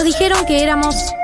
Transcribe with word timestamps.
nos 0.00 0.06
dijeron 0.06 0.46
que 0.46 0.62
éramos 0.62 1.14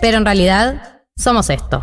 Pero 0.00 0.18
en 0.18 0.24
realidad 0.24 1.00
somos 1.16 1.50
esto. 1.50 1.82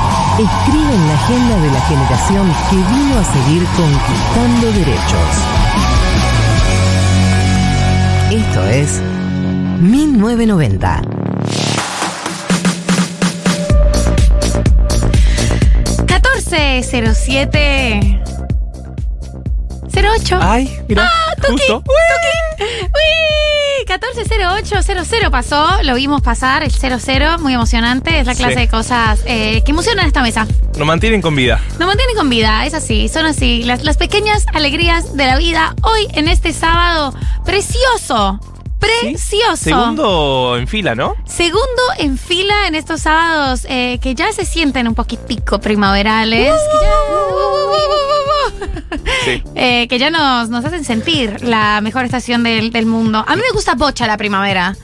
escriben 0.43 1.07
la 1.07 1.13
agenda 1.13 1.55
de 1.59 1.71
la 1.71 1.81
generación 1.81 2.53
que 2.69 2.75
vino 2.75 3.19
a 3.19 3.23
seguir 3.23 3.65
conquistando 3.77 4.71
derechos. 4.71 5.29
Esto 8.31 8.65
es 8.67 9.01
1990. 9.81 11.01
1407 16.71 18.21
08. 19.93 20.39
Ay, 20.41 20.79
mira, 20.87 21.03
¡Ah, 21.05 21.33
Tuki! 21.35 21.51
justo. 21.51 21.83
¡Tuki! 21.83 22.65
¡Uy! 23.81 23.85
140800 23.87 25.29
pasó, 25.31 25.67
lo 25.83 25.95
vimos 25.95 26.21
pasar, 26.21 26.63
el 26.63 26.71
00, 26.71 27.39
muy 27.39 27.53
emocionante. 27.53 28.19
Es 28.19 28.27
la 28.27 28.35
clase 28.35 28.53
Sí. 28.53 28.59
de 28.59 28.67
cosas 28.67 29.19
eh, 29.25 29.61
que 29.63 29.71
emocionan 29.71 30.05
esta 30.07 30.21
mesa. 30.21 30.47
Nos 30.77 30.87
mantienen 30.87 31.21
con 31.21 31.35
vida. 31.35 31.59
Nos 31.79 31.87
mantienen 31.87 32.15
con 32.15 32.29
vida, 32.29 32.65
es 32.65 32.73
así, 32.73 33.07
son 33.09 33.25
así. 33.25 33.63
Las, 33.63 33.83
las 33.83 33.97
pequeñas 33.97 34.45
alegrías 34.53 35.15
de 35.15 35.25
la 35.25 35.37
vida 35.37 35.75
hoy 35.83 36.07
en 36.13 36.27
este 36.27 36.53
sábado 36.53 37.13
precioso. 37.45 38.39
Precioso. 38.79 39.57
Segundo 39.57 40.57
en 40.57 40.67
fila, 40.67 40.95
¿no? 40.95 41.13
Segundo 41.25 41.81
en 41.99 42.17
fila 42.17 42.67
en 42.67 42.73
estos 42.75 43.01
sábados 43.01 43.65
eh, 43.69 43.99
que 44.01 44.15
ya 44.15 44.31
se 44.31 44.43
sienten 44.43 44.87
un 44.87 44.95
poquitico 44.95 45.59
primaverales. 45.59 46.51
que 46.51 46.77
ya- 46.81 48.10
Sí. 49.25 49.41
eh, 49.55 49.87
que 49.87 49.99
ya 49.99 50.09
nos, 50.09 50.49
nos 50.49 50.63
hacen 50.65 50.83
sentir 50.83 51.43
la 51.43 51.81
mejor 51.81 52.05
estación 52.05 52.43
del, 52.43 52.71
del 52.71 52.85
mundo. 52.85 53.23
A 53.27 53.35
mí 53.35 53.41
me 53.41 53.53
gusta 53.53 53.75
bocha 53.75 54.07
la 54.07 54.17
primavera. 54.17 54.75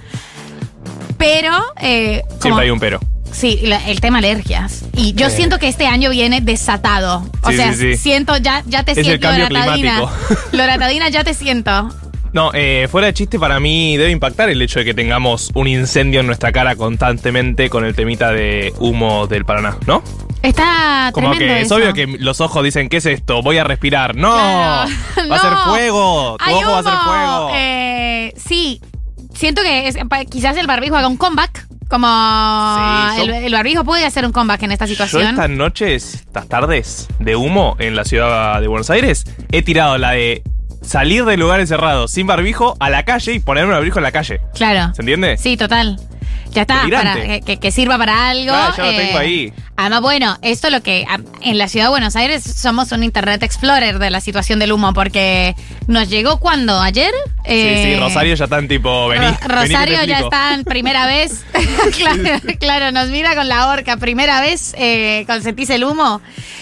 Pero. 1.18 1.52
eh, 1.82 2.22
como- 2.28 2.42
Siempre 2.42 2.64
hay 2.66 2.70
un 2.72 2.80
pero. 2.80 3.00
Sí, 3.32 3.60
la- 3.64 3.86
el 3.90 4.00
tema 4.00 4.20
alergias. 4.20 4.84
Y 4.96 5.14
yo 5.14 5.28
Eh. 5.28 5.30
siento 5.30 5.60
que 5.60 5.68
este 5.68 5.86
año 5.88 6.10
viene 6.10 6.42
desatado. 6.42 7.30
O 7.42 7.50
Sí, 7.52 7.58
sea, 7.58 7.74
sí, 7.74 7.94
sí. 7.94 7.98
siento, 7.98 8.38
ya, 8.38 8.64
ya 8.66 8.84
te 8.84 8.94
Es 8.94 9.00
el 9.00 9.06
siento, 9.06 9.28
cambio 9.28 9.50
Loratadina. 9.50 9.96
climático. 10.00 10.12
Loratadina, 10.54 11.10
ya 11.10 11.24
te 11.24 11.34
siento. 11.34 11.90
No, 12.34 12.52
eh, 12.54 12.88
fuera 12.92 13.08
de 13.08 13.14
chiste, 13.14 13.40
para 13.40 13.60
mí 13.60 13.98
debe 13.98 14.12
impactar 14.12 14.50
el 14.50 14.62
hecho 14.62 14.80
de 14.80 14.86
que 14.86 14.94
tengamos 14.94 15.50
un 15.56 15.68
incendio 15.68 16.20
en 16.20 16.28
nuestra 16.28 16.52
cara 16.52 16.76
constantemente 16.76 17.70
con 17.70 17.84
el 17.86 17.96
temita 17.96 18.32
de 18.32 18.74
humo 18.80 19.28
del 19.28 19.44
Paraná, 19.46 19.78
¿no? 19.88 20.04
Está 20.42 21.10
Como 21.14 21.32
tremendo 21.32 21.54
que 21.56 21.62
es 21.62 21.66
eso. 21.66 21.76
obvio 21.76 21.94
que 21.94 22.08
los 22.20 22.42
ojos 22.42 22.64
dicen, 22.64 22.90
¿qué 22.90 22.98
es 22.98 23.06
esto? 23.06 23.42
Voy 23.42 23.58
a 23.58 23.64
respirar. 23.64 24.16
¡No! 24.16 24.32
Claro. 24.34 24.90
¡Va 25.32 25.36
a 25.36 25.40
ser 25.40 25.52
No. 25.52 25.64
fuego! 25.66 26.38
¡Tu 26.38 26.46
Hay 26.46 26.54
ojo 26.56 26.72
va 26.72 26.80
a 26.80 26.84
ser 26.84 26.94
humo. 26.94 27.04
fuego! 27.04 27.52
Eh, 27.56 28.34
sí, 28.38 28.82
siento 29.34 29.62
que 29.64 29.88
es- 29.88 29.98
pa- 30.10 30.26
quizás 30.26 30.56
el 30.58 30.68
barbijo 30.68 30.96
haga 30.96 31.08
un 31.08 31.18
comeback. 31.18 31.68
Como 31.90 32.06
Sí, 32.08 33.18
yo- 33.18 33.24
el, 33.24 33.44
el 33.46 33.54
barbijo 33.54 33.84
puede 33.86 34.06
hacer 34.06 34.26
un 34.26 34.34
comeback 34.34 34.62
en 34.64 34.72
esta 34.74 34.86
Yo 34.86 34.90
situación. 34.92 35.30
estas 35.30 35.50
noches, 35.50 36.16
estas 36.16 36.48
tardes 36.50 37.08
de 37.20 37.36
humo 37.38 37.78
en 37.80 37.96
la 37.96 38.04
ciudad 38.04 38.60
de 38.60 38.68
Buenos 38.68 38.90
Aires, 38.90 39.24
he 39.54 39.62
tirado 39.62 39.98
la 39.98 40.12
de 40.12 40.44
salir 40.88 41.26
de 41.26 41.38
lugares 41.38 41.70
cerrados 41.70 42.12
sin 42.12 42.28
barbijo 42.28 42.76
a 42.80 42.90
la 42.90 43.04
calle 43.04 43.34
y 43.34 43.40
ponerme 43.40 43.72
un 43.74 43.78
barbijo 43.80 44.00
en 44.00 44.04
la 44.04 44.12
calle. 44.12 44.40
Claro. 44.54 44.94
¿Se 44.96 45.02
entiende? 45.02 45.38
Sí, 45.38 45.58
total. 45.58 46.00
Ya 46.52 46.62
está, 46.62 46.80
Delirante. 46.80 47.42
para, 47.46 47.60
que- 47.60 47.72
sirva 47.72 47.98
para 47.98 48.30
algo. 48.30 48.46
Claro, 48.46 48.74
ya 48.78 48.84
lo 48.86 48.92
eh, 48.92 48.98
tengo 48.98 49.18
ahí. 49.20 49.54
Además, 49.76 50.02
bueno, 50.02 50.38
esto 50.42 50.70
lo 50.70 50.82
que 50.82 51.06
a- 51.08 51.20
en 51.42 51.58
la 51.58 51.68
ciudad 51.68 51.88
de 51.88 51.90
Buenos 51.90 52.16
Aires 52.16 52.42
somos 52.44 52.92
un 52.94 53.04
Internet 53.04 53.44
Explorer 53.44 54.00
de 54.00 54.10
la 54.10 54.22
situación 54.22 54.58
del 54.58 54.72
humo, 54.72 54.94
porque 54.94 55.56
nos 55.88 56.10
llegó 56.10 56.40
cuando, 56.40 56.80
ayer. 56.80 57.12
Sí, 57.46 57.52
sí, 57.52 57.54
Eh, 57.94 57.98
Rosario 58.00 58.34
ya 58.34 58.46
están 58.46 58.68
tipo, 58.68 59.08
vení. 59.10 59.26
Ro- 59.26 59.32
vení 59.60 59.74
Rosario 59.74 59.94
ya 59.96 60.02
explico. 60.20 60.24
está 60.24 60.54
en 60.56 60.64
primera 60.64 61.06
vez. 61.06 61.44
claro, 61.98 62.40
claro, 62.60 62.92
nos 62.92 63.10
mira 63.10 63.36
con 63.36 63.48
la 63.50 63.68
horca, 63.68 63.98
primera 63.98 64.40
vez 64.42 64.74
eh, 64.80 65.26
con 65.28 65.44
sentís 65.44 65.70
el 65.70 65.84
humo. 65.84 66.22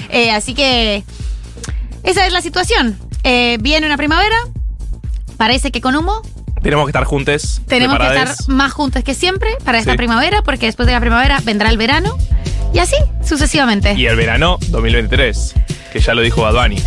Eh, 0.10 0.32
así 0.32 0.54
que 0.56 1.04
esa 2.04 2.26
es 2.26 2.34
la 2.34 2.42
situación. 2.42 2.98
Eh, 3.28 3.58
viene 3.60 3.88
una 3.88 3.98
primavera, 3.98 4.38
parece 5.36 5.72
que 5.72 5.82
con 5.82 5.96
humo. 5.96 6.22
Tenemos 6.62 6.86
que 6.86 6.92
estar 6.92 7.04
juntos. 7.06 7.62
Tenemos 7.68 7.98
que 7.98 8.06
estar 8.08 8.30
más 8.48 8.72
juntos 8.72 9.04
que 9.04 9.14
siempre 9.16 9.50
para 9.66 9.80
esta 9.80 9.92
Sí. 9.94 9.98
primavera, 9.98 10.42
porque 10.44 10.68
después 10.68 10.86
de 10.86 10.94
la 10.94 11.00
primavera 11.00 11.40
vendrá 11.44 11.70
el 11.70 11.78
verano. 11.78 12.16
Y 12.74 12.80
así, 12.80 12.96
sucesivamente. 13.24 13.94
Y 13.94 14.06
el 14.06 14.16
verano 14.16 14.58
2023, 14.70 15.54
que 15.92 16.00
ya 16.00 16.14
lo 16.14 16.22
dijo 16.22 16.42
Badwani. 16.44 16.78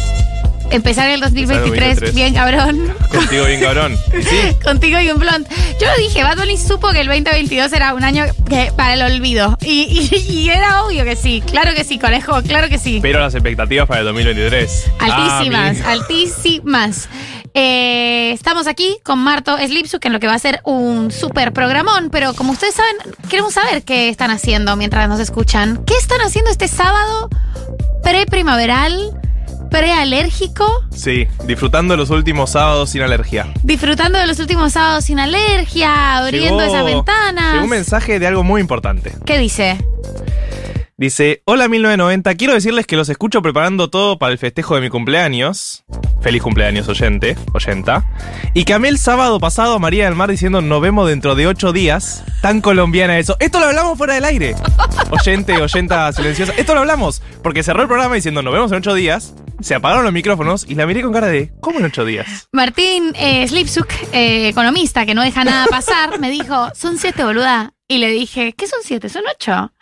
Empezar 0.70 1.08
el 1.08 1.20
2023, 1.20 2.00
2023. 2.00 2.14
bien 2.14 2.34
cabrón. 2.34 2.94
Contigo 3.10 3.44
bien 3.46 3.60
cabrón. 3.60 3.96
Sí, 4.22 4.54
Contigo 4.62 5.00
y 5.00 5.10
un 5.10 5.18
blond. 5.18 5.46
Yo 5.80 5.86
lo 5.86 5.96
dije, 5.96 6.22
Bad 6.22 6.36
Bunny 6.38 6.56
supo 6.58 6.90
que 6.90 7.00
el 7.00 7.06
2022 7.06 7.72
era 7.72 7.94
un 7.94 8.04
año 8.04 8.24
que, 8.48 8.72
para 8.76 8.94
el 8.94 9.02
olvido. 9.02 9.56
Y, 9.62 10.08
y- 10.12 10.16
y 10.32 10.50
era 10.50 10.82
obvio 10.84 11.04
que 11.04 11.16
sí. 11.16 11.42
Claro 11.46 11.74
que 11.74 11.84
sí, 11.84 11.98
conejo, 11.98 12.42
claro 12.42 12.68
que 12.68 12.78
sí. 12.78 12.98
pero 13.00 13.20
las 13.20 13.34
expectativas 13.34 13.86
para 13.88 14.00
el 14.00 14.06
2023. 14.06 14.90
Altísimas, 14.98 15.78
Ah, 15.84 15.92
altísimas. 15.92 17.08
Eh, 17.54 18.30
estamos 18.32 18.66
aquí 18.66 18.98
con 19.02 19.18
Marto 19.18 19.56
Slipsuk 19.56 20.04
en 20.04 20.12
lo 20.12 20.20
que 20.20 20.26
va 20.26 20.34
a 20.34 20.38
ser 20.38 20.60
un 20.64 21.10
súper 21.10 21.52
programón, 21.52 22.10
pero 22.10 22.34
como 22.34 22.52
ustedes 22.52 22.74
saben, 22.74 22.94
queremos 23.28 23.54
saber 23.54 23.82
qué 23.84 24.08
están 24.10 24.30
haciendo 24.30 24.76
mientras 24.76 25.08
nos 25.08 25.18
escuchan. 25.18 25.82
¿Qué 25.86 25.94
están 25.96 26.20
haciendo 26.20 26.50
este 26.50 26.68
sábado 26.68 27.30
pre-primaveral, 28.02 29.12
pre-alérgico? 29.70 30.66
Sí, 30.94 31.26
disfrutando 31.46 31.96
los 31.96 32.10
últimos 32.10 32.50
sábados 32.50 32.90
sin 32.90 33.02
alergia. 33.02 33.46
Disfrutando 33.62 34.18
de 34.18 34.26
los 34.26 34.38
últimos 34.40 34.72
sábados 34.72 35.04
sin 35.04 35.18
alergia, 35.20 36.16
abriendo 36.18 36.58
Llegó- 36.60 36.72
esas 36.74 36.84
ventanas. 36.84 37.52
Llegó 37.52 37.64
un 37.64 37.70
mensaje 37.70 38.18
de 38.18 38.26
algo 38.26 38.42
muy 38.42 38.60
importante. 38.60 39.12
¿Qué 39.24 39.38
dice? 39.38 39.78
Dice, 40.96 41.42
hola 41.44 41.68
1990, 41.68 42.34
quiero 42.34 42.54
decirles 42.54 42.84
que 42.84 42.96
los 42.96 43.08
escucho 43.08 43.40
preparando 43.40 43.88
todo 43.88 44.18
para 44.18 44.32
el 44.32 44.38
festejo 44.38 44.74
de 44.74 44.80
mi 44.80 44.88
cumpleaños. 44.88 45.84
Feliz 46.20 46.42
cumpleaños, 46.42 46.88
oyente, 46.88 47.36
oyenta. 47.54 48.04
Y 48.52 48.64
que 48.64 48.74
amé 48.74 48.88
el 48.88 48.98
sábado 48.98 49.38
pasado 49.38 49.74
a 49.74 49.78
María 49.78 50.06
del 50.06 50.16
Mar 50.16 50.28
diciendo 50.28 50.60
nos 50.60 50.80
vemos 50.80 51.08
dentro 51.08 51.36
de 51.36 51.46
ocho 51.46 51.72
días. 51.72 52.24
Tan 52.42 52.60
colombiana 52.60 53.16
eso. 53.16 53.36
Esto 53.38 53.60
lo 53.60 53.66
hablamos 53.66 53.96
fuera 53.96 54.14
del 54.14 54.24
aire. 54.24 54.56
Oyente, 55.10 55.56
oyenta 55.62 56.12
silenciosa. 56.12 56.52
Esto 56.56 56.74
lo 56.74 56.80
hablamos 56.80 57.22
porque 57.44 57.62
cerró 57.62 57.82
el 57.82 57.88
programa 57.88 58.16
diciendo 58.16 58.42
nos 58.42 58.52
vemos 58.52 58.72
en 58.72 58.78
ocho 58.78 58.92
días. 58.94 59.34
Se 59.60 59.74
apagaron 59.74 60.04
los 60.04 60.12
micrófonos 60.12 60.64
y 60.68 60.74
la 60.74 60.86
miré 60.86 61.02
con 61.02 61.12
cara 61.12 61.26
de 61.26 61.52
¿cómo 61.60 61.80
en 61.80 61.86
ocho 61.86 62.04
días? 62.04 62.48
Martín 62.52 63.12
eh, 63.16 63.46
Slipsuk, 63.48 63.88
eh, 64.12 64.48
economista 64.48 65.04
que 65.04 65.14
no 65.14 65.22
deja 65.22 65.44
nada 65.44 65.66
pasar, 65.66 66.20
me 66.20 66.30
dijo, 66.30 66.70
son 66.74 66.98
siete, 66.98 67.24
boluda. 67.24 67.72
Y 67.90 67.98
le 67.98 68.10
dije, 68.10 68.52
¿qué 68.52 68.66
son 68.66 68.80
siete? 68.84 69.08
Son 69.08 69.22
ocho. 69.34 69.72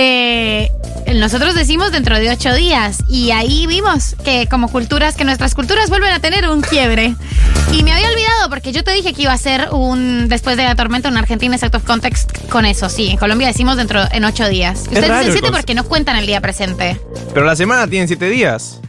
Eh, 0.00 0.70
nosotros 1.14 1.56
decimos 1.56 1.90
dentro 1.90 2.18
de 2.18 2.30
ocho 2.30 2.54
días. 2.54 3.02
Y 3.08 3.30
ahí 3.32 3.66
vimos 3.66 4.14
que 4.22 4.46
como 4.46 4.70
culturas, 4.70 5.16
que 5.16 5.24
nuestras 5.24 5.56
culturas 5.56 5.88
vuelven 5.88 6.12
a 6.12 6.20
tener 6.20 6.48
un 6.48 6.60
quiebre. 6.60 7.16
Y 7.72 7.82
me 7.82 7.92
había 7.92 8.08
olvidado 8.08 8.48
porque 8.48 8.70
yo 8.70 8.84
te 8.84 8.92
dije 8.92 9.12
que 9.14 9.22
iba 9.22 9.32
a 9.32 9.38
ser 9.38 9.70
un, 9.72 10.28
después 10.28 10.56
de 10.56 10.64
la 10.64 10.76
tormenta, 10.76 11.08
un 11.08 11.16
Argentina 11.16 11.56
out 11.60 11.74
of 11.74 11.84
context 11.84 12.30
con 12.48 12.64
eso. 12.64 12.88
Sí, 12.88 13.08
en 13.08 13.16
Colombia 13.16 13.48
decimos 13.48 13.76
dentro, 13.76 14.02
en 14.12 14.24
ocho 14.24 14.48
días. 14.48 14.82
Ustedes 14.82 15.18
dicen 15.18 15.32
siete 15.32 15.50
porque 15.50 15.74
nos 15.74 15.86
cuentan 15.86 16.16
el 16.16 16.26
día 16.26 16.40
presente. 16.40 17.00
Pero 17.34 17.46
la 17.46 17.56
semana 17.56 17.88
tiene 17.88 18.06
siete 18.06 18.28
días. 18.28 18.80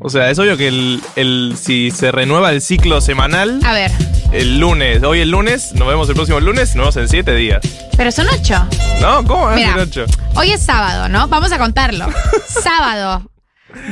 O 0.00 0.08
sea, 0.10 0.30
es 0.30 0.38
obvio 0.38 0.56
que 0.56 0.68
el, 0.68 1.02
el- 1.16 1.54
si 1.60 1.90
se 1.90 2.12
renueva 2.12 2.52
el 2.52 2.60
ciclo 2.62 3.00
semanal, 3.00 3.60
A 3.64 3.72
ver, 3.72 3.90
el 4.32 4.58
lunes, 4.60 5.02
hoy 5.02 5.20
el 5.20 5.30
lunes, 5.30 5.72
nos 5.74 5.88
vemos 5.88 6.08
el 6.08 6.14
próximo 6.14 6.38
lunes, 6.40 6.76
nos 6.76 6.84
vemos 6.84 6.96
en 6.98 7.08
siete 7.08 7.34
días. 7.34 7.60
pero 7.96 8.12
son 8.12 8.26
ocho. 8.28 8.54
¿No? 9.00 9.24
¿Cómo 9.24 9.44
van 9.46 9.58
a 9.58 9.72
ser 9.72 9.78
ocho? 9.80 10.04
Hoy 10.36 10.52
es 10.52 10.62
sábado, 10.62 11.08
¿no? 11.08 11.26
Vamos 11.28 11.50
a 11.52 11.58
contarlo. 11.58 12.06
sábado, 12.46 13.28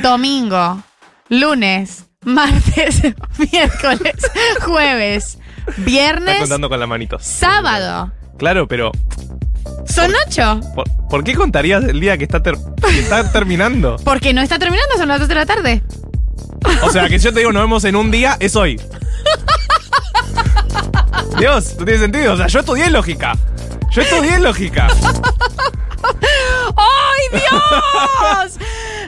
domingo, 0.03 0.81
lunes, 1.29 2.05
martes, 2.25 3.03
miércoles, 3.53 4.15
jueves, 4.61 5.39
Estás 5.67 5.85
viernes, 5.85 6.39
contando 6.39 6.69
con 6.69 6.79
las 6.79 6.89
manitos. 6.89 7.25
sábado. 7.25 8.13
Claro, 8.39 8.69
pero 8.69 8.93
Son 9.89 10.13
ocho. 10.27 10.61
¿por, 10.75 10.85
por 11.09 11.25
qué 11.25 11.35
contarías 11.35 11.85
el 11.85 12.01
día 12.01 12.17
que 12.19 12.25
está, 12.25 12.43
ter- 12.43 12.57
que 12.89 12.99
está 13.01 13.31
terminando? 13.33 13.97
Porque 14.05 14.33
no 14.35 14.43
está 14.43 14.59
terminando, 14.59 14.97
son 14.97 15.09
las 15.09 15.21
dos 15.21 15.29
de 15.29 15.35
la 15.35 15.47
tarde. 15.47 15.83
O 16.83 16.91
sea, 16.91 17.09
que 17.09 17.19
yo 17.19 17.33
te 17.33 17.39
digo 17.41 17.53
nos 17.53 17.63
vemos 17.63 17.85
en 17.85 17.97
un 17.97 18.11
día, 18.11 18.37
es 18.41 18.57
hoy. 18.57 18.77
Dios, 21.39 21.75
no 21.79 21.85
tiene 21.85 22.01
sentido. 22.01 22.33
O 22.33 22.37
sea, 22.37 22.47
yo 22.47 22.61
estudié 22.61 22.91
lógica. 22.91 23.35
Yo 23.91 24.03
estudié 24.03 24.39
lógica. 24.39 24.89
¡Ay, 26.77 27.41
Dios! 27.41 28.59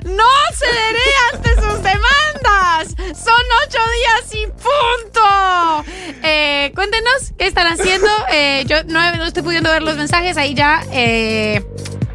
¡No 0.04 0.24
cederé 0.54 1.10
ante 1.32 1.54
sus 1.54 1.82
demandas! 1.82 2.94
¡Son 3.18 3.42
ocho 3.66 3.78
días 3.98 4.34
y 4.34 4.46
punto! 4.46 5.84
Eh, 6.22 6.70
cuéntenos 6.74 7.32
qué 7.38 7.46
están 7.46 7.66
haciendo. 7.66 8.08
Eh, 8.38 8.64
yo 8.66 8.76
no, 8.84 9.00
no 9.16 9.24
estoy 9.24 9.42
pudiendo 9.42 9.70
ver 9.70 9.82
los 9.82 9.96
mensajes, 9.96 10.36
ahí 10.36 10.54
ya 10.54 10.82
eh, 10.92 11.60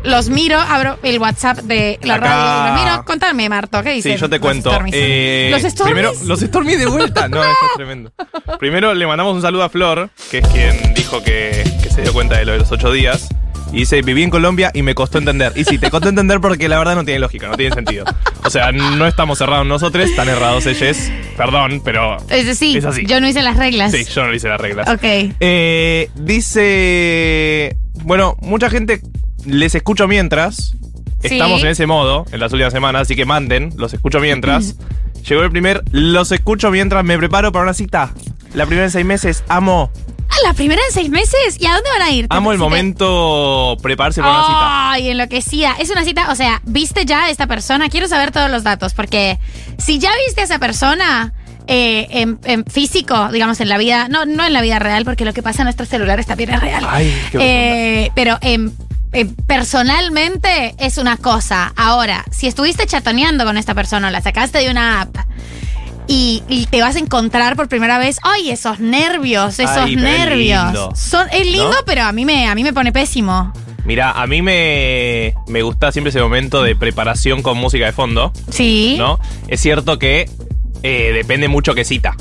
los 0.04 0.30
miro. 0.30 0.58
Abro 0.60 0.98
el 1.04 1.20
WhatsApp 1.20 1.58
de 1.60 2.00
la 2.04 2.16
Acá. 2.16 2.26
radio 2.26 2.44
y 2.44 2.70
lo 2.70 2.84
miro. 2.92 3.06
Contame, 3.06 3.50
Marto, 3.50 3.84
¿qué 3.84 3.92
dices? 3.92 4.14
Sí, 4.14 4.20
yo 4.20 4.30
te 4.30 4.40
cuento. 4.40 4.72
Eh, 4.92 5.50
¿Los 5.52 5.62
Stormies? 5.64 5.94
Primero, 5.94 6.14
los 6.26 6.40
Stormies 6.40 6.80
de 6.80 6.86
vuelta. 6.86 7.28
No, 7.28 7.44
esto 7.44 7.66
es 7.66 7.72
tremendo. 7.76 8.12
Primero 8.58 8.94
le 8.94 9.06
mandamos 9.06 9.36
un 9.36 9.42
saludo 9.42 9.64
a 9.64 9.70
Flor, 9.70 10.10
que 10.32 10.38
es 10.40 10.48
quien 10.48 10.94
dijo 10.94 11.22
que, 11.24 11.64
que 11.84 11.90
se 11.90 12.02
dio 12.04 12.14
cuenta 12.14 12.38
de 12.38 12.46
lo 12.46 12.54
de 12.54 12.60
los 12.60 12.72
ocho 12.72 12.92
días. 12.92 13.28
Y 13.74 13.80
dice, 13.80 14.04
viví 14.04 14.22
en 14.22 14.30
Colombia 14.30 14.70
y 14.74 14.84
me 14.84 14.94
costó 14.94 15.18
entender. 15.18 15.52
Y 15.56 15.66
sí, 15.66 15.80
te 15.80 15.90
costó 15.90 16.08
entender 16.08 16.40
porque 16.40 16.70
la 16.70 16.78
verdad 16.78 16.94
no 16.96 17.04
tiene 17.04 17.20
lógica, 17.20 17.48
no 17.48 17.58
tiene 17.58 17.74
sentido. 17.74 18.06
O 18.46 18.50
sea, 18.52 18.72
no 18.72 19.08
estamos 19.08 19.40
cerrados 19.40 19.66
nosotros, 19.66 20.06
están 20.08 20.30
errados 20.30 20.68
ellos. 20.68 20.98
Perdón, 21.36 21.82
pero 21.84 22.18
Es 22.30 22.46
decir, 22.46 22.78
es 22.78 22.86
así. 22.86 23.06
yo 23.08 23.20
no 23.20 23.28
hice 23.28 23.42
las 23.42 23.58
reglas. 23.58 23.92
Sí, 23.92 24.06
yo 24.06 24.26
no 24.28 24.34
hice 24.34 24.48
las 24.48 24.62
reglas. 24.62 24.88
Ok. 24.88 25.04
Eh, 25.40 26.10
dice. 26.64 27.76
Bueno, 28.04 28.38
mucha 28.42 28.70
gente 28.70 29.02
les 29.46 29.74
escucho 29.76 30.08
mientras. 30.08 30.76
Sí. 31.22 31.36
Estamos 31.36 31.62
en 31.64 31.70
ese 31.70 31.88
modo 31.88 32.26
en 32.32 32.40
las 32.40 32.52
últimas 32.52 32.74
semanas, 32.74 33.04
así 33.04 33.16
que 33.16 33.26
manden, 33.26 33.74
los 33.78 33.94
escucho 33.94 34.20
mientras. 34.20 34.76
Llegó 35.28 35.42
el 35.42 35.50
primer, 35.52 35.82
los 35.92 36.32
escucho 36.32 36.70
mientras 36.70 37.04
me 37.04 37.18
preparo 37.18 37.52
para 37.52 37.64
una 37.64 37.74
cita. 37.74 38.14
La 38.54 38.66
primera 38.66 38.86
en 38.86 38.92
seis 38.92 39.06
meses, 39.06 39.44
amo. 39.48 39.90
La 40.44 40.54
primera 40.54 40.82
en 40.90 40.94
seis 40.94 41.10
meses. 41.10 41.58
¿Y 41.60 41.66
a 41.66 41.74
dónde 41.74 41.90
van 41.98 42.02
a 42.08 42.12
ir? 42.12 42.28
Amo 42.30 42.52
el 42.52 42.58
momento 42.58 43.78
prepararse 43.82 44.22
para 44.22 44.34
una 44.34 44.46
cita. 44.46 44.92
Ay, 44.92 45.10
enloquecida. 45.10 45.76
Es 45.80 45.90
una 45.90 46.04
cita, 46.04 46.32
o 46.32 46.36
sea, 46.36 46.62
¿viste 46.66 47.06
ya 47.06 47.26
a 47.26 47.30
esta 47.30 47.48
persona? 47.48 47.90
Quiero 47.90 48.08
saber 48.08 48.32
todos 48.32 48.50
los 48.50 48.64
datos, 48.64 48.94
porque 48.94 49.40
si 49.78 50.00
ya 50.00 50.12
viste 50.26 50.42
a 50.42 50.44
esa 50.46 50.60
persona 50.60 51.34
eh, 51.68 52.08
en, 52.10 52.40
en 52.44 52.66
físico, 52.66 53.30
digamos, 53.32 53.60
en 53.62 53.70
la 53.70 53.78
vida, 53.78 54.08
no, 54.10 54.26
no 54.26 54.46
en 54.46 54.54
la 54.54 54.62
vida 54.62 54.80
real, 54.80 55.06
porque 55.06 55.24
lo 55.26 55.34
que 55.34 55.42
pasa 55.44 55.62
en 55.62 55.66
nuestros 55.66 55.88
celulares 55.90 56.26
también 56.26 56.50
es 56.52 56.60
real. 56.60 56.86
Ay, 56.90 57.16
qué 57.32 57.38
Eh, 58.06 58.12
pero 58.16 58.38
en- 58.42 58.76
en- 59.14 59.36
personalmente 59.36 60.76
es 60.78 60.98
una 60.98 61.18
cosa. 61.18 61.72
Ahora, 61.76 62.26
si 62.32 62.48
estuviste 62.48 62.86
chatoneando 62.86 63.46
con 63.46 63.58
esta 63.58 63.74
persona, 63.76 64.08
o 64.08 64.12
la 64.12 64.22
sacaste 64.22 64.58
de 64.60 64.70
una 64.72 65.02
app. 65.02 65.16
Y, 66.08 66.44
y 66.50 66.66
te 66.66 66.82
vas 66.82 66.96
a 66.96 67.00
encontrar 67.00 67.56
por 67.56 67.68
primera 67.70 67.98
vez. 67.98 68.18
¡Ay, 68.24 68.50
esos 68.50 68.80
nervios! 68.80 69.60
Esos 69.60 69.78
Ay, 69.78 69.96
nervios. 69.96 70.66
lindo. 70.66 70.92
Son, 70.96 71.28
es 71.32 71.46
lindo, 71.46 71.70
¿No? 71.70 71.78
pero 71.86 72.04
a 72.04 72.12
mí 72.12 72.26
me, 72.26 72.48
a 72.48 72.56
mí 72.56 72.64
me 72.64 72.74
pone 72.74 72.92
pésimo. 72.92 73.54
Mira, 73.86 74.12
a 74.12 74.28
mí 74.28 74.42
me, 74.42 75.34
me 75.48 75.62
gusta 75.62 75.92
siempre 75.92 76.10
ese 76.10 76.22
momento 76.22 76.64
de 76.64 76.76
preparación 76.76 77.42
con 77.42 77.58
música 77.58 77.86
de 77.86 77.92
fondo. 77.92 78.32
Sí. 78.50 78.96
¿no? 78.98 79.20
Es 79.48 79.60
cierto 79.62 80.00
que 80.00 80.30
eh, 80.84 81.12
depende 81.14 81.48
mucho 81.48 81.74
qué 81.76 81.84
cita. 81.86 82.16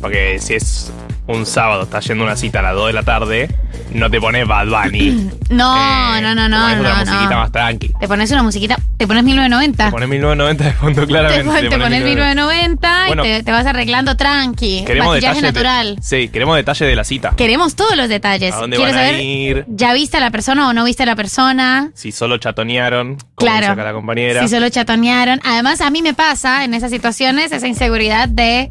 Porque 0.00 0.38
si 0.40 0.54
es 0.54 0.92
un 1.28 1.44
sábado, 1.46 1.82
estás 1.84 2.06
yendo 2.06 2.24
a 2.24 2.28
una 2.28 2.36
cita 2.36 2.60
a 2.60 2.62
las 2.62 2.74
2 2.74 2.86
de 2.88 2.92
la 2.92 3.02
tarde, 3.02 3.48
no 3.92 4.08
te 4.10 4.20
pones 4.20 4.46
Bad 4.46 4.66
Bunny. 4.68 5.30
No, 5.48 5.76
Eh, 6.16 6.20
no, 6.22 6.34
no, 6.34 6.42
te 6.42 6.48
no, 6.48 6.58
pones 6.60 6.76
no, 6.78 6.80
una 6.82 6.94
musiquita 6.98 7.30
no. 7.30 7.36
más 7.36 7.52
tranqui. 7.52 7.92
Te 8.00 8.08
pones 8.08 8.30
una 8.32 8.42
musiquita, 8.42 8.76
te 8.96 9.06
pones 9.06 9.22
1990. 9.22 9.84
Te 9.84 9.90
pones 9.92 10.08
1990 10.08 10.64
de 10.64 10.72
fondo, 10.72 11.00
Te, 11.02 11.06
claramente. 11.06 11.44
pon- 11.44 11.68
te 11.70 11.78
pones 11.78 12.02
1990 12.04 13.04
Bueno, 13.06 13.24
y 13.24 13.28
te, 13.28 13.42
te 13.44 13.52
vas 13.52 13.64
arreglando 13.66 14.16
tranqui. 14.16 14.82
Queremos 14.84 15.14
de- 15.20 15.42
natural. 15.42 15.98
sí, 16.02 16.28
queremos 16.30 16.56
detalle 16.56 16.84
de 16.86 16.96
la 16.96 17.04
cita. 17.04 17.30
Queremos 17.36 17.76
todos 17.76 17.96
los 17.96 18.08
detalles. 18.08 18.54
¿A 18.54 18.58
dónde 18.58 18.76
Quiero 18.76 18.90
van 18.92 19.00
a 19.00 19.06
saber, 19.06 19.20
ir? 19.22 19.64
¿ya 19.68 19.92
viste 19.92 20.16
a 20.16 20.20
la 20.20 20.30
persona 20.32 20.68
o 20.68 20.72
no 20.72 20.82
viste 20.84 21.04
a 21.04 21.06
la 21.06 21.14
persona? 21.14 21.90
Si 21.94 22.10
solo 22.10 22.38
chatonearon, 22.38 23.16
como 23.16 23.28
Claro. 23.36 23.66
saca 23.68 23.84
la 23.84 23.92
compañera. 23.92 24.42
Si 24.42 24.48
solo 24.48 24.68
chatonearon. 24.68 25.40
Además, 25.44 25.80
a 25.80 25.90
mí 25.90 26.02
me 26.02 26.12
pasa 26.14 26.64
en 26.64 26.74
esas 26.74 26.90
situaciones 26.90 27.52
esa 27.52 27.68
inseguridad 27.68 28.28
de. 28.28 28.68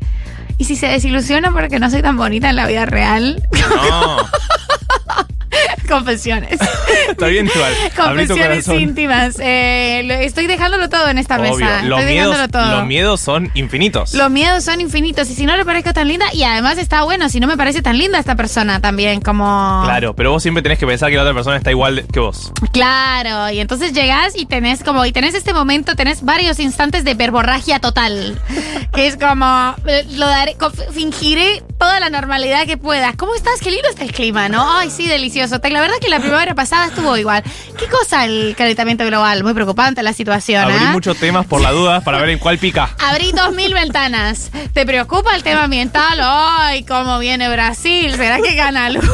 ¿Y 0.57 0.65
si 0.65 0.75
se 0.75 0.87
desilusiona 0.87 1.51
porque 1.51 1.79
no 1.79 1.89
soy 1.89 2.01
tan 2.01 2.17
bonita 2.17 2.49
en 2.49 2.55
la 2.55 2.67
vida 2.67 2.85
real? 2.85 3.43
No, 3.51 4.17
Confesiones. 5.89 6.59
está 7.09 7.27
bien 7.27 7.47
tu 7.47 7.59
Confesiones 7.95 8.67
íntimas. 8.67 9.35
Eh, 9.39 10.01
lo- 10.05 10.13
estoy 10.15 10.47
dejándolo 10.47 10.89
todo 10.89 11.07
en 11.09 11.17
esta 11.17 11.39
Obvio. 11.39 11.55
mesa. 11.55 11.83
Los 11.83 11.99
estoy 11.99 12.13
miedos, 12.13 12.31
dejándolo 12.37 12.47
todo. 12.65 12.77
los 12.77 12.87
miedos 12.87 13.21
son 13.21 13.51
infinitos. 13.53 14.13
Los 14.13 14.29
miedos 14.29 14.63
son 14.63 14.81
infinitos. 14.81 15.29
Y 15.29 15.35
si 15.35 15.45
no 15.45 15.55
le 15.55 15.65
parezco 15.65 15.93
tan 15.93 16.07
linda, 16.07 16.25
y 16.33 16.43
además 16.43 16.77
está 16.77 17.03
bueno, 17.03 17.29
si 17.29 17.39
no 17.39 17.47
me 17.47 17.57
parece 17.57 17.81
tan 17.81 17.97
linda 17.97 18.19
esta 18.19 18.35
persona 18.35 18.79
también, 18.81 19.21
como. 19.21 19.81
Claro, 19.85 20.15
pero 20.15 20.31
vos 20.31 20.41
siempre 20.41 20.63
tenés 20.63 20.79
que 20.79 20.87
pensar 20.87 21.09
que 21.09 21.15
la 21.15 21.21
otra 21.23 21.33
persona 21.33 21.57
está 21.57 21.71
igual 21.71 22.05
que 22.11 22.19
vos. 22.19 22.51
Claro, 22.71 23.49
y 23.51 23.59
entonces 23.59 23.93
llegás 23.93 24.35
y 24.35 24.45
tenés 24.45 24.83
como, 24.83 25.05
y 25.05 25.11
tenés 25.11 25.35
este 25.35 25.53
momento, 25.53 25.95
tenés 25.95 26.23
varios 26.23 26.59
instantes 26.59 27.03
de 27.03 27.13
verborragia 27.13 27.79
total. 27.79 28.39
Que 28.95 29.07
es 29.07 29.17
como, 29.17 29.75
eh, 29.87 30.05
lo 30.11 30.25
daré, 30.25 30.55
fingiré 30.93 31.61
toda 31.77 31.99
la 31.99 32.09
normalidad 32.09 32.65
que 32.65 32.77
puedas. 32.77 33.13
¿Cómo 33.17 33.35
estás? 33.35 33.59
Qué 33.61 33.69
lindo 33.69 33.89
está 33.89 34.03
el 34.05 34.13
clima, 34.13 34.47
¿no? 34.47 34.77
Ay, 34.77 34.89
sí, 34.89 35.05
delicioso. 35.05 35.44
La 35.49 35.81
verdad 35.81 35.95
que 36.01 36.09
la 36.09 36.19
primavera 36.19 36.55
pasada 36.55 36.87
estuvo 36.87 37.15
igual. 37.17 37.43
¿Qué 37.77 37.87
cosa 37.87 38.25
el 38.25 38.55
calentamiento 38.57 39.05
global? 39.05 39.43
Muy 39.43 39.53
preocupante 39.53 40.01
la 40.03 40.13
situación, 40.13 40.63
Abrí 40.63 40.75
¿ah? 40.79 40.91
muchos 40.91 41.17
temas 41.17 41.45
por 41.45 41.61
la 41.61 41.71
duda 41.71 42.01
para 42.01 42.19
ver 42.19 42.29
en 42.29 42.39
cuál 42.39 42.57
pica. 42.57 42.89
Abrí 42.99 43.31
dos 43.31 43.53
mil 43.53 43.73
ventanas. 43.73 44.51
¿Te 44.73 44.85
preocupa 44.85 45.35
el 45.35 45.43
tema 45.43 45.63
ambiental? 45.63 46.19
¡Ay, 46.21 46.83
cómo 46.83 47.19
viene 47.19 47.49
Brasil! 47.49 48.13
¿Será 48.15 48.39
que 48.41 48.55
gana 48.55 48.89
Lula? 48.89 49.03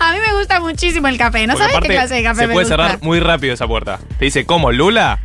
A 0.00 0.12
mí 0.12 0.18
me 0.26 0.34
gusta 0.36 0.60
muchísimo 0.60 1.08
el 1.08 1.18
café. 1.18 1.46
¿No 1.46 1.54
Porque 1.54 1.72
sabes 1.72 1.88
qué 1.88 1.94
clase 1.94 2.14
de 2.14 2.22
café 2.22 2.40
se 2.42 2.46
me 2.46 2.52
puede 2.54 2.66
gusta? 2.66 2.82
cerrar 2.84 3.02
muy 3.02 3.20
rápido 3.20 3.54
esa 3.54 3.66
puerta. 3.66 3.98
Te 4.18 4.24
dice, 4.26 4.44
¿cómo? 4.46 4.72
¿Lula? 4.72 5.18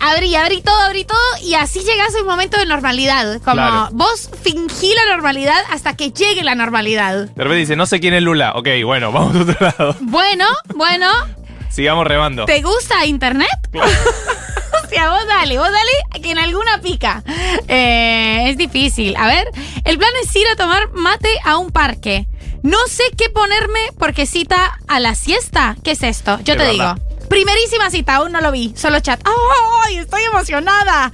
Abrí, 0.00 0.34
abrí 0.36 0.62
todo, 0.62 0.80
abrí 0.82 1.04
todo 1.04 1.18
y 1.42 1.54
así 1.54 1.80
llegas 1.80 2.14
a 2.14 2.20
un 2.20 2.26
momento 2.26 2.58
de 2.58 2.66
normalidad. 2.66 3.40
Como 3.42 3.54
Claro. 3.56 3.88
vos 3.92 4.30
fingí 4.42 4.94
la 4.94 5.12
normalidad 5.14 5.60
hasta 5.70 5.96
que 5.96 6.10
llegue 6.12 6.42
la 6.44 6.54
normalidad. 6.54 7.14
De 7.26 7.42
repente 7.44 7.56
dice, 7.56 7.76
no 7.76 7.84
sé 7.86 7.98
quién 8.00 8.14
es 8.14 8.22
Lula. 8.22 8.52
Ok, 8.54 8.68
bueno, 8.84 9.10
vamos 9.12 9.34
a 9.36 9.40
otro 9.42 9.56
lado. 9.60 9.96
Bueno, 10.00 10.46
bueno, 10.74 11.10
Sigamos 11.70 12.06
remando. 12.06 12.44
¿te 12.46 12.62
gusta 12.62 13.04
internet? 13.06 13.48
o 13.74 14.88
sea, 14.88 15.10
vos 15.10 15.26
dale, 15.28 15.58
vos 15.58 15.68
dale, 15.70 16.22
que 16.22 16.30
en 16.30 16.38
alguna 16.38 16.80
pica. 16.80 17.22
Eh, 17.68 18.44
es 18.48 18.56
difícil. 18.56 19.14
A 19.16 19.26
ver, 19.26 19.48
el 19.84 19.98
plan 19.98 20.10
es 20.22 20.34
ir 20.34 20.46
a 20.48 20.56
tomar 20.56 20.92
mate 20.92 21.28
a 21.44 21.58
un 21.58 21.70
parque. 21.70 22.26
No 22.62 22.78
sé 22.88 23.04
qué 23.16 23.30
ponerme 23.30 23.80
porque 23.98 24.26
cita 24.26 24.78
a 24.88 24.98
la 25.00 25.14
siesta. 25.14 25.76
¿Qué 25.84 25.92
es 25.92 26.02
esto? 26.02 26.38
Yo 26.38 26.56
te 26.56 26.64
verdad. 26.64 26.96
digo. 26.96 27.07
Primerísima 27.28 27.90
cita, 27.90 28.16
aún 28.16 28.32
no 28.32 28.40
lo 28.40 28.50
vi, 28.52 28.72
solo 28.76 29.00
chat. 29.00 29.20
¡Ay, 29.86 29.98
estoy 29.98 30.22
emocionada! 30.24 31.12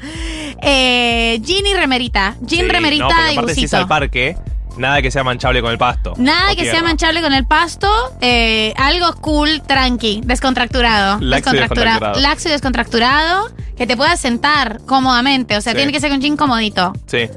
Eh, 0.62 1.40
Jean 1.42 1.66
y 1.66 1.74
remerita. 1.74 2.36
Jean, 2.40 2.66
Sí, 2.66 2.68
remerita 2.70 3.08
no, 3.08 3.30
y 3.30 3.32
aparte 3.36 3.54
si 3.54 3.64
es 3.64 3.74
al 3.74 3.88
parque, 3.88 4.36
nada 4.76 5.02
que 5.02 5.10
sea 5.10 5.24
manchable 5.24 5.60
con 5.60 5.72
el 5.72 5.78
pasto. 5.78 6.14
Nada 6.16 6.54
que 6.54 6.64
sea 6.70 6.82
manchable 6.82 7.20
con 7.20 7.32
el 7.34 7.46
pasto, 7.46 7.90
eh, 8.20 8.72
algo 8.76 9.12
cool, 9.20 9.62
tranqui, 9.66 10.20
descontracturado. 10.24 11.18
Laxo 11.20 11.50
y 11.54 11.58
descontracturado. 11.58 12.20
Laxo 12.20 12.48
y 12.48 12.52
descontracturado, 12.52 13.50
que 13.76 13.86
te 13.86 13.96
puedas 13.96 14.20
sentar 14.20 14.80
cómodamente. 14.86 15.56
O 15.56 15.60
sea, 15.60 15.72
Sí. 15.72 15.76
tiene 15.78 15.92
que 15.92 16.00
ser 16.00 16.12
un 16.12 16.20
jean 16.20 16.36
comodito. 16.36 16.92
Sí. 17.06 17.28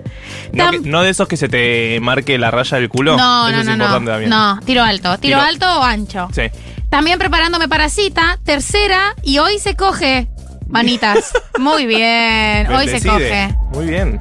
No, 0.54 0.66
Tam- 0.66 0.84
que- 0.84 0.90
no 0.90 1.02
de 1.02 1.10
esos 1.10 1.28
que 1.28 1.36
se 1.38 1.50
te 1.50 2.00
marque 2.00 2.38
la 2.38 2.52
raya 2.52 2.78
del 2.78 2.90
culo. 2.90 3.18
No, 3.18 3.48
Eso 3.48 3.56
no, 3.56 3.60
es 3.62 3.66
no, 3.66 3.72
importante 3.74 4.06
no. 4.06 4.12
también. 4.12 4.30
No, 4.30 4.60
tiro 4.66 4.84
alto. 4.84 5.18
Tiro, 5.18 5.40
Tiro- 5.40 5.42
alto 5.42 5.80
o 5.80 5.84
ancho. 5.84 6.28
Sí. 6.34 6.44
También 6.90 7.20
preparándome 7.20 7.68
para 7.68 7.90
cita, 7.90 8.40
tercera, 8.44 9.14
y 9.24 9.40
hoy 9.40 9.60
se 9.60 9.76
coge. 9.76 10.28
Manitas. 10.68 11.34
Muy 11.60 11.86
bien. 11.86 12.68
Hoy 12.74 12.88
se 12.88 13.02
coge. 13.08 13.56
Muy 13.74 13.86
bien. 13.88 14.20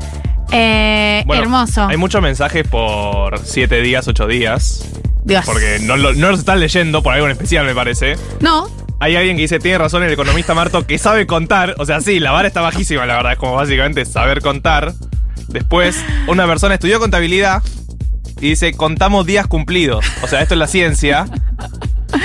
Eh, 0.53 1.23
Bueno, 1.27 1.43
hermoso. 1.45 1.87
Hay 1.89 1.97
muchos 1.97 2.23
mensajes 2.23 2.67
por 2.67 3.39
7 3.45 3.81
días, 3.83 4.07
8 4.09 4.27
días. 4.27 4.85
Dios. 5.25 5.45
Porque 5.45 5.79
no, 5.83 5.97
lo- 5.97 6.15
no 6.15 6.31
los 6.31 6.39
estás 6.41 6.59
leyendo 6.59 7.03
por 7.03 7.15
algo 7.15 7.27
en 7.27 7.33
especial, 7.33 7.67
me 7.67 7.75
parece. 7.75 8.17
No. 8.41 8.69
hay 9.01 9.17
alguien 9.17 9.37
que 9.37 9.43
dice, 9.43 9.59
tiene 9.59 9.79
razón 9.79 10.03
el 10.05 10.13
economista 10.13 10.55
Marto, 10.55 10.87
que 10.87 10.99
sabe 10.99 11.27
contar. 11.27 11.75
O 11.79 11.85
sea, 11.87 12.01
sí, 12.01 12.21
la 12.21 12.31
vara 12.31 12.47
está 12.49 12.61
bajísima, 12.61 13.07
la 13.07 13.17
verdad. 13.17 13.33
Es 13.33 13.39
como 13.39 13.55
básicamente 13.55 14.05
saber 14.05 14.41
contar. 14.41 14.93
Después, 15.49 15.97
una 16.29 16.47
persona 16.47 16.75
estudió 16.75 16.99
contabilidad 17.01 17.63
y 18.41 18.51
dice, 18.51 18.73
contamos 18.73 19.27
días 19.27 19.47
cumplidos. 19.49 20.05
O 20.23 20.29
sea, 20.29 20.43
esto 20.43 20.55
es 20.55 20.59
la 20.59 20.67
ciencia. 20.69 21.27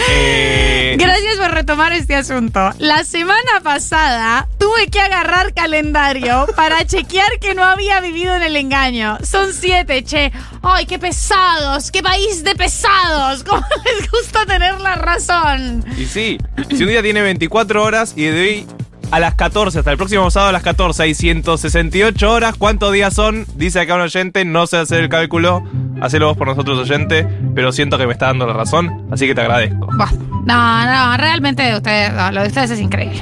Eh, 0.09 0.95
Gracias 0.99 1.37
por 1.37 1.51
retomar 1.51 1.93
este 1.93 2.15
asunto. 2.15 2.71
La 2.79 3.03
semana 3.03 3.61
pasada 3.63 4.47
tuve 4.59 4.87
que 4.89 4.99
agarrar 4.99 5.53
calendario 5.53 6.47
para 6.55 6.85
chequear 6.85 7.39
que 7.39 7.55
no 7.55 7.63
había 7.63 7.99
vivido 8.01 8.35
en 8.35 8.43
el 8.43 8.55
engaño. 8.55 9.17
Son 9.23 9.53
siete, 9.53 10.03
che. 10.03 10.31
¡Ay, 10.61 10.85
qué 10.85 10.99
pesados! 10.99 11.89
¡Qué 11.91 12.03
país 12.03 12.43
de 12.43 12.55
pesados! 12.55 13.43
¿Cómo 13.47 13.65
les 13.85 14.09
gusta 14.11 14.45
tener 14.45 14.79
la 14.81 14.95
razón? 14.95 15.83
y 15.97 16.05
sí, 16.05 16.37
si 16.69 16.83
un 16.83 16.89
día 16.89 17.01
tiene 17.01 17.21
24 17.21 17.83
horas 17.83 18.13
y 18.15 18.23
de 18.25 18.41
hoy 18.41 18.67
a 19.11 19.19
las 19.19 19.35
14, 19.35 19.79
hasta 19.79 19.91
el 19.91 19.97
próximo 19.97 20.31
sábado 20.31 20.49
a 20.49 20.53
las 20.53 20.63
14 20.63 21.03
hay 21.03 21.13
168 21.13 22.31
horas, 22.31 22.55
¿cuántos 22.57 22.93
días 22.93 23.13
son? 23.13 23.45
Dice 23.55 23.79
acá 23.81 23.95
un 23.95 24.01
oyente, 24.01 24.45
no 24.45 24.65
sé 24.67 24.77
hacer 24.77 25.01
el 25.01 25.09
cálculo. 25.09 25.63
Hacelo 26.01 26.27
vos 26.29 26.37
por 26.37 26.47
nosotros, 26.47 26.79
oyente, 26.79 27.27
pero 27.53 27.71
siento 27.71 27.97
que 27.97 28.07
me 28.07 28.13
está 28.13 28.27
dando 28.27 28.47
la 28.47 28.53
razón, 28.53 29.07
así 29.11 29.27
que 29.27 29.35
te 29.35 29.41
agradezco. 29.41 29.87
No, 29.91 30.85
no, 30.85 31.17
realmente 31.17 31.75
ustedes, 31.75 32.11
no, 32.13 32.31
lo 32.31 32.41
de 32.41 32.47
ustedes 32.47 32.71
es 32.71 32.79
increíble. 32.79 33.21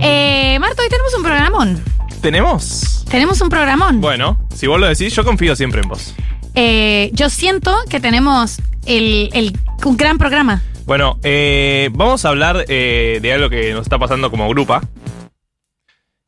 Eh, 0.00 0.58
Marto, 0.60 0.82
hoy 0.82 0.88
tenemos 0.88 1.14
un 1.16 1.22
programón. 1.22 1.80
¿Tenemos? 2.20 3.04
Tenemos 3.10 3.40
un 3.40 3.48
programón. 3.48 4.00
Bueno, 4.00 4.38
si 4.54 4.66
vos 4.66 4.78
lo 4.78 4.86
decís, 4.86 5.14
yo 5.14 5.24
confío 5.24 5.56
siempre 5.56 5.80
en 5.82 5.88
vos. 5.88 6.14
Eh, 6.54 7.10
yo 7.14 7.30
siento 7.30 7.74
que 7.88 8.00
tenemos 8.00 8.58
el, 8.86 9.30
el- 9.32 9.56
un 9.84 9.96
gran 9.96 10.18
programa. 10.18 10.62
Bueno, 10.90 11.20
eh, 11.22 11.88
vamos 11.92 12.24
a 12.24 12.30
hablar 12.30 12.64
eh, 12.66 13.20
de 13.22 13.32
algo 13.32 13.48
que 13.48 13.72
nos 13.72 13.82
está 13.82 13.96
pasando 13.96 14.28
como 14.28 14.48
grupa, 14.48 14.82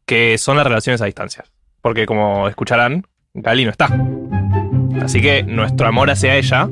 que 0.07 0.38
son 0.38 0.57
las 0.57 0.64
relaciones 0.64 1.02
a 1.02 1.07
distancia. 1.07 1.45
Porque 1.81 2.07
como 2.07 2.47
escucharán, 2.47 3.04
Gali 3.35 3.64
no 3.64 3.73
está. 3.73 3.88
Así 5.02 5.21
que 5.21 5.42
nuestro 5.42 5.88
amor 5.88 6.12
hacia 6.12 6.37
ella 6.37 6.69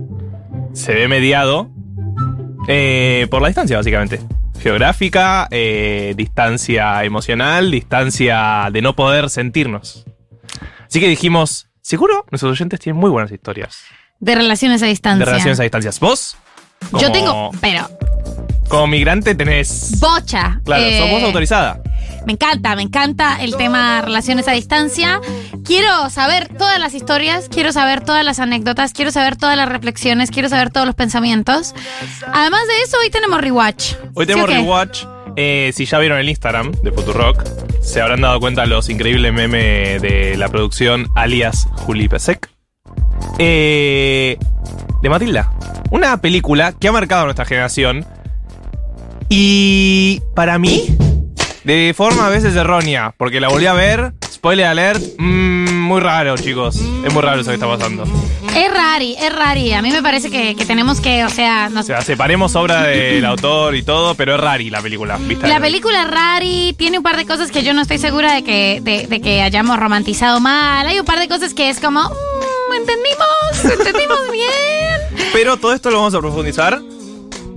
se 0.72 0.94
ve 0.94 1.08
mediado 1.08 1.68
eh, 2.68 3.26
por 3.28 3.42
la 3.42 3.48
distancia, 3.48 3.78
básicamente. 3.78 4.20
Geográfica, 4.60 5.48
distancia 5.50 7.02
emocional, 7.02 7.72
distancia 7.72 8.68
de 8.70 8.82
no 8.82 8.94
poder 8.94 9.28
sentirnos. 9.30 10.06
Así 10.86 11.00
que 11.00 11.08
dijimos, 11.08 11.66
seguro 11.80 12.24
nuestros 12.30 12.52
oyentes 12.52 12.78
tienen 12.78 13.00
muy 13.00 13.10
buenas 13.10 13.32
historias 13.32 13.82
De 14.20 14.36
relaciones 14.36 14.80
a 14.84 14.86
distancia. 14.86 15.24
de 15.26 15.28
relaciones 15.28 15.58
a 15.58 15.64
distancias. 15.64 15.98
¿Vos? 15.98 16.36
Yo 16.98 17.12
tengo, 17.12 17.50
pero 17.60 17.88
Como 18.68 18.86
migrante 18.86 19.34
tenés. 19.34 19.98
bocha. 20.00 20.60
Claro, 20.64 20.82
Eh, 20.84 20.98
sos 20.98 21.10
vos 21.10 21.22
autorizada. 21.22 21.80
Me 22.26 22.34
encanta, 22.34 22.76
me 22.76 22.82
encanta 22.82 23.42
el 23.42 23.56
tema 23.56 24.02
relaciones 24.02 24.46
a 24.46 24.52
distancia. 24.52 25.20
Quiero 25.64 26.10
saber 26.10 26.48
todas 26.48 26.78
las 26.78 26.92
historias, 26.94 27.48
quiero 27.48 27.72
saber 27.72 28.02
todas 28.04 28.24
las 28.24 28.38
anécdotas, 28.40 28.92
quiero 28.92 29.10
saber 29.10 29.36
todas 29.36 29.56
las 29.56 29.68
reflexiones, 29.68 30.30
quiero 30.30 30.48
saber 30.48 30.70
todos 30.70 30.86
los 30.86 30.94
pensamientos. 30.94 31.74
Además 32.32 32.60
de 32.66 32.82
eso, 32.84 32.98
hoy 33.02 33.10
tenemos 33.10 33.40
rewatch. 33.40 33.94
Hoy 34.14 34.26
¿Sí 34.26 34.32
tenemos 34.32 34.50
rewatch. 34.50 35.04
Eh, 35.36 35.72
si 35.74 35.86
ya 35.86 35.98
vieron 35.98 36.18
el 36.18 36.28
Instagram 36.28 36.72
de 36.82 36.92
Futurock, 36.92 37.42
se 37.82 38.00
habrán 38.02 38.20
dado 38.20 38.38
cuenta 38.40 38.66
los 38.66 38.90
increíbles 38.90 39.32
memes 39.32 40.02
de 40.02 40.36
la 40.36 40.48
producción 40.48 41.06
alias 41.14 41.68
Juli 41.86 42.08
Pesek. 42.08 42.50
Eh, 43.38 44.36
de 45.02 45.08
Matilda. 45.08 45.52
Una 45.90 46.16
película 46.20 46.72
que 46.72 46.88
ha 46.88 46.92
marcado 46.92 47.22
a 47.22 47.24
nuestra 47.24 47.44
generación. 47.44 48.04
Y 49.28 50.20
para 50.34 50.58
mí, 50.58 50.86
de 51.64 51.94
forma 51.96 52.26
a 52.26 52.30
veces 52.30 52.54
errónea, 52.56 53.14
porque 53.16 53.40
la 53.40 53.48
volví 53.48 53.66
a 53.66 53.72
ver. 53.72 54.12
Spoiler 54.32 54.66
alert, 54.66 55.02
mm, 55.18 55.70
muy 55.82 56.00
raro, 56.00 56.34
chicos. 56.38 56.76
Es 57.04 57.12
muy 57.12 57.20
raro 57.22 57.42
eso 57.42 57.50
que 57.50 57.54
está 57.54 57.66
pasando. 57.68 58.04
Es 58.56 58.72
rari, 58.72 59.14
es 59.20 59.32
rari. 59.36 59.74
A 59.74 59.82
mí 59.82 59.90
me 59.90 60.02
parece 60.02 60.30
que, 60.30 60.56
que 60.56 60.64
tenemos 60.64 60.98
que, 61.00 61.24
o 61.24 61.28
sea, 61.28 61.68
nos- 61.68 61.84
O 61.84 61.86
sea, 61.88 62.00
separemos 62.00 62.56
obra 62.56 62.84
del 62.84 63.22
autor 63.26 63.76
y 63.76 63.82
todo, 63.82 64.14
pero 64.14 64.34
es 64.36 64.40
rari 64.40 64.70
la 64.70 64.80
película. 64.80 65.18
¿viste? 65.20 65.46
La 65.46 65.60
película 65.60 66.02
es 66.04 66.10
rari, 66.10 66.74
tiene 66.78 66.96
un 66.98 67.04
par 67.04 67.16
de 67.18 67.26
cosas 67.26 67.50
que 67.52 67.62
yo 67.62 67.74
no 67.74 67.82
estoy 67.82 67.98
segura 67.98 68.32
de 68.32 68.42
que, 68.42 68.80
de, 68.82 69.06
de 69.08 69.20
que 69.20 69.42
hayamos 69.42 69.78
romantizado 69.78 70.40
mal. 70.40 70.86
Hay 70.86 70.98
un 70.98 71.04
par 71.04 71.18
de 71.20 71.28
cosas 71.28 71.52
que 71.52 71.68
es 71.68 71.78
como, 71.78 72.00
"Mm, 72.02 72.72
entendimos, 72.76 73.78
entendimos 73.78 74.18
bien. 74.32 74.89
Pero 75.32 75.56
todo 75.56 75.72
esto 75.72 75.90
lo 75.90 75.98
vamos 75.98 76.14
a 76.14 76.20
profundizar 76.20 76.80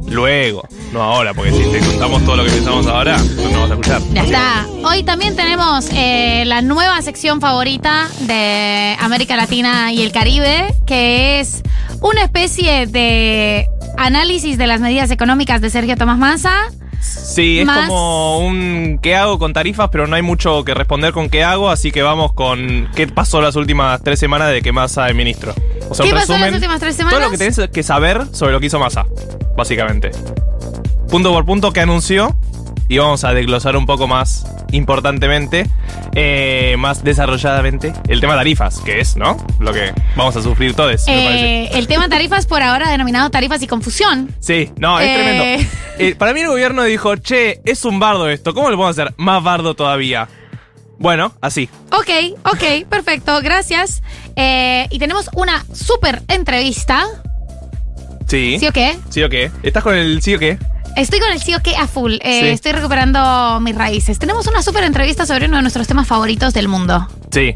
luego, 0.07 0.67
no 0.91 1.01
ahora, 1.01 1.33
porque 1.33 1.51
si 1.51 1.63
te 1.71 1.79
contamos 1.79 2.23
todo 2.23 2.37
lo 2.37 2.45
que 2.45 2.51
pensamos 2.51 2.85
ahora, 2.87 3.17
no 3.17 3.49
nos 3.49 3.53
vas 3.53 3.71
a 3.71 3.73
escuchar. 3.73 4.01
Ya 4.13 4.23
está. 4.23 4.67
Hoy 4.83 5.03
también 5.03 5.35
tenemos 5.35 5.89
eh, 5.91 6.43
la 6.45 6.61
nueva 6.61 7.01
sección 7.01 7.41
favorita 7.41 8.07
de 8.21 8.95
América 8.99 9.35
Latina 9.35 9.91
y 9.91 10.03
el 10.03 10.11
Caribe, 10.11 10.73
que 10.85 11.39
es 11.39 11.63
una 12.01 12.23
especie 12.23 12.85
de 12.85 13.67
análisis 13.97 14.57
de 14.57 14.67
las 14.67 14.81
medidas 14.81 15.09
económicas 15.11 15.61
de 15.61 15.69
Sergio 15.69 15.95
Tomás 15.95 16.17
Massa. 16.17 16.71
Sí, 17.03 17.59
es 17.59 17.65
Más- 17.65 17.87
como 17.87 18.39
un 18.39 18.99
qué 19.01 19.15
hago 19.15 19.37
con 19.39 19.53
tarifas, 19.53 19.89
pero 19.91 20.07
no 20.07 20.15
hay 20.15 20.21
mucho 20.21 20.63
que 20.63 20.73
responder 20.73 21.13
con 21.13 21.29
qué 21.29 21.43
hago, 21.43 21.69
así 21.69 21.91
que 21.91 22.01
vamos 22.01 22.33
con 22.33 22.89
qué 22.95 23.07
pasó 23.07 23.41
las 23.41 23.55
últimas 23.55 24.01
tres 24.03 24.19
semanas 24.19 24.51
de 24.51 24.61
que 24.61 24.71
Massa 24.71 25.09
es 25.09 25.15
ministro. 25.15 25.53
O 25.89 25.95
sea, 25.95 26.05
¿Qué 26.05 26.11
pasó 26.13 26.37
las 26.37 26.53
últimas 26.53 26.79
tres 26.79 26.95
semanas? 26.95 27.19
Todo 27.19 27.25
lo 27.25 27.31
que 27.31 27.37
tenés 27.37 27.59
que 27.71 27.83
saber 27.83 28.23
sobre 28.31 28.53
lo 28.53 28.59
que 28.59 28.67
hizo 28.67 28.79
Massa, 28.79 29.05
básicamente. 29.55 30.11
Punto 31.09 31.31
por 31.31 31.45
punto 31.45 31.71
que 31.71 31.81
anunció. 31.81 32.35
Y 32.89 32.97
vamos 32.97 33.23
a 33.23 33.33
desglosar 33.33 33.75
un 33.77 33.85
poco 33.85 34.07
más 34.07 34.45
importantemente, 34.71 35.67
eh, 36.15 36.75
más 36.77 37.03
desarrolladamente, 37.03 37.93
el 38.07 38.19
tema 38.19 38.35
tarifas, 38.35 38.79
que 38.81 38.99
es, 38.99 39.15
¿no? 39.15 39.37
Lo 39.59 39.71
que 39.73 39.93
vamos 40.15 40.35
a 40.35 40.41
sufrir 40.43 40.75
todos, 40.75 41.07
me 41.07 41.23
parece. 41.23 41.63
Eh, 41.63 41.69
el 41.73 41.87
tema 41.87 42.09
tarifas 42.09 42.45
por 42.45 42.61
ahora 42.61 42.89
denominado 42.91 43.29
tarifas 43.29 43.61
y 43.61 43.67
confusión. 43.67 44.35
Sí, 44.39 44.71
no, 44.77 44.99
es 44.99 45.07
Eh. 45.07 45.13
tremendo. 45.15 45.69
Eh, 45.99 46.15
para 46.15 46.33
mí 46.33 46.39
el 46.41 46.47
gobierno 46.47 46.81
dijo, 46.83 47.15
che, 47.17 47.61
es 47.65 47.85
un 47.85 47.99
bardo 47.99 48.27
esto, 48.27 48.55
¿cómo 48.55 48.71
lo 48.71 48.75
podemos 48.77 48.97
hacer 48.99 49.13
más 49.17 49.43
bardo 49.43 49.75
todavía? 49.75 50.27
Bueno, 50.97 51.33
así. 51.39 51.69
Ok, 51.91 52.09
ok, 52.45 52.87
perfecto, 52.89 53.39
gracias. 53.43 54.01
Y 54.89 54.97
tenemos 54.97 55.29
una 55.35 55.63
súper 55.71 56.23
entrevista. 56.29 57.05
Sí. 58.27 58.57
¿Sí 58.59 58.67
o 58.67 58.71
qué? 58.73 58.97
¿Sí 59.09 59.21
o 59.21 59.29
qué? 59.29 59.51
¿Estás 59.61 59.83
con 59.83 59.93
el 59.95 60.21
sí 60.23 60.33
o 60.33 60.39
qué? 60.39 60.57
Estoy 60.95 61.19
con 61.19 61.31
el 61.31 61.39
sí 61.39 61.53
o 61.55 61.59
qué 61.61 61.75
a 61.75 61.87
full. 61.87 62.13
Eh, 62.21 62.39
Sí. 62.41 62.47
Estoy 62.49 62.71
recuperando 62.73 63.59
mis 63.61 63.75
raíces. 63.75 64.19
Tenemos 64.19 64.47
una 64.47 64.61
súper 64.61 64.83
entrevista 64.83 65.25
sobre 65.25 65.45
uno 65.47 65.57
de 65.57 65.61
nuestros 65.63 65.87
temas 65.87 66.07
favoritos 66.07 66.53
del 66.53 66.67
mundo. 66.67 67.07
Sí. 67.31 67.55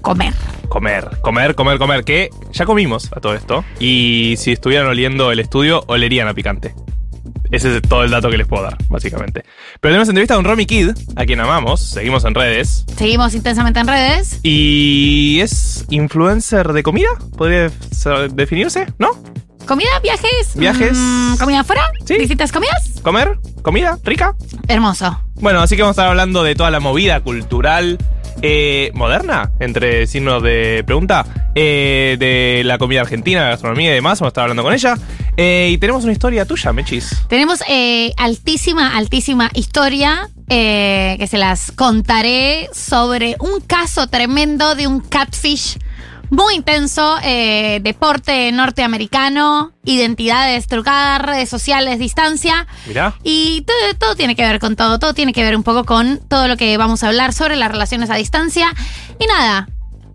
Comer. 0.00 0.32
Comer, 0.68 1.10
comer, 1.20 1.54
comer, 1.54 1.78
comer. 1.78 2.04
Que 2.04 2.30
ya 2.52 2.64
comimos 2.64 3.10
a 3.14 3.20
todo 3.20 3.34
esto. 3.34 3.64
Y 3.78 4.34
si 4.38 4.52
estuvieran 4.52 4.86
oliendo 4.86 5.30
el 5.32 5.40
estudio, 5.40 5.84
olerían 5.88 6.28
a 6.28 6.34
picante. 6.34 6.74
Ese 7.50 7.76
es 7.76 7.82
todo 7.82 8.04
el 8.04 8.10
dato 8.10 8.30
que 8.30 8.38
les 8.38 8.46
puedo 8.46 8.62
dar, 8.62 8.78
básicamente. 8.88 9.42
Pero 9.80 9.92
tenemos 9.92 10.08
entrevista 10.08 10.36
con 10.36 10.44
Romy 10.44 10.66
Kid, 10.66 10.90
a 11.16 11.24
quien 11.26 11.40
amamos. 11.40 11.80
Seguimos 11.80 12.24
en 12.24 12.34
redes. 12.34 12.84
Seguimos 12.96 13.34
intensamente 13.34 13.80
en 13.80 13.88
redes. 13.88 14.38
Y 14.44 15.40
es 15.40 15.84
influencer 15.90 16.72
de 16.72 16.82
comida, 16.84 17.08
podría 17.36 17.70
definirse, 18.32 18.86
¿no? 18.98 19.10
¿Comida? 19.70 20.00
¿Viajes? 20.02 20.56
Viajes. 20.56 20.98
Mm, 20.98 21.36
¿Comida 21.36 21.60
afuera? 21.60 21.92
Sí. 22.04 22.18
¿Distintas 22.18 22.50
comidas? 22.50 23.00
¿Comer? 23.02 23.38
¿Comida? 23.62 24.00
¿Rica? 24.02 24.34
Hermoso. 24.66 25.22
Bueno, 25.36 25.60
así 25.60 25.76
que 25.76 25.82
vamos 25.82 25.96
a 25.96 26.00
estar 26.00 26.08
hablando 26.08 26.42
de 26.42 26.56
toda 26.56 26.72
la 26.72 26.80
movida 26.80 27.20
cultural 27.20 27.96
eh, 28.42 28.90
moderna, 28.94 29.52
entre 29.60 30.08
signos 30.08 30.42
de 30.42 30.82
pregunta, 30.84 31.24
eh, 31.54 32.16
de 32.18 32.62
la 32.64 32.78
comida 32.78 33.02
argentina, 33.02 33.42
la 33.44 33.50
gastronomía 33.50 33.92
y 33.92 33.94
demás. 33.94 34.18
Vamos 34.18 34.30
a 34.30 34.32
estar 34.32 34.42
hablando 34.42 34.64
con 34.64 34.74
ella. 34.74 34.98
Eh, 35.36 35.68
y 35.70 35.78
tenemos 35.78 36.02
una 36.02 36.14
historia 36.14 36.44
tuya, 36.46 36.72
Mechis. 36.72 37.22
Tenemos 37.28 37.60
altísima, 38.16 38.96
altísima 38.96 39.52
historia 39.54 40.30
que 40.48 41.26
se 41.30 41.38
las 41.38 41.70
contaré 41.70 42.70
sobre 42.72 43.36
un 43.38 43.60
caso 43.60 44.08
tremendo 44.08 44.74
de 44.74 44.88
un 44.88 44.98
catfish 44.98 45.78
muy 46.30 46.54
intenso, 46.54 47.16
eh, 47.22 47.80
deporte 47.82 48.50
norteamericano, 48.52 49.72
identidades 49.84 50.66
trucadas, 50.66 51.22
redes 51.22 51.48
sociales, 51.48 51.98
distancia. 51.98 52.66
Mirá. 52.86 53.14
Y 53.22 53.62
todo, 53.62 53.76
todo 53.98 54.16
tiene 54.16 54.36
que 54.36 54.42
ver 54.42 54.60
con 54.60 54.76
todo, 54.76 54.98
todo 54.98 55.14
tiene 55.14 55.32
que 55.32 55.42
ver 55.42 55.56
un 55.56 55.62
poco 55.62 55.84
con 55.84 56.20
todo 56.28 56.48
lo 56.48 56.56
que 56.56 56.76
vamos 56.76 57.02
a 57.02 57.08
hablar 57.08 57.32
sobre 57.32 57.56
las 57.56 57.70
relaciones 57.70 58.10
a 58.10 58.14
distancia. 58.14 58.72
Y 59.18 59.26
nada, 59.26 59.68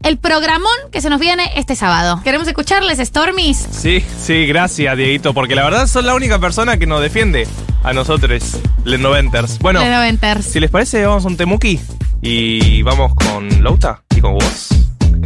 el 0.03 0.17
programón 0.17 0.71
que 0.91 1.01
se 1.01 1.09
nos 1.09 1.19
viene 1.19 1.51
este 1.55 1.75
sábado. 1.75 2.21
¿Queremos 2.23 2.47
escucharles, 2.47 2.99
Stormies? 2.99 3.57
Sí, 3.71 4.03
sí, 4.21 4.45
gracias, 4.45 4.95
Dieguito, 4.95 5.33
porque 5.33 5.55
la 5.55 5.63
verdad 5.63 5.87
son 5.87 6.05
la 6.05 6.13
única 6.13 6.39
persona 6.39 6.77
que 6.77 6.85
nos 6.85 7.01
defiende 7.01 7.47
a 7.83 7.91
nosotros, 7.91 8.57
los 8.83 8.99
noventers. 8.99 9.59
Bueno, 9.59 9.83
Noventers. 9.83 10.45
si 10.45 10.59
les 10.59 10.69
parece, 10.69 11.05
vamos 11.05 11.25
a 11.25 11.27
un 11.27 11.37
temuki 11.37 11.79
y 12.21 12.83
vamos 12.83 13.13
con 13.15 13.63
Louta 13.63 14.03
y 14.15 14.21
con 14.21 14.35
vos, 14.35 14.69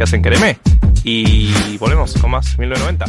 que 0.00 0.04
hacen 0.04 0.22
Quereme. 0.22 0.58
Y 1.04 1.76
volvemos 1.76 2.14
con 2.14 2.30
más 2.30 2.58
1990. 2.58 3.04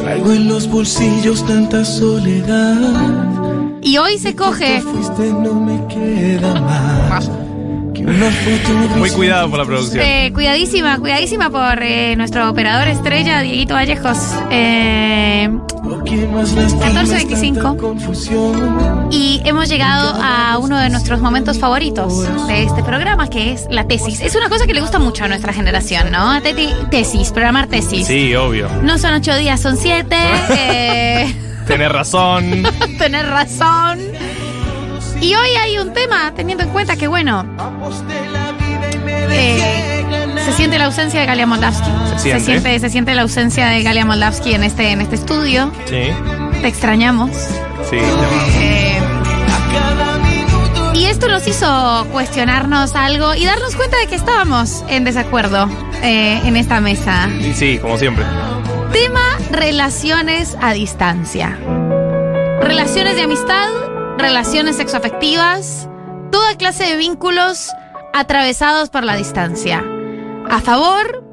Traigo 0.00 0.32
en 0.32 0.48
los 0.48 0.66
bolsillos 0.68 1.46
tanta 1.46 1.84
soledad. 1.84 3.78
Y 3.82 3.98
hoy 3.98 4.18
se 4.18 4.34
coge. 4.34 4.82
Muy 8.96 9.10
cuidado 9.10 9.48
por 9.50 9.58
la 9.58 9.64
producción. 9.64 10.00
Eh, 10.04 10.30
cuidadísima, 10.32 10.98
cuidadísima 10.98 11.50
por 11.50 11.82
eh, 11.82 12.14
nuestro 12.16 12.48
operador 12.50 12.88
estrella, 12.88 13.40
Dieguito 13.40 13.74
Vallejos. 13.74 14.18
Eh, 14.50 15.48
14.25. 15.82 17.76
confusión. 17.78 19.08
y 19.10 19.40
hemos 19.44 19.68
llegado 19.68 20.14
a 20.22 20.58
uno 20.58 20.78
de 20.78 20.88
nuestros 20.90 21.20
momentos 21.20 21.58
favoritos 21.58 22.46
de 22.48 22.64
este 22.64 22.82
programa, 22.82 23.28
que 23.28 23.52
es 23.52 23.66
la 23.70 23.86
tesis. 23.86 24.20
Es 24.20 24.34
una 24.36 24.48
cosa 24.48 24.66
que 24.66 24.74
le 24.74 24.80
gusta 24.80 24.98
mucho 24.98 25.24
a 25.24 25.28
nuestra 25.28 25.52
generación, 25.52 26.10
¿no? 26.10 26.40
Teti- 26.42 26.88
tesis, 26.90 27.30
programar 27.30 27.66
tesis. 27.68 28.06
Sí, 28.06 28.34
obvio. 28.34 28.68
No 28.82 28.98
son 28.98 29.14
ocho 29.14 29.36
días, 29.36 29.60
son 29.60 29.76
siete. 29.76 30.16
eh, 30.50 31.34
Tenés 31.66 31.90
razón. 31.90 32.64
tener 32.98 33.26
razón. 33.26 33.98
Y 35.20 35.34
hoy 35.34 35.48
hay 35.60 35.78
un 35.78 35.92
tema, 35.92 36.32
teniendo 36.34 36.64
en 36.64 36.70
cuenta 36.70 36.96
que, 36.96 37.08
bueno, 37.08 37.44
eh, 39.30 40.04
se 40.44 40.52
siente 40.52 40.78
la 40.78 40.86
ausencia 40.86 41.20
de 41.20 41.26
Galia 41.26 41.46
Moldavsky. 41.46 41.90
Se 42.10 42.18
siente. 42.18 42.40
Se 42.40 42.44
siente, 42.46 42.78
se 42.80 42.90
siente 42.90 43.14
la 43.14 43.22
ausencia 43.22 43.66
de 43.68 43.82
Galia 43.82 44.04
Moldavsky 44.04 44.54
en 44.54 44.62
este, 44.64 44.90
en 44.92 45.00
este 45.00 45.16
estudio. 45.16 45.72
Sí, 45.86 46.10
Te 46.60 46.68
extrañamos. 46.68 47.30
sí. 47.90 47.96
Eh, 47.96 49.00
y 50.94 51.04
esto 51.04 51.28
nos 51.28 51.46
hizo 51.46 52.06
cuestionarnos 52.10 52.94
algo 52.94 53.34
y 53.34 53.44
darnos 53.44 53.76
cuenta 53.76 53.98
de 53.98 54.06
que 54.06 54.14
estábamos 54.14 54.82
en 54.88 55.04
desacuerdo 55.04 55.68
eh, 56.02 56.40
en 56.44 56.56
esta 56.56 56.80
mesa. 56.80 57.28
Y 57.38 57.52
sí, 57.52 57.78
como 57.78 57.98
siempre. 57.98 58.24
Tema 58.92 59.20
relaciones 59.50 60.56
a 60.62 60.72
distancia. 60.72 61.58
Relaciones 62.62 63.16
de 63.16 63.22
amistad, 63.22 63.68
relaciones 64.18 64.76
sexoafectivas, 64.76 65.88
toda 66.30 66.56
clase 66.56 66.84
de 66.84 66.96
vínculos 66.96 67.70
atravesados 68.12 68.90
por 68.90 69.04
la 69.04 69.16
distancia. 69.16 69.84
A 70.48 70.60
favor, 70.60 71.24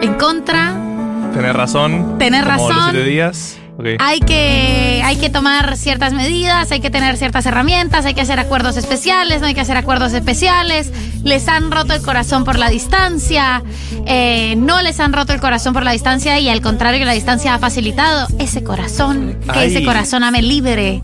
en 0.00 0.14
contra, 0.14 0.74
Tenés 1.32 1.54
razón. 1.54 2.18
Como 2.18 2.44
razón. 2.44 2.76
los 2.76 2.84
siete 2.90 3.04
días. 3.04 3.58
Ok. 3.78 3.86
hay 3.98 4.20
que, 4.20 5.02
hay 5.04 5.16
que 5.16 5.30
tomar 5.30 5.76
ciertas 5.76 6.12
medidas, 6.12 6.70
hay 6.70 6.80
que 6.80 6.90
tener 6.90 7.16
ciertas 7.16 7.46
herramientas, 7.46 8.04
hay 8.04 8.14
que 8.14 8.20
hacer 8.20 8.38
acuerdos 8.38 8.76
especiales, 8.76 9.40
no 9.40 9.46
hay 9.46 9.54
que 9.54 9.60
hacer 9.60 9.76
acuerdos 9.76 10.12
especiales. 10.12 10.92
Les 11.24 11.48
han 11.48 11.70
roto 11.70 11.94
el 11.94 12.02
corazón 12.02 12.44
por 12.44 12.58
la 12.58 12.68
distancia, 12.68 13.62
eh, 14.06 14.54
no 14.56 14.82
les 14.82 15.00
han 15.00 15.12
roto 15.12 15.32
el 15.32 15.40
corazón 15.40 15.72
por 15.72 15.84
la 15.84 15.92
distancia 15.92 16.38
y 16.38 16.48
al 16.48 16.60
contrario, 16.60 17.04
la 17.04 17.12
distancia 17.12 17.54
ha 17.54 17.58
facilitado 17.58 18.28
ese 18.38 18.62
corazón, 18.62 19.38
que 19.52 19.58
Ay. 19.58 19.74
ese 19.74 19.84
corazón 19.84 20.24
ame 20.24 20.42
libre 20.42 21.02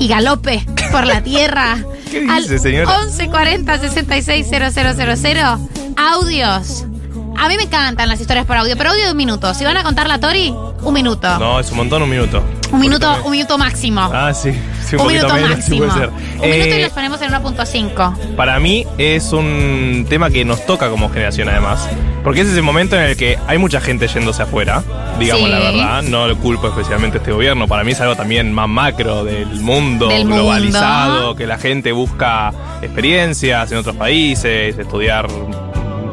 y 0.00 0.08
galope 0.08 0.64
por 0.90 1.06
la 1.06 1.22
tierra. 1.22 1.78
¿Qué 2.10 2.20
dice, 2.20 2.58
señora? 2.58 2.98
1140 3.04 3.78
660000 3.78 5.38
audios. 5.96 6.86
A 7.40 7.48
mí 7.48 7.56
me 7.56 7.62
encantan 7.64 8.08
las 8.08 8.20
historias 8.20 8.46
por 8.46 8.56
audio, 8.56 8.76
pero 8.76 8.90
audio 8.90 9.04
de 9.06 9.10
un 9.12 9.16
minuto. 9.16 9.54
Si 9.54 9.64
van 9.64 9.76
a 9.76 9.82
contar 9.84 10.08
la 10.08 10.18
Tori, 10.18 10.52
un 10.82 10.92
minuto. 10.94 11.38
No, 11.38 11.60
es 11.60 11.70
un 11.70 11.76
montón, 11.78 12.02
un 12.02 12.10
minuto. 12.10 12.42
Un 12.72 12.80
minuto, 12.80 13.16
un 13.24 13.30
minuto 13.30 13.56
máximo. 13.56 14.10
Ah, 14.12 14.34
sí. 14.34 14.52
sí 14.86 14.96
un, 14.96 15.02
un 15.02 15.08
minuto 15.08 15.34
menos, 15.34 15.50
sí 15.64 15.78
máximo. 15.78 15.78
puede 15.86 15.92
ser. 15.98 16.08
Un 16.08 16.16
minuto 16.40 16.46
y 16.46 16.50
Eh, 16.72 16.82
los 16.82 16.92
ponemos 16.92 17.22
en 17.22 17.30
1.5. 17.30 18.34
Para 18.36 18.58
mí 18.58 18.84
es 18.98 19.32
un 19.32 20.04
tema 20.08 20.30
que 20.30 20.44
nos 20.44 20.66
toca 20.66 20.90
como 20.90 21.08
generación 21.10 21.48
además, 21.48 21.88
porque 22.24 22.40
es 22.42 22.48
ese 22.48 22.60
momento 22.60 22.96
en 22.96 23.02
el 23.02 23.16
que 23.16 23.38
hay 23.46 23.56
mucha 23.58 23.80
gente 23.80 24.06
yéndose 24.08 24.42
afuera, 24.42 24.82
digamos 25.18 25.44
Sí. 25.46 25.50
la 25.50 25.58
verdad, 25.60 26.02
no 26.02 26.26
lo 26.26 26.36
culpo 26.38 26.66
especialmente 26.68 27.18
a 27.18 27.20
este 27.20 27.32
gobierno, 27.32 27.66
para 27.68 27.84
mí 27.84 27.92
es 27.92 28.00
algo 28.00 28.16
también 28.16 28.52
más 28.52 28.68
macro 28.68 29.24
del 29.24 29.46
mundo 29.60 30.08
Del 30.08 30.24
mundo. 30.24 30.42
globalizado, 30.42 31.36
que 31.36 31.46
la 31.46 31.56
gente 31.58 31.92
busca 31.92 32.52
experiencias 32.82 33.70
en 33.72 33.78
otros 33.78 33.96
países, 33.96 34.76
estudiar 34.78 35.26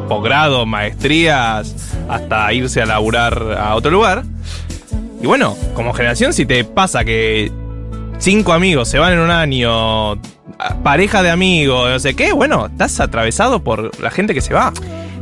posgrado, 0.08 0.66
maestrías, 0.66 1.74
hasta 2.10 2.52
irse 2.54 2.82
a 2.82 2.86
laburar 2.86 3.58
a 3.60 3.76
otro 3.76 3.92
lugar. 3.92 4.24
Y 5.22 5.28
bueno, 5.28 5.56
como 5.74 5.94
generación 5.94 6.34
si 6.34 6.46
te 6.46 6.64
pasa 6.64 7.04
que 7.04 7.52
cinco 8.20 8.54
amigos 8.54 8.90
se 8.90 9.00
van 9.00 9.14
en 9.14 9.20
un 9.20 9.32
año, 9.32 10.16
pareja 10.84 11.24
de 11.24 11.32
amigos, 11.32 11.90
no 11.90 12.00
sé 12.00 12.16
qué, 12.16 12.34
bueno, 12.34 12.68
estás 12.68 13.00
atravesado 13.00 13.64
por 13.64 14.00
la 14.02 14.12
gente 14.12 14.34
que 14.34 14.42
se 14.42 14.54
va. 14.54 14.72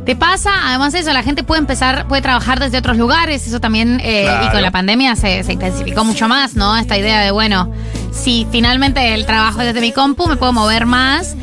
Te 0.04 0.14
pasa, 0.14 0.50
además 0.68 0.92
de 0.92 0.98
eso, 0.98 1.12
la 1.14 1.22
gente 1.22 1.44
puede 1.44 1.60
empezar, 1.60 2.06
puede 2.06 2.20
trabajar 2.20 2.60
desde 2.60 2.76
otros 2.76 2.98
lugares, 2.98 3.46
eso 3.46 3.58
también, 3.58 4.00
eh, 4.04 4.24
Claro. 4.24 4.46
y 4.46 4.50
con 4.50 4.60
la 4.60 4.70
pandemia 4.70 5.16
se, 5.16 5.42
se 5.44 5.54
intensificó 5.54 6.04
mucho 6.04 6.28
más, 6.28 6.56
¿no? 6.56 6.76
Esta 6.76 6.98
idea 6.98 7.20
de, 7.22 7.30
bueno, 7.30 7.72
si 8.14 8.46
finalmente 8.50 9.14
el 9.14 9.26
trabajo 9.26 9.60
es 9.60 9.66
desde 9.66 9.80
mi 9.80 9.92
compu, 9.92 10.26
me 10.28 10.36
puedo 10.36 10.52
mover 10.52 10.86
más. 10.86 11.34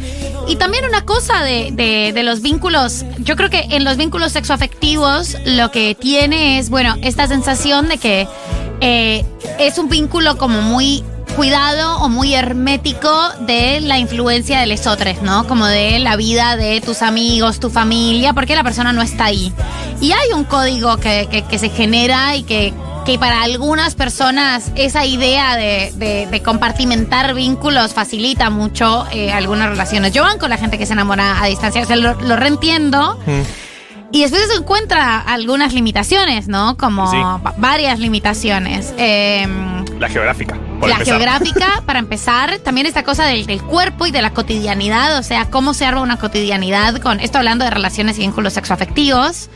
Y 0.48 0.56
también 0.56 0.86
una 0.86 1.06
cosa 1.06 1.42
de, 1.44 1.72
de- 1.72 2.24
los 2.24 2.42
vínculos, 2.42 3.06
yo 3.20 3.36
creo 3.36 3.50
que 3.50 3.68
en 3.72 3.84
los 3.84 3.98
vínculos 3.98 4.32
sexoafectivos 4.32 5.38
lo 5.46 5.70
que 5.72 5.96
tiene 5.96 6.58
es, 6.60 6.70
bueno, 6.70 6.96
esta 7.04 7.28
sensación 7.28 7.88
de 7.88 7.98
que 7.98 8.28
eh, 8.82 9.24
es 9.60 9.78
un 9.78 9.88
vínculo 9.90 10.38
como 10.38 10.62
muy 10.62 11.04
cuidado 11.36 11.98
o 12.00 12.10
muy 12.10 12.34
hermético 12.34 13.10
de 13.42 13.80
la 13.82 13.98
influencia 14.00 14.60
de 14.60 14.66
lesotres, 14.66 15.22
¿no? 15.22 15.48
Como 15.48 15.66
de 15.66 16.00
la 16.00 16.16
vida 16.18 16.58
de 16.58 16.82
tus 16.82 17.02
amigos, 17.02 17.60
tu 17.60 17.70
familia, 17.70 18.34
porque 18.34 18.56
la 18.56 18.64
persona 18.64 18.92
no 18.92 19.02
está 19.02 19.26
ahí. 19.26 19.54
Y 20.02 20.12
hay 20.12 20.34
un 20.36 20.44
código 20.44 20.98
que- 20.98 21.46
que 21.50 21.60
se 21.60 21.70
genera 21.70 22.36
y 22.36 22.44
que, 22.44 22.74
que 23.06 23.18
para 23.18 23.42
algunas 23.42 23.96
personas 23.96 24.72
esa 24.76 25.06
idea 25.06 25.56
de, 25.56 25.92
de- 25.96 26.28
de 26.28 26.42
compartimentar 26.44 27.34
vínculos 27.34 27.94
facilita 27.94 28.50
mucho 28.50 29.06
eh, 29.12 29.32
algunas 29.32 29.70
relaciones. 29.70 30.12
Yo 30.14 30.24
van 30.24 30.38
con 30.38 30.50
la 30.50 30.58
gente 30.58 30.78
que 30.78 30.86
se 30.86 30.94
enamora 30.94 31.42
a 31.42 31.48
distancia, 31.48 31.82
o 31.82 31.86
sea, 31.86 31.96
lo, 31.96 32.14
lo 32.22 32.36
reentiendo. 32.36 33.20
Y 34.14 34.22
después 34.24 34.46
se 34.52 34.56
encuentra 34.58 35.20
algunas 35.20 35.74
limitaciones, 35.74 36.48
¿no? 36.50 36.76
Como 36.78 37.10
Sí. 37.10 37.18
varias 37.58 37.98
limitaciones. 37.98 38.94
Em, 38.98 39.86
La 40.00 40.10
geográfica. 40.10 40.58
por 40.80 40.90
la 40.90 40.96
empezar. 40.96 41.16
geográfica, 41.18 41.84
para 41.86 42.00
empezar, 42.00 42.60
también 42.60 42.88
esta 42.88 43.04
cosa 43.04 43.24
del, 43.26 43.46
del 43.46 43.62
cuerpo 43.64 44.06
y 44.08 44.12
de 44.12 44.22
la 44.22 44.32
cotidianidad, 44.34 45.18
o 45.18 45.24
sea, 45.24 45.46
cómo 45.50 45.74
se 45.74 45.86
arma 45.86 46.02
una 46.02 46.18
cotidianidad 46.18 46.98
con 46.98 47.20
esto 47.22 47.38
hablando 47.38 47.64
de 47.64 47.72
relaciones 47.72 48.18
y 48.18 48.22
vínculos 48.22 48.52
sexoafectivos. 48.54 49.50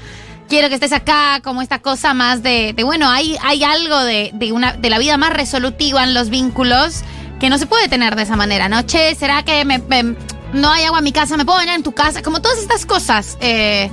Quiero 0.47 0.69
que 0.69 0.75
estés 0.75 0.91
acá, 0.93 1.41
como 1.43 1.62
esta 1.62 1.79
cosa 1.79 2.13
más 2.13 2.43
de, 2.43 2.73
de, 2.73 2.84
bueno, 2.84 3.10
hay, 3.10 3.36
hay 3.43 3.63
algo 3.63 3.99
de, 4.03 4.29
de 4.34 4.51
una, 4.51 4.73
de 4.73 4.89
la 4.89 4.99
vida 4.99 5.17
más 5.17 5.31
resolutiva 5.34 6.03
en 6.03 6.13
los 6.13 6.29
vínculos 6.29 7.01
que 7.39 7.49
no 7.49 7.58
se 7.58 7.65
puede 7.65 7.89
tener 7.89 8.15
de 8.15 8.23
esa 8.23 8.36
manera, 8.36 8.69
¿no? 8.69 8.81
Che, 8.84 9.15
¿será 9.15 9.43
que 9.43 9.65
me, 9.65 9.79
me- 9.79 10.15
no 10.53 10.71
hay 10.71 10.84
agua 10.86 10.99
en 10.99 11.03
mi 11.03 11.12
casa? 11.12 11.36
¿Me 11.36 11.45
puedo 11.45 11.58
bañar 11.58 11.75
en 11.75 11.84
tu 11.84 11.93
casa? 11.93 12.21
Como 12.21 12.41
todas 12.41 12.60
estas 12.60 12.86
cosas. 12.86 13.38
eh, 13.41 13.89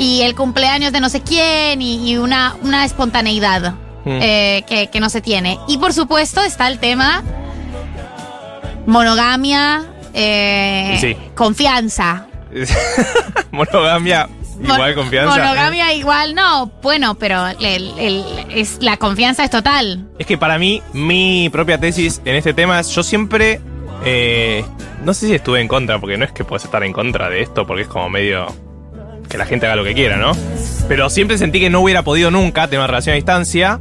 y 0.00 0.22
el 0.22 0.36
cumpleaños 0.36 0.92
de 0.92 1.00
no 1.00 1.08
sé 1.08 1.22
quién 1.22 1.82
y, 1.82 2.08
y 2.08 2.16
una, 2.18 2.54
una 2.62 2.84
espontaneidad 2.84 3.74
Mm. 4.04 4.18
eh, 4.22 4.64
que, 4.68 4.86
que 4.86 5.00
no 5.00 5.10
se 5.10 5.20
tiene. 5.20 5.58
Y 5.66 5.76
por 5.78 5.92
supuesto 5.92 6.40
está 6.42 6.68
el 6.68 6.78
tema 6.78 7.24
monogamia, 8.86 9.84
eh, 10.14 10.96
Sí. 11.00 11.16
confianza. 11.34 12.26
Monogamia, 13.50 14.28
igual 14.62 14.94
confianza. 14.94 15.36
Monogamia 15.38 15.92
igual, 15.94 16.34
no, 16.34 16.70
bueno, 16.82 17.14
pero 17.16 17.46
el- 17.48 17.92
el- 17.98 18.24
es, 18.50 18.78
la 18.80 18.96
confianza 18.96 19.44
es 19.44 19.50
total. 19.50 20.06
Es 20.18 20.26
que 20.26 20.38
para 20.38 20.58
mí, 20.58 20.82
mi 20.92 21.48
propia 21.50 21.78
tesis 21.78 22.20
en 22.24 22.34
este 22.36 22.52
tema 22.54 22.80
es, 22.80 22.88
yo 22.90 23.02
siempre, 23.02 23.60
eh, 24.04 24.64
no 25.04 25.14
sé 25.14 25.26
si 25.28 25.34
estuve 25.34 25.60
en 25.60 25.68
contra, 25.68 25.98
porque 25.98 26.16
no 26.18 26.24
es 26.24 26.32
que 26.32 26.44
puedes 26.44 26.64
estar 26.64 26.82
en 26.84 26.92
contra 26.92 27.28
de 27.30 27.42
esto, 27.42 27.66
porque 27.66 27.82
es 27.82 27.88
como 27.88 28.08
medio 28.08 28.46
que 29.28 29.36
la 29.38 29.44
gente 29.46 29.66
haga 29.66 29.76
lo 29.76 29.84
que 29.84 29.94
quiera, 29.94 30.16
¿no? 30.16 30.32
Pero 30.88 31.10
siempre 31.10 31.36
sentí 31.36 31.60
que 31.60 31.68
no 31.70 31.80
hubiera 31.80 32.02
podido 32.02 32.30
nunca 32.30 32.66
tener 32.66 32.78
una 32.80 32.86
relación 32.86 33.12
a 33.12 33.16
distancia. 33.16 33.80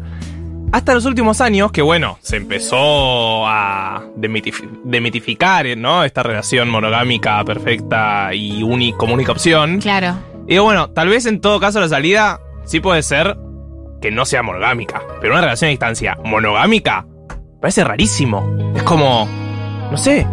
Hasta 0.73 0.93
los 0.93 1.05
últimos 1.05 1.39
años, 1.39 1.71
que 1.71 1.81
bueno, 1.81 2.19
se 2.21 2.35
empezó 2.35 3.47
a 3.47 4.03
demitif- 4.17 4.67
demitificar, 4.83 5.65
¿no? 5.77 6.03
Esta 6.03 6.23
relación 6.23 6.67
monogámica 6.69 7.41
perfecta 7.45 8.33
y 8.33 8.61
uni- 8.63 8.91
como 8.91 9.13
única 9.13 9.31
opción. 9.31 9.79
Claro. 9.79 10.17
Y 10.47 10.51
digo, 10.51 10.63
bueno, 10.63 10.89
tal 10.91 11.10
vez 11.10 11.25
en 11.25 11.41
todo 11.41 11.60
caso 11.60 11.81
la 11.81 11.89
salida 11.89 12.39
sí 12.65 12.79
puede 12.79 13.03
ser 13.03 13.38
que 14.01 14.12
no 14.12 14.25
sea 14.25 14.43
monogámica. 14.43 15.01
Pero 15.19 15.33
una 15.33 15.41
relación 15.41 15.67
a 15.67 15.71
distancia 15.71 16.17
monogámica 16.23 17.05
parece 17.60 17.83
rarísimo. 17.83 18.73
Es 18.73 18.83
como, 18.83 19.27
no 19.91 19.97
sé, 19.97 20.25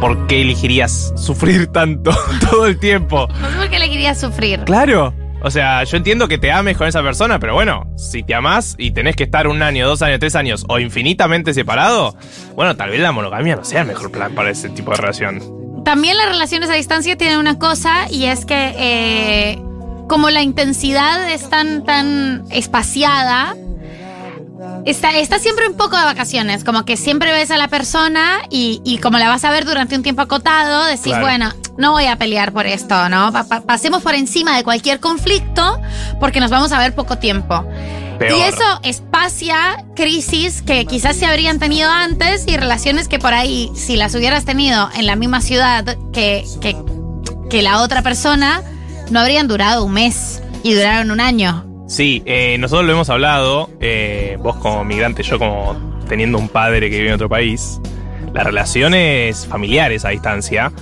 ¿por 0.00 0.28
qué 0.28 0.42
elegirías 0.42 1.12
sufrir 1.16 1.66
tanto 1.68 2.12
todo 2.50 2.66
el 2.66 2.78
tiempo? 2.78 3.26
No 3.40 3.50
sé 3.50 3.56
por 3.56 3.68
qué 3.68 3.78
le 3.80 3.90
quería 3.90 4.14
sufrir. 4.14 4.60
Claro. 4.60 5.12
O 5.40 5.50
sea, 5.50 5.84
yo 5.84 5.96
entiendo 5.96 6.26
que 6.26 6.38
te 6.38 6.50
ames 6.50 6.76
con 6.76 6.88
esa 6.88 7.02
persona, 7.02 7.38
pero 7.38 7.54
bueno, 7.54 7.92
si 7.96 8.24
te 8.24 8.34
amás 8.34 8.74
y 8.76 8.90
tenés 8.90 9.14
que 9.14 9.22
estar 9.24 9.46
un 9.46 9.62
año, 9.62 9.86
dos 9.86 10.02
años, 10.02 10.18
tres 10.18 10.34
años 10.34 10.64
o 10.68 10.80
infinitamente 10.80 11.54
separado, 11.54 12.16
bueno, 12.56 12.76
tal 12.76 12.90
vez 12.90 13.00
la 13.00 13.12
monogamia 13.12 13.54
no 13.54 13.64
sea 13.64 13.82
el 13.82 13.88
mejor 13.88 14.10
plan 14.10 14.34
para 14.34 14.50
ese 14.50 14.68
tipo 14.68 14.90
de 14.90 14.96
relación. 14.96 15.67
También 15.84 16.16
las 16.16 16.28
relaciones 16.28 16.68
a 16.70 16.74
distancia 16.74 17.16
tienen 17.16 17.38
una 17.38 17.58
cosa 17.58 18.06
y 18.10 18.24
es 18.26 18.44
que 18.44 18.74
eh, 18.78 19.62
como 20.08 20.30
la 20.30 20.42
intensidad 20.42 21.30
es 21.30 21.48
tan, 21.48 21.84
tan 21.84 22.44
espaciada, 22.50 23.54
Está, 24.84 25.10
está 25.18 25.38
siempre 25.38 25.68
un 25.68 25.76
poco 25.76 25.96
de 25.96 26.04
vacaciones, 26.04 26.64
como 26.64 26.84
que 26.84 26.96
siempre 26.96 27.30
ves 27.32 27.50
a 27.50 27.56
la 27.58 27.68
persona 27.68 28.38
y, 28.50 28.80
y 28.84 28.98
como 28.98 29.18
la 29.18 29.28
vas 29.28 29.44
a 29.44 29.50
ver 29.50 29.64
durante 29.64 29.94
un 29.96 30.02
tiempo 30.02 30.22
acotado, 30.22 30.84
decís, 30.84 31.02
Claro. 31.04 31.22
bueno, 31.22 31.52
no 31.76 31.92
voy 31.92 32.06
a 32.06 32.16
pelear 32.16 32.52
por 32.52 32.66
esto, 32.66 33.08
¿no? 33.08 33.30
Pa- 33.32 33.44
pa- 33.44 33.60
pasemos 33.60 34.02
por 34.02 34.14
encima 34.14 34.56
de 34.56 34.64
cualquier 34.64 34.98
conflicto 34.98 35.80
porque 36.20 36.40
nos 36.40 36.50
vamos 36.50 36.72
a 36.72 36.78
ver 36.78 36.94
poco 36.94 37.18
tiempo. 37.18 37.64
Peor. 38.18 38.38
Y 38.38 38.42
eso 38.42 38.80
espacia 38.82 39.84
crisis 39.94 40.62
que 40.62 40.86
quizás 40.86 41.16
se 41.16 41.26
habrían 41.26 41.58
tenido 41.58 41.90
antes 41.90 42.46
y 42.48 42.56
relaciones 42.56 43.08
que 43.08 43.18
por 43.18 43.32
ahí, 43.32 43.70
si 43.74 43.96
las 43.96 44.14
hubieras 44.14 44.44
tenido 44.44 44.88
en 44.96 45.06
la 45.06 45.16
misma 45.16 45.40
ciudad 45.40 45.96
que, 46.12 46.44
que, 46.60 46.76
que 47.48 47.62
la 47.62 47.80
otra 47.80 48.02
persona, 48.02 48.62
no 49.10 49.20
habrían 49.20 49.48
durado 49.48 49.84
un 49.84 49.92
mes 49.92 50.42
y 50.62 50.74
duraron 50.74 51.10
un 51.10 51.20
año. 51.20 51.64
Sí, 51.88 52.22
eh, 52.26 52.58
nosotros 52.58 52.86
lo 52.86 52.92
hemos 52.92 53.08
hablado, 53.08 53.70
eh, 53.80 54.36
vos 54.40 54.56
como 54.56 54.84
migrante, 54.84 55.22
yo 55.22 55.38
como 55.38 55.74
teniendo 56.08 56.38
un 56.38 56.48
padre 56.48 56.90
que 56.90 56.98
vive 56.98 57.08
en 57.08 57.14
otro 57.14 57.28
país, 57.28 57.80
las 58.34 58.44
relaciones 58.44 59.46
familiares 59.46 60.04
a 60.04 60.10
distancia 60.10 60.72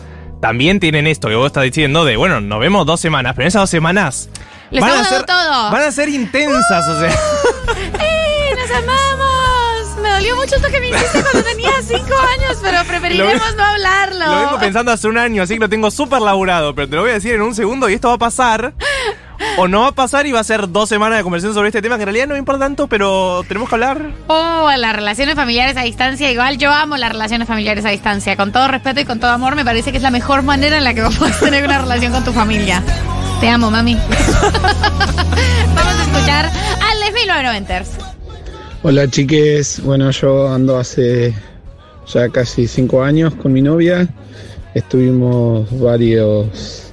también 0.40 0.80
tienen 0.80 1.06
esto 1.06 1.28
que 1.28 1.34
vos 1.34 1.46
estás 1.46 1.64
diciendo 1.64 2.04
de, 2.04 2.16
bueno, 2.16 2.40
nos 2.40 2.60
vemos 2.60 2.86
dos 2.86 3.00
semanas, 3.00 3.34
pero 3.34 3.44
en 3.44 3.48
esas 3.48 3.62
dos 3.62 3.70
semanas 3.70 4.28
Le 4.70 4.80
van 4.80 4.90
a 4.90 5.04
ser, 5.04 5.24
todo. 5.24 5.70
van 5.70 5.82
a 5.82 5.92
ser 5.92 6.08
intensas, 6.08 6.86
o 6.88 7.00
sea. 7.00 7.10
¡Eh, 8.00 8.50
nos 8.56 8.70
amamos! 8.70 9.96
Me 10.02 10.10
dolió 10.10 10.36
mucho 10.36 10.56
esto 10.56 10.68
que 10.70 10.80
me 10.80 10.88
hiciste 10.90 11.22
cuando 11.22 11.42
tenía 11.42 11.70
cinco 11.82 12.14
años, 12.38 12.58
pero 12.62 12.84
preferiremos 12.84 13.50
Lo- 13.50 13.56
no 13.56 13.64
hablarlo. 13.64 14.26
Lo 14.26 14.40
vengo 14.40 14.58
pensando 14.60 14.92
hace 14.92 15.08
un 15.08 15.18
año, 15.18 15.42
así 15.42 15.54
que 15.54 15.60
lo 15.60 15.68
tengo 15.68 15.90
súper 15.90 16.20
laburado, 16.20 16.74
pero 16.74 16.88
te 16.88 16.96
lo 16.96 17.02
voy 17.02 17.10
a 17.12 17.14
decir 17.14 17.34
en 17.34 17.42
un 17.42 17.54
segundo 17.54 17.88
y 17.88 17.94
esto 17.94 18.08
va 18.08 18.14
a 18.14 18.18
pasar. 18.18 18.74
O 19.58 19.68
no 19.68 19.82
va 19.82 19.88
a 19.88 19.92
pasar 19.92 20.26
y 20.26 20.32
va 20.32 20.40
a 20.40 20.44
ser 20.44 20.70
dos 20.70 20.88
semanas 20.88 21.18
de 21.18 21.22
conversación 21.22 21.52
sobre 21.54 21.68
este 21.68 21.82
tema 21.82 21.96
que 21.96 22.02
en 22.02 22.06
realidad 22.06 22.26
no 22.26 22.32
me 22.34 22.38
importa 22.38 22.64
tanto, 22.64 22.86
pero 22.88 23.42
tenemos 23.46 23.68
que 23.68 23.74
hablar. 23.74 24.00
Oh, 24.28 24.70
las 24.76 24.96
relaciones 24.96 25.34
familiares 25.34 25.76
a 25.76 25.82
distancia. 25.82 26.30
Igual 26.30 26.56
yo 26.58 26.72
amo 26.72 26.96
las 26.96 27.12
relaciones 27.12 27.46
familiares 27.46 27.84
a 27.84 27.90
distancia. 27.90 28.36
Con 28.36 28.50
todo 28.52 28.66
respeto 28.68 29.00
y 29.00 29.04
con 29.04 29.20
todo 29.20 29.30
amor, 29.32 29.54
me 29.54 29.64
parece 29.64 29.90
que 29.92 29.98
es 29.98 30.02
la 30.02 30.10
mejor 30.10 30.42
manera 30.42 30.76
en 30.78 30.84
la 30.84 30.94
que 30.94 31.02
vos 31.02 31.16
podés 31.16 31.38
tener 31.38 31.64
una 31.64 31.78
relación 31.78 32.12
con 32.12 32.24
tu 32.24 32.32
familia. 32.32 32.82
Te 33.40 33.48
amo, 33.48 33.70
mami. 33.70 33.94
Vamos 35.74 35.94
a 35.94 36.02
escuchar 36.04 36.46
a 36.46 36.94
Les 36.96 37.14
1990ers. 37.14 37.86
Hola 38.82 39.08
chiques, 39.10 39.80
bueno 39.82 40.10
yo 40.10 40.48
ando 40.52 40.78
hace 40.78 41.34
ya 42.12 42.28
casi 42.28 42.66
cinco 42.68 43.02
años 43.02 43.34
con 43.34 43.52
mi 43.52 43.60
novia, 43.62 44.06
estuvimos 44.74 45.66
varios, 45.80 46.92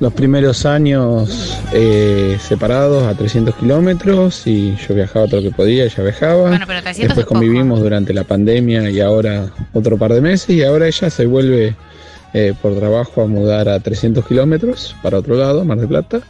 los 0.00 0.12
primeros 0.14 0.66
años 0.66 1.58
eh, 1.72 2.36
separados 2.40 3.04
a 3.04 3.14
300 3.14 3.54
kilómetros 3.54 4.46
y 4.46 4.74
yo 4.76 4.94
viajaba 4.96 5.26
todo 5.26 5.42
lo 5.42 5.50
que 5.50 5.54
podía, 5.54 5.84
ella 5.84 6.02
viajaba, 6.02 6.48
Bueno, 6.48 6.64
pero 6.66 6.82
300 6.82 7.08
después 7.08 7.26
poco. 7.26 7.34
convivimos 7.38 7.78
durante 7.80 8.12
la 8.12 8.24
pandemia 8.24 8.90
y 8.90 9.00
ahora 9.00 9.46
otro 9.74 9.96
par 9.96 10.12
de 10.12 10.20
meses 10.20 10.50
y 10.50 10.64
ahora 10.64 10.88
ella 10.88 11.08
se 11.08 11.26
vuelve 11.26 11.76
eh, 12.38 12.52
por 12.60 12.76
trabajo 12.76 13.22
a 13.22 13.26
mudar 13.26 13.66
a 13.66 13.80
300 13.80 14.26
kilómetros 14.26 14.94
para 15.02 15.18
otro 15.18 15.36
lado, 15.36 15.64
Mar 15.64 15.78
del 15.78 15.88
Plata. 15.88 16.20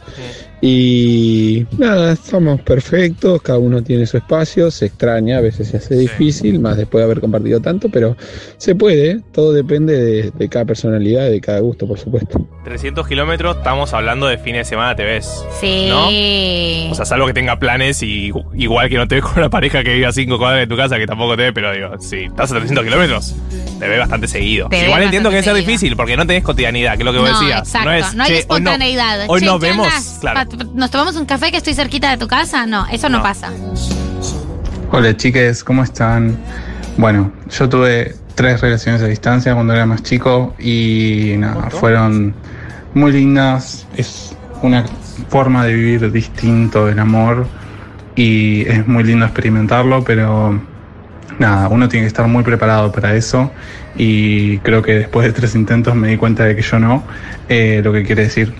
Y 0.59 1.65
nada, 1.77 2.13
estamos 2.13 2.59
perfectos, 2.61 3.41
cada 3.43 3.59
uno 3.59 3.83
tiene 3.83 4.07
su 4.07 4.17
espacio, 4.17 4.71
se 4.71 4.87
extraña, 4.87 5.37
a 5.37 5.41
veces 5.41 5.67
se 5.67 5.77
hace 5.77 5.95
difícil, 5.95 6.59
más 6.59 6.77
después 6.77 7.01
de 7.01 7.05
haber 7.05 7.21
compartido 7.21 7.59
tanto, 7.61 7.89
pero 7.89 8.17
se 8.57 8.73
puede, 8.73 9.21
todo 9.31 9.53
depende 9.53 9.93
de, 10.01 10.31
de 10.31 10.49
cada 10.49 10.65
personalidad 10.65 11.27
y 11.27 11.31
de 11.33 11.41
cada 11.41 11.59
gusto, 11.59 11.87
por 11.87 11.99
supuesto. 11.99 12.43
300 12.63 13.07
kilómetros, 13.07 13.57
estamos 13.57 13.93
hablando 13.93 14.25
de 14.27 14.39
fines 14.39 14.61
de 14.61 14.69
semana, 14.69 14.95
te 14.95 15.03
ves. 15.03 15.45
Sí. 15.61 15.87
¿No? 15.89 16.91
O 16.91 16.95
sea, 16.95 17.05
salvo 17.05 17.27
que 17.27 17.33
tenga 17.33 17.59
planes 17.59 18.01
y 18.01 18.31
igual 18.55 18.89
que 18.89 18.97
no 18.97 19.07
te 19.07 19.15
ves 19.15 19.23
con 19.25 19.37
una 19.37 19.49
pareja 19.51 19.83
que 19.83 19.93
vive 19.93 20.07
a 20.07 20.11
5 20.11 20.37
cuadras 20.39 20.61
de 20.61 20.67
tu 20.67 20.75
casa, 20.75 20.97
que 20.97 21.05
tampoco 21.05 21.35
te 21.37 21.43
ve, 21.43 21.53
pero 21.53 21.71
digo, 21.71 21.91
si 21.99 22.23
estás 22.25 22.51
a 22.51 22.55
300 22.55 22.83
kilómetros, 22.83 23.35
te 23.79 23.87
ve 23.87 23.99
bastante 23.99 24.27
seguido. 24.27 24.69
Te 24.69 24.85
igual 24.85 25.03
entiendo 25.03 25.29
que 25.29 25.43
ser 25.43 25.53
difícil 25.55 25.95
porque 25.95 26.17
no 26.17 26.25
tenés 26.25 26.43
cotidianidad, 26.43 26.93
que 26.95 27.03
es 27.03 27.05
lo 27.05 27.13
que 27.13 27.19
vos 27.19 27.29
no, 27.29 27.39
decías. 27.39 27.59
exacto. 27.61 27.89
No, 27.89 27.95
es, 27.95 28.15
no 28.15 28.23
hay 28.23 28.29
"Che, 28.29 28.33
hoy 28.33 28.39
no- 28.39 28.39
espontaneidad. 28.71 29.25
Hoy 29.27 29.39
Che, 29.39 29.45
nos 29.45 29.59
¿qué 29.61 29.67
vemos. 29.67 29.87
Claro. 30.19 30.46
¿Nos 30.73 30.91
tomamos 30.91 31.15
un 31.15 31.25
café 31.25 31.51
que 31.51 31.57
estoy 31.57 31.73
cerquita 31.73 32.09
de 32.11 32.17
tu 32.17 32.27
casa? 32.27 32.65
No, 32.65 32.85
eso 32.87 33.09
no, 33.09 33.17
No. 33.17 33.23
pasa. 33.23 33.51
Hola 34.91 35.15
chiques, 35.17 35.63
¿cómo 35.63 35.83
están? 35.83 36.37
Bueno, 36.97 37.31
yo 37.49 37.67
tuve 37.67 38.15
tres 38.35 38.61
relaciones 38.61 39.01
a 39.01 39.07
distancia 39.07 39.53
cuando 39.53 39.73
era 39.73 39.85
más 39.85 40.01
chico 40.03 40.55
y 40.59 41.33
nada, 41.37 41.69
fueron 41.69 42.33
muy 42.93 43.11
lindas. 43.11 43.85
Es 43.97 44.35
una 44.61 44.85
forma 45.29 45.65
de 45.65 45.73
vivir 45.73 46.11
distinto 46.11 46.87
el 46.87 46.99
amor 46.99 47.47
y 48.15 48.61
es 48.67 48.87
muy 48.87 49.03
lindo 49.03 49.25
experimentarlo, 49.25 50.03
pero 50.03 50.59
nada, 51.37 51.67
uno 51.67 51.89
tiene 51.89 52.05
que 52.05 52.07
estar 52.07 52.27
muy 52.27 52.43
preparado 52.43 52.91
para 52.91 53.13
eso 53.15 53.51
y 53.97 54.59
creo 54.59 54.81
que 54.81 54.93
después 54.93 55.27
de 55.27 55.33
tres 55.33 55.53
intentos 55.55 55.93
me 55.95 56.07
di 56.07 56.17
cuenta 56.17 56.45
de 56.45 56.55
que 56.55 56.61
yo 56.61 56.79
no, 56.79 57.03
eh, 57.49 57.81
lo 57.83 57.91
que 57.91 58.03
quiere 58.03 58.23
decir 58.23 58.53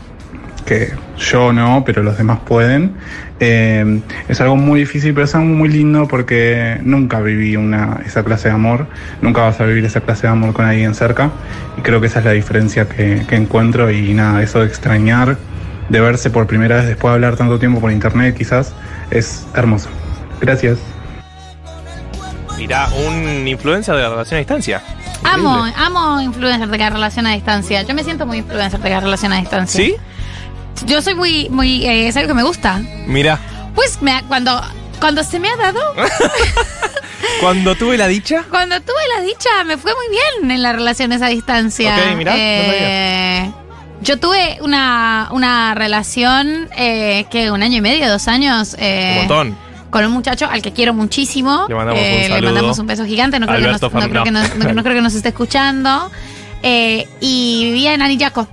que 0.68 0.92
yo 1.18 1.54
no, 1.54 1.84
pero 1.86 2.04
los 2.04 2.18
demás 2.18 2.40
pueden. 2.46 2.92
Eh, 3.40 4.02
es 4.28 4.42
algo 4.42 4.56
muy 4.56 4.82
difícil, 4.82 5.14
pero 5.14 5.26
es 5.26 5.34
algo 5.34 5.48
muy 5.48 5.70
lindo 5.70 6.08
porque 6.08 6.78
nunca 6.84 7.22
viví 7.22 7.56
una, 7.56 8.02
esa 8.06 8.24
clase 8.24 8.50
de 8.50 8.56
amor, 8.56 8.88
nunca 9.22 9.42
vas 9.42 9.60
a 9.62 9.66
vivir 9.66 9.86
esa 9.86 10.02
clase 10.02 10.24
de 10.24 10.34
amor 10.34 10.54
con 10.54 10.66
alguien 10.66 10.94
cerca 10.94 11.32
y 11.78 11.82
creo 11.82 12.02
que 12.02 12.08
esa 12.08 12.20
es 12.20 12.26
la 12.26 12.32
diferencia 12.32 12.88
que, 12.88 13.24
que 13.28 13.36
encuentro 13.36 13.90
y 13.90 14.14
nada, 14.14 14.44
eso 14.44 14.60
de 14.60 14.68
extrañar, 14.68 15.38
de 15.90 16.00
verse 16.02 16.30
por 16.30 16.48
primera 16.48 16.78
vez 16.78 16.88
después 16.88 17.12
de 17.12 17.16
hablar 17.16 17.38
tanto 17.38 17.58
tiempo 17.58 17.80
por 17.80 17.92
internet 17.92 18.36
quizás, 18.38 18.74
es 19.10 19.48
hermoso. 19.56 19.90
Gracias. 20.42 20.78
Mirá, 22.58 22.90
un 23.08 23.48
influencer 23.48 23.96
de 23.96 24.02
la 24.02 24.10
relación 24.10 24.36
a 24.36 24.40
distancia. 24.40 24.82
Amo, 25.24 25.66
amo 25.76 26.22
influencer 26.22 26.68
de 26.68 26.78
la 26.78 26.90
relación 26.90 27.26
a 27.28 27.34
distancia. 27.34 27.84
Yo 27.84 27.94
me 27.94 28.04
siento 28.04 28.26
muy 28.26 28.40
influencer 28.40 28.80
de 28.80 28.90
la 28.90 29.00
relación 29.00 29.32
a 29.32 29.38
distancia. 29.38 29.86
¿Sí? 29.86 29.96
Yo 30.86 31.02
soy 31.02 31.16
muy, 31.16 31.50
muy, 31.50 31.86
eh, 31.86 32.08
es 32.08 32.16
algo 32.18 32.30
que 32.30 32.34
me 32.34 32.44
gusta. 32.44 32.80
Mira, 33.08 33.40
Pues 33.76 34.02
me 34.02 34.24
cuando, 34.28 34.62
cuando 35.00 35.24
se 35.24 35.40
me 35.40 35.50
ha 35.50 35.56
dado, 35.58 35.80
cuando 37.42 37.76
tuve 37.76 37.98
la 37.98 38.08
dicha. 38.08 38.44
cuando 38.50 38.80
tuve 38.82 38.96
la 39.16 39.22
dicha, 39.24 39.63
me 39.66 39.78
fue 39.78 39.92
muy 39.94 40.06
bien 40.10 40.52
en 40.52 40.62
las 40.62 40.76
relaciones 40.76 41.22
a 41.22 41.28
distancia. 41.28 41.96
Ok, 41.96 42.16
mirá, 42.18 42.32
no 42.34 42.38
Eh, 42.40 43.52
yo 44.02 44.18
tuve 44.20 44.58
una, 44.62 45.30
una 45.32 45.74
relación 45.76 46.70
eh, 46.78 47.26
que 47.32 47.52
un 47.52 47.63
año 47.63 47.78
y 47.78 47.82
medio, 47.82 48.10
dos 48.10 48.28
años. 48.28 48.76
eh, 48.80 49.12
Un 49.13 49.18
montón. 49.28 49.68
Con 49.90 50.06
un 50.06 50.12
muchacho 50.12 50.48
al 50.50 50.62
que 50.62 50.74
quiero 50.74 50.94
muchísimo. 50.94 51.66
Le 51.70 51.76
mandamos 51.76 52.02
un 52.02 52.08
Eh, 52.08 52.22
Le 52.24 52.28
saludo. 52.36 52.52
mandamos 52.54 52.80
un 52.80 52.88
beso 52.88 53.06
gigante. 53.06 53.40
No 53.40 53.48
creo, 53.48 53.60
que 53.62 53.68
nos, 53.68 53.82
no 53.82 53.90
creo 54.10 54.24
que 54.24 54.32
no. 54.32 54.42
nos- 54.42 54.56
no- 54.56 54.74
no 54.74 54.84
creo 54.84 54.96
que 54.96 55.02
nos 55.02 55.13
esté 55.16 55.30
escuchando. 55.30 56.12
Eh, 56.62 57.08
y 57.22 57.63
vivía 57.66 57.94
en 57.94 58.02
Anillaco. 58.02 58.48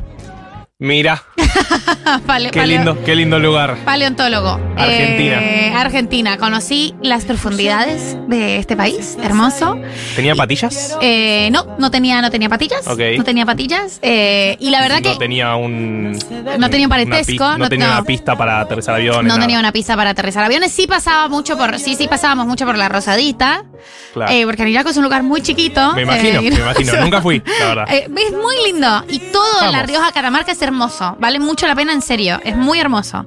Mira, 0.85 1.25
qué 2.53 2.67
lindo, 2.67 3.03
qué 3.05 3.17
lindo 3.17 3.39
lugar. 3.39 3.79
Paleontólogo. 3.87 4.61
Argentina. 4.77 5.39
Eh, 5.43 5.73
Argentina. 5.75 6.37
Conocí 6.37 6.95
las 7.01 7.25
profundidades 7.25 8.19
de 8.29 8.59
este 8.59 8.77
país. 8.77 9.17
Hermoso. 9.23 9.79
¿Tenía 10.15 10.35
patillas? 10.35 10.99
Eh, 11.01 11.49
no, 11.53 11.65
no 11.79 11.91
tenía, 11.91 12.21
no 12.21 12.31
tenía 12.31 12.51
patillas. 12.51 12.87
Ok. 12.87 13.01
No 13.17 13.25
tenía 13.25 13.47
patillas. 13.47 13.99
Eh, 14.03 14.59
y 14.61 14.69
la 14.69 14.83
verdad 14.83 15.01
no 15.03 15.13
que 15.13 15.19
tenía 15.19 15.55
un. 15.57 16.19
No 16.59 16.69
tenía 16.69 16.87
un 16.87 16.91
parentesco, 16.91 17.33
pi- 17.33 17.39
No, 17.39 17.57
no- 17.57 17.69
tenía 17.71 17.87
no. 17.87 17.93
una 17.95 18.03
pista 18.05 18.37
para 18.37 18.61
aterrizar 18.61 18.97
aviones. 18.97 19.23
no 19.23 19.29
nada. 19.29 19.41
tenía 19.41 19.59
una 19.59 19.73
pista 19.73 19.97
para 19.97 20.11
aterrizar 20.11 20.45
aviones. 20.45 20.71
Sí 20.71 20.87
pasaba 20.87 21.29
mucho 21.29 21.57
por, 21.57 21.79
sí, 21.79 21.95
sí 21.95 22.09
pasábamos 22.09 22.47
mucho 22.47 22.67
por 22.67 22.77
la 22.77 22.91
Rosadita. 22.91 23.65
Claro. 24.13 24.31
Eh, 24.33 24.45
porque 24.45 24.61
Anillaco 24.65 24.91
es 24.91 24.97
un 24.99 25.05
lugar 25.05 25.23
muy 25.23 25.41
chiquito. 25.41 25.95
Me 25.95 26.03
imagino, 26.03 26.41
Eh, 26.41 26.51
me 26.51 26.61
imagino. 26.61 26.93
Nunca 27.01 27.23
fui, 27.23 27.43
la 27.59 27.67
verdad. 27.69 27.85
Es 27.91 28.09
muy 28.11 28.55
lindo. 28.67 29.03
Y 29.09 29.19
todo 29.19 29.65
en 29.65 29.73
La. 29.73 29.83
Rioja 29.85 30.13
Catamarca 30.13 30.53
es 30.53 30.61
hermoso. 30.61 30.74
Vale 31.21 31.39
mucho 31.41 31.67
la 31.67 31.75
pena, 31.75 31.93
en 31.93 32.03
serio. 32.03 32.41
Es 32.45 32.57
muy 32.57 32.79
hermoso. 32.79 33.27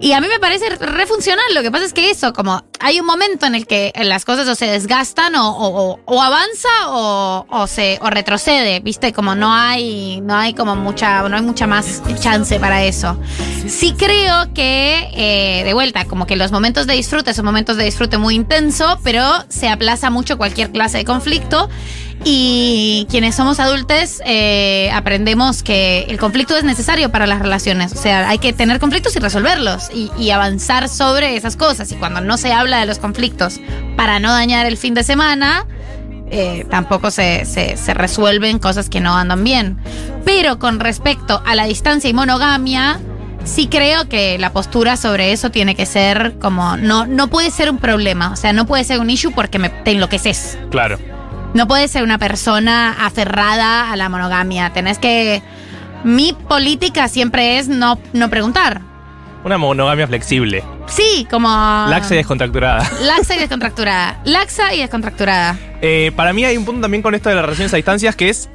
Y 0.00 0.12
a 0.12 0.20
mí 0.20 0.28
me 0.28 0.38
parece 0.38 0.68
re 0.76 1.06
funcional. 1.06 1.44
Lo 1.54 1.62
que 1.62 1.72
pasa 1.72 1.84
es 1.84 1.92
que 1.92 2.08
eso, 2.12 2.32
como 2.32 2.62
hay 2.78 3.00
un 3.00 3.06
momento 3.06 3.46
en 3.46 3.56
el 3.56 3.66
que 3.66 3.92
las 4.04 4.24
cosas 4.24 4.46
o 4.46 4.54
se 4.54 4.66
desgastan 4.66 5.34
o, 5.34 5.50
o- 5.50 5.90
o- 5.94 6.00
o 6.04 6.22
avanza 6.22 6.68
o, 6.86 7.44
o 7.50 7.66
se 7.66 7.98
o 8.00 8.08
retrocede, 8.08 8.78
¿viste? 8.78 9.12
Como 9.12 9.34
no 9.34 9.52
hay 9.52 10.20
no 10.20 10.36
hay 10.36 10.54
como 10.54 10.76
mucha 10.76 11.28
no 11.28 11.34
hay 11.36 11.42
mucha 11.42 11.66
más 11.66 12.00
chance 12.20 12.60
para 12.60 12.84
eso. 12.84 13.18
Sí 13.66 13.92
creo 13.98 14.54
que 14.54 15.10
eh, 15.14 15.64
de 15.64 15.74
vuelta 15.74 16.04
como 16.04 16.28
que 16.28 16.36
los 16.36 16.52
momentos 16.52 16.86
de 16.86 16.94
disfrute 16.94 17.34
son 17.34 17.44
momentos 17.44 17.76
de 17.76 17.82
disfrute 17.82 18.18
muy 18.18 18.36
intenso, 18.36 19.00
pero 19.02 19.24
se 19.48 19.68
aplaza 19.68 20.10
mucho 20.10 20.38
cualquier 20.38 20.70
clase 20.70 20.98
de 20.98 21.04
conflicto. 21.06 21.68
Y 22.24 23.06
quienes 23.10 23.36
somos 23.36 23.60
adultos 23.60 24.20
eh, 24.26 24.90
aprendemos 24.92 25.62
que 25.62 26.00
el 26.08 26.18
conflicto 26.18 26.56
es 26.56 26.64
necesario 26.64 27.10
para 27.10 27.26
las 27.26 27.38
relaciones. 27.40 27.92
O 27.92 27.96
sea, 27.96 28.28
hay 28.28 28.38
que 28.38 28.52
tener 28.52 28.80
conflictos 28.80 29.14
y 29.16 29.20
resolverlos 29.20 29.88
y, 29.94 30.30
avanzar 30.30 30.88
sobre 30.88 31.36
esas 31.36 31.56
cosas. 31.56 31.90
Y 31.92 31.94
cuando 31.94 32.20
no 32.20 32.36
se 32.36 32.52
habla 32.52 32.80
de 32.80 32.86
los 32.86 32.98
conflictos 32.98 33.60
para 33.96 34.18
no 34.20 34.30
dañar 34.32 34.66
el 34.66 34.76
fin 34.76 34.94
de 34.94 35.04
semana, 35.04 35.64
eh, 36.30 36.66
tampoco 36.70 37.10
se, 37.10 37.44
se- 37.46 37.76
se 37.76 37.94
resuelven 37.94 38.58
cosas 38.58 38.90
que 38.90 39.00
no 39.00 39.16
andan 39.16 39.42
bien. 39.44 39.78
Pero 40.24 40.58
con 40.58 40.80
respecto 40.80 41.42
a 41.46 41.54
la 41.54 41.64
distancia 41.64 42.10
y 42.10 42.12
monogamia, 42.12 43.00
sí 43.44 43.68
creo 43.68 44.08
que 44.08 44.36
la 44.38 44.52
postura 44.52 44.96
sobre 44.98 45.32
eso 45.32 45.50
tiene 45.50 45.74
que 45.74 45.86
ser 45.86 46.34
como, 46.38 46.76
no, 46.76 47.06
no 47.06 47.28
puede 47.28 47.50
ser 47.50 47.70
un 47.70 47.78
problema, 47.78 48.32
o 48.32 48.36
sea, 48.36 48.52
no 48.52 48.66
puede 48.66 48.84
ser 48.84 49.00
un 49.00 49.08
issue 49.08 49.32
porque 49.32 49.58
me, 49.58 49.70
te 49.70 49.92
enloqueces. 49.92 50.58
Claro. 50.70 50.98
No 51.54 51.66
puedes 51.66 51.90
ser 51.90 52.02
una 52.02 52.18
persona 52.18 52.96
aferrada 53.04 53.90
a 53.90 53.96
la 53.96 54.08
monogamia. 54.08 54.70
Tenés 54.72 54.98
que. 54.98 55.42
Mi 56.04 56.32
política 56.32 57.08
siempre 57.08 57.58
es 57.58 57.68
no, 57.68 57.98
no 58.12 58.30
preguntar. 58.30 58.82
Una 59.44 59.56
monogamia 59.58 60.06
flexible. 60.06 60.62
Sí, 60.86 61.26
como. 61.30 61.48
Laxa 61.48 62.14
y 62.14 62.18
descontracturada. 62.18 62.88
Laxa 63.02 63.36
y 63.36 63.38
descontracturada. 63.38 64.20
Laxa 64.24 64.74
y 64.74 64.80
descontracturada. 64.80 65.56
Eh, 65.80 66.12
para 66.16 66.32
mí 66.32 66.44
hay 66.44 66.56
un 66.56 66.64
punto 66.64 66.82
también 66.82 67.02
con 67.02 67.14
esto 67.14 67.28
de 67.28 67.34
las 67.34 67.44
relaciones 67.44 67.72
a 67.72 67.76
distancias 67.76 68.14
que 68.16 68.28
es 68.28 68.50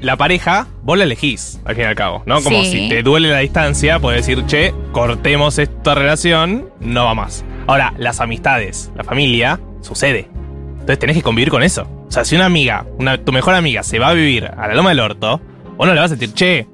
la 0.00 0.16
pareja, 0.16 0.68
vos 0.82 0.96
la 0.96 1.04
elegís, 1.04 1.60
al 1.64 1.74
fin 1.74 1.84
y 1.84 1.86
al 1.88 1.94
cabo, 1.96 2.22
¿no? 2.26 2.40
Como 2.42 2.62
Sí. 2.62 2.70
si 2.70 2.88
te 2.88 3.02
duele 3.02 3.30
la 3.30 3.38
distancia, 3.38 3.98
puedes 3.98 4.24
decir, 4.24 4.46
che, 4.46 4.72
cortemos 4.92 5.58
esta 5.58 5.96
relación, 5.96 6.70
no 6.78 7.04
va 7.04 7.14
más. 7.14 7.44
Ahora, 7.66 7.92
las 7.98 8.20
amistades, 8.20 8.92
la 8.96 9.02
familia, 9.02 9.58
sucede. 9.82 10.28
Entonces 10.74 11.00
tenés 11.00 11.16
que 11.16 11.22
convivir 11.22 11.50
con 11.50 11.64
eso. 11.64 11.88
O 12.08 12.10
sea, 12.10 12.24
si 12.24 12.36
una 12.36 12.46
amiga, 12.46 12.86
una, 12.98 13.18
tu 13.18 13.32
mejor 13.32 13.54
amiga, 13.54 13.82
se 13.82 13.98
va 13.98 14.08
a 14.08 14.14
vivir 14.14 14.46
a 14.46 14.66
la 14.66 14.74
loma 14.74 14.90
del 14.90 15.00
orto, 15.00 15.40
vos 15.76 15.86
no 15.86 15.94
le 15.94 16.00
vas 16.00 16.10
a 16.10 16.16
decir, 16.16 16.34
che, 16.34 16.66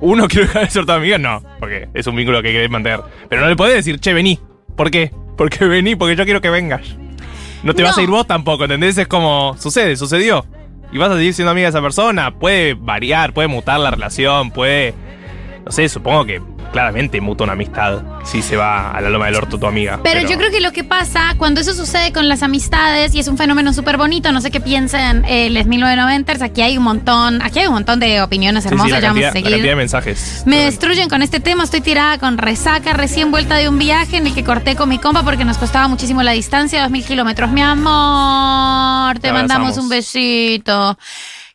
uno 0.00 0.26
quiero 0.28 0.46
dejar 0.46 0.64
de 0.64 0.70
ser 0.70 0.86
tu 0.86 0.92
amiga, 0.92 1.18
no, 1.18 1.42
porque 1.60 1.88
es 1.94 2.06
un 2.06 2.16
vínculo 2.16 2.42
que 2.42 2.50
querés 2.52 2.70
mantener. 2.70 3.00
Pero 3.28 3.42
no 3.42 3.48
le 3.48 3.56
podés 3.56 3.74
decir, 3.74 4.00
che, 4.00 4.12
vení. 4.12 4.40
¿Por 4.76 4.90
qué? 4.90 5.12
Porque 5.36 5.64
vení, 5.66 5.94
porque 5.94 6.16
yo 6.16 6.24
quiero 6.24 6.40
que 6.40 6.50
vengas. 6.50 6.96
No 7.62 7.74
te 7.74 7.82
vas 7.82 7.96
a 7.98 8.02
ir 8.02 8.08
vos 8.08 8.26
tampoco, 8.26 8.64
¿entendés? 8.64 8.96
Es 8.96 9.06
como, 9.06 9.54
sucede, 9.58 9.96
sucedió. 9.96 10.46
Y 10.92 10.98
vas 10.98 11.10
a 11.10 11.16
seguir 11.16 11.34
siendo 11.34 11.52
amiga 11.52 11.66
de 11.66 11.70
esa 11.70 11.82
persona. 11.82 12.32
Puede 12.38 12.74
variar, 12.74 13.32
puede 13.34 13.48
mutar 13.48 13.78
la 13.78 13.90
relación, 13.90 14.50
puede. 14.50 14.94
No 15.64 15.72
sé, 15.72 15.88
supongo 15.88 16.24
que 16.24 16.42
claramente 16.72 17.20
muta 17.20 17.44
una 17.44 17.54
amistad 17.54 18.02
si 18.24 18.42
se 18.42 18.56
va 18.56 18.92
a 18.92 19.00
la 19.00 19.10
loma 19.10 19.26
del 19.26 19.34
orto 19.36 19.58
tu 19.58 19.66
amiga. 19.66 20.00
Pero, 20.02 20.20
yo 20.20 20.36
creo 20.38 20.50
que 20.50 20.60
lo 20.60 20.72
que 20.72 20.84
pasa 20.84 21.34
cuando 21.36 21.60
eso 21.60 21.74
sucede 21.74 22.12
con 22.12 22.28
las 22.28 22.42
amistades 22.42 23.14
y 23.14 23.18
es 23.18 23.28
un 23.28 23.36
fenómeno 23.36 23.72
súper 23.72 23.96
bonito, 23.96 24.30
no 24.32 24.40
sé 24.40 24.50
qué 24.50 24.60
piensan 24.60 25.24
eh, 25.26 25.50
les 25.50 25.66
1990ers, 25.66 26.42
aquí 26.42 26.62
hay 26.62 26.78
un 26.78 26.84
montón, 26.84 27.42
aquí 27.42 27.58
hay 27.58 27.66
un 27.66 27.74
montón 27.74 27.98
de 28.00 28.22
opiniones 28.22 28.62
Sí, 28.62 28.68
sí, 28.68 28.74
hermosas, 28.74 28.92
la, 28.92 29.00
ya 29.00 29.08
vamos 29.08 29.22
a 29.22 29.26
la 29.26 29.32
seguir. 29.32 29.50
cantidad 29.50 29.72
de 29.72 29.76
mensajes. 29.76 30.42
Me 30.46 30.64
destruyen 30.64 31.08
con 31.08 31.22
este 31.22 31.40
tema, 31.40 31.64
estoy 31.64 31.80
tirada 31.80 32.18
con 32.18 32.38
resaca, 32.38 32.92
recién 32.92 33.30
vuelta 33.30 33.56
de 33.56 33.68
un 33.68 33.78
viaje 33.78 34.16
en 34.16 34.26
el 34.26 34.34
que 34.34 34.44
corté 34.44 34.76
con 34.76 34.88
mi 34.88 34.98
compa 34.98 35.22
porque 35.24 35.44
nos 35.44 35.58
costaba 35.58 35.88
muchísimo 35.88 36.22
la 36.22 36.32
distancia, 36.32 36.82
dos 36.82 36.90
mil 36.90 37.04
kilómetros. 37.04 37.50
Mi 37.50 37.62
amor, 37.62 39.14
te 39.14 39.28
Te 39.28 39.32
mandamos 39.32 39.76
un 39.78 39.88
besito. 39.88 40.96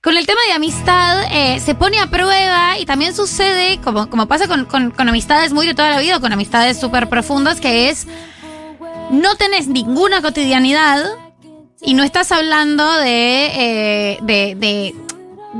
Con 0.05 0.17
el 0.17 0.27
tema 0.27 0.39
de 0.47 0.53
amistad, 0.53 1.23
eh, 1.31 1.59
se 1.59 1.73
pone 1.73 1.99
a 1.99 2.05
prueba 2.11 2.77
y 2.77 2.85
también 2.85 3.15
sucede, 3.15 3.79
como, 3.83 4.07
como 4.07 4.27
pasa 4.27 4.47
con, 4.47 4.65
con- 4.65 4.91
con 4.91 5.09
amistades 5.09 5.51
muy 5.51 5.65
de 5.65 5.73
toda 5.73 5.89
la 5.89 5.99
vida, 5.99 6.19
con 6.19 6.31
amistades 6.31 6.79
súper 6.79 7.09
profundas, 7.09 7.59
que 7.59 7.89
es, 7.89 8.05
no 9.09 9.35
tenés 9.35 9.67
ninguna 9.67 10.21
cotidianidad 10.21 11.03
y 11.81 11.95
no 11.95 12.03
estás 12.03 12.31
hablando 12.31 12.97
de, 12.97 13.45
eh, 13.47 14.19
de, 14.21 14.53
de, 14.55 14.95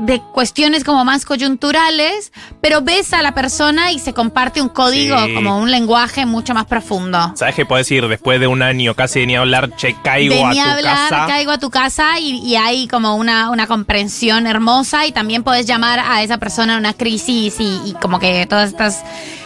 de 0.04 0.20
cuestiones 0.20 0.84
como 0.84 1.04
más 1.06 1.24
coyunturales, 1.24 2.30
pero 2.60 2.82
ves 2.82 3.12
a 3.14 3.22
la 3.22 3.32
persona 3.34 3.92
y 3.92 3.98
se 3.98 4.12
comparte 4.12 4.60
un 4.60 4.68
código, 4.68 5.16
Sí. 5.24 5.34
como 5.34 5.58
un 5.58 5.70
lenguaje 5.70 6.26
mucho 6.26 6.52
más 6.54 6.66
profundo. 6.66 7.32
¿Sabes 7.34 7.54
qué 7.54 7.64
puedes 7.64 7.90
ir 7.90 8.06
después 8.06 8.38
de 8.38 8.46
un 8.46 8.60
año 8.62 8.94
casi 8.94 9.20
de 9.20 9.26
ni 9.26 9.36
hablar, 9.36 9.74
che, 9.76 9.96
caigo 10.02 10.34
de 10.34 10.42
a 10.44 10.50
ni 10.50 10.56
tu 10.56 10.68
hablar, 10.68 11.08
casa? 11.08 11.26
caigo 11.26 11.50
a 11.50 11.58
tu 11.58 11.70
casa 11.70 12.18
y, 12.20 12.38
y 12.46 12.56
hay 12.56 12.88
como 12.88 13.16
una, 13.16 13.50
una 13.50 13.66
comprensión 13.66 14.46
hermosa 14.46 15.06
y 15.06 15.12
también 15.12 15.42
puedes 15.42 15.64
llamar 15.66 15.98
a 16.00 16.22
esa 16.22 16.36
persona 16.38 16.74
a 16.76 16.78
una 16.78 16.92
crisis 16.92 17.56
y, 17.58 17.80
y 17.86 17.92
como 18.00 18.18
que 18.18 18.46
todas 18.46 18.70
estas... 18.70 19.02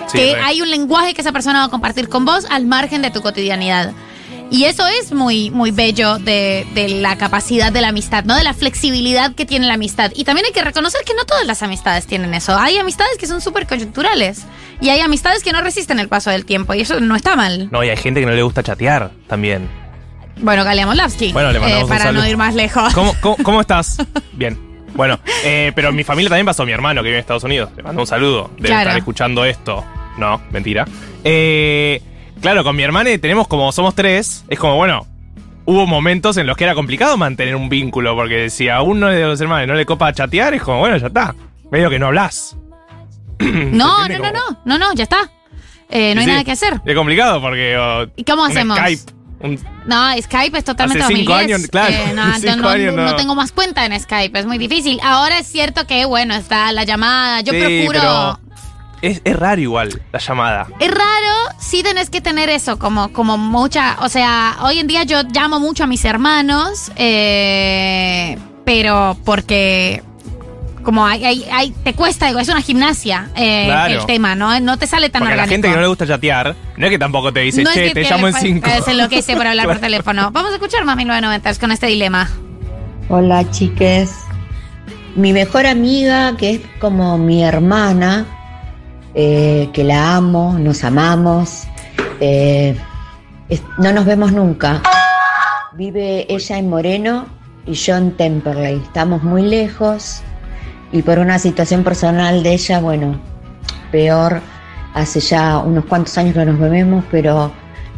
Sí, 0.09 0.19
que 0.19 0.35
re. 0.35 0.41
hay 0.43 0.61
un 0.63 0.71
lenguaje 0.71 1.15
que 1.15 1.21
esa 1.21 1.31
persona 1.33 1.61
va 1.61 1.65
a 1.67 1.69
compartir 1.69 2.09
con 2.09 2.25
vos 2.25 2.45
al 2.51 2.67
margen 2.67 3.03
de 3.03 3.11
tu 3.13 3.23
cotidianidad. 3.23 3.93
Y 4.51 4.65
eso 4.65 4.85
es 4.87 5.13
muy, 5.13 5.51
muy 5.51 5.71
bello 5.71 6.19
de, 6.19 6.67
de 6.75 6.89
la 6.89 7.17
capacidad 7.17 7.71
de 7.71 7.81
la 7.81 7.89
amistad, 7.89 8.25
¿no? 8.25 8.35
De 8.35 8.43
la 8.43 8.53
flexibilidad 8.53 9.33
que 9.35 9.47
tiene 9.47 9.67
la 9.69 9.75
amistad. 9.75 10.11
Y 10.17 10.25
también 10.25 10.45
hay 10.47 10.53
que 10.53 10.63
reconocer 10.63 11.03
que 11.07 11.15
no 11.15 11.25
todas 11.25 11.47
las 11.47 11.63
amistades 11.63 12.07
tienen 12.07 12.35
eso. 12.35 12.57
Hay 12.59 12.77
amistades 12.77 13.17
que 13.17 13.27
son 13.29 13.41
súper 13.41 13.67
coyunturales. 13.69 14.43
Y 14.81 14.89
hay 14.89 15.01
amistades 15.01 15.45
que 15.45 15.53
no 15.53 15.61
resisten 15.63 16.01
el 16.01 16.09
paso 16.09 16.31
del 16.31 16.45
tiempo. 16.47 16.75
Y 16.75 16.81
eso 16.81 16.99
no 17.01 17.15
está 17.15 17.37
mal. 17.37 17.69
No, 17.71 17.85
y 17.85 17.91
hay 17.91 17.97
gente 17.97 18.19
que 18.21 18.27
no 18.27 18.33
le 18.33 18.43
gusta 18.43 18.63
chatear 18.65 19.13
también. 19.29 19.69
Bueno, 20.39 20.65
Galia 20.65 20.87
Molavsky. 20.87 21.33
Bueno, 21.33 21.53
le 21.53 21.61
mandamos 21.61 21.83
eh, 21.83 21.85
un 21.85 21.89
Para 21.91 22.05
saludo. 22.05 22.23
no 22.23 22.29
ir 22.29 22.37
más 22.37 22.55
lejos. 22.55 22.93
¿Cómo, 22.95 23.15
cómo, 23.21 23.37
cómo 23.43 23.61
estás? 23.61 23.99
Bien. 24.33 24.59
Bueno, 24.95 25.21
eh, 25.45 25.71
pero 25.77 25.91
en 25.91 25.95
mi 25.95 26.03
familia 26.03 26.29
también 26.31 26.47
pasó 26.47 26.67
mi 26.67 26.73
hermano 26.73 27.03
que 27.03 27.09
vive 27.09 27.19
en 27.19 27.21
Estados 27.21 27.45
Unidos. 27.45 27.71
Le 27.77 27.85
mando 27.85 28.01
un 28.01 28.07
saludo. 28.09 28.51
Debe 28.57 28.69
Claro. 28.71 28.83
estar 28.89 28.99
escuchando 28.99 29.45
esto. 29.45 29.85
No, 30.19 30.41
mentira. 30.51 30.87
Eh, 31.23 32.03
claro, 32.41 32.65
con 32.65 32.77
mi 32.77 32.83
hermana 32.83 33.11
tenemos 33.21 33.47
como 33.49 33.71
somos 33.73 33.95
tres. 33.95 34.45
Es 34.49 34.59
como, 34.59 34.77
bueno, 34.77 35.07
hubo 35.65 35.87
momentos 35.87 36.37
en 36.37 36.47
los 36.47 36.57
que 36.57 36.65
era 36.65 36.75
complicado 36.75 37.17
mantener 37.17 37.57
un 37.57 37.69
vínculo. 37.69 38.15
Porque 38.17 38.51
si 38.51 38.69
a 38.69 38.83
uno 38.83 39.09
de 39.09 39.21
los 39.23 39.41
hermanos 39.41 39.69
no 39.69 39.75
le 39.75 39.87
copa 39.87 40.13
chatear, 40.13 40.55
es 40.55 40.63
como, 40.63 40.79
bueno, 40.81 40.97
ya 40.97 41.07
está. 41.09 41.35
Medio 41.71 41.89
que 41.91 41.99
no 41.99 42.07
hablas. 42.09 42.57
No, 43.41 43.99
no, 44.01 44.07
¿Se 44.07 44.19
no, 44.19 44.33
no, 44.33 44.41
no, 44.65 44.79
no, 44.79 44.93
ya 44.95 45.05
está. 45.05 45.31
Eh, 45.89 46.15
no 46.15 46.21
hay 46.21 46.27
Sí, 46.27 46.31
nada 46.33 46.45
que 46.45 46.53
hacer. 46.53 46.81
Es 46.85 46.95
complicado 46.95 47.41
porque. 47.41 47.77
oh, 47.77 48.07
¿Y 48.17 48.25
cómo 48.25 48.45
hacemos? 48.45 48.77
Skype. 48.79 49.03
un- 49.41 49.59
No, 49.87 50.13
Skype 50.21 50.59
es 50.59 50.65
totalmente 50.65 51.03
Hace 51.05 51.15
cinco 51.17 51.33
2010. 51.33 51.59
años, 51.59 51.71
claro, 51.71 51.95
Eh, 51.95 52.13
no, 52.15 52.35
cinco 52.39 52.57
no, 52.57 52.69
años 52.69 52.95
no 52.95 53.05
no. 53.07 53.17
tengo 53.17 53.35
más 53.35 53.51
cuenta 53.53 53.85
en 53.87 53.99
Skype, 53.99 54.39
es 54.39 54.47
muy 54.47 54.59
difícil. 54.59 55.01
Ahora 55.03 55.39
es 55.39 55.47
cierto 55.47 55.87
que, 55.87 56.05
bueno, 56.05 56.35
está 56.35 56.71
la 56.73 56.85
llamada. 56.85 57.41
Yo 57.41 57.53
Sí, 57.55 57.59
procuro. 57.61 57.99
pero 58.01 58.41
es, 59.03 59.21
es 59.25 59.37
raro 59.37 59.61
igual 59.61 60.01
la 60.13 60.19
llamada. 60.19 60.67
Es 60.79 60.91
raro, 60.91 61.57
sí 61.59 61.83
tenés 61.83 62.11
que 62.11 62.21
tener 62.21 62.49
eso, 62.51 62.79
como, 62.79 63.13
como 63.13 63.39
mucha. 63.39 63.97
O 64.01 64.09
sea, 64.09 64.57
hoy 64.63 64.79
en 64.79 64.87
día 64.87 65.05
yo 65.05 65.23
llamo 65.23 65.59
mucho 65.61 65.85
a 65.85 65.87
mis 65.87 66.05
hermanos, 66.05 66.91
eh, 66.97 68.39
pero 68.65 69.17
porque. 69.25 70.03
Como 70.83 71.05
hay, 71.07 71.23
hay, 71.27 71.45
hay- 71.53 71.71
te 71.85 71.93
cuesta, 71.93 72.27
digo, 72.29 72.39
es 72.39 72.49
una 72.49 72.63
gimnasia 72.63 73.29
eh, 73.37 73.65
Claro. 73.67 74.01
el 74.01 74.07
tema, 74.07 74.35
¿no? 74.35 74.59
No 74.61 74.79
te 74.79 74.87
sale 74.87 75.11
tan 75.11 75.21
Porque 75.21 75.35
a 75.35 75.37
la 75.37 75.43
orgánico. 75.43 75.53
gente 75.57 75.69
que 75.69 75.75
no 75.75 75.81
le 75.83 75.87
gusta 75.89 76.07
chatear, 76.07 76.57
no 76.79 76.87
es 76.87 76.91
que 76.91 76.99
tampoco 76.99 77.31
te 77.35 77.41
dice, 77.41 77.63
No 77.63 77.69
es 77.69 77.77
che, 77.77 77.89
que 77.89 77.95
te 78.03 78.11
llamo 78.11 78.29
en 78.29 78.35
cinco. 78.35 78.71
Se 78.83 78.93
enloquece 78.93 79.37
por 79.37 79.47
hablar 79.47 79.67
por 79.67 79.79
teléfono. 79.81 80.31
Vamos 80.33 80.53
a 80.53 80.55
escuchar 80.55 80.87
más 80.87 80.97
1990 80.97 81.61
con 81.61 81.71
este 81.73 81.87
dilema. 81.87 82.31
Hola 83.11 83.49
chiques. 83.51 84.11
Mi 85.17 85.35
mejor 85.35 85.67
amiga, 85.67 86.35
que 86.39 86.51
es 86.53 86.61
como 86.81 87.19
mi 87.19 87.45
hermana, 87.45 88.25
eh, 89.15 89.69
que 89.73 89.85
la 89.85 90.17
amo, 90.17 90.59
nos 90.59 90.85
amamos, 90.85 91.65
eh, 92.21 92.77
no 93.79 93.93
nos 93.93 94.05
vemos 94.05 94.33
nunca. 94.33 94.83
Vive 95.75 96.27
ella 96.29 96.59
en 96.59 96.69
Moreno 96.69 97.27
y 97.67 97.73
yo 97.75 97.97
en 97.97 98.17
Temperley. 98.17 98.77
Estamos 98.77 99.23
muy 99.23 99.43
lejos 99.43 100.23
y 100.93 101.03
por 101.03 101.19
una 101.19 101.39
situación 101.39 101.85
personal 101.85 102.43
de 102.43 102.53
ella, 102.55 102.81
bueno, 102.81 103.21
peor, 103.93 104.41
hace 104.95 105.21
ya 105.21 105.59
unos 105.59 105.85
cuantos 105.85 106.17
años 106.19 106.35
que 106.35 106.45
nos 106.45 106.59
vemos, 106.59 107.05
pero 107.11 107.53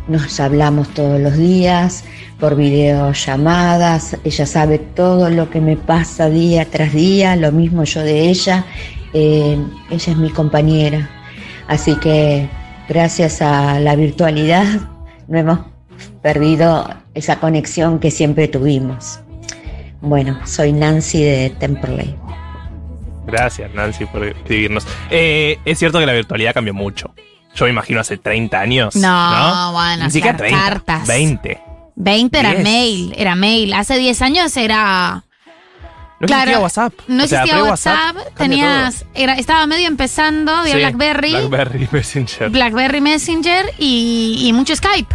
nos 0.09 0.41
hablamos 0.41 0.89
todos 0.89 1.21
los 1.21 1.37
días 1.37 2.05
por 2.39 2.57
videollamadas, 2.57 4.17
ella 4.25 4.47
sabe 4.47 4.79
todo 4.79 5.31
lo 5.31 5.49
que 5.49 5.61
me 5.61 5.77
pasa 5.77 6.29
día 6.29 6.67
tras 6.69 6.93
día, 6.93 7.37
lo 7.37 7.53
mismo 7.53 7.85
yo 7.85 8.01
de 8.01 8.29
ella, 8.29 8.67
Eh, 9.15 9.59
ella 9.91 10.13
es 10.13 10.17
mi 10.17 10.31
compañera, 10.31 11.09
así 11.69 11.97
que 11.97 12.49
gracias 12.89 13.43
a 13.43 13.79
la 13.81 13.95
virtualidad 13.97 14.65
no 15.29 15.39
hemos 15.39 15.59
perdido 16.23 16.89
esa 17.15 17.39
conexión 17.39 17.99
que 17.99 18.11
siempre 18.11 18.49
tuvimos. 18.49 19.21
Bueno, 20.01 20.39
soy 20.47 20.73
Nancy 20.73 21.23
de 21.23 21.51
Temperley. 21.51 22.17
Gracias, 23.27 23.73
Nancy, 23.75 24.05
por 24.07 24.25
escribirnos. 24.25 24.87
Eh, 25.11 25.59
es 25.65 25.79
cierto 25.79 25.99
que 26.01 26.07
la 26.07 26.13
virtualidad 26.13 26.55
cambió 26.55 26.75
mucho. 26.75 27.15
Yo 27.55 27.67
me 27.67 27.71
imagino 27.71 28.01
hace 28.01 28.17
30 28.17 28.59
años. 28.59 28.97
No, 28.97 29.09
No, 29.67 29.73
bueno, 29.73 30.05
Ni 30.07 30.11
siquiera 30.11 30.33
las 30.39 30.49
30. 30.49 30.59
cartas. 30.59 31.07
20. 31.07 31.61
20 31.95 32.39
era 32.39 32.51
10. 32.53 32.65
mail, 32.65 33.15
era 33.17 33.35
mail. 33.37 33.75
Hace 33.75 33.99
10 33.99 34.23
años 34.23 34.57
era. 34.57 35.25
No 36.23 36.29
Claro, 36.29 36.43
existía 36.43 36.61
WhatsApp. 36.61 36.95
No 37.09 37.25
O 37.25 37.27
sea, 37.27 37.43
existía 37.43 37.65
WhatsApp, 37.65 38.17
tenías. 38.37 39.05
Era, 39.13 39.35
estaba 39.35 39.67
medio 39.67 39.89
empezando, 39.89 40.55
había 40.55 40.75
Sí, 40.75 40.79
Blackberry, 40.79 41.33
Blackberry 41.33 41.89
Messenger. 41.93 42.49
Blackberry 42.49 43.01
Messenger 43.01 43.67
y, 43.79 44.45
y 44.47 44.53
mucho 44.53 44.77
Skype. 44.77 45.13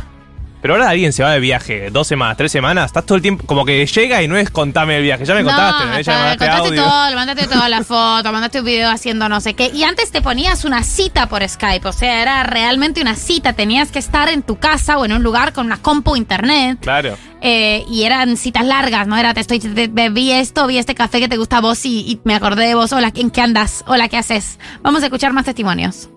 Pero 0.67 0.75
ahora 0.75 0.89
alguien 0.89 1.13
se 1.13 1.23
va 1.23 1.31
de 1.31 1.39
viaje 1.39 1.89
dos 1.91 2.07
semanas, 2.07 2.35
tres 2.35 2.51
semanas, 2.51 2.87
estás 2.87 3.05
todo 3.05 3.15
el 3.15 3.21
tiempo 3.21 3.45
como 3.45 3.63
que 3.63 3.85
llega 3.85 4.21
y 4.21 4.27
no 4.27 4.35
es 4.35 4.49
contame 4.49 4.97
el 4.97 5.03
viaje. 5.03 5.23
Ya 5.23 5.33
me 5.33 5.45
contaste, 5.45 5.85
¿no? 5.85 6.01
Ya 6.01 6.11
me 6.11 6.17
mandaste 6.19 6.37
contaste 6.45 6.67
audio. 6.67 6.83
todo, 6.83 7.09
le 7.09 7.15
mandaste 7.15 7.47
toda 7.47 7.69
la 7.69 7.83
foto, 7.85 8.31
mandaste 8.33 8.59
un 8.59 8.65
video 8.65 8.89
haciendo 8.89 9.29
no 9.29 9.39
sé 9.39 9.53
qué. 9.53 9.71
Y 9.73 9.85
antes 9.85 10.11
te 10.11 10.21
ponías 10.21 10.65
una 10.65 10.83
cita 10.83 11.29
por 11.29 11.47
Skype, 11.47 11.87
o 11.87 11.93
sea, 11.93 12.21
era 12.21 12.43
realmente 12.43 12.99
una 12.99 13.15
cita. 13.15 13.53
Tenías 13.53 13.93
que 13.93 13.99
estar 13.99 14.27
en 14.27 14.41
tu 14.43 14.57
casa 14.57 14.97
o 14.97 15.05
en 15.05 15.13
un 15.13 15.23
lugar 15.23 15.53
con 15.53 15.67
una 15.67 15.77
compu 15.77 16.17
internet. 16.17 16.79
Claro. 16.81 17.17
eh, 17.39 17.85
y 17.89 18.03
eran 18.03 18.35
citas 18.35 18.65
largas, 18.65 19.07
¿no? 19.07 19.15
Era, 19.17 19.33
te 19.33 19.39
estoy, 19.39 19.59
te- 19.61 19.87
te- 19.87 20.09
vi 20.09 20.33
esto, 20.33 20.67
vi 20.67 20.79
este 20.79 20.95
café 20.95 21.21
que 21.21 21.29
te 21.29 21.37
gusta 21.37 21.59
a 21.59 21.61
vos 21.61 21.85
y, 21.85 21.99
y 22.01 22.19
me 22.25 22.35
acordé 22.35 22.67
de 22.67 22.75
vos. 22.75 22.91
Hola, 22.91 23.13
¿en 23.15 23.31
qué 23.31 23.39
andas? 23.39 23.85
Hola, 23.87 24.09
¿qué 24.09 24.17
haces? 24.17 24.59
Vamos 24.81 25.01
a 25.01 25.05
escuchar 25.05 25.31
más 25.31 25.45
testimonios. 25.45 26.09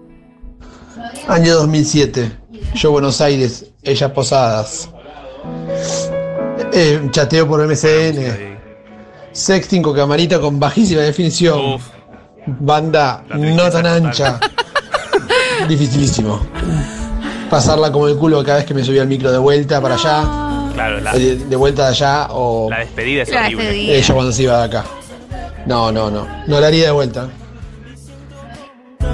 Año 1.28 1.54
2007. 1.54 2.39
Yo 2.74 2.90
Buenos 2.92 3.20
Aires, 3.20 3.66
ellas 3.82 4.10
Posadas. 4.12 4.88
Eh, 6.72 7.00
chateo 7.10 7.46
por 7.48 7.66
MSN. 7.66 8.58
Sexting 9.32 9.82
con 9.82 9.94
camarita 9.94 10.40
con 10.40 10.58
bajísima 10.58 11.02
definición. 11.02 11.78
Banda 12.46 13.24
no 13.36 13.70
tan 13.70 13.86
ancha. 13.86 14.38
Dificilísimo. 15.68 16.40
Pasarla 17.48 17.90
como 17.90 18.08
el 18.08 18.16
culo 18.16 18.42
cada 18.44 18.58
vez 18.58 18.66
que 18.66 18.74
me 18.74 18.84
subía 18.84 19.02
al 19.02 19.08
micro 19.08 19.30
de 19.32 19.38
vuelta 19.38 19.80
para 19.80 19.94
allá. 19.96 20.70
Claro, 20.74 21.00
la, 21.00 21.12
De, 21.12 21.36
de 21.36 21.56
vuelta 21.56 21.82
de 21.84 21.88
allá 21.90 22.28
o 22.30 22.70
la 22.70 22.78
despedida 22.78 23.22
es 23.22 23.30
La 23.30 23.40
horrible. 23.42 23.64
despedida. 23.64 23.92
ella 23.94 24.14
cuando 24.14 24.32
se 24.32 24.42
iba 24.44 24.58
de 24.58 24.64
acá. 24.64 24.84
No, 25.66 25.90
no, 25.92 26.10
no. 26.10 26.26
No 26.46 26.60
la 26.60 26.66
haría 26.68 26.86
de 26.86 26.90
vuelta. 26.92 27.28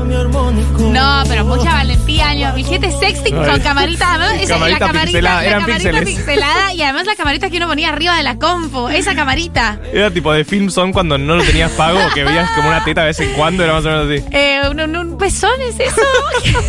No, 0.07 1.25
pero 1.29 1.45
mucha 1.45 1.73
valentía, 1.73 2.29
año. 2.29 2.53
Dijiste 2.55 2.91
sexting 2.99 3.39
Ay. 3.39 3.51
con 3.51 3.61
camarita. 3.61 4.15
además, 4.15 4.41
esa- 4.41 4.55
Camarita 4.55 4.79
la 4.79 4.87
camarita, 4.87 5.05
pixelada, 5.07 5.41
la 5.43 5.47
eran 5.49 5.61
camarita 5.63 5.91
píxeles. 5.91 6.17
pixelada 6.17 6.73
y 6.75 6.83
además 6.83 7.07
la 7.07 7.17
camarita 7.17 7.51
que 7.51 7.57
uno 7.57 7.67
ponía 7.67 7.89
arriba 7.91 8.17
de 8.17 8.23
la 8.23 8.37
compu. 8.39 8.89
Esa 8.89 9.15
camarita. 9.15 9.79
Era 9.93 10.11
tipo 10.11 10.33
de 10.33 10.45
film 10.45 10.71
son 10.71 10.93
cuando 10.93 11.19
no 11.19 11.37
lo 11.37 11.43
tenías 11.45 11.71
pago, 11.73 11.99
que 12.15 12.25
veías 12.25 12.51
como 12.53 12.69
una 12.69 12.85
teta 12.85 13.01
de 13.03 13.09
vez 13.09 13.21
en 13.21 13.33
cuando, 13.33 13.65
era 13.65 13.73
más 13.75 13.85
o 13.85 13.89
menos 13.89 14.07
así. 14.11 14.25
Eh, 14.31 14.61
un, 14.71 14.81
un- 14.81 14.97
un 14.97 15.19
pezón 15.19 15.61
es 15.69 15.81
eso. 15.81 16.03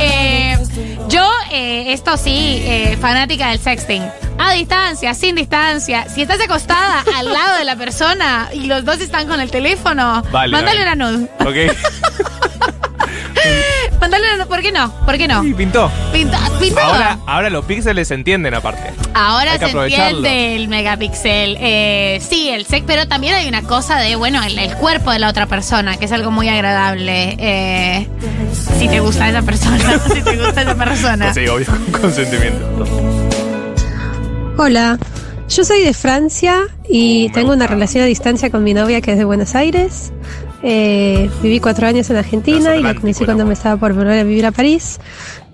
Eh, 0.00 0.56
yo, 1.08 1.28
eh, 1.50 1.92
esto 1.92 2.16
sí, 2.16 2.62
eh, 2.64 2.96
fanática 3.00 3.48
del 3.50 3.58
sexting. 3.58 4.02
A 4.38 4.52
distancia, 4.52 5.14
sin 5.14 5.34
distancia. 5.34 6.06
Si 6.08 6.22
estás 6.22 6.40
acostada 6.40 7.04
al 7.16 7.32
lado 7.32 7.58
de 7.58 7.64
la 7.64 7.74
persona 7.76 8.48
y 8.52 8.66
los 8.66 8.84
dos 8.84 9.00
están 9.00 9.26
con 9.26 9.40
el 9.40 9.50
teléfono, 9.50 10.22
Vale, 10.30 10.52
mándale 10.52 10.84
vale. 10.84 10.92
una 10.92 11.10
nude. 11.10 11.28
Ok. 11.40 11.76
Nude. 14.08 14.46
¿Por 14.46 14.62
qué 14.62 14.72
no? 14.72 14.90
¿Por 15.04 15.18
qué 15.18 15.28
no? 15.28 15.44
Y 15.44 15.54
pintó. 15.54 15.90
Pinta- 16.12 16.40
pintó. 16.58 16.80
Ahora, 16.80 17.18
ahora 17.26 17.50
los 17.50 17.64
píxeles 17.64 18.08
se 18.08 18.14
entienden 18.14 18.54
aparte. 18.54 18.92
Ahora 19.14 19.58
se 19.58 19.66
entiende 19.70 20.56
el 20.56 20.68
megapíxel. 20.68 21.56
Eh, 21.60 22.20
sí, 22.26 22.48
el 22.48 22.66
sex, 22.66 22.84
pero 22.86 23.06
también 23.06 23.34
hay 23.34 23.48
una 23.48 23.62
cosa 23.62 23.96
de, 23.98 24.16
bueno, 24.16 24.42
el, 24.42 24.58
el 24.58 24.74
cuerpo 24.76 25.10
de 25.12 25.18
la 25.18 25.28
otra 25.28 25.46
persona, 25.46 25.96
que 25.96 26.06
es 26.06 26.12
algo 26.12 26.30
muy 26.30 26.48
agradable. 26.48 27.36
Eh, 27.38 28.08
si 28.78 28.88
te 28.88 29.00
gusta 29.00 29.28
esa 29.28 29.42
persona, 29.42 30.00
si 30.14 30.22
te 30.22 30.36
gusta 30.36 30.62
esa 30.62 30.74
persona. 30.74 31.34
Sí, 31.34 31.46
obvio, 31.46 31.66
con 31.92 32.00
consentimiento. 32.00 32.84
Hola, 34.56 34.98
yo 35.48 35.64
soy 35.64 35.82
de 35.82 35.94
Francia 35.94 36.62
y 36.88 37.28
tengo 37.30 37.52
una 37.52 37.66
relación 37.66 38.02
a 38.04 38.06
distancia 38.06 38.50
con 38.50 38.64
mi 38.64 38.74
novia 38.74 39.00
que 39.00 39.12
es 39.12 39.18
de 39.18 39.24
Buenos 39.24 39.54
Aires. 39.54 40.12
Eh, 40.62 41.30
viví 41.40 41.60
cuatro 41.60 41.86
años 41.86 42.10
en 42.10 42.16
Argentina 42.16 42.74
y 42.76 42.82
la 42.82 42.94
conocí 42.94 43.24
cuando 43.24 43.46
me 43.46 43.52
estaba 43.52 43.76
por 43.76 43.92
volver 43.92 44.18
a 44.18 44.24
vivir 44.24 44.46
a 44.46 44.52
París. 44.52 45.00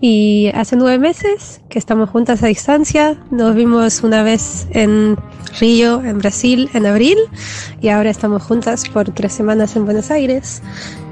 Y 0.00 0.50
hace 0.54 0.76
nueve 0.76 0.98
meses 0.98 1.60
que 1.68 1.78
estamos 1.78 2.10
juntas 2.10 2.42
a 2.42 2.46
distancia. 2.46 3.18
Nos 3.30 3.54
vimos 3.54 4.02
una 4.02 4.22
vez 4.22 4.66
en 4.70 5.16
Río, 5.60 6.02
en 6.02 6.18
Brasil, 6.18 6.68
en 6.74 6.86
abril. 6.86 7.18
Y 7.80 7.88
ahora 7.88 8.10
estamos 8.10 8.42
juntas 8.42 8.88
por 8.88 9.10
tres 9.10 9.32
semanas 9.32 9.76
en 9.76 9.84
Buenos 9.84 10.10
Aires. 10.10 10.62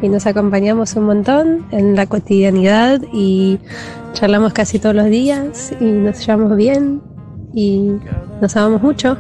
Y 0.01 0.09
nos 0.09 0.27
acompañamos 0.27 0.95
un 0.95 1.05
montón 1.05 1.67
en 1.71 1.97
la 1.97 2.07
cotidianidad 2.07 3.01
y 3.13 3.59
charlamos 4.13 4.53
casi 4.53 4.79
todos 4.79 4.95
los 4.95 5.07
días 5.07 5.73
y 5.81 5.85
nos 5.85 6.25
llevamos 6.27 6.57
bien 6.57 7.01
y 7.55 7.93
nos 8.41 8.57
amamos 8.57 8.83
mucho. 8.83 9.17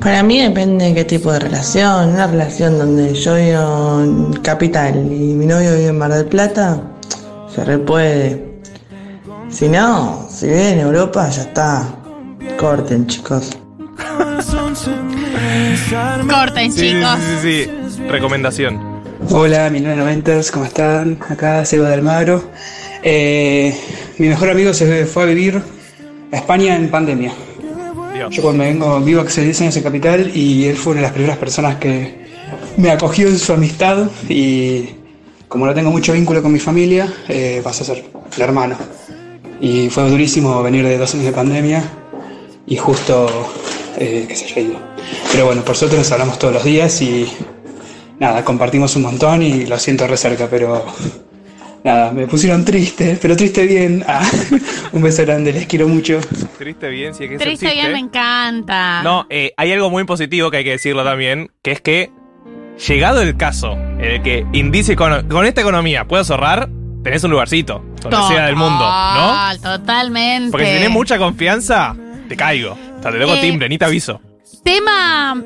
Para 0.00 0.22
mí 0.22 0.40
depende 0.40 0.86
de 0.86 0.94
qué 0.94 1.04
tipo 1.04 1.32
de 1.32 1.40
relación. 1.40 2.10
Una 2.10 2.26
relación 2.28 2.78
donde 2.78 3.14
yo 3.14 3.34
vivo 3.34 4.00
en 4.02 4.32
Capital 4.42 4.94
y 4.96 5.34
mi 5.34 5.44
novio 5.46 5.74
vive 5.74 5.88
en 5.88 5.98
Mar 5.98 6.12
del 6.12 6.26
Plata, 6.26 6.80
se 7.52 7.64
repuede. 7.64 8.60
Si 9.50 9.68
no, 9.68 10.26
si 10.30 10.46
vive 10.46 10.70
en 10.70 10.80
Europa, 10.80 11.28
ya 11.30 11.42
está. 11.42 11.82
Corten, 12.58 13.06
chicos. 13.06 13.50
Corten, 16.28 16.72
Sí, 16.72 16.92
chicos. 16.92 17.18
Sí, 17.42 17.66
sí, 17.66 17.70
sí. 17.96 18.02
Recomendación. 18.08 18.78
Hola, 19.30 19.68
1990, 19.68 20.52
¿cómo 20.52 20.64
están? 20.64 21.18
Acá 21.28 21.64
Seba 21.64 21.88
de 21.88 21.94
Almagro. 21.94 22.44
Eh, 23.02 23.76
mi 24.18 24.28
mejor 24.28 24.50
amigo 24.50 24.72
se 24.72 25.06
fue 25.06 25.24
a 25.24 25.26
vivir 25.26 25.60
a 26.32 26.36
España 26.36 26.76
en 26.76 26.88
pandemia. 26.88 27.32
Yo 28.30 28.42
cuando 28.42 28.64
vengo, 28.64 29.00
vivo 29.00 29.20
hace 29.22 29.42
10 29.42 29.60
años 29.62 29.76
en 29.76 29.82
Capital 29.82 30.30
y 30.34 30.66
él 30.66 30.76
fue 30.76 30.92
una 30.92 31.00
de 31.00 31.06
las 31.06 31.12
primeras 31.12 31.38
personas 31.38 31.76
que 31.76 32.26
me 32.76 32.90
acogió 32.90 33.28
en 33.28 33.38
su 33.38 33.52
amistad 33.52 34.08
y 34.28 34.90
como 35.46 35.66
no 35.66 35.74
tengo 35.74 35.90
mucho 35.90 36.12
vínculo 36.12 36.42
con 36.42 36.52
mi 36.52 36.58
familia, 36.58 37.12
eh, 37.28 37.60
pasó 37.62 37.84
a 37.84 37.86
ser 37.86 38.04
el 38.36 38.42
hermano. 38.42 38.76
Y 39.60 39.88
fue 39.88 40.08
durísimo 40.08 40.62
venir 40.62 40.84
de 40.84 40.98
dos 40.98 41.14
años 41.14 41.26
de 41.26 41.32
pandemia 41.32 41.82
y 42.66 42.76
justo 42.76 43.28
que 43.98 44.34
se 44.34 44.44
haya 44.46 44.60
ido. 44.60 44.78
Pero 45.32 45.46
bueno, 45.46 45.64
por 45.64 45.76
suerte 45.76 45.96
nos 45.96 46.10
hablamos 46.12 46.38
todos 46.38 46.54
los 46.54 46.64
días 46.64 47.00
y 47.02 47.26
nada, 48.18 48.44
compartimos 48.44 48.94
un 48.96 49.02
montón 49.02 49.42
y 49.42 49.66
lo 49.66 49.78
siento 49.78 50.06
re 50.06 50.16
cerca, 50.16 50.48
pero 50.48 50.84
nada, 51.84 52.12
me 52.12 52.26
pusieron 52.26 52.64
triste, 52.64 53.18
pero 53.20 53.36
triste 53.36 53.66
bien. 53.66 54.04
Ah, 54.06 54.26
un 54.92 55.02
beso 55.02 55.22
grande, 55.24 55.52
les 55.52 55.66
quiero 55.66 55.88
mucho. 55.88 56.20
Triste 56.58 56.88
bien, 56.88 57.14
sí, 57.14 57.24
hay 57.24 57.28
que 57.30 57.38
Triste 57.38 57.66
triste. 57.66 57.80
bien 57.80 57.92
me 57.92 57.98
encanta. 57.98 59.02
No, 59.02 59.26
eh, 59.30 59.52
hay 59.56 59.72
algo 59.72 59.90
muy 59.90 60.04
positivo 60.04 60.50
que 60.50 60.58
hay 60.58 60.64
que 60.64 60.72
decirlo 60.72 61.04
también, 61.04 61.50
que 61.62 61.72
es 61.72 61.80
que, 61.80 62.10
llegado 62.86 63.22
el 63.22 63.36
caso 63.36 63.72
en 63.72 64.04
el 64.04 64.22
que 64.22 64.46
indice 64.52 64.96
con, 64.96 65.28
con 65.28 65.44
esta 65.46 65.60
economía 65.60 66.06
puedes 66.06 66.30
ahorrar, 66.30 66.68
tenés 67.02 67.24
un 67.24 67.30
lugarcito, 67.30 67.84
donde 68.02 68.34
sea 68.34 68.46
del 68.46 68.56
mundo, 68.56 68.78
¿no? 68.78 69.28
Total, 69.28 69.60
Totalmente. 69.60 70.50
Porque 70.50 70.66
si 70.66 70.72
tenés 70.72 70.90
mucha 70.90 71.18
confianza, 71.18 71.96
te 72.28 72.36
caigo. 72.36 72.72
O 72.72 73.02
sea, 73.02 73.10
te 73.10 73.18
toco 73.18 73.34
Eh, 73.34 73.40
timbre, 73.40 73.68
ni 73.68 73.78
te 73.78 73.84
aviso. 73.84 74.20
Tema 74.64 75.42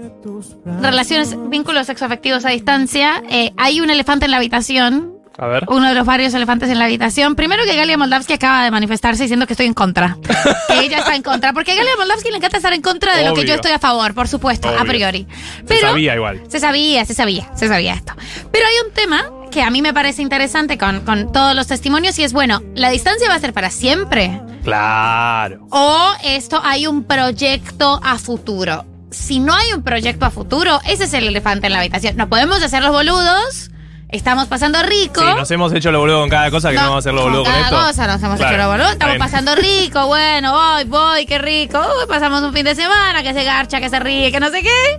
relaciones, 0.81 1.37
vínculos 1.49 1.87
sexoafectivos 1.87 2.45
a 2.45 2.51
distancia. 2.51 3.23
Eh, 3.31 3.53
hay 3.57 3.81
un 3.81 3.91
elefante 3.91 4.25
en 4.25 4.31
la 4.33 4.39
habitación. 4.39 5.22
A 5.39 5.47
ver. 5.47 5.65
Uno 5.69 5.89
de 5.89 5.95
los 5.95 6.05
varios 6.07 6.35
elefantes 6.35 6.69
en 6.71 6.79
la 6.79 6.85
habitación. 6.85 7.35
Primero 7.37 7.65
que 7.65 7.75
Galia 7.75 7.97
Moldavsky 7.97 8.35
acaba 8.35 8.65
de 8.65 8.71
manifestarse 8.71 9.23
diciendo 9.23 9.47
que 9.47 9.55
estoy 9.55 9.67
en 9.67 9.75
contra. 9.75 10.19
que 10.69 10.81
ella 10.81 10.99
está 10.99 11.15
en 11.15 11.23
contra. 11.23 11.53
Porque 11.53 11.73
a 11.73 11.75
Galia 11.75 11.93
Moldavsky 11.99 12.31
le 12.31 12.37
encanta 12.37 12.59
estar 12.59 12.73
en 12.73 12.83
contra 12.83 13.17
de 13.17 13.25
lo 13.25 13.35
que 13.35 13.41
Obvio. 13.41 13.49
yo 13.49 13.55
estoy 13.55 13.73
a 13.73 13.79
favor, 13.79 14.15
por 14.15 14.29
supuesto, 14.29 14.69
a 14.69 14.73
Obvio. 14.73 14.85
priori. 14.87 15.27
Se 15.59 15.65
Pero 15.65 15.81
sabía 15.89 16.15
igual. 16.15 16.43
se 16.49 16.61
sabía, 16.61 17.05
se 17.05 17.15
sabía, 17.15 17.51
se 17.55 17.69
sabía 17.69 17.95
esto. 17.95 18.13
Pero 18.53 18.67
hay 18.67 18.87
un 18.87 18.93
tema 18.93 19.25
que 19.51 19.63
a 19.63 19.71
mí 19.71 19.83
me 19.83 19.93
parece 19.95 20.23
interesante 20.23 20.79
con, 20.79 21.01
con 21.01 21.33
todos 21.33 21.55
los 21.55 21.67
testimonios 21.67 22.19
y 22.19 22.25
es, 22.25 22.33
bueno, 22.33 22.63
¿la 22.75 22.91
distancia 22.91 23.29
va 23.29 23.35
a 23.35 23.39
ser 23.41 23.53
para 23.53 23.71
siempre? 23.71 24.41
Claro. 24.65 25.67
¿O 25.71 26.13
esto 26.25 26.61
hay 26.65 26.87
un 26.87 27.05
proyecto 27.05 28.01
a 28.03 28.19
futuro? 28.19 28.85
Si 29.11 29.41
no 29.41 29.55
hay 29.55 29.73
un 29.75 29.83
proyecto 29.83 30.25
a 30.25 30.31
futuro, 30.31 30.81
ese 30.87 31.05
es 31.05 31.13
el 31.15 31.27
elefante 31.27 31.67
en 31.67 31.75
la 31.75 31.81
habitación. 31.81 32.17
No 32.17 32.29
podemos 32.31 32.63
hacer 32.63 32.83
los 32.83 32.93
boludos, 32.93 33.71
estamos 34.13 34.47
pasando 34.47 34.81
rico. 34.83 35.21
Sí, 35.21 35.27
nos 35.37 35.51
hemos 35.51 35.73
hecho 35.73 35.91
lo 35.91 35.99
boludo 36.01 36.21
con 36.21 36.29
cada 36.31 36.51
cosa 36.51 36.71
que 36.71 36.77
no, 36.77 36.83
vamos 36.83 36.97
a 36.97 36.99
hacer 37.01 37.15
lo 37.15 37.23
boludo 37.25 37.43
con 37.45 37.53
Cada 37.53 37.65
esto. 37.65 37.77
cosa 37.77 38.07
nos 38.07 38.23
hemos 38.23 38.37
Claro, 38.39 38.53
hecho 38.55 38.63
los 38.63 38.67
boludos, 38.71 38.93
está 38.93 39.07
estamos 39.07 39.15
bien. 39.15 39.19
pasando 39.31 39.55
rico, 39.57 40.07
bueno, 40.09 40.53
voy, 40.53 40.85
voy, 40.85 41.27
qué 41.27 41.39
rico. 41.39 41.79
Uy, 41.81 42.07
pasamos 42.07 42.43
un 42.43 42.53
fin 42.53 42.65
de 42.65 42.75
semana, 42.75 43.23
que 43.23 43.33
se 43.35 43.43
garcha, 43.43 43.81
que 43.81 43.89
se 43.91 43.99
ríe, 43.99 44.31
que 44.31 44.39
no 44.41 44.51
sé 44.51 44.63
qué. 44.63 44.99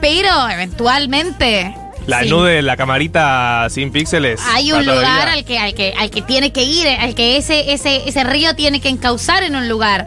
Pero 0.00 0.48
eventualmente 0.50 1.74
La 2.06 2.22
Sí. 2.22 2.30
nude, 2.30 2.62
la 2.62 2.76
camarita 2.76 3.66
sin 3.68 3.90
píxeles. 3.90 4.40
hay 4.46 4.70
un 4.72 4.86
lugar 4.86 5.28
al 5.28 5.44
que, 5.44 5.58
al 5.58 5.74
que, 5.74 5.92
al 5.98 6.08
que 6.10 6.22
tiene 6.22 6.52
que 6.52 6.62
ir, 6.62 6.86
al 6.86 7.14
que 7.16 7.36
ese, 7.36 7.72
ese, 7.72 8.08
ese 8.08 8.22
río 8.24 8.54
tiene 8.54 8.80
que 8.80 8.88
encauzar 8.88 9.42
en 9.42 9.56
un 9.56 9.68
lugar. 9.68 10.06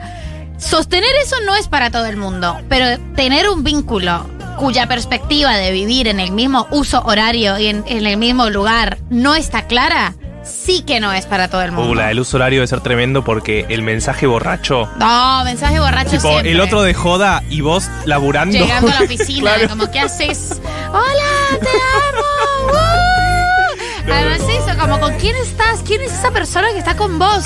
Sostener 0.60 1.10
eso 1.24 1.36
no 1.46 1.56
es 1.56 1.68
para 1.68 1.90
todo 1.90 2.06
el 2.06 2.18
mundo, 2.18 2.60
pero 2.70 3.00
tener 3.16 3.50
un 3.50 3.64
vínculo 3.64 4.26
cuya 4.58 4.88
perspectiva 4.88 5.56
de 5.56 5.72
vivir 5.72 6.08
en 6.10 6.20
el 6.20 6.32
mismo 6.32 6.68
uso 6.70 7.02
horario 7.06 7.58
y 7.58 7.68
en, 7.68 7.84
en 7.88 8.06
el 8.06 8.18
mismo 8.18 8.50
lugar 8.50 8.98
no 9.10 9.36
está 9.36 9.68
clara, 9.68 10.16
sí 10.44 10.82
que 10.82 11.00
no 11.00 11.14
es 11.14 11.26
para 11.26 11.48
todo 11.48 11.62
el 11.62 11.72
mundo. 11.72 11.92
Uh, 11.92 11.96
la 11.96 12.08
del 12.08 12.20
uso 12.20 12.36
horario 12.36 12.58
debe 12.60 12.68
ser 12.68 12.82
tremendo 12.82 13.24
porque 13.24 13.66
el 13.70 13.84
mensaje 13.84 14.28
borracho. 14.28 14.90
No, 14.98 15.44
mensaje 15.46 15.80
borracho 15.80 16.12
Tipo, 16.12 16.28
siempre. 16.30 16.52
el 16.52 16.60
otro 16.60 16.82
de 16.82 16.94
joda 16.94 17.42
y 17.50 17.62
vos 17.62 17.86
laburando. 18.06 18.58
Llegando 18.58 18.92
a 18.92 18.96
la 18.96 19.02
oficina, 19.06 19.54
Claro. 19.54 19.70
como, 19.70 19.90
¿qué 19.92 20.00
haces? 20.02 20.60
¡Hola, 20.90 21.60
te 21.62 21.68
amo! 21.70 22.74
¡Uh! 22.74 22.96
Además 24.12 24.42
eso, 24.50 24.78
como, 24.80 25.00
¿con 25.00 25.14
quién 25.16 25.36
estás? 25.36 25.82
¿Quién 25.86 26.02
es 26.02 26.14
esa 26.14 26.32
persona 26.32 26.70
que 26.72 26.80
está 26.80 26.96
con 26.96 27.20
vos? 27.20 27.46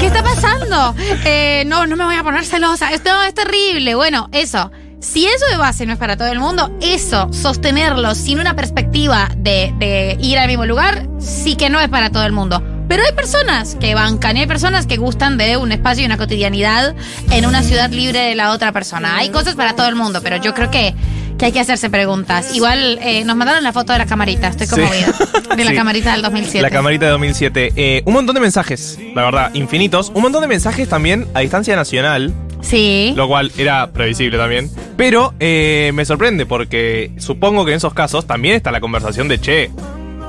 ¿Qué 0.00 0.06
está 0.06 0.22
pasando? 0.22 0.94
Eh, 1.24 1.64
no, 1.66 1.86
no 1.86 1.96
me 1.96 2.04
voy 2.04 2.16
a 2.16 2.22
poner 2.22 2.44
celosa. 2.44 2.92
Esto 2.92 3.10
es 3.22 3.34
terrible. 3.34 3.94
Bueno, 3.94 4.28
eso. 4.32 4.70
Si 5.00 5.26
eso 5.26 5.46
de 5.50 5.56
base 5.56 5.86
no 5.86 5.92
es 5.92 5.98
para 5.98 6.16
todo 6.16 6.26
el 6.28 6.40
mundo, 6.40 6.76
eso, 6.80 7.32
sostenerlo 7.32 8.16
sin 8.16 8.40
una 8.40 8.56
perspectiva 8.56 9.28
de, 9.36 9.72
de 9.78 10.16
ir 10.20 10.38
al 10.40 10.48
mismo 10.48 10.66
lugar, 10.66 11.06
sí 11.20 11.54
que 11.54 11.70
no 11.70 11.78
es 11.78 11.88
para 11.88 12.10
todo 12.10 12.24
el 12.24 12.32
mundo. 12.32 12.60
Pero 12.88 13.04
hay 13.04 13.12
personas 13.12 13.76
que 13.78 13.94
bancan 13.94 14.36
y 14.36 14.40
hay 14.40 14.46
personas 14.46 14.86
que 14.86 14.96
gustan 14.96 15.36
de 15.36 15.58
un 15.58 15.70
espacio 15.72 16.02
y 16.02 16.06
una 16.06 16.16
cotidianidad 16.16 16.96
en 17.30 17.44
una 17.44 17.62
ciudad 17.62 17.90
libre 17.90 18.20
de 18.20 18.34
la 18.34 18.50
otra 18.50 18.72
persona. 18.72 19.18
Hay 19.18 19.28
cosas 19.28 19.54
para 19.54 19.76
todo 19.76 19.88
el 19.88 19.94
mundo, 19.94 20.20
pero 20.22 20.38
yo 20.38 20.54
creo 20.54 20.70
que, 20.70 20.94
que 21.38 21.46
hay 21.46 21.52
que 21.52 21.60
hacerse 21.60 21.88
preguntas. 21.88 22.54
Igual 22.54 22.98
eh, 23.00 23.24
nos 23.24 23.36
mandaron 23.36 23.62
la 23.62 23.72
foto 23.72 23.92
de 23.92 23.98
la 24.00 24.06
camarita, 24.06 24.48
estoy 24.48 24.66
conmovida. 24.66 25.12
De 25.56 25.64
la 25.64 25.70
Sí. 25.70 25.76
camarita 25.76 26.12
del 26.12 26.22
2007. 26.22 26.62
La 26.62 26.70
camarita 26.70 27.04
de 27.06 27.10
2007. 27.12 27.72
Eh, 27.76 28.02
un 28.04 28.12
montón 28.12 28.34
de 28.34 28.40
mensajes, 28.40 28.98
la 29.14 29.22
verdad, 29.24 29.50
infinitos. 29.54 30.10
Un 30.14 30.22
montón 30.22 30.40
de 30.42 30.48
mensajes 30.48 30.88
también 30.88 31.26
a 31.34 31.40
distancia 31.40 31.76
nacional. 31.76 32.32
Sí. 32.60 33.12
Lo 33.16 33.28
cual 33.28 33.52
era 33.56 33.90
previsible 33.92 34.36
también. 34.36 34.68
Pero 34.96 35.32
eh, 35.38 35.92
me 35.94 36.04
sorprende 36.04 36.44
porque 36.44 37.12
supongo 37.18 37.64
que 37.64 37.70
en 37.70 37.76
esos 37.76 37.94
casos 37.94 38.26
también 38.26 38.56
está 38.56 38.72
la 38.72 38.80
conversación 38.80 39.28
de 39.28 39.40
che, 39.40 39.70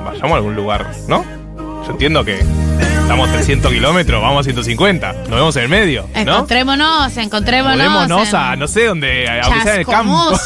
vayamos 0.06 0.32
a 0.34 0.36
algún 0.36 0.56
lugar, 0.56 0.92
¿no? 1.08 1.26
Yo 1.90 1.94
entiendo 1.94 2.24
que 2.24 2.40
estamos 3.02 3.32
300 3.32 3.72
kilómetros, 3.74 4.22
vamos 4.22 4.42
a 4.42 4.44
150, 4.44 5.12
nos 5.12 5.30
vemos 5.32 5.56
en 5.56 5.64
el 5.64 5.70
medio, 5.70 6.08
¿no? 6.14 6.20
Encontrémonos, 6.22 7.18
encontrémonos. 7.18 7.78
Podémonos 7.78 8.30
en 8.30 8.36
a, 8.36 8.56
no 8.56 8.68
sé 8.68 8.86
dónde, 8.86 9.28
aunque 9.44 9.62
sea 9.62 9.74
en 9.74 9.80
el 9.80 9.86
campo. 9.88 10.32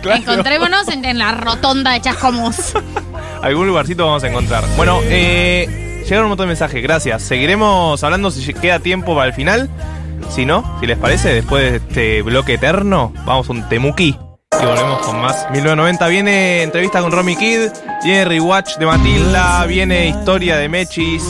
Claro. 0.00 0.20
Encontrémonos 0.20 0.88
en, 0.88 1.04
en 1.04 1.18
la 1.18 1.32
rotonda 1.32 1.92
de 1.92 2.00
Chascomús. 2.00 2.72
Algún 3.42 3.66
lugarcito 3.66 4.06
vamos 4.06 4.24
a 4.24 4.28
encontrar. 4.28 4.64
Bueno, 4.76 5.00
eh, 5.04 6.02
llegaron 6.04 6.24
un 6.24 6.30
montón 6.30 6.44
de 6.44 6.48
mensajes, 6.48 6.82
gracias. 6.82 7.22
Seguiremos 7.22 8.02
hablando 8.02 8.30
si 8.30 8.54
queda 8.54 8.78
tiempo 8.78 9.14
para 9.14 9.28
el 9.28 9.32
final. 9.34 9.68
Si 10.30 10.46
no, 10.46 10.78
si 10.80 10.86
les 10.86 10.98
parece, 10.98 11.34
después 11.34 11.70
de 11.72 11.76
este 11.76 12.22
bloque 12.22 12.54
eterno, 12.54 13.12
vamos 13.24 13.48
a 13.48 13.52
un 13.52 13.68
temuki. 13.68 14.16
Y 14.62 14.66
volvemos 14.66 15.00
con 15.00 15.20
más. 15.20 15.46
1990 15.50 16.08
viene 16.08 16.62
entrevista 16.62 17.00
con 17.00 17.12
Romy 17.12 17.36
Kid, 17.36 17.70
viene 18.02 18.24
rewatch 18.24 18.76
de 18.76 18.86
Matilda, 18.86 19.64
viene 19.66 20.08
historia 20.08 20.56
de 20.56 20.68
Mechis, 20.68 21.22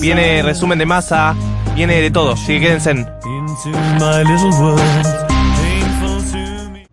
viene 0.00 0.42
resumen 0.42 0.78
de 0.78 0.86
masa, 0.86 1.34
viene 1.74 2.00
de 2.00 2.10
todo. 2.10 2.32
Así 2.32 2.54
que 2.54 2.60
quédense 2.60 2.90
en. 2.90 2.98
Into 2.98 3.78
my 3.98 4.24
little 4.24 4.50
world. 4.60 4.80
Painful 5.56 6.22
to 6.30 6.70
me. 6.70 6.86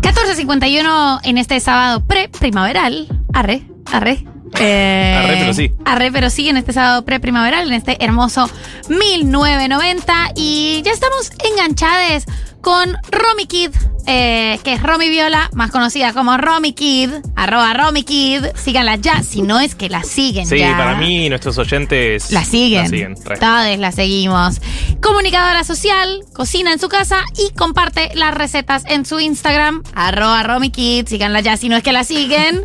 14.51 0.00 1.20
en 1.24 1.38
este 1.38 1.60
sábado 1.60 2.04
pre-primaveral. 2.06 3.08
Arre, 3.32 3.62
arre. 3.92 4.33
Eh, 4.60 5.14
Arre, 5.18 5.36
pero 5.38 5.54
sí. 5.54 5.72
Arre, 5.84 6.12
pero 6.12 6.30
sí, 6.30 6.48
en 6.48 6.56
este 6.56 6.72
sábado 6.72 7.04
pre-primaveral, 7.04 7.66
en 7.68 7.74
este 7.74 8.02
hermoso 8.04 8.48
1990. 8.88 10.12
Y 10.36 10.82
ya 10.84 10.92
estamos 10.92 11.30
enganchados 11.50 12.24
con 12.60 12.96
Romy 13.10 13.44
Kid, 13.46 13.70
eh, 14.06 14.58
que 14.64 14.72
es 14.72 14.82
Romy 14.82 15.10
Viola, 15.10 15.50
más 15.52 15.70
conocida 15.70 16.14
como 16.14 16.38
Romy 16.38 16.72
Kid, 16.72 17.10
arroba 17.36 17.74
Romy 17.74 18.04
Kid. 18.04 18.42
Síganla 18.54 18.96
ya, 18.96 19.22
si 19.22 19.42
no 19.42 19.60
es 19.60 19.74
que 19.74 19.90
la 19.90 20.02
siguen 20.02 20.46
Sí, 20.46 20.56
ya. 20.58 20.74
para 20.76 20.94
mí 20.96 21.28
nuestros 21.28 21.58
oyentes. 21.58 22.30
La 22.32 22.42
siguen. 22.44 22.84
La 22.84 22.88
siguen. 22.88 23.14
Todos 23.38 23.78
la 23.78 23.92
seguimos. 23.92 24.62
Comunicadora 25.02 25.62
social, 25.64 26.20
cocina 26.32 26.72
en 26.72 26.78
su 26.78 26.88
casa 26.88 27.18
y 27.36 27.52
comparte 27.54 28.10
las 28.14 28.32
recetas 28.32 28.84
en 28.86 29.04
su 29.04 29.20
Instagram, 29.20 29.82
arroba 29.94 30.42
RomyKid, 30.42 31.06
síganla 31.06 31.40
ya 31.40 31.58
si 31.58 31.68
no 31.68 31.76
es 31.76 31.82
que 31.82 31.92
la 31.92 32.04
siguen. 32.04 32.64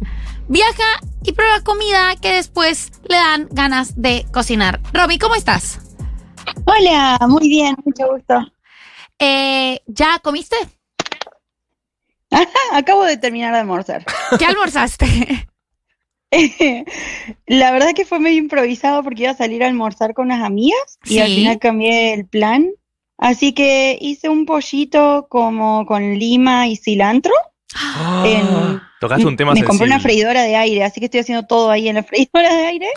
Viaja 0.50 1.00
y 1.24 1.34
prueba 1.34 1.62
comida 1.64 2.16
que 2.20 2.34
después 2.34 2.92
le 3.08 3.18
dan 3.18 3.48
ganas 3.52 4.02
de 4.02 4.26
cocinar. 4.34 4.80
Romy, 4.94 5.20
¿cómo 5.20 5.36
estás? 5.36 5.96
Hola, 6.66 7.20
muy 7.28 7.48
bien, 7.48 7.76
mucho 7.86 8.08
gusto. 8.12 8.52
Eh, 9.20 9.80
¿Ya 9.86 10.18
comiste? 10.18 10.56
Acabo 12.72 13.04
de 13.04 13.18
terminar 13.18 13.54
de 13.54 13.60
almorzar. 13.60 14.04
¿Qué 14.40 14.46
almorzaste? 14.46 15.06
La 17.46 17.72
verdad 17.72 17.94
que 17.96 18.06
fue 18.06 18.20
medio 18.20 18.40
improvisado 18.40 19.04
porque 19.04 19.24
iba 19.24 19.32
a 19.34 19.38
salir 19.38 19.64
a 19.64 19.68
almorzar 19.68 20.16
con 20.16 20.26
unas 20.26 20.44
amigas 20.44 20.98
y 21.06 21.20
al 21.20 21.28
final 21.28 21.60
cambié 21.60 22.16
el 22.16 22.26
plan. 22.26 22.72
Así 23.20 23.54
que 23.54 24.00
hice 24.02 24.30
un 24.30 24.48
pollito 24.48 25.28
como 25.30 25.86
con 25.86 26.18
lima 26.18 26.68
y 26.68 26.76
cilantro. 26.76 27.34
En- 28.26 28.82
Tocaste 29.00 29.26
un 29.26 29.38
tema 29.38 29.54
me 29.54 29.64
compré 29.64 29.86
una 29.86 30.00
freidora 30.00 30.44
de 30.44 30.56
aire, 30.58 30.84
así 30.84 31.00
que 31.00 31.06
estoy 31.06 31.22
haciendo 31.22 31.46
todo 31.48 31.72
ahí 31.72 31.88
en 31.88 31.96
la 31.96 32.04
freidora 32.34 32.54
de 32.54 32.66
aire 32.66 32.88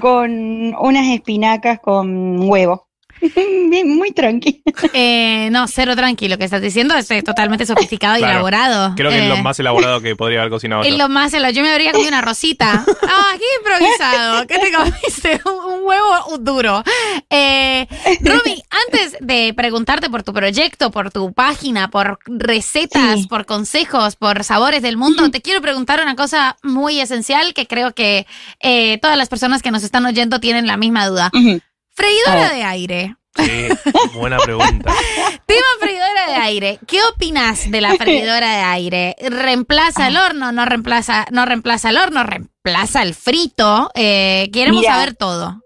con 0.00 0.74
unas 0.76 1.08
espinacas 1.08 1.80
con 1.80 2.48
huevo. 2.48 2.88
Muy 3.86 4.12
tranquilo. 4.12 4.60
Eh, 4.92 5.48
no, 5.52 5.66
cero 5.68 5.94
tranquilo. 5.96 6.38
que 6.38 6.44
estás 6.44 6.62
diciendo 6.62 6.94
es 6.94 7.10
eh, 7.10 7.22
totalmente 7.22 7.66
sofisticado 7.66 8.16
y 8.16 8.20
Claro. 8.20 8.32
elaborado. 8.34 8.94
Creo 8.96 9.10
que 9.10 9.18
es 9.18 9.24
Eh, 9.24 9.28
lo 9.28 9.36
más 9.38 9.58
elaborado 9.60 10.00
que 10.00 10.16
podría 10.16 10.40
haber 10.40 10.50
cocinado 10.50 10.82
Es 10.82 10.90
yo. 10.92 10.98
lo 10.98 11.08
más, 11.08 11.32
elo- 11.34 11.50
yo 11.50 11.62
me 11.62 11.70
habría 11.72 11.92
comido 11.92 12.08
una 12.08 12.20
rosita. 12.22 12.84
Ah, 13.12 13.32
qué 13.38 13.44
improvisado. 13.58 14.46
¿Qué 14.46 14.58
te 14.58 14.72
comiste? 14.72 15.40
Un, 15.44 15.72
un 15.80 15.86
huevo 15.86 16.38
duro. 16.38 16.82
Eh, 17.28 17.86
Romy, 18.22 18.62
antes 18.86 19.16
de 19.20 19.52
preguntarte 19.54 20.08
por 20.10 20.22
tu 20.22 20.32
proyecto, 20.32 20.90
por 20.90 21.10
tu 21.10 21.32
página, 21.32 21.88
por 21.90 22.18
recetas, 22.26 23.26
por 23.26 23.46
consejos, 23.46 24.16
por 24.16 24.44
sabores 24.44 24.82
del 24.82 24.96
mundo, 24.96 25.30
te 25.30 25.40
quiero 25.42 25.60
preguntar 25.60 26.00
una 26.02 26.14
cosa 26.16 26.56
muy 26.62 27.00
esencial 27.00 27.52
que 27.54 27.66
creo 27.66 27.92
que 27.94 28.26
eh, 28.60 28.98
todas 28.98 29.16
las 29.16 29.28
personas 29.28 29.62
que 29.62 29.70
nos 29.70 29.82
están 29.82 30.06
oyendo 30.06 30.40
tienen 30.40 30.66
la 30.66 30.76
misma 30.76 31.06
duda. 31.06 31.30
A 31.34 31.69
Freidora 31.94 32.48
ver. 32.48 32.54
de 32.54 32.62
aire. 32.64 33.16
Sí, 33.36 33.68
buena 34.14 34.38
pregunta. 34.38 34.92
Tema 35.46 35.66
freidora 35.78 36.26
de 36.28 36.34
aire. 36.34 36.78
¿Qué 36.86 36.98
opinas 37.14 37.70
de 37.70 37.80
la 37.80 37.94
freidora 37.94 38.56
de 38.56 38.62
aire? 38.62 39.16
¿Reemplaza 39.20 40.08
el 40.08 40.16
horno? 40.16 40.52
¿No 40.52 40.64
reemplaza, 40.64 41.26
no 41.30 41.46
reemplaza 41.46 41.90
el 41.90 41.96
horno? 41.98 42.22
¿Reemplaza 42.24 43.02
el 43.02 43.14
frito? 43.14 43.90
Eh, 43.94 44.50
queremos 44.52 44.80
Mira. 44.80 44.94
saber 44.94 45.14
todo. 45.14 45.62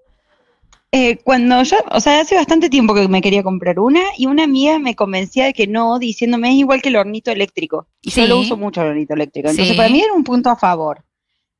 Eh, 0.93 1.18
cuando 1.25 1.62
yo, 1.64 1.77
o 1.91 2.01
sea, 2.01 2.20
hace 2.20 2.37
bastante 2.37 2.68
tiempo 2.70 2.95
que 2.95 3.09
me 3.09 3.20
quería 3.20 3.43
comprar 3.43 3.81
una 3.81 4.01
y 4.16 4.27
una 4.27 4.45
amiga 4.45 4.79
me 4.79 4.95
convencía 4.95 5.47
de 5.47 5.53
que 5.55 5.66
no, 5.66 5.99
diciéndome 5.99 6.51
es 6.51 6.55
igual 6.57 6.83
que 6.83 6.91
el 6.91 6.97
hornito 6.97 7.33
eléctrico. 7.33 7.89
Y 8.01 8.11
Sí. 8.12 8.20
yo 8.20 8.27
lo 8.29 8.39
uso 8.39 8.57
mucho 8.57 8.83
el 8.83 8.89
hornito 8.89 9.14
eléctrico. 9.14 9.49
Entonces, 9.49 9.72
Sí. 9.72 9.77
para 9.77 9.89
mí 9.89 10.01
era 10.01 10.12
un 10.12 10.22
punto 10.22 10.51
a 10.51 10.57
favor. 10.57 11.03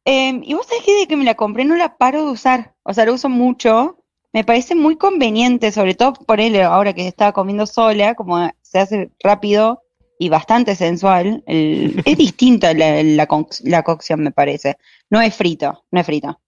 Eh, 0.05 0.39
y 0.45 0.55
vos 0.55 0.67
sabés 0.67 0.85
que 0.85 0.93
desde 0.93 1.09
que 1.09 1.17
me 1.17 1.25
la 1.25 1.35
compré 1.35 1.65
no 1.65 1.75
la 1.77 1.97
paro 1.97 2.27
de 2.27 2.31
usar. 2.31 2.75
O 2.85 2.93
sea, 2.95 3.07
la 3.07 3.12
uso 3.12 3.29
mucho. 3.29 3.99
Me 4.35 4.43
parece 4.45 4.74
muy 4.74 4.97
conveniente, 4.97 5.70
sobre 5.70 5.95
todo 5.95 6.12
por 6.12 6.41
él 6.41 6.61
ahora 6.61 6.93
que 6.93 7.07
estaba 7.07 7.32
comiendo 7.32 7.66
sola, 7.66 8.16
como 8.16 8.51
se 8.62 8.80
hace 8.80 9.11
rápido 9.20 9.80
y 10.18 10.28
bastante 10.28 10.74
sensual. 10.74 11.45
El- 11.47 12.03
es 12.05 12.18
distinta 12.18 12.74
la, 12.74 13.01
la, 13.05 13.28
conc- 13.28 13.61
la 13.62 13.85
cocción, 13.85 14.20
me 14.20 14.32
parece. 14.32 14.76
No 15.09 15.20
es 15.20 15.37
frito, 15.37 15.85
no 15.93 16.01
es 16.01 16.07
frito. 16.07 16.41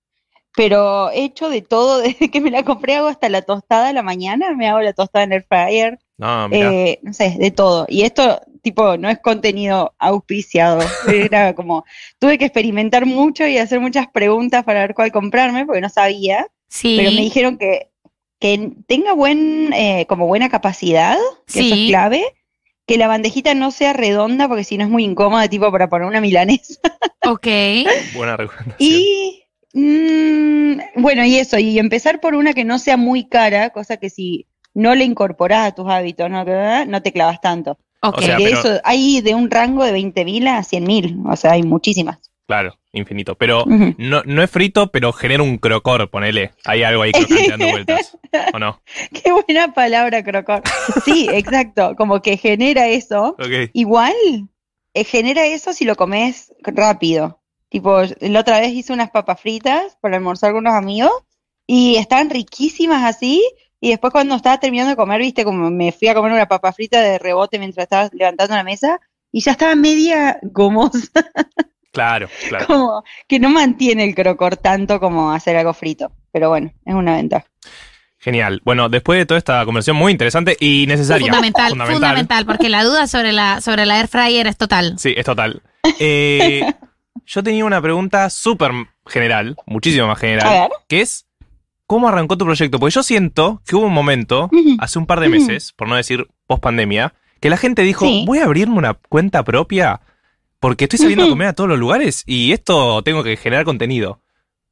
Pero 0.56 1.10
he 1.10 1.22
hecho 1.24 1.48
de 1.48 1.62
todo, 1.62 1.98
desde 2.02 2.28
que 2.28 2.40
me 2.40 2.50
la 2.50 2.64
compré 2.64 2.96
hago 2.96 3.06
hasta 3.06 3.28
la 3.28 3.42
tostada 3.42 3.90
a 3.90 3.92
la 3.92 4.02
mañana, 4.02 4.52
me 4.54 4.66
hago 4.68 4.80
la 4.80 4.92
tostada 4.92 5.24
en 5.24 5.32
el 5.32 5.44
fryer, 5.44 5.98
No, 6.18 6.48
eh, 6.50 6.98
no 7.02 7.12
sé, 7.12 7.36
de 7.38 7.52
todo. 7.52 7.86
Y 7.88 8.02
esto, 8.02 8.40
tipo, 8.62 8.96
no 8.96 9.08
es 9.08 9.20
contenido 9.20 9.94
auspiciado, 10.00 10.80
era 11.08 11.54
como, 11.54 11.84
tuve 12.18 12.36
que 12.36 12.46
experimentar 12.46 13.06
mucho 13.06 13.46
y 13.46 13.58
hacer 13.58 13.78
muchas 13.78 14.08
preguntas 14.08 14.64
para 14.64 14.80
ver 14.80 14.94
cuál 14.94 15.12
comprarme, 15.12 15.66
porque 15.66 15.82
no 15.82 15.88
sabía, 15.88 16.48
Sí. 16.68 16.96
pero 16.98 17.10
me 17.12 17.20
dijeron 17.20 17.58
que, 17.58 17.90
que 18.38 18.72
tenga 18.86 19.12
buen, 19.12 19.72
eh, 19.72 20.06
como 20.08 20.26
buena 20.26 20.48
capacidad, 20.48 21.16
que 21.52 21.60
eso 21.60 21.74
es 21.74 21.88
clave, 21.88 22.24
que 22.86 22.98
la 22.98 23.08
bandejita 23.08 23.54
no 23.54 23.70
sea 23.70 23.92
redonda, 23.92 24.48
porque 24.48 24.64
si 24.64 24.78
no 24.78 24.84
es 24.84 24.90
muy 24.90 25.04
incómoda, 25.04 25.48
tipo 25.48 25.70
para 25.72 25.88
poner 25.88 26.06
una 26.06 26.20
milanesa. 26.20 26.80
Ok. 27.24 27.46
Buena 28.14 28.36
recomendación. 28.36 28.76
Y 28.78 29.42
mm, 29.72 31.00
bueno, 31.02 31.24
y 31.24 31.36
eso, 31.36 31.58
y 31.58 31.78
empezar 31.78 32.20
por 32.20 32.34
una 32.34 32.52
que 32.52 32.64
no 32.64 32.78
sea 32.78 32.96
muy 32.96 33.24
cara, 33.28 33.70
cosa 33.70 33.96
que 33.96 34.10
si 34.10 34.46
no 34.74 34.94
le 34.94 35.04
incorporás 35.04 35.68
a 35.68 35.74
tus 35.74 35.88
hábitos, 35.88 36.30
no, 36.30 36.44
no 36.86 37.02
te 37.02 37.12
clavas 37.12 37.40
tanto. 37.40 37.78
Ok. 38.02 38.18
O 38.18 38.22
sea, 38.22 38.36
Porque 38.36 38.50
pero- 38.50 38.60
eso, 38.60 38.80
hay 38.84 39.20
de 39.22 39.34
un 39.34 39.50
rango 39.50 39.82
de 39.84 39.92
20.000 39.92 40.48
a 40.48 40.62
100.000, 40.62 41.32
o 41.32 41.36
sea, 41.36 41.52
hay 41.52 41.62
muchísimas. 41.62 42.18
Claro, 42.46 42.78
infinito. 42.92 43.34
Pero 43.34 43.64
no, 43.66 44.22
no 44.24 44.42
es 44.42 44.50
frito, 44.50 44.92
pero 44.92 45.12
genera 45.12 45.42
un 45.42 45.58
crocor, 45.58 46.08
ponele. 46.10 46.52
Hay 46.64 46.82
algo 46.84 47.02
ahí 47.02 47.12
crocante 47.12 47.48
dando 47.50 47.70
vueltas. 47.70 48.18
¿O 48.52 48.58
no? 48.58 48.80
Qué 49.12 49.32
buena 49.32 49.74
palabra, 49.74 50.22
crocor. 50.22 50.62
Sí, 51.04 51.28
exacto, 51.32 51.94
como 51.96 52.22
que 52.22 52.36
genera 52.36 52.86
eso. 52.86 53.36
Igual, 53.72 54.14
eh, 54.94 55.04
genera 55.04 55.44
eso 55.44 55.72
si 55.72 55.84
lo 55.84 55.96
comes 55.96 56.54
rápido. 56.62 57.40
Tipo, 57.68 58.02
la 58.20 58.40
otra 58.40 58.60
vez 58.60 58.72
hice 58.72 58.92
unas 58.92 59.10
papas 59.10 59.40
fritas 59.40 59.98
para 60.00 60.16
almorzar 60.16 60.52
con 60.52 60.60
unos 60.60 60.74
amigos 60.74 61.12
y 61.66 61.96
estaban 61.96 62.30
riquísimas 62.30 63.04
así. 63.04 63.44
Y 63.80 63.90
después 63.90 64.12
cuando 64.12 64.36
estaba 64.36 64.60
terminando 64.60 64.90
de 64.90 64.96
comer, 64.96 65.20
viste, 65.20 65.44
como 65.44 65.70
me 65.70 65.92
fui 65.92 66.08
a 66.08 66.14
comer 66.14 66.32
una 66.32 66.46
papa 66.46 66.72
frita 66.72 67.00
de 67.00 67.18
rebote 67.18 67.58
mientras 67.58 67.84
estaba 67.84 68.08
levantando 68.12 68.54
la 68.54 68.64
mesa 68.64 69.00
y 69.32 69.40
ya 69.40 69.52
estaba 69.52 69.74
media 69.74 70.38
gomosa, 70.42 71.10
Claro, 71.96 72.28
claro. 72.48 72.66
como 72.68 73.04
que 73.26 73.38
no 73.40 73.48
mantiene 73.50 74.04
el 74.04 74.14
crocor 74.14 74.56
tanto 74.56 75.00
como 75.00 75.32
hacer 75.32 75.56
algo 75.56 75.72
frito. 75.72 76.12
Pero 76.30 76.50
bueno, 76.50 76.70
es 76.84 76.94
una 76.94 77.16
ventaja. 77.16 77.46
Genial. 78.18 78.60
Bueno, 78.64 78.88
después 78.88 79.18
de 79.18 79.24
toda 79.26 79.38
esta 79.38 79.64
conversación 79.64 79.96
muy 79.96 80.12
interesante 80.12 80.56
y 80.60 80.84
necesaria. 80.86 81.26
Fundamental, 81.26 81.70
fundamental, 81.90 82.44
porque 82.44 82.68
la 82.68 82.84
duda 82.84 83.06
sobre 83.06 83.32
la, 83.32 83.60
sobre 83.60 83.86
la 83.86 83.98
air 83.98 84.08
fryer 84.08 84.46
es 84.46 84.56
total. 84.56 84.98
Sí, 84.98 85.14
es 85.16 85.24
total. 85.24 85.62
Eh, 85.98 86.62
yo 87.26 87.42
tenía 87.42 87.64
una 87.64 87.80
pregunta 87.80 88.28
súper 88.28 88.72
general, 89.06 89.56
muchísimo 89.66 90.06
más 90.08 90.18
A 90.18 90.20
general, 90.20 90.48
ver. 90.48 90.70
que 90.88 91.00
es, 91.00 91.26
¿Cómo 91.86 92.08
arrancó 92.08 92.36
tu 92.36 92.44
proyecto? 92.44 92.80
Porque 92.80 92.94
yo 92.94 93.02
siento 93.04 93.62
que 93.64 93.76
hubo 93.76 93.86
un 93.86 93.92
momento, 93.94 94.50
hace 94.80 94.98
un 94.98 95.06
par 95.06 95.20
de 95.20 95.28
meses, 95.28 95.72
por 95.72 95.88
no 95.88 95.94
decir 95.94 96.26
post 96.48 96.60
pandemia, 96.60 97.14
que 97.40 97.48
la 97.48 97.56
gente 97.56 97.82
dijo, 97.82 98.04
Sí. 98.04 98.24
voy 98.26 98.40
a 98.40 98.44
abrirme 98.44 98.74
una 98.76 98.94
cuenta 98.94 99.44
propia 99.44 100.00
porque 100.60 100.84
estoy 100.84 100.98
saliendo 100.98 101.24
a 101.24 101.28
comer 101.28 101.48
a 101.48 101.52
todos 101.54 101.68
los 101.68 101.78
lugares 101.78 102.22
y 102.26 102.52
esto 102.52 103.02
tengo 103.02 103.22
que 103.22 103.36
generar 103.36 103.64
contenido. 103.64 104.20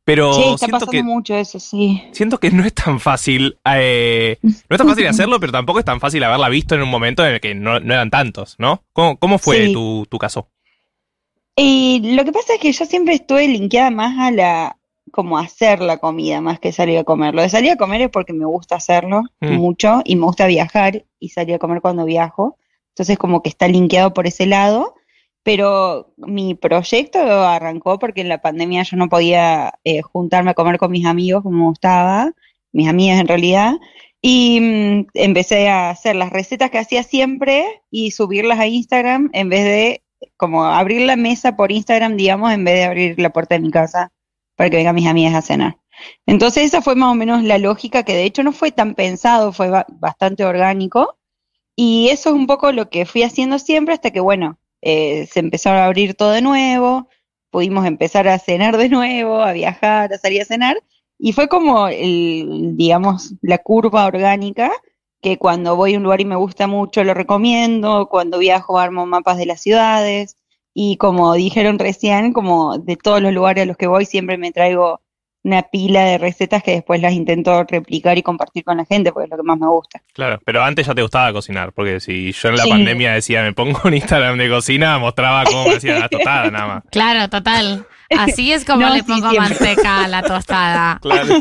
Pero 0.07 0.35
sí, 0.35 0.43
está 0.43 0.66
siento 0.66 0.87
que 0.89 1.03
mucho 1.03 1.35
eso, 1.35 1.59
sí. 1.59 2.03
siento 2.12 2.39
que 2.39 2.51
no 2.51 2.62
es 2.64 2.74
tan 2.74 3.01
fácil. 3.01 3.57
eh, 3.64 4.37
no 4.43 4.51
es 4.68 4.78
tan 4.78 4.87
fácil 4.89 5.07
hacerlo, 5.07 5.41
pero 5.41 5.51
tampoco 5.53 5.78
es 5.78 5.85
tan 5.87 5.99
fácil 5.99 6.22
haberla 6.24 6.51
visto 6.51 6.74
en 6.74 6.82
un 6.82 6.91
momento 6.91 7.24
en 7.26 7.32
el 7.35 7.41
que 7.41 7.55
no, 7.55 7.80
no 7.80 7.95
eran 7.95 8.11
tantos, 8.11 8.55
¿no? 8.59 8.82
¿Cómo, 8.93 9.16
cómo 9.18 9.39
fue 9.39 9.66
Sí. 9.68 9.72
tu, 9.72 10.07
tu 10.11 10.18
caso? 10.18 10.49
Y 11.57 12.14
lo 12.16 12.24
que 12.24 12.32
pasa 12.32 12.55
es 12.55 12.61
que 12.61 12.72
yo 12.72 12.85
siempre 12.85 13.14
estuve 13.14 13.47
linkeada 13.47 13.91
más 13.91 14.18
a 14.18 14.30
la, 14.30 14.76
como 15.12 15.39
hacer 15.39 15.80
la 15.80 15.99
comida, 15.99 16.41
más 16.41 16.59
que 16.59 16.72
salir 16.72 16.99
a 16.99 17.05
comer. 17.05 17.35
Lo 17.35 17.43
de 17.43 17.49
salir 17.49 17.70
a 17.72 17.76
comer 17.76 18.03
es 18.03 18.11
porque 18.11 18.32
me 18.32 18.45
gusta 18.45 18.76
hacerlo 18.76 19.22
Mm. 19.41 19.53
mucho 19.55 20.03
y 20.05 20.16
me 20.16 20.26
gusta 20.26 20.47
viajar 20.47 21.05
y 21.20 21.28
salir 21.30 21.55
a 21.55 21.59
comer 21.59 21.80
cuando 21.80 22.05
viajo. 22.05 22.59
Entonces 22.91 23.16
como 23.18 23.43
que 23.43 23.49
está 23.49 23.68
linkeado 23.68 24.12
por 24.12 24.26
ese 24.26 24.47
lado. 24.47 24.95
Pero 25.45 26.12
mi 26.16 26.55
proyecto 26.57 27.20
arrancó 27.20 27.99
porque 28.01 28.22
en 28.22 28.30
la 28.30 28.40
pandemia 28.42 28.82
yo 28.84 28.97
no 28.97 29.09
podía 29.09 29.74
eh, 29.84 30.03
juntarme 30.03 30.53
a 30.53 30.55
comer 30.55 30.78
con 30.78 30.90
mis 30.92 31.07
amigos 31.07 31.42
como 31.45 31.68
gustaba, 31.68 32.32
mis 32.72 32.88
amigas 32.88 33.20
en 33.20 33.28
realidad. 33.28 33.74
Y 34.22 34.61
mm, 34.61 35.07
empecé 35.14 35.68
a 35.68 35.90
hacer 35.90 36.16
las 36.16 36.30
recetas 36.30 36.70
que 36.70 36.78
hacía 36.78 37.03
siempre 37.03 37.82
y 37.90 38.11
subirlas 38.12 38.59
a 38.59 38.66
Instagram 38.66 39.30
en 39.34 39.49
vez 39.51 39.64
de 39.64 40.03
como 40.38 40.64
abrir 40.64 41.03
la 41.07 41.16
mesa 41.16 41.57
por 41.57 41.70
Instagram, 41.72 42.16
digamos, 42.16 42.53
en 42.53 42.64
vez 42.64 42.74
de 42.76 42.84
abrir 42.84 43.20
la 43.20 43.30
puerta 43.30 43.55
de 43.57 43.61
mi 43.61 43.70
casa 43.70 44.12
para 44.57 44.70
que 44.70 44.76
vengan 44.78 44.95
mis 44.95 45.07
amigas 45.09 45.34
a 45.34 45.42
cenar. 45.42 45.78
Entonces 46.26 46.64
esa 46.64 46.82
fue 46.82 46.95
más 46.97 47.12
o 47.12 47.14
menos 47.14 47.42
la 47.42 47.59
lógica 47.59 48.03
que 48.03 48.14
de 48.14 48.24
hecho 48.24 48.42
no 48.42 48.53
fue 48.53 48.72
tan 48.72 48.95
pensado, 48.95 49.53
fue 49.53 49.68
ba- 49.70 49.86
bastante 49.90 50.45
orgánico. 50.45 51.18
Y 51.76 52.09
eso 52.11 52.30
es 52.30 52.34
un 52.36 52.47
poco 52.47 52.72
lo 52.72 52.90
que 52.90 53.07
fui 53.07 53.22
haciendo 53.22 53.59
siempre 53.59 53.95
hasta 53.95 54.11
que, 54.12 54.20
bueno, 54.20 54.59
eh, 54.85 55.26
se 55.26 55.41
empezó 55.41 55.70
a 55.70 55.87
abrir 55.87 56.14
todo 56.14 56.32
de 56.32 56.43
nuevo, 56.43 57.09
pudimos 57.51 57.87
empezar 57.87 58.28
a 58.28 58.39
cenar 58.39 58.76
de 58.76 58.91
nuevo, 58.91 59.43
a 59.43 59.53
viajar, 59.53 60.12
a 60.12 60.18
salir 60.18 60.43
a 60.43 60.45
cenar. 60.45 60.76
Y 61.18 61.32
fue 61.32 61.49
como, 61.49 61.89
el, 61.89 62.76
digamos, 62.76 63.35
la 63.41 63.59
curva 63.59 64.07
orgánica 64.07 64.70
que 65.22 65.39
cuando 65.39 65.74
voy 65.74 65.95
a 65.95 65.97
un 65.97 66.03
lugar 66.03 66.20
y 66.20 66.26
me 66.26 66.37
gusta 66.37 66.66
mucho 66.66 67.03
lo 67.03 67.14
recomiendo, 67.14 68.09
cuando 68.11 68.39
viajo 68.39 68.78
armo 68.78 69.07
mapas 69.07 69.39
de 69.39 69.47
las 69.47 69.62
ciudades 69.62 70.37
y 70.74 70.99
como 70.99 71.32
dijeron 71.35 71.78
recién, 71.78 72.35
como 72.35 72.76
de 72.78 72.97
todos 72.97 73.22
los 73.22 73.32
lugares 73.32 73.62
a 73.62 73.66
los 73.66 73.78
que 73.78 73.87
voy 73.87 74.05
siempre 74.05 74.37
me 74.37 74.53
traigo 74.53 75.01
una 75.45 75.62
pila 75.62 76.05
de 76.05 76.18
recetas 76.18 76.62
que 76.62 76.72
después 76.72 77.01
las 77.01 77.12
intento 77.12 77.64
replicar 77.64 78.16
y 78.18 78.22
compartir 78.22 78.64
con 78.64 78.78
la 78.78 78.84
gente 78.86 79.12
porque 79.12 79.24
es 79.26 79.30
lo 79.30 79.36
que 79.36 79.42
más 79.42 79.59
me 79.59 79.68
gusta. 79.68 80.03
Claro, 80.14 80.40
pero 80.45 80.62
antes 80.62 80.86
ya 80.86 80.95
te 80.95 81.03
gustaba 81.03 81.32
cocinar, 81.32 81.72
porque 81.72 82.01
si 82.01 82.32
yo 82.32 82.49
en 82.49 82.57
la 82.57 82.62
Sí. 82.64 82.70
pandemia 82.70 83.12
decía 83.12 83.42
me 83.42 83.53
pongo 83.53 83.78
un 83.84 83.95
Instagram 83.95 84.38
de 84.38 84.49
cocina, 84.49 84.99
mostraba 84.99 85.45
cómo 85.45 85.68
me 85.68 85.74
hacía 85.76 85.99
la 85.99 86.09
tostada 86.09 86.51
nada 86.51 86.66
más. 86.66 86.82
Claro, 86.90 87.28
total. 87.28 87.86
Así 88.18 88.53
es 88.53 88.64
como 88.64 88.80
No, 88.88 88.90
le 88.95 89.01
sí, 89.01 89.07
pongo 89.07 89.30
siempre. 89.30 89.55
manteca 89.59 90.05
a 90.05 90.09
la 90.09 90.22
tostada. 90.22 90.99
Claro. 91.03 91.34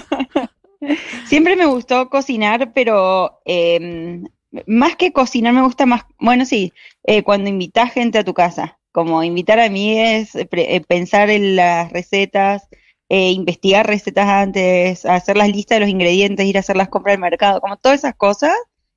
Siempre 1.26 1.56
me 1.56 1.66
gustó 1.66 2.10
cocinar, 2.10 2.74
pero 2.74 3.40
eh, 3.46 4.22
más 4.68 4.96
que 4.98 5.14
cocinar 5.14 5.54
me 5.54 5.62
gusta 5.62 5.86
más, 5.86 6.04
bueno, 6.20 6.46
sí, 6.46 6.74
eh, 7.06 7.24
cuando 7.24 7.50
invitas 7.50 7.94
gente 7.94 8.18
a 8.20 8.24
tu 8.26 8.34
casa, 8.34 8.78
como 8.92 9.24
invitar 9.24 9.60
a 9.60 9.70
eh, 10.36 10.46
pre- 10.46 10.76
eh, 10.76 10.82
pensar 10.82 11.30
en 11.30 11.56
las 11.56 11.90
recetas, 11.92 12.68
eh, 13.14 13.32
investigar 13.32 13.86
recetas 13.88 14.28
antes, 14.28 15.06
hacer 15.06 15.38
las 15.38 15.50
listas 15.50 15.78
de 15.78 15.82
los 15.82 15.90
ingredientes, 15.90 16.46
ir 16.46 16.58
a 16.58 16.62
hacer 16.62 16.78
las 16.78 16.90
compras 16.90 17.14
al 17.16 17.22
mercado, 17.22 17.62
como 17.62 17.78
todas 17.78 18.00
esas 18.00 18.16
cosas 18.16 18.54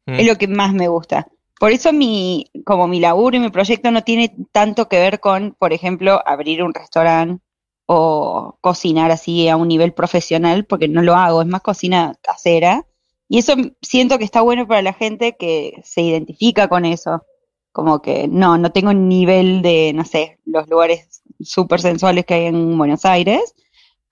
Mm. 0.06 0.20
es 0.20 0.26
lo 0.26 0.36
que 0.36 0.48
más 0.48 0.72
me 0.72 0.88
gusta. 0.88 1.28
Por 1.58 1.72
eso 1.72 1.92
mi, 1.92 2.50
como 2.64 2.86
mi 2.86 3.00
laburo 3.00 3.36
y 3.36 3.40
mi 3.40 3.50
proyecto 3.50 3.90
no 3.90 4.02
tiene 4.04 4.34
tanto 4.52 4.88
que 4.88 4.98
ver 4.98 5.20
con, 5.20 5.56
por 5.58 5.72
ejemplo, 5.72 6.20
abrir 6.26 6.62
un 6.62 6.74
restaurante 6.74 7.42
o 7.86 8.58
cocinar 8.60 9.10
así 9.10 9.48
a 9.48 9.56
un 9.56 9.68
nivel 9.68 9.92
profesional, 9.92 10.64
porque 10.66 10.88
no 10.88 11.02
lo 11.02 11.14
hago, 11.14 11.42
es 11.42 11.48
más 11.48 11.62
cocina 11.62 12.14
casera. 12.20 12.86
Y 13.28 13.38
eso 13.38 13.54
siento 13.80 14.18
que 14.18 14.24
está 14.24 14.40
bueno 14.42 14.66
para 14.66 14.82
la 14.82 14.92
gente 14.92 15.36
que 15.38 15.80
se 15.84 16.02
identifica 16.02 16.68
con 16.68 16.84
eso. 16.84 17.24
Como 17.72 18.00
que 18.00 18.28
no, 18.28 18.58
no 18.58 18.72
tengo 18.72 18.92
nivel 18.92 19.62
de, 19.62 19.92
no 19.94 20.04
sé, 20.04 20.38
los 20.44 20.68
lugares 20.68 21.22
súper 21.40 21.80
sensuales 21.80 22.24
que 22.26 22.34
hay 22.34 22.46
en 22.46 22.76
Buenos 22.78 23.04
Aires, 23.04 23.54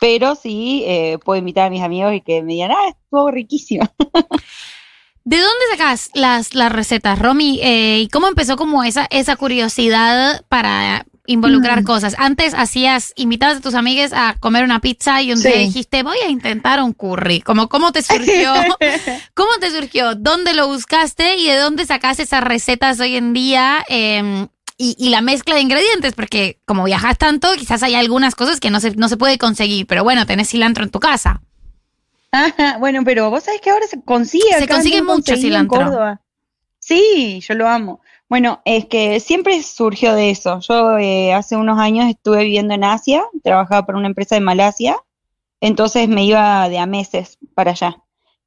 pero 0.00 0.34
sí 0.34 0.84
eh, 0.86 1.18
puedo 1.24 1.38
invitar 1.38 1.66
a 1.66 1.70
mis 1.70 1.82
amigos 1.82 2.14
y 2.14 2.20
que 2.20 2.42
me 2.42 2.54
digan, 2.54 2.72
ah, 2.72 2.88
estuvo 2.88 3.30
riquísimo. 3.30 3.88
¿De 5.26 5.38
dónde 5.38 5.64
sacas 5.70 6.10
las, 6.12 6.54
las 6.54 6.70
recetas, 6.70 7.18
Romy? 7.18 7.58
Eh, 7.62 8.00
¿Y 8.00 8.08
cómo 8.08 8.28
empezó 8.28 8.56
como 8.56 8.84
esa, 8.84 9.06
esa 9.10 9.36
curiosidad 9.36 10.44
para 10.50 11.06
involucrar 11.26 11.80
Mm. 11.80 11.84
cosas? 11.84 12.14
Antes 12.18 12.52
hacías, 12.52 13.14
invitabas 13.16 13.56
a 13.56 13.60
tus 13.62 13.72
amigues 13.74 14.12
a 14.12 14.36
comer 14.38 14.64
una 14.64 14.80
pizza 14.80 15.22
y 15.22 15.32
un 15.32 15.40
día 15.40 15.56
dijiste, 15.56 16.02
voy 16.02 16.18
a 16.18 16.28
intentar 16.28 16.82
un 16.82 16.92
curry. 16.92 17.40
Como, 17.40 17.70
¿Cómo 17.70 17.90
te 17.90 18.02
surgió? 18.02 18.52
¿Cómo 19.34 19.52
te 19.60 19.70
surgió? 19.70 20.14
¿Dónde 20.14 20.52
lo 20.52 20.68
buscaste? 20.68 21.36
¿Y 21.36 21.46
de 21.46 21.56
dónde 21.56 21.86
sacaste 21.86 22.24
esas 22.24 22.44
recetas 22.44 23.00
hoy 23.00 23.16
en 23.16 23.32
día? 23.32 23.82
Eh, 23.88 24.46
y, 24.76 24.96
y 24.98 25.10
la 25.10 25.20
mezcla 25.20 25.54
de 25.54 25.60
ingredientes, 25.60 26.14
porque 26.14 26.60
como 26.64 26.84
viajas 26.84 27.18
tanto, 27.18 27.48
quizás 27.56 27.82
hay 27.82 27.94
algunas 27.94 28.34
cosas 28.34 28.60
que 28.60 28.70
no 28.70 28.80
se, 28.80 28.96
no 28.96 29.08
se 29.08 29.16
puede 29.16 29.38
conseguir, 29.38 29.86
pero 29.86 30.04
bueno, 30.04 30.26
tenés 30.26 30.50
cilantro 30.50 30.84
en 30.84 30.90
tu 30.90 31.00
casa. 31.00 31.42
Ajá, 32.32 32.78
bueno, 32.78 33.02
pero 33.04 33.30
vos 33.30 33.44
sabés 33.44 33.60
que 33.60 33.70
ahora 33.70 33.86
se 33.86 34.02
consigue. 34.02 34.58
Se 34.58 34.66
consigue 34.66 35.02
mucho 35.02 35.14
conseguí 35.14 35.34
en 35.34 35.42
cilantro. 35.42 35.78
Córdoba. 35.78 36.20
Sí, 36.80 37.40
yo 37.40 37.54
lo 37.54 37.68
amo. 37.68 38.00
Bueno, 38.28 38.60
es 38.64 38.86
que 38.86 39.20
siempre 39.20 39.62
surgió 39.62 40.14
de 40.14 40.30
eso. 40.30 40.58
Yo 40.60 40.98
eh, 40.98 41.32
hace 41.32 41.56
unos 41.56 41.78
años 41.78 42.10
estuve 42.10 42.42
viviendo 42.42 42.74
en 42.74 42.82
Asia, 42.82 43.24
trabajaba 43.42 43.86
para 43.86 43.98
una 43.98 44.08
empresa 44.08 44.34
de 44.34 44.40
Malasia, 44.40 44.96
entonces 45.60 46.08
me 46.08 46.24
iba 46.24 46.68
de 46.68 46.78
a 46.78 46.86
meses 46.86 47.38
para 47.54 47.70
allá. 47.70 47.96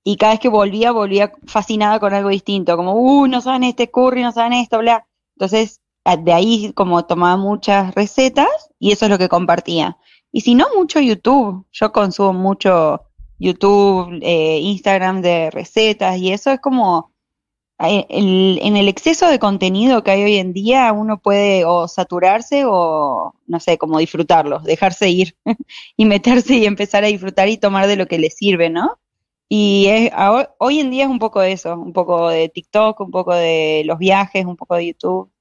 Y 0.03 0.17
cada 0.17 0.33
vez 0.33 0.39
que 0.39 0.49
volvía, 0.49 0.91
volvía 0.91 1.31
fascinada 1.45 1.99
con 1.99 2.13
algo 2.13 2.29
distinto, 2.29 2.75
como, 2.75 2.93
uh, 2.93 3.27
no 3.27 3.41
saben 3.41 3.63
este 3.63 3.89
curry, 3.89 4.21
no 4.21 4.31
saben 4.31 4.53
esto, 4.53 4.79
bla. 4.79 5.07
Entonces, 5.35 5.81
de 6.15 6.33
ahí 6.33 6.73
como 6.73 7.05
tomaba 7.05 7.37
muchas 7.37 7.93
recetas 7.95 8.47
y 8.79 8.91
eso 8.91 9.05
es 9.05 9.11
lo 9.11 9.17
que 9.17 9.29
compartía. 9.29 9.97
Y 10.31 10.41
si 10.41 10.55
no, 10.55 10.67
mucho 10.75 10.99
YouTube. 10.99 11.65
Yo 11.71 11.91
consumo 11.91 12.33
mucho 12.33 13.01
YouTube, 13.39 14.19
eh, 14.21 14.59
Instagram 14.59 15.21
de 15.21 15.51
recetas 15.51 16.17
y 16.17 16.31
eso 16.31 16.51
es 16.51 16.59
como 16.59 17.13
eh, 17.79 18.07
en 18.09 18.75
el 18.77 18.87
exceso 18.87 19.29
de 19.29 19.37
contenido 19.37 20.03
que 20.03 20.11
hay 20.11 20.23
hoy 20.23 20.37
en 20.37 20.51
día 20.51 20.91
uno 20.93 21.21
puede 21.21 21.63
o 21.65 21.87
saturarse 21.87 22.63
o 22.65 23.35
no 23.45 23.59
sé, 23.59 23.77
como 23.77 23.99
disfrutarlo, 23.99 24.59
dejarse 24.59 25.09
ir 25.09 25.37
y 25.97 26.05
meterse 26.05 26.55
y 26.55 26.65
empezar 26.65 27.03
a 27.03 27.07
disfrutar 27.07 27.49
y 27.49 27.57
tomar 27.57 27.87
de 27.87 27.95
lo 27.95 28.07
que 28.07 28.17
le 28.19 28.31
sirve, 28.31 28.69
¿no? 28.69 28.99
Y 29.49 29.87
es, 29.87 30.11
hoy 30.59 30.79
en 30.79 30.91
día 30.91 31.05
es 31.05 31.09
un 31.09 31.19
poco 31.19 31.41
eso, 31.41 31.73
un 31.75 31.93
poco 31.93 32.29
de 32.29 32.49
TikTok, 32.49 32.99
un 32.99 33.11
poco 33.11 33.33
de 33.33 33.83
los 33.85 33.97
viajes, 33.97 34.45
un 34.45 34.57
poco 34.57 34.75
de 34.75 34.87
YouTube, 34.87 35.31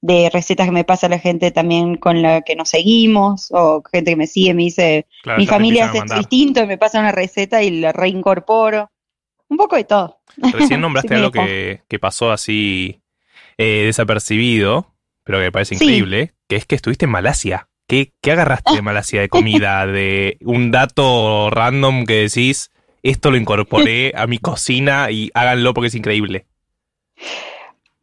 de 0.00 0.30
recetas 0.30 0.66
que 0.66 0.72
me 0.72 0.84
pasa 0.84 1.08
la 1.08 1.18
gente 1.18 1.50
también 1.50 1.96
con 1.96 2.20
la 2.22 2.42
que 2.42 2.56
nos 2.56 2.68
seguimos, 2.68 3.48
o 3.50 3.82
gente 3.90 4.10
que 4.12 4.16
me 4.16 4.26
sigue, 4.26 4.54
me 4.54 4.64
dice, 4.64 5.06
Claro, 5.22 5.38
mi 5.38 5.46
familia 5.46 5.86
hace 5.86 5.98
esto 5.98 6.14
distinto, 6.18 6.62
y 6.62 6.66
me 6.66 6.78
pasa 6.78 7.00
una 7.00 7.12
receta 7.12 7.62
y 7.62 7.80
la 7.80 7.92
reincorporo. 7.92 8.90
Un 9.48 9.56
poco 9.56 9.76
de 9.76 9.84
todo. 9.84 10.20
Recién 10.52 10.80
nombraste 10.82 11.08
Sí, 11.08 11.14
algo 11.14 11.30
que, 11.30 11.82
que 11.88 11.98
pasó 11.98 12.32
así 12.32 13.00
eh, 13.58 13.82
desapercibido, 13.86 14.94
pero 15.22 15.38
que 15.38 15.44
me 15.44 15.52
parece 15.52 15.76
Sí. 15.76 15.84
increíble, 15.84 16.34
que 16.48 16.56
es 16.56 16.66
que 16.66 16.74
estuviste 16.74 17.04
en 17.06 17.10
Malasia. 17.12 17.68
¿Qué, 17.86 18.12
qué 18.22 18.32
agarraste 18.32 18.72
de 18.74 18.82
Malasia 18.82 19.20
de 19.20 19.28
comida? 19.28 19.86
De 19.86 20.38
un 20.40 20.70
dato 20.70 21.50
random 21.50 22.04
que 22.06 22.14
decís, 22.28 22.70
esto 23.02 23.30
lo 23.30 23.36
incorporé 23.36 24.12
a 24.16 24.26
mi 24.26 24.38
cocina 24.38 25.10
y 25.10 25.30
háganlo 25.34 25.74
porque 25.74 25.88
es 25.88 25.94
increíble. 25.94 26.46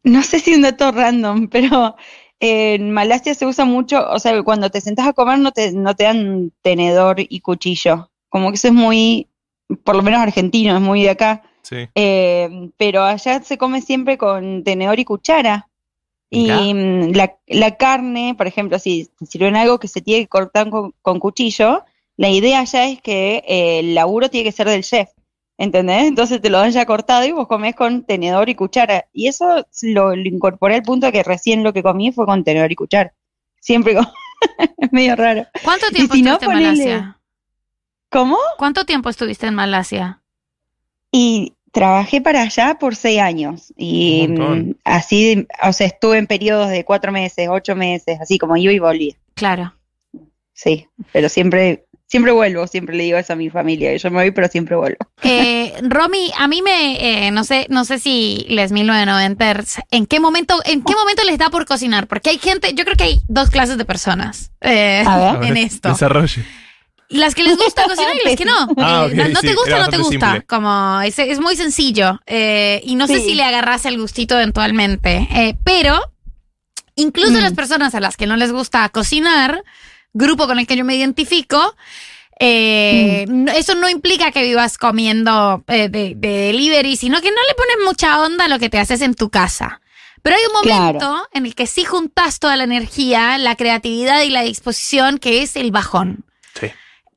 No 0.04 0.22
sé 0.22 0.40
si 0.40 0.54
un 0.54 0.62
dato 0.62 0.90
random, 0.90 1.48
pero 1.48 1.96
en 2.40 2.90
Malasia 2.90 3.34
se 3.34 3.46
usa 3.46 3.64
mucho, 3.64 4.04
o 4.10 4.18
sea, 4.18 4.42
cuando 4.42 4.68
te 4.68 4.80
sentás 4.80 5.06
a 5.06 5.12
comer 5.12 5.38
no 5.38 5.52
te, 5.52 5.72
no 5.72 5.94
te 5.94 6.04
dan 6.04 6.52
tenedor 6.62 7.16
y 7.20 7.40
cuchillo. 7.40 8.10
Como 8.28 8.48
que 8.50 8.56
eso 8.56 8.68
es 8.68 8.74
muy, 8.74 9.28
por 9.84 9.94
lo 9.94 10.02
menos 10.02 10.20
argentino, 10.20 10.74
es 10.74 10.82
muy 10.82 11.02
de 11.02 11.10
acá. 11.10 11.42
Sí. 11.62 11.88
Eh, 11.94 12.70
pero 12.76 13.04
allá 13.04 13.42
se 13.42 13.58
come 13.58 13.80
siempre 13.80 14.18
con 14.18 14.64
tenedor 14.64 14.98
y 14.98 15.04
cuchara. 15.04 15.68
Y 16.30 16.74
mm, 16.74 17.12
la, 17.12 17.36
la 17.46 17.76
carne, 17.76 18.34
por 18.36 18.46
ejemplo, 18.46 18.78
si 18.78 19.08
sirven 19.28 19.54
algo 19.54 19.78
que 19.78 19.86
se 19.86 20.00
tiene 20.00 20.22
que 20.22 20.28
cortar 20.28 20.70
con, 20.70 20.94
con 21.02 21.20
cuchillo, 21.20 21.84
la 22.16 22.30
idea 22.30 22.60
allá 22.60 22.86
es 22.86 23.00
que 23.00 23.44
eh, 23.46 23.80
el 23.80 23.94
laburo 23.94 24.30
tiene 24.30 24.44
que 24.44 24.56
ser 24.56 24.68
del 24.68 24.82
chef. 24.82 25.10
¿Entendés? 25.62 26.08
Entonces 26.08 26.40
te 26.40 26.50
lo 26.50 26.58
dan 26.58 26.72
ya 26.72 26.84
cortado 26.84 27.24
y 27.24 27.30
vos 27.30 27.46
comés 27.46 27.76
con 27.76 28.02
tenedor 28.02 28.48
y 28.48 28.56
cuchara. 28.56 29.06
Y 29.12 29.28
eso 29.28 29.64
lo, 29.82 30.16
lo 30.16 30.28
incorporé 30.28 30.74
al 30.74 30.82
punto 30.82 31.06
de 31.06 31.12
que 31.12 31.22
recién 31.22 31.62
lo 31.62 31.72
que 31.72 31.84
comí 31.84 32.10
fue 32.10 32.26
con 32.26 32.42
tenedor 32.42 32.72
y 32.72 32.74
cuchara. 32.74 33.14
Siempre 33.60 33.94
con... 33.94 34.04
es 34.78 34.92
medio 34.92 35.14
raro. 35.14 35.46
¿Cuánto 35.62 35.88
tiempo 35.90 36.14
si 36.16 36.22
no, 36.22 36.32
estuviste 36.32 36.52
en 36.52 36.58
ponele- 36.58 36.76
Malasia? 36.76 37.18
¿Cómo? 38.10 38.38
¿Cuánto 38.58 38.84
tiempo 38.84 39.08
estuviste 39.08 39.46
en 39.46 39.54
Malasia? 39.54 40.20
Y 41.12 41.54
trabajé 41.70 42.20
para 42.20 42.42
allá 42.42 42.76
por 42.80 42.96
seis 42.96 43.20
años. 43.20 43.72
Y 43.76 44.26
mm, 44.30 44.72
así, 44.82 45.46
o 45.62 45.72
sea, 45.72 45.86
estuve 45.86 46.18
en 46.18 46.26
periodos 46.26 46.70
de 46.70 46.84
cuatro 46.84 47.12
meses, 47.12 47.48
ocho 47.48 47.76
meses, 47.76 48.20
así 48.20 48.36
como 48.36 48.56
iba 48.56 48.72
y 48.72 48.80
volvía. 48.80 49.14
Claro. 49.34 49.72
Sí, 50.54 50.88
pero 51.12 51.28
siempre, 51.28 51.86
siempre 52.12 52.30
vuelvo, 52.30 52.66
siempre 52.66 52.94
le 52.94 53.04
digo 53.04 53.16
eso 53.16 53.32
a 53.32 53.36
mi 53.36 53.48
familia. 53.48 53.96
Yo 53.96 54.10
me 54.10 54.18
voy, 54.20 54.30
pero 54.32 54.46
siempre 54.48 54.76
vuelvo. 54.76 54.98
Eh, 55.22 55.72
Romy, 55.82 56.30
a 56.38 56.46
mí 56.46 56.60
me, 56.60 57.26
eh, 57.26 57.30
no 57.30 57.42
sé, 57.42 57.66
no 57.70 57.86
sé 57.86 57.98
si 57.98 58.44
les 58.50 58.70
1990ers, 58.70 59.82
¿en 59.90 60.04
qué 60.06 60.20
momento, 60.20 60.60
en 60.66 60.82
qué 60.84 60.94
momento 60.94 61.24
les 61.24 61.38
da 61.38 61.48
por 61.48 61.64
cocinar? 61.64 62.06
Porque 62.06 62.28
hay 62.28 62.38
gente, 62.38 62.74
yo 62.74 62.84
creo 62.84 62.96
que 62.96 63.04
hay 63.04 63.20
dos 63.28 63.48
clases 63.48 63.78
de 63.78 63.86
personas 63.86 64.52
eh, 64.60 65.02
A 65.06 65.38
ver. 65.38 65.50
en 65.50 65.56
esto. 65.56 65.88
Desarrolle. 65.88 66.44
Las 67.08 67.34
que 67.34 67.42
les 67.44 67.56
gusta 67.56 67.84
cocinar 67.84 68.14
y 68.22 68.28
las 68.28 68.36
que 68.36 68.44
no. 68.44 68.68
Ah, 68.78 69.08
no, 69.12 69.28
no 69.28 69.40
sí, 69.40 69.46
te 69.46 69.54
gusta, 69.54 69.78
no 69.78 69.88
te 69.88 69.96
gusta. 69.98 70.10
simple. 70.32 70.42
Como 70.46 71.00
es, 71.00 71.18
es 71.18 71.40
muy 71.40 71.56
sencillo. 71.56 72.20
Eh, 72.26 72.82
y 72.84 72.94
no 72.94 73.06
sé 73.06 73.20
si 73.20 73.34
le 73.34 73.42
agarras 73.44 73.86
el 73.86 73.98
gustito 73.98 74.34
eventualmente. 74.34 75.28
Eh, 75.34 75.56
pero 75.64 75.98
incluso 76.94 77.32
Mm. 77.32 77.42
las 77.42 77.52
personas 77.54 77.94
a 77.94 78.00
las 78.00 78.16
que 78.18 78.26
no 78.26 78.36
les 78.36 78.52
gusta 78.52 78.86
cocinar, 78.90 79.62
grupo 80.12 80.46
con 80.46 80.58
el 80.58 80.66
que 80.66 80.76
yo 80.76 80.84
me 80.84 80.94
identifico, 80.96 81.74
eh, 82.40 83.24
Mm. 83.28 83.48
eso 83.48 83.74
no 83.74 83.88
implica 83.88 84.32
que 84.32 84.42
vivas 84.42 84.78
comiendo 84.78 85.62
eh, 85.68 85.88
de, 85.88 86.14
de 86.16 86.28
delivery, 86.28 86.96
sino 86.96 87.20
que 87.20 87.30
no 87.30 87.36
le 87.48 87.54
pones 87.54 87.76
mucha 87.86 88.20
onda 88.20 88.46
a 88.46 88.48
lo 88.48 88.58
que 88.58 88.68
te 88.68 88.78
haces 88.78 89.00
en 89.02 89.14
tu 89.14 89.30
casa. 89.30 89.80
Pero 90.22 90.36
hay 90.36 90.42
un 90.46 90.52
momento 90.52 90.98
Claro. 91.08 91.28
en 91.32 91.46
el 91.46 91.54
que 91.54 91.66
sí 91.66 91.84
juntas 91.84 92.38
toda 92.38 92.56
la 92.56 92.64
energía, 92.64 93.38
la 93.38 93.56
creatividad 93.56 94.22
y 94.22 94.30
la 94.30 94.42
disposición, 94.42 95.18
que 95.18 95.42
es 95.42 95.56
el 95.56 95.70
bajón. 95.72 96.24
Sí. 96.60 96.68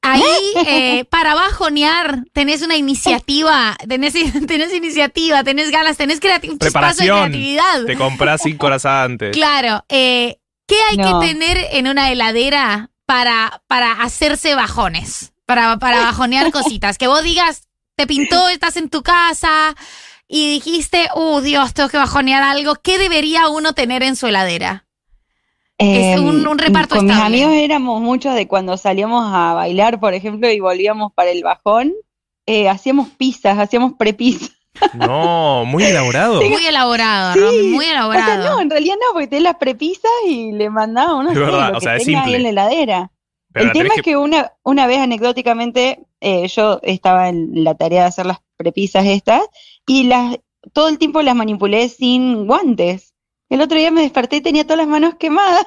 Ahí, 0.01 0.23
eh, 0.67 1.05
para 1.05 1.33
bajonear, 1.35 2.23
tenés 2.33 2.61
una 2.61 2.75
iniciativa, 2.75 3.75
tenés, 3.87 4.13
tenés 4.47 4.73
iniciativa, 4.73 5.43
tenés 5.43 5.71
ganas, 5.71 5.97
tenés 5.97 6.19
creati- 6.21 6.49
un 6.49 6.59
chispazo 6.59 6.59
de 6.59 6.71
Preparación. 6.71 7.17
creatividad. 7.31 7.85
Te 7.85 7.95
compras 7.95 8.41
cinco 8.43 8.67
horas 8.67 8.85
antes. 8.85 9.31
Claro. 9.35 9.83
eh, 9.89 10.37
¿Qué 10.67 10.75
hay 10.89 10.97
No. 10.97 11.19
que 11.19 11.27
tener 11.27 11.57
en 11.71 11.87
una 11.87 12.11
heladera 12.11 12.89
para, 13.05 13.61
para 13.67 13.91
hacerse 14.01 14.55
bajones? 14.55 15.33
Para, 15.45 15.77
para 15.77 16.01
bajonear 16.01 16.51
cositas. 16.51 16.97
Que 16.97 17.07
vos 17.07 17.23
digas, 17.23 17.67
te 17.95 18.07
pintó, 18.07 18.47
estás 18.49 18.77
en 18.77 18.89
tu 18.89 19.03
casa 19.03 19.75
y 20.27 20.53
dijiste, 20.53 21.07
uh, 21.15 21.39
Dios, 21.41 21.73
tengo 21.75 21.89
que 21.89 21.97
bajonear 21.97 22.41
algo. 22.41 22.75
¿Qué 22.75 22.97
debería 22.97 23.47
uno 23.49 23.73
tener 23.73 24.01
en 24.01 24.15
su 24.15 24.25
heladera? 24.27 24.87
Es 25.77 26.17
un- 26.19 26.47
un 26.47 26.57
reparto 26.57 26.95
Em, 26.95 26.99
Con 26.99 27.07
mis 27.07 27.15
estable. 27.15 27.43
amigos 27.43 27.53
éramos 27.63 28.01
muchos 28.01 28.33
de 28.33 28.47
cuando 28.47 28.77
salíamos 28.77 29.29
a 29.33 29.53
bailar, 29.53 29.99
por 29.99 30.13
ejemplo, 30.13 30.49
y 30.49 30.59
volvíamos 30.61 31.11
para 31.13 31.31
el 31.31 31.43
bajón, 31.43 31.93
eh, 32.47 32.69
hacíamos 32.69 33.09
pizzas, 33.09 33.59
hacíamos 33.59 33.93
prepizzas. 33.99 34.51
No, 34.93 35.65
muy 35.65 35.83
elaborado. 35.83 36.41
Muy 36.41 36.65
elaborado, 36.65 37.33
Sí. 37.33 37.39
Romy, 37.39 37.63
muy 37.63 37.77
O 37.77 37.81
sea, 37.81 37.91
elaborado. 37.91 38.55
no, 38.55 38.61
en 38.61 38.69
realidad 38.69 38.95
no, 38.95 39.13
porque 39.13 39.27
tenés 39.27 39.43
las 39.43 39.55
prepisas 39.55 40.11
y 40.27 40.51
le 40.51 40.69
mandaba 40.69 41.15
uno 41.15 41.29
Es 41.29 41.35
sé, 41.35 41.39
verdad, 41.43 41.71
lo 41.71 41.77
o 41.77 41.81
que 41.81 41.95
es 41.95 42.05
tenga 42.05 42.23
ahí 42.23 42.35
en 42.35 42.43
la 42.43 42.49
heladera. 42.49 43.11
Pero 43.53 43.65
el 43.67 43.71
tema 43.71 43.93
es 43.95 44.01
que 44.01 44.17
una, 44.17 44.51
una 44.63 44.85
vez 44.85 44.99
anecdóticamente 44.99 45.99
eh, 46.19 46.47
yo 46.49 46.79
estaba 46.83 47.29
en 47.29 47.63
la 47.63 47.75
tarea 47.75 48.01
de 48.01 48.07
hacer 48.07 48.25
las 48.25 48.39
prepisas 48.57 49.05
estas 49.05 49.41
y 49.87 50.03
las 50.03 50.37
todo 50.73 50.89
el 50.89 50.97
tiempo 50.97 51.21
las 51.21 51.35
manipulé 51.35 51.87
sin 51.89 52.47
guantes. 52.47 53.13
El 53.49 53.61
otro 53.61 53.77
día 53.77 53.91
me 53.91 54.01
desperté 54.01 54.37
y 54.37 54.41
tenía 54.41 54.63
todas 54.63 54.79
las 54.79 54.87
manos 54.87 55.15
quemadas. 55.15 55.65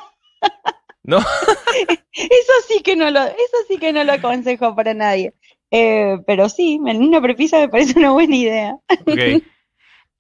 No. 1.05 1.19
Eso 2.13 2.53
sí 2.69 2.83
que 2.83 2.97
no 2.97 3.11
lo, 3.11 3.21
eso 3.21 3.57
sí 3.69 3.79
que 3.79 3.93
no 3.93 4.05
lo 4.05 4.13
aconsejo 4.13 4.75
para 4.75 4.93
nadie. 4.93 5.33
Eh, 5.71 6.19
pero 6.27 6.49
sí, 6.49 6.81
en 6.87 7.03
una 7.03 7.21
prepisa 7.21 7.59
me 7.59 7.69
parece 7.69 7.99
una 7.99 8.11
buena 8.13 8.35
idea. 8.37 8.77
Ok. 9.07 9.43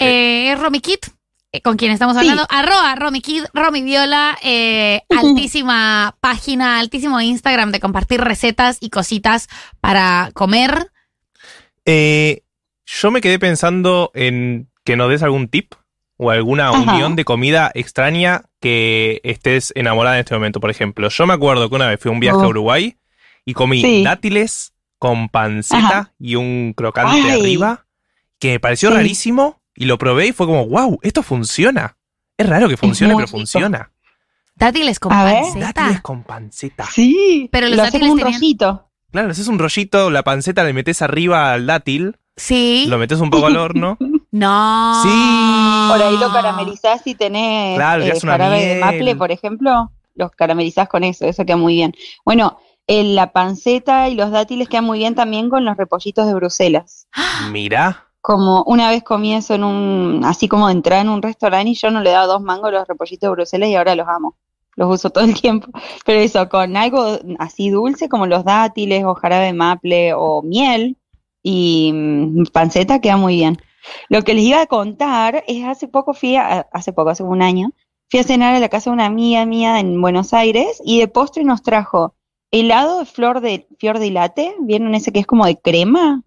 Eh, 0.00 0.52
es 0.52 0.60
Romy 0.60 0.78
Kid, 0.78 0.98
eh, 1.50 1.60
con 1.60 1.76
quien 1.76 1.90
estamos 1.90 2.14
Sí. 2.14 2.20
hablando. 2.20 2.46
Arroba 2.50 2.94
Romy 2.94 3.20
Kid, 3.20 3.46
Romy 3.52 3.82
Viola, 3.82 4.38
eh, 4.44 5.02
altísima 5.10 6.16
página, 6.20 6.78
altísimo 6.78 7.20
Instagram 7.20 7.72
de 7.72 7.80
compartir 7.80 8.20
recetas 8.20 8.78
y 8.80 8.90
cositas 8.90 9.48
para 9.80 10.30
comer. 10.34 10.92
Eh, 11.84 12.42
yo 12.86 13.10
me 13.10 13.20
quedé 13.20 13.40
pensando 13.40 14.12
en 14.14 14.68
que 14.84 14.96
nos 14.96 15.10
des 15.10 15.24
algún 15.24 15.48
tip 15.48 15.74
o 16.16 16.30
alguna 16.30 16.68
Ajá. 16.68 16.92
unión 16.92 17.16
de 17.16 17.24
comida 17.24 17.70
extraña 17.74 18.42
que 18.60 19.20
estés 19.24 19.72
enamorada 19.74 20.16
en 20.16 20.20
este 20.20 20.34
momento. 20.34 20.60
Por 20.60 20.70
ejemplo, 20.70 21.08
yo 21.08 21.26
me 21.26 21.34
acuerdo 21.34 21.68
que 21.68 21.74
una 21.74 21.88
vez 21.88 22.00
fui 22.00 22.10
a 22.10 22.12
un 22.12 22.20
viaje 22.20 22.38
Oh. 22.38 22.44
a 22.44 22.48
Uruguay 22.48 22.96
y 23.44 23.54
comí 23.54 23.80
Sí. 23.82 24.04
dátiles 24.04 24.74
con 24.98 25.28
panceta 25.28 25.86
Ajá. 25.86 26.12
y 26.18 26.34
un 26.36 26.72
crocante 26.76 27.20
Ay. 27.20 27.40
arriba 27.40 27.86
que 28.38 28.52
me 28.52 28.60
pareció 28.60 28.90
Sí. 28.90 28.94
rarísimo 28.96 29.60
y 29.74 29.84
lo 29.84 29.98
probé 29.98 30.28
y 30.28 30.32
fue 30.32 30.46
como, 30.46 30.66
wow, 30.66 30.98
esto 31.02 31.22
funciona. 31.22 31.96
Es 32.36 32.48
raro 32.48 32.68
que 32.68 32.76
funcione, 32.76 33.14
pero 33.14 33.26
rico. 33.26 33.36
funciona. 33.38 33.90
Dátiles 34.56 34.98
con 34.98 35.12
A 35.12 35.24
ver. 35.24 35.42
panceta. 35.42 35.66
Dátiles 35.72 36.00
con 36.02 36.22
panceta. 36.24 36.86
Sí, 36.92 37.48
Pero 37.52 37.68
los 37.68 37.76
lo 37.76 37.82
haces 37.82 37.92
dátiles 37.94 38.12
un 38.12 38.18
tenían- 38.18 38.34
rollito. 38.34 38.84
Claro, 39.12 39.30
haces 39.30 39.48
un 39.48 39.58
rollito, 39.58 40.10
la 40.10 40.22
panceta 40.24 40.64
le 40.64 40.72
metes 40.72 41.00
arriba 41.00 41.52
al 41.52 41.66
dátil, 41.66 42.16
Sí. 42.36 42.86
lo 42.88 42.98
metes 42.98 43.20
un 43.20 43.30
poco 43.30 43.46
al 43.46 43.56
horno. 43.56 43.96
No. 44.30 45.00
Sí. 45.02 45.08
Por 45.88 46.02
ahí 46.06 46.18
lo 46.18 46.30
caramelizás 46.30 47.00
y 47.06 47.14
tenés 47.14 47.76
Claro, 47.76 48.04
eh, 48.04 48.12
jarabe 48.20 48.66
de 48.66 48.80
maple, 48.80 49.16
por 49.16 49.32
ejemplo, 49.32 49.90
los 50.16 50.30
caramelizás 50.32 50.86
con 50.86 51.02
eso, 51.02 51.24
eso 51.24 51.46
queda 51.46 51.56
muy 51.56 51.74
bien. 51.76 51.94
Bueno, 52.26 52.58
eh, 52.88 53.04
la 53.04 53.32
panceta 53.32 54.08
y 54.08 54.14
los 54.14 54.30
dátiles 54.30 54.66
quedan 54.66 54.84
muy 54.84 54.98
bien 54.98 55.14
también 55.14 55.50
con 55.50 55.64
los 55.64 55.76
repollitos 55.76 56.26
de 56.26 56.32
Bruselas. 56.32 57.06
Mirá. 57.52 58.06
Como 58.22 58.64
una 58.64 58.88
vez 58.88 59.04
comí 59.04 59.34
eso 59.34 59.54
en 59.54 59.62
un, 59.62 60.22
así 60.24 60.48
como 60.48 60.70
entrar 60.70 61.02
en 61.02 61.10
un 61.10 61.22
restaurante 61.22 61.70
y 61.70 61.74
yo 61.74 61.90
no 61.90 62.00
le 62.00 62.10
daba 62.10 62.26
dos 62.26 62.42
mangos 62.42 62.68
a 62.68 62.72
los 62.72 62.88
repollitos 62.88 63.28
de 63.28 63.32
Bruselas 63.32 63.68
y 63.68 63.76
ahora 63.76 63.94
los 63.94 64.08
amo. 64.08 64.36
Los 64.74 64.90
uso 64.90 65.10
todo 65.10 65.24
el 65.24 65.38
tiempo. 65.38 65.68
Pero 66.06 66.20
eso, 66.20 66.48
con 66.48 66.76
algo 66.78 67.18
así 67.38 67.68
dulce 67.68 68.08
como 68.08 68.26
los 68.26 68.44
dátiles 68.44 69.04
o 69.04 69.14
jarabe 69.14 69.46
de 69.46 69.52
maple 69.52 70.14
o 70.14 70.42
miel 70.42 70.96
y 71.42 71.92
mm, 71.92 72.44
panceta 72.52 73.00
queda 73.00 73.18
muy 73.18 73.34
bien. 73.36 73.58
Lo 74.08 74.22
que 74.22 74.32
les 74.32 74.44
iba 74.44 74.62
a 74.62 74.66
contar 74.66 75.44
es 75.46 75.64
hace 75.66 75.88
poco 75.88 76.14
fui 76.14 76.36
a, 76.36 76.66
hace 76.72 76.94
poco, 76.94 77.10
hace 77.10 77.22
un 77.22 77.42
año, 77.42 77.70
fui 78.10 78.20
a 78.20 78.24
cenar 78.24 78.54
a 78.54 78.60
la 78.60 78.70
casa 78.70 78.88
de 78.88 78.94
una 78.94 79.06
amiga 79.06 79.44
mía 79.44 79.78
en 79.78 80.00
Buenos 80.00 80.32
Aires 80.32 80.80
y 80.84 81.00
de 81.00 81.08
postre 81.08 81.44
nos 81.44 81.62
trajo 81.62 82.14
helado 82.50 83.00
de 83.00 83.04
flor 83.06 83.40
de 83.40 83.66
fior 83.78 83.98
de 83.98 84.10
latte, 84.10 84.54
¿vieron 84.60 84.94
ese 84.94 85.12
que 85.12 85.20
es 85.20 85.26
como 85.26 85.46
de 85.46 85.58
crema? 85.58 86.22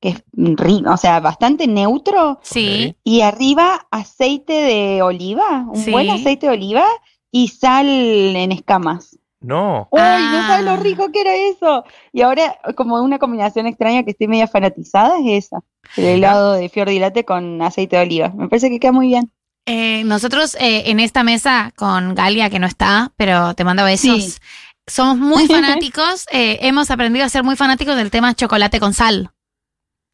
Que 0.00 0.10
es 0.10 0.22
rico, 0.34 0.90
o 0.92 0.96
sea, 0.96 1.20
bastante 1.20 1.66
neutro. 1.66 2.40
Sí. 2.42 2.96
Y 3.04 3.20
arriba 3.20 3.86
aceite 3.90 4.52
de 4.54 5.02
oliva, 5.02 5.66
un 5.68 5.76
Sí. 5.76 5.90
buen 5.90 6.08
aceite 6.10 6.46
de 6.46 6.52
oliva 6.52 6.84
y 7.30 7.48
sal 7.48 7.86
en 7.86 8.50
escamas. 8.52 9.16
No. 9.42 9.88
¡Uy, 9.90 10.00
no 10.00 10.46
sabes 10.46 10.66
Ah. 10.66 10.76
lo 10.76 10.76
rico 10.76 11.10
que 11.12 11.20
era 11.22 11.34
eso! 11.34 11.84
Y 12.12 12.20
ahora, 12.22 12.58
como 12.76 13.00
una 13.02 13.18
combinación 13.18 13.66
extraña 13.66 14.02
que 14.02 14.10
estoy 14.10 14.26
media 14.28 14.46
fanatizada, 14.46 15.18
es 15.24 15.46
esa. 15.46 15.60
El 15.96 16.04
helado 16.04 16.52
de 16.54 16.68
fior 16.68 16.88
de 16.88 16.98
latte 17.00 17.24
con 17.24 17.60
aceite 17.62 17.96
de 17.96 18.02
oliva. 18.02 18.28
Me 18.36 18.48
parece 18.48 18.68
que 18.68 18.78
queda 18.80 18.92
muy 18.92 19.06
bien. 19.08 19.30
Eh, 19.66 20.02
nosotros 20.04 20.56
eh, 20.60 20.90
en 20.90 21.00
esta 21.00 21.22
mesa 21.22 21.72
con 21.76 22.14
Galia, 22.14 22.50
que 22.50 22.58
no 22.58 22.66
está, 22.66 23.12
pero 23.16 23.54
te 23.54 23.64
mando 23.64 23.84
besos, 23.84 24.24
Sí. 24.24 24.40
Somos 24.90 25.16
muy 25.18 25.46
fanáticos. 25.48 26.26
eh, 26.30 26.58
hemos 26.62 26.90
aprendido 26.90 27.24
a 27.24 27.28
ser 27.28 27.42
muy 27.44 27.56
fanáticos 27.56 27.96
del 27.96 28.10
tema 28.10 28.34
chocolate 28.34 28.80
con 28.80 28.92
sal. 28.94 29.30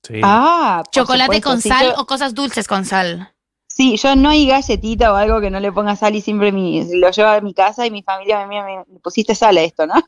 Sí. 0.02 0.20
Ah, 0.22 0.82
Chocolate 0.92 1.24
supuesto, 1.36 1.50
con 1.50 1.60
sí, 1.60 1.68
sal 1.68 1.86
yo- 1.88 2.00
o 2.00 2.06
cosas 2.06 2.34
dulces 2.34 2.68
con 2.68 2.84
sal. 2.84 3.32
Sí, 3.68 3.96
yo 3.98 4.16
no 4.16 4.30
hay 4.30 4.46
galletita 4.46 5.12
o 5.12 5.16
algo 5.16 5.38
que 5.40 5.50
no 5.50 5.60
le 5.60 5.70
ponga 5.70 5.96
sal 5.96 6.14
y 6.16 6.22
siempre 6.22 6.50
mi, 6.50 6.82
lo 6.98 7.10
llevo 7.10 7.28
a 7.28 7.40
mi 7.42 7.52
casa 7.52 7.84
y 7.86 7.90
mi 7.90 8.02
familia 8.02 8.38
me 8.38 8.46
mira, 8.46 8.64
me, 8.64 8.76
me 8.90 9.00
pusiste 9.00 9.34
sal 9.34 9.58
a 9.58 9.62
esto, 9.62 9.86
¿no? 9.86 9.94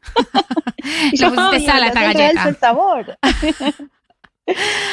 Y 1.13 1.19
Le 1.19 1.29
pusiste 1.29 1.57
"Ay, 1.57 1.67
sal 1.67 1.83
a 1.83 1.87
esta 1.89 2.01
le 2.01 2.07
galleta". 2.15 2.49
el 2.49 2.57
sabor. 2.57 3.19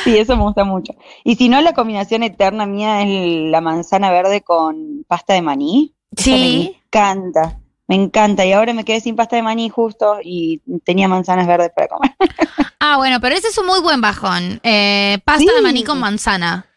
sí, 0.03 0.17
eso 0.17 0.35
me 0.35 0.43
gusta 0.43 0.63
mucho. 0.65 0.93
Y 1.23 1.35
si 1.35 1.47
no, 1.49 1.61
la 1.61 1.73
combinación 1.73 2.23
eterna 2.23 2.65
mía 2.65 3.01
es 3.03 3.49
la 3.51 3.61
manzana 3.61 4.11
verde 4.11 4.41
con 4.41 5.05
pasta 5.07 5.33
de 5.33 5.41
maní. 5.41 5.93
Sí. 6.17 6.31
Me 6.31 6.81
encanta, 6.87 7.59
me 7.87 7.95
encanta. 7.95 8.45
Y 8.45 8.51
ahora 8.53 8.73
me 8.73 8.83
quedé 8.85 8.99
sin 9.01 9.15
pasta 9.15 9.35
de 9.35 9.41
maní 9.43 9.69
justo 9.69 10.17
y 10.23 10.61
tenía 10.83 11.07
manzanas 11.07 11.47
verdes 11.47 11.71
para 11.75 11.87
comer. 11.87 12.11
Ah, 12.87 12.97
bueno, 12.97 13.19
pero 13.19 13.35
ese 13.35 13.47
es 13.47 13.57
un 13.57 13.65
muy 13.65 13.79
buen 13.79 13.99
bajón. 13.99 14.59
Eh, 14.61 15.17
pasta 15.25 15.51
de 15.51 15.61
maní 15.63 15.83
con 15.83 15.99
manzana. 15.99 16.67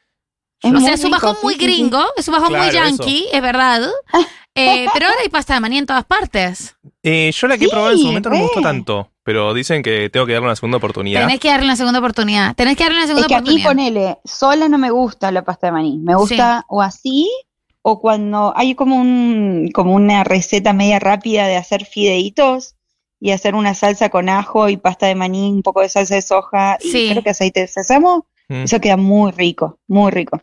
Es 0.63 0.73
o 0.73 0.81
sea, 0.81 0.95
es 0.95 1.05
un 1.05 1.11
bajón 1.11 1.37
muy 1.43 1.53
sí, 1.55 1.61
sí. 1.61 1.67
gringo, 1.67 2.03
es 2.17 2.27
un 2.29 2.33
bajón 2.33 2.57
muy 2.57 2.71
yankee, 2.71 3.27
es 3.31 3.43
verdad. 3.43 3.83
Eh, 4.61 4.87
pero 4.93 5.07
ahora 5.07 5.19
hay 5.23 5.29
pasta 5.29 5.55
de 5.55 5.61
maní 5.61 5.79
en 5.79 5.87
todas 5.87 6.05
partes. 6.05 6.75
Eh, 7.05 7.31
yo 7.33 7.47
la 7.47 7.57
que 7.57 7.67
he 7.67 7.69
probado 7.69 7.93
en 7.93 7.99
su 7.99 8.07
momento 8.07 8.29
no 8.29 8.37
me 8.37 8.43
gustó 8.43 8.61
tanto, 8.61 9.13
pero 9.23 9.55
dicen 9.55 9.85
que 9.85 10.11
tengo 10.11 10.27
que 10.27 10.33
darle 10.33 10.47
una 10.49 10.57
segunda 10.57 10.79
oportunidad. 10.79 11.21
Tenés 11.21 11.39
que 11.39 11.49
darle 11.49 11.67
una 11.67 11.77
segunda 11.77 12.01
oportunidad. 12.01 12.57
Tenés 12.57 12.77
que 12.77 12.83
darle 12.83 12.97
una 12.97 13.05
Es 13.05 13.09
segunda 13.09 13.29
que 13.29 13.35
a 13.37 13.41
mí, 13.41 13.61
oportunidad. 13.61 13.69
ponele, 13.71 14.19
sola 14.25 14.69
no 14.69 14.79
me 14.79 14.91
gusta 14.91 15.31
la 15.31 15.43
pasta 15.45 15.69
de 15.69 15.73
maní. 15.75 15.99
Me 15.99 16.17
gusta 16.17 16.65
o 16.69 16.83
así, 16.83 17.31
o 17.91 18.01
cuando 18.01 18.53
hay 18.55 18.75
como 18.75 18.97
un, 18.97 19.71
como 19.73 19.95
una 19.95 20.23
receta 20.23 20.75
media 20.75 20.99
rápida 20.99 21.47
de 21.47 21.57
hacer 21.57 21.87
fideitos 21.87 22.75
y 23.19 23.31
hacer 23.31 23.55
una 23.55 23.73
salsa 23.75 24.11
con 24.11 24.29
ajo 24.29 24.69
y 24.69 24.77
pasta 24.77 25.07
de 25.07 25.15
maní, 25.15 25.51
un 25.51 25.63
poco 25.63 25.81
de 25.81 25.89
salsa 25.89 26.15
de 26.15 26.23
soja 26.23 26.77
y 26.83 26.91
Sí. 26.91 27.09
creo 27.11 27.23
que 27.23 27.31
aceite 27.31 27.61
de 27.61 27.67
sésamo. 27.67 28.27
Mm. 28.49 28.65
Eso 28.65 28.79
queda 28.81 28.97
muy 28.99 29.33
rico, 29.33 29.79
muy 29.89 30.11
rico. 30.11 30.41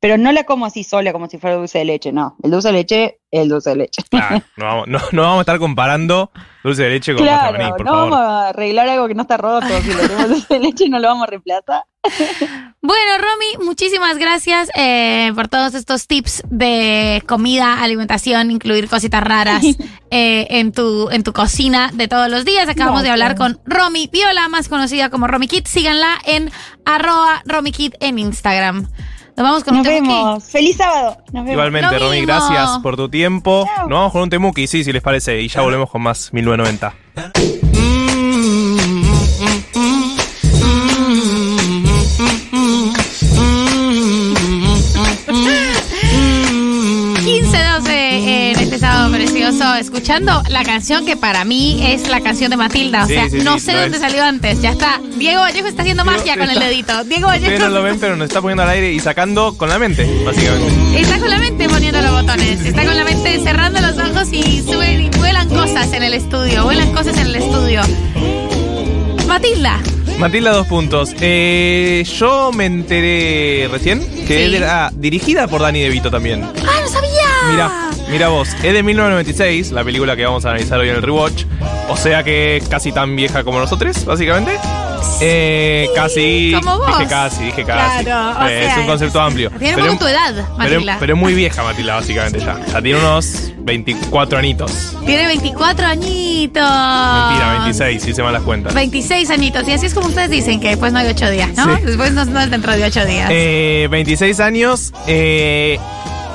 Pero 0.00 0.16
no 0.16 0.30
la 0.30 0.44
como 0.44 0.64
así 0.66 0.84
sola, 0.84 1.12
como 1.12 1.28
si 1.28 1.38
fuera 1.38 1.56
dulce 1.56 1.78
de 1.78 1.84
leche, 1.84 2.12
no. 2.12 2.36
El 2.42 2.52
dulce 2.52 2.68
de 2.68 2.74
leche, 2.74 3.18
el 3.32 3.48
dulce 3.48 3.70
de 3.70 3.76
leche. 3.76 4.02
Claro, 4.08 4.42
no, 4.56 4.64
vamos, 4.64 4.88
no, 4.88 5.00
no 5.10 5.22
vamos 5.22 5.38
a 5.38 5.40
estar 5.40 5.58
comparando 5.58 6.30
dulce 6.62 6.84
de 6.84 6.90
leche 6.90 7.14
con 7.14 7.24
Claro, 7.24 7.58
maní, 7.58 7.70
por 7.70 7.84
no 7.84 7.92
favor. 7.92 8.10
vamos 8.10 8.18
a 8.20 8.48
arreglar 8.50 8.88
algo 8.88 9.08
que 9.08 9.14
no 9.14 9.22
está 9.22 9.36
roto. 9.36 9.66
Si 9.82 9.88
le 9.92 9.96
tenemos 10.08 10.28
dulce 10.28 10.54
de 10.54 10.60
leche, 10.60 10.88
no 10.88 10.98
lo 11.00 11.08
vamos 11.08 11.24
a 11.24 11.30
reemplazar. 11.30 11.84
Bueno, 12.80 13.18
Romy, 13.18 13.66
muchísimas 13.66 14.18
gracias 14.18 14.70
eh, 14.76 15.32
por 15.34 15.48
todos 15.48 15.74
estos 15.74 16.06
tips 16.06 16.44
de 16.48 17.22
comida, 17.26 17.82
alimentación, 17.82 18.52
incluir 18.52 18.88
cositas 18.88 19.22
raras 19.22 19.64
eh, 20.10 20.46
en, 20.48 20.70
tu, 20.70 21.10
en 21.10 21.24
tu 21.24 21.32
cocina 21.32 21.90
de 21.92 22.06
todos 22.06 22.30
los 22.30 22.44
días. 22.44 22.68
Acabamos 22.68 23.02
de 23.02 23.10
hablar 23.10 23.34
con 23.34 23.60
Romy 23.66 24.08
Viola, 24.10 24.48
más 24.48 24.68
conocida 24.68 25.10
como 25.10 25.26
Romy 25.26 25.48
Kit. 25.48 25.66
Síganla 25.66 26.18
en 26.24 26.50
arroba 26.86 27.42
Romy 27.46 27.72
Kit 27.72 27.94
en 28.00 28.20
Instagram. 28.20 28.88
Nos 29.38 29.44
vamos 29.44 29.62
con 29.62 29.76
Nos 29.76 29.86
un 29.86 29.92
temuki. 29.94 30.08
vemos. 30.14 30.44
Feliz 30.44 30.76
sábado. 30.76 31.16
Nos 31.26 31.32
vemos. 31.44 31.52
Igualmente, 31.52 31.96
Romy, 31.96 32.22
gracias 32.22 32.78
por 32.82 32.96
tu 32.96 33.08
tiempo. 33.08 33.64
Nos 33.82 33.88
vamos 33.88 34.12
con 34.12 34.22
un 34.22 34.30
temuki, 34.30 34.66
sí, 34.66 34.82
si 34.82 34.92
les 34.92 35.00
parece, 35.00 35.40
y 35.40 35.46
ya 35.46 35.60
volvemos 35.60 35.88
con 35.90 36.02
más 36.02 36.32
1990. 36.32 37.67
Precioso, 49.48 49.74
escuchando 49.76 50.42
la 50.48 50.62
canción 50.64 51.06
que 51.06 51.16
para 51.16 51.44
mí 51.44 51.80
es 51.86 52.08
la 52.08 52.20
canción 52.20 52.50
de 52.50 52.56
Matilda. 52.56 53.04
O 53.04 53.06
Sí, 53.06 53.14
sea, 53.14 53.30
sí, 53.30 53.38
no 53.42 53.54
sí, 53.58 53.66
sé 53.66 53.72
dónde 53.74 53.96
es. 53.96 54.02
salió 54.02 54.22
antes. 54.24 54.60
Ya 54.60 54.70
está. 54.70 55.00
Diego 55.16 55.40
Vallejo 55.40 55.66
está 55.68 55.82
haciendo 55.82 56.04
magia 56.04 56.36
con 56.36 56.48
el 56.50 56.58
dedito. 56.58 57.04
Diego 57.04 57.28
Ustedes 57.28 57.42
Vallejo 57.44 57.64
no 57.68 57.74
lo 57.74 57.82
ven, 57.82 57.98
pero 58.00 58.16
nos 58.16 58.28
está 58.28 58.40
poniendo 58.40 58.62
al 58.62 58.70
aire 58.70 58.92
y 58.92 59.00
sacando 59.00 59.56
con 59.56 59.68
la 59.68 59.78
mente, 59.78 60.04
básicamente. 60.24 61.00
está 61.00 61.18
con 61.18 61.30
la 61.30 61.38
mente 61.38 61.68
poniendo 61.68 62.00
los 62.02 62.10
botones. 62.12 62.60
Está 62.64 62.84
con 62.84 62.96
la 62.96 63.04
mente 63.04 63.40
cerrando 63.42 63.80
los 63.80 63.96
ojos 63.98 64.28
y 64.32 64.62
suben 64.62 65.02
y 65.02 65.08
vuelan 65.18 65.48
cosas 65.48 65.92
en 65.92 66.02
el 66.02 66.14
estudio. 66.14 66.64
Vuelan 66.64 66.92
cosas 66.92 67.16
en 67.18 67.26
el 67.28 67.36
estudio. 67.36 67.80
Matilda. 69.26 69.78
Matilda, 70.18 70.50
dos 70.52 70.66
puntos. 70.66 71.14
Eh, 71.20 72.04
yo 72.18 72.50
me 72.52 72.66
enteré 72.66 73.68
recién 73.70 74.00
que 74.26 74.48
Sí. 74.48 74.56
era 74.56 74.90
dirigida 74.94 75.46
por 75.46 75.60
Danny 75.62 75.80
DeVito 75.80 76.10
también. 76.10 76.42
¡Ah, 76.42 76.50
no 76.82 76.88
sabía! 76.88 77.07
Mira, 77.50 77.70
mira 78.10 78.28
vos, 78.28 78.48
es 78.62 78.72
de 78.72 78.82
1996, 78.82 79.72
la 79.72 79.84
película 79.84 80.16
que 80.16 80.24
vamos 80.24 80.44
a 80.44 80.50
analizar 80.50 80.78
hoy 80.78 80.88
en 80.88 80.96
el 80.96 81.02
rewatch. 81.02 81.44
O 81.88 81.96
sea 81.96 82.22
que 82.22 82.58
es 82.58 82.68
casi 82.68 82.92
tan 82.92 83.16
vieja 83.16 83.44
como 83.44 83.58
nosotros, 83.58 84.04
básicamente. 84.04 84.52
Eh, 85.20 85.88
casi. 85.94 86.52
como 86.62 86.78
vos. 86.78 86.98
Dije 86.98 87.08
casi, 87.10 87.44
dije 87.44 87.64
casi. 87.64 88.04
Claro, 88.04 88.38
o 88.40 88.46
Eh, 88.48 88.60
sea, 88.64 88.72
es 88.72 88.78
un 88.78 88.86
concepto 88.86 89.20
amplio. 89.20 89.50
Tiene 89.50 89.68
un 89.76 89.80
Pero- 89.80 89.86
poco 89.94 90.04
tu 90.04 90.06
edad, 90.10 90.34
pero, 90.34 90.56
Matilda. 90.74 90.96
pero 91.00 91.14
es 91.14 91.18
muy 91.20 91.34
vieja 91.34 91.62
Matilda, 91.62 91.94
básicamente 91.94 92.40
ya. 92.40 92.58
Ya 92.72 92.82
tiene 92.82 92.98
unos 92.98 93.52
24 93.58 94.38
anitos. 94.38 94.96
Tiene 95.06 95.26
24 95.26 95.86
añitos. 95.86 96.62
Mentira, 96.62 97.52
26, 97.58 98.02
si 98.02 98.14
se 98.14 98.22
van 98.22 98.32
las 98.34 98.42
cuentas. 98.42 98.74
26 98.74 99.30
añitos. 99.30 99.66
Y 99.66 99.72
así 99.72 99.86
es 99.86 99.94
como 99.94 100.08
ustedes 100.08 100.30
dicen 100.30 100.60
que 100.60 100.68
después 100.68 100.92
no 100.92 100.98
hay 100.98 101.06
8 101.08 101.30
días, 101.30 101.50
¿no? 101.56 101.76
Sí. 101.76 101.82
Después 101.84 102.12
no, 102.12 102.24
no 102.26 102.40
es 102.40 102.50
dentro 102.50 102.72
de 102.76 102.84
8 102.84 103.04
días. 103.06 103.28
Eh, 103.32 103.88
26 103.90 104.40
años. 104.40 104.92
eh, 105.06 105.78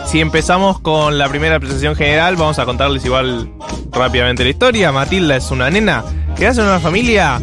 si 0.06 0.20
empezamos 0.20 0.80
con 0.80 1.18
la 1.18 1.28
primera 1.30 1.60
presentación 1.60 1.96
general, 1.96 2.36
vamos 2.36 2.60
a 2.60 2.66
contarles 2.66 3.04
igual 3.06 3.50
rápidamente 3.92 4.44
la 4.44 4.50
historia. 4.50 4.92
Matilda 4.92 5.36
es 5.36 5.50
una 5.52 5.70
nena 5.70 6.04
que 6.38 6.46
nace 6.46 6.62
en 6.62 6.68
una 6.68 6.80
familia 6.80 7.42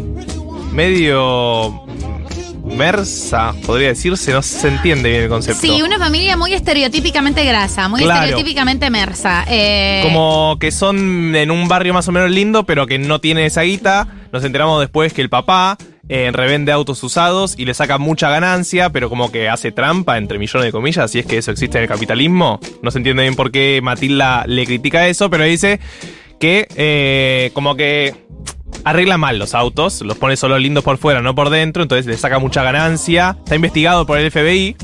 medio 0.71 1.83
mersa, 2.63 3.53
podría 3.65 3.89
decirse, 3.89 4.31
no 4.31 4.41
se 4.41 4.67
entiende 4.69 5.09
bien 5.09 5.23
el 5.23 5.29
concepto. 5.29 5.59
Sí, 5.61 5.81
una 5.81 5.97
familia 5.97 6.37
muy 6.37 6.53
estereotípicamente 6.53 7.43
grasa, 7.43 7.89
muy 7.89 8.01
Claro. 8.01 8.21
estereotípicamente 8.21 8.89
mersa. 8.89 9.43
Eh, 9.49 10.01
Como 10.03 10.57
que 10.59 10.71
son 10.71 11.35
en 11.35 11.51
un 11.51 11.67
barrio 11.67 11.93
más 11.93 12.07
o 12.07 12.11
menos 12.11 12.31
lindo, 12.31 12.63
pero 12.65 12.87
que 12.87 12.97
no 12.99 13.19
tiene 13.19 13.45
esa 13.45 13.63
guita. 13.63 14.07
Nos 14.31 14.43
enteramos 14.45 14.79
después 14.79 15.11
que 15.11 15.21
el 15.21 15.29
papá 15.29 15.77
eh, 16.13 16.29
revende 16.33 16.73
autos 16.73 17.01
usados 17.03 17.55
y 17.57 17.63
le 17.63 17.73
saca 17.73 17.97
mucha 17.97 18.29
ganancia, 18.29 18.89
pero 18.89 19.07
como 19.07 19.31
que 19.31 19.47
hace 19.47 19.71
trampa, 19.71 20.17
entre 20.17 20.39
millones 20.39 20.65
de 20.65 20.71
comillas, 20.73 21.09
si 21.09 21.19
es 21.19 21.25
que 21.25 21.37
eso 21.37 21.51
existe 21.51 21.77
en 21.77 21.83
el 21.83 21.87
capitalismo. 21.87 22.59
No 22.81 22.91
se 22.91 22.97
entiende 22.97 23.23
bien 23.23 23.35
por 23.35 23.49
qué 23.49 23.79
Matilda 23.81 24.43
le 24.45 24.65
critica 24.65 25.07
eso, 25.07 25.29
pero 25.29 25.45
dice 25.45 25.79
que 26.37 26.67
eh, 26.75 27.51
como 27.53 27.77
que 27.77 28.13
arregla 28.83 29.17
mal 29.17 29.39
los 29.39 29.55
autos, 29.55 30.01
los 30.01 30.17
pone 30.17 30.35
solo 30.35 30.59
lindos 30.59 30.83
por 30.83 30.97
fuera, 30.97 31.21
no 31.21 31.33
por 31.33 31.49
dentro, 31.49 31.81
entonces 31.81 32.05
le 32.05 32.17
saca 32.17 32.39
mucha 32.39 32.61
ganancia. 32.61 33.37
Está 33.39 33.55
investigado 33.55 34.05
por 34.05 34.17
el 34.17 34.29
FBI. 34.29 34.75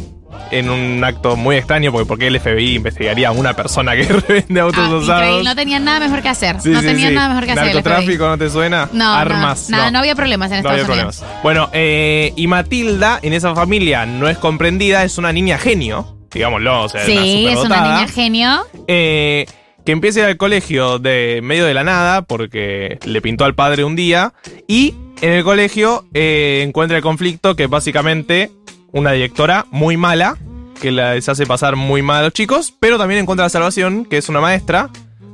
En 0.52 0.70
un 0.70 1.04
acto 1.04 1.36
muy 1.36 1.56
extraño, 1.58 1.92
porque 1.92 2.06
¿por 2.06 2.18
qué 2.20 2.28
el 2.28 2.40
FBI 2.40 2.76
investigaría 2.76 3.30
a 3.30 3.32
una 3.32 3.54
persona 3.54 3.96
que 3.96 4.04
revende 4.28 4.60
autos 4.60 4.84
ah, 4.88 4.96
usados? 4.96 5.44
no 5.44 5.56
tenían 5.56 5.84
nada 5.84 6.00
mejor 6.00 6.22
que 6.22 6.30
hacer. 6.30 6.60
Sí, 6.62 6.70
no 6.70 6.80
sí, 6.82 6.88
tenían 6.88 7.10
sí. 7.10 7.16
nada 7.16 7.30
mejor 7.30 7.46
que 7.46 7.52
hacer. 7.52 7.66
¿Narcotráfico 7.66 8.28
no 8.28 8.38
te 8.38 8.50
suena? 8.50 8.90
No, 8.94 9.14
Armas. 9.14 9.70
No, 9.70 9.78
nada, 9.78 9.92
no 9.92 10.00
había 10.00 10.16
problemas 10.16 10.52
en 10.52 10.64
No 10.64 10.70
Estados 10.70 10.82
había 10.82 10.94
Unidos. 10.94 11.18
problemas. 11.18 11.44
Bueno, 11.44 11.70
eh, 11.74 12.34
y 12.36 12.48
Matilda 12.48 13.20
en 13.22 13.34
esa 13.34 13.54
familia 13.56 14.06
no 14.06 14.28
es 14.30 14.38
comprendida, 14.38 15.04
es 15.04 15.18
una 15.18 15.32
niña 15.34 15.58
genio, 15.58 16.18
digámoslo, 16.34 16.84
o 16.84 16.90
sea, 16.90 17.06
Sí, 17.06 17.48
es 17.48 17.58
una 17.58 17.82
niña 17.82 18.08
genio. 18.08 18.66
eh, 18.88 19.46
que 19.86 19.92
empieza 19.94 20.20
a 20.20 20.24
ir 20.24 20.30
al 20.30 20.38
colegio 20.38 21.00
de 21.00 21.40
medio 21.44 21.66
de 21.66 21.74
la 21.74 21.84
nada, 21.86 22.22
porque 22.22 23.00
le 23.06 23.22
pintó 23.22 23.46
al 23.46 23.56
padre 23.56 23.84
un 23.86 23.96
día, 23.96 24.34
y 24.68 24.94
en 25.22 25.32
el 25.32 25.44
colegio 25.46 26.06
eh, 26.14 26.62
encuentra 26.68 26.98
el 26.98 27.04
conflicto 27.04 27.56
que 27.56 27.68
básicamente 27.68 28.52
una 28.92 29.12
directora 29.12 29.66
muy 29.72 29.98
mala, 29.98 30.38
que 30.82 30.92
les 30.92 31.28
hace 31.28 31.46
pasar 31.46 31.76
muy 31.76 32.02
mal 32.02 32.20
a 32.20 32.24
los 32.24 32.34
chicos, 32.34 32.74
pero 32.80 32.98
también 32.98 33.22
encuentra 33.22 33.46
la 33.46 33.50
salvación, 33.50 34.06
que 34.06 34.18
es 34.18 34.30
una 34.30 34.42
maestra, 34.42 34.90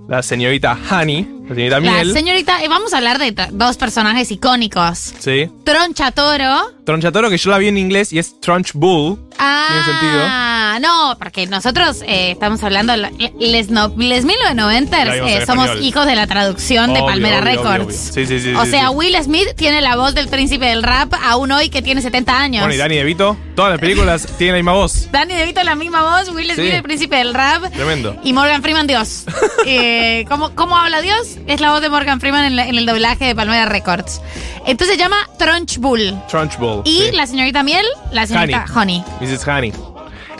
la 0.08 0.22
señorita 0.24 0.78
Honey, 0.91 1.28
la 1.54 1.56
señorita 1.56 1.80
La 1.80 1.91
Miel. 2.04 2.14
señorita, 2.14 2.64
eh, 2.64 2.68
vamos 2.68 2.93
a 2.93 2.97
hablar 2.97 3.20
de 3.20 3.34
dos 3.51 3.78
personajes 3.78 4.32
icónicos. 4.32 5.14
Sí. 5.20 5.49
Troncha 5.64 6.12
Toro. 6.12 6.72
Tronchatoro, 6.86 7.30
que 7.30 7.38
yo 7.38 7.49
la 7.49 7.58
vi 7.58 7.70
en 7.70 7.78
inglés 7.78 8.12
y 8.12 8.20
es 8.20 8.39
Trunch 8.41 8.74
Bull. 8.74 9.18
Ah, 9.39 10.78
no, 10.82 11.16
porque 11.18 11.47
nosotros 11.47 12.01
eh, 12.06 12.32
estamos 12.32 12.64
hablando, 12.64 12.95
la- 12.95 13.12
les, 13.39 13.70
no, 13.70 13.93
les 13.97 14.26
1990 14.26 15.06
La 15.06 15.14
vimos 15.16 15.30
eh, 15.32 15.45
somos 15.45 15.66
español. 15.66 15.86
hijos 15.86 16.06
de 16.06 16.16
la 16.16 16.28
traducción 16.28 16.93
de 16.93 17.01
Palmera 17.01 17.39
obvio, 17.39 17.45
Records. 17.64 18.12
obvio. 18.12 18.14
Sí, 18.14 18.26
sí, 18.26 18.39
sí. 18.39 18.54
o 18.56 18.66
sí, 18.66 18.72
sea, 18.72 18.89
sí. 18.89 18.95
Will 18.95 19.16
Smith 19.24 19.47
tiene 19.56 19.82
la 19.82 19.95
voz 19.95 20.14
del 20.16 20.28
príncipe 20.28 20.66
del 20.66 20.84
rap 20.84 21.14
aún 21.24 21.51
hoy 21.51 21.70
que 21.70 21.82
tiene 21.82 22.01
70 22.01 22.38
años. 22.38 22.62
Bueno, 22.64 22.74
y 22.74 22.78
Danny 22.78 22.95
DeVito, 22.97 23.38
todas 23.56 23.72
las 23.72 23.80
películas 23.80 24.26
tienen 24.38 24.56
la 24.56 24.58
misma 24.60 24.74
voz. 24.74 25.10
Danny 25.12 25.34
DeVito 25.36 25.64
la 25.64 25.76
misma 25.76 26.01
voz, 26.04 26.30
Will 26.34 26.51
Smith 26.54 26.70
Sí. 26.70 26.76
el 26.76 26.84
príncipe 26.84 27.16
del 27.18 27.34
rap. 27.34 27.72
Tremendo. 27.72 28.18
Y 28.24 28.34
Morgan 28.34 28.62
Freeman, 28.62 28.88
Dios. 28.88 29.24
Eh, 29.66 30.26
¿cómo, 30.28 30.54
cómo 30.56 30.76
habla 30.78 30.99
Dios? 31.01 31.38
Es 31.48 31.60
la 31.62 31.72
voz 31.72 31.82
de 31.82 31.89
Morgan 31.89 32.20
Freeman 32.20 32.46
en, 32.46 32.56
la- 32.56 32.68
en 32.68 32.76
el 32.76 32.86
doblaje 32.86 33.26
de 33.26 33.36
Palmera 33.36 33.66
Records. 33.66 34.22
Entonces 34.66 34.96
se 34.96 35.02
llama 35.02 35.18
Trunch 35.38 35.78
Bull. 35.78 36.14
Trunch 36.30 36.58
Bull. 36.58 36.82
Y 36.86 37.04
sí. 37.10 37.12
la 37.14 37.28
señorita 37.28 37.64
Miel, 37.64 37.86
la 38.12 38.26
señorita 38.28 38.66
Honey. 38.74 39.04
Mrs. 39.22 39.48
Honey. 39.48 39.74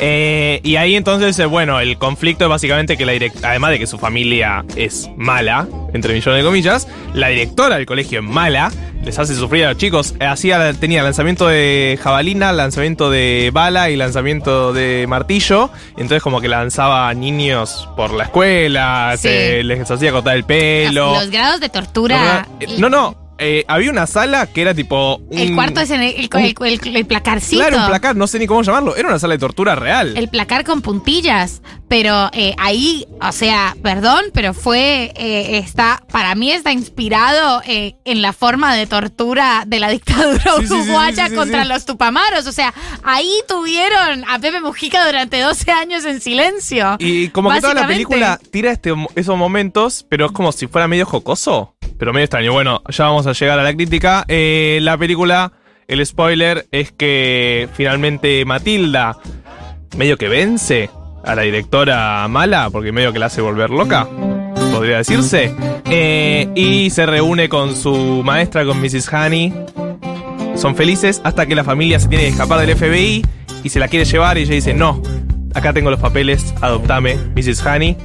Eh, 0.06 0.60
y 0.64 0.76
ahí 0.76 0.98
entonces, 0.98 1.40
eh, 1.40 1.46
bueno, 1.46 1.80
el 1.80 1.98
conflicto 1.98 2.44
es 2.44 2.50
básicamente 2.50 2.98
que 2.98 3.06
la 3.06 3.14
directora, 3.14 3.52
además 3.52 3.72
de 3.72 3.80
que 3.80 3.88
su 3.88 3.98
familia 3.98 4.66
es 4.76 5.10
mala, 5.16 5.66
entre 5.94 6.14
millones 6.14 6.42
de 6.42 6.46
comillas, 6.46 6.90
la 7.14 7.30
directora 7.30 7.78
del 7.78 7.86
colegio 7.86 8.20
es 8.20 8.26
mala, 8.26 8.70
les 9.02 9.18
hace 9.18 9.34
sufrir 9.34 9.64
a 9.64 9.70
los 9.70 9.78
chicos. 9.78 10.14
Eh, 10.20 10.26
Hacía, 10.26 10.74
tenía 10.74 11.04
lanzamiento 11.04 11.48
de 11.48 11.98
jabalina, 12.04 12.52
lanzamiento 12.52 13.10
de 13.10 13.52
bala 13.54 13.92
y 13.92 13.96
lanzamiento 13.96 14.74
de 14.74 15.06
martillo. 15.08 15.70
Entonces 15.92 16.22
como 16.22 16.42
que 16.42 16.50
lanzaba 16.50 17.08
a 17.08 17.14
niños 17.14 17.88
por 17.96 18.12
la 18.12 18.26
escuela, 18.26 19.14
Sí. 19.16 19.30
se 19.30 19.64
les 19.64 19.90
hacía 19.90 20.12
cortar 20.12 20.36
el 20.36 20.44
pelo. 20.44 21.14
Los 21.14 21.30
grados 21.30 21.62
de 21.62 21.70
tortura. 21.70 22.46
No, 22.78 22.90
no. 22.90 23.23
Eh, 23.44 23.66
había 23.68 23.92
una 23.92 24.08
sala 24.08 24.48
que 24.48 24.62
era 24.62 24.74
tipo. 24.74 25.18
Un, 25.30 25.38
El 25.38 25.56
cuarto 25.56 25.82
es 25.82 25.90
en 25.92 26.02
el, 26.02 26.16
el, 26.16 26.30
el- 26.34 26.56
el- 26.88 26.96
el 26.96 27.06
placarcito. 27.06 27.62
Claro, 27.62 27.78
un 27.78 27.88
placar, 27.88 28.16
no 28.16 28.28
sé 28.28 28.40
ni 28.40 28.48
cómo 28.48 28.62
llamarlo. 28.64 28.96
Era 28.96 29.10
una 29.10 29.20
sala 29.20 29.34
de 29.34 29.40
tortura 29.40 29.76
real. 29.76 30.16
El 30.18 30.30
placar 30.30 30.64
con 30.64 30.82
puntillas. 30.82 31.62
Pero 31.94 32.32
eh, 32.34 32.56
ahí, 32.58 33.06
o 33.22 33.32
sea, 33.32 33.76
perdón, 33.84 34.24
pero 34.34 34.56
fue, 34.56 35.14
eh, 35.16 35.60
está, 35.60 36.02
para 36.12 36.34
mí 36.34 36.52
está 36.52 36.72
inspirado 36.72 37.62
eh, 37.68 37.94
en 38.04 38.24
la 38.24 38.34
forma 38.34 38.74
de 38.74 38.88
tortura 38.88 39.64
de 39.68 39.80
la 39.80 39.90
dictadura 39.92 40.42
Sí, 40.58 40.74
uruguaya 40.74 41.26
sí, 41.26 41.30
sí, 41.30 41.36
contra 41.36 41.66
los 41.66 41.86
tupamaros. 41.86 42.48
O 42.48 42.52
sea, 42.52 42.74
ahí 43.04 43.32
tuvieron 43.48 44.26
a 44.28 44.40
Pepe 44.40 44.60
Mujica 44.60 45.06
durante 45.06 45.40
12 45.40 45.72
años 45.72 46.04
en 46.06 46.20
silencio. 46.20 46.96
Y 46.98 47.28
como 47.28 47.52
que 47.52 47.62
toda 47.62 47.76
la 47.76 47.86
película 47.86 48.40
tira 48.50 48.72
este, 48.72 48.92
esos 49.14 49.38
momentos, 49.38 50.04
pero 50.10 50.26
es 50.26 50.32
como 50.32 50.52
si 50.52 50.66
fuera 50.66 50.88
medio 50.88 51.06
jocoso. 51.06 51.76
Pero 52.00 52.12
medio 52.12 52.26
extraño. 52.26 52.54
Bueno, 52.54 52.82
ya 52.90 53.06
vamos 53.06 53.28
a 53.28 53.34
llegar 53.34 53.60
a 53.60 53.64
la 53.64 53.72
crítica. 53.72 54.26
La 54.28 54.98
película, 54.98 55.54
el 55.88 56.04
spoiler 56.04 56.66
es 56.72 56.92
que 56.92 57.70
finalmente 57.76 58.46
Matilda 58.46 59.20
medio 59.96 60.18
que 60.18 60.28
vence 60.28 60.90
a 61.24 61.36
la 61.36 61.42
directora 61.44 62.28
mala, 62.28 62.70
porque 62.70 62.92
medio 62.92 63.14
que 63.14 63.20
la 63.20 63.28
hace 63.28 63.42
volver 63.42 63.70
loca. 63.70 64.08
podría 64.72 64.98
decirse. 64.98 65.54
Eh, 65.86 66.50
y 66.56 66.90
se 66.90 67.06
reúne 67.06 67.50
con 67.50 67.76
su 67.76 68.22
maestra, 68.24 68.66
con 68.66 68.82
Mrs. 68.82 69.12
Honey. 69.14 69.54
Son 70.56 70.76
felices 70.76 71.22
hasta 71.24 71.46
que 71.46 71.56
la 71.56 71.64
familia 71.64 72.00
se 72.00 72.08
tiene 72.08 72.26
que 72.26 72.30
escapar 72.32 72.66
del 72.66 72.76
FBI 72.76 73.26
y 73.64 73.70
se 73.70 73.80
la 73.80 73.88
quiere 73.88 74.06
llevar 74.06 74.38
y 74.38 74.42
ella 74.42 74.54
dice, 74.54 74.74
no, 74.74 75.02
acá 75.54 75.74
tengo 75.74 75.90
los 75.90 76.00
papeles, 76.00 76.54
adoptame, 76.62 77.18
Mrs. 77.36 77.66
Honey. 77.66 77.98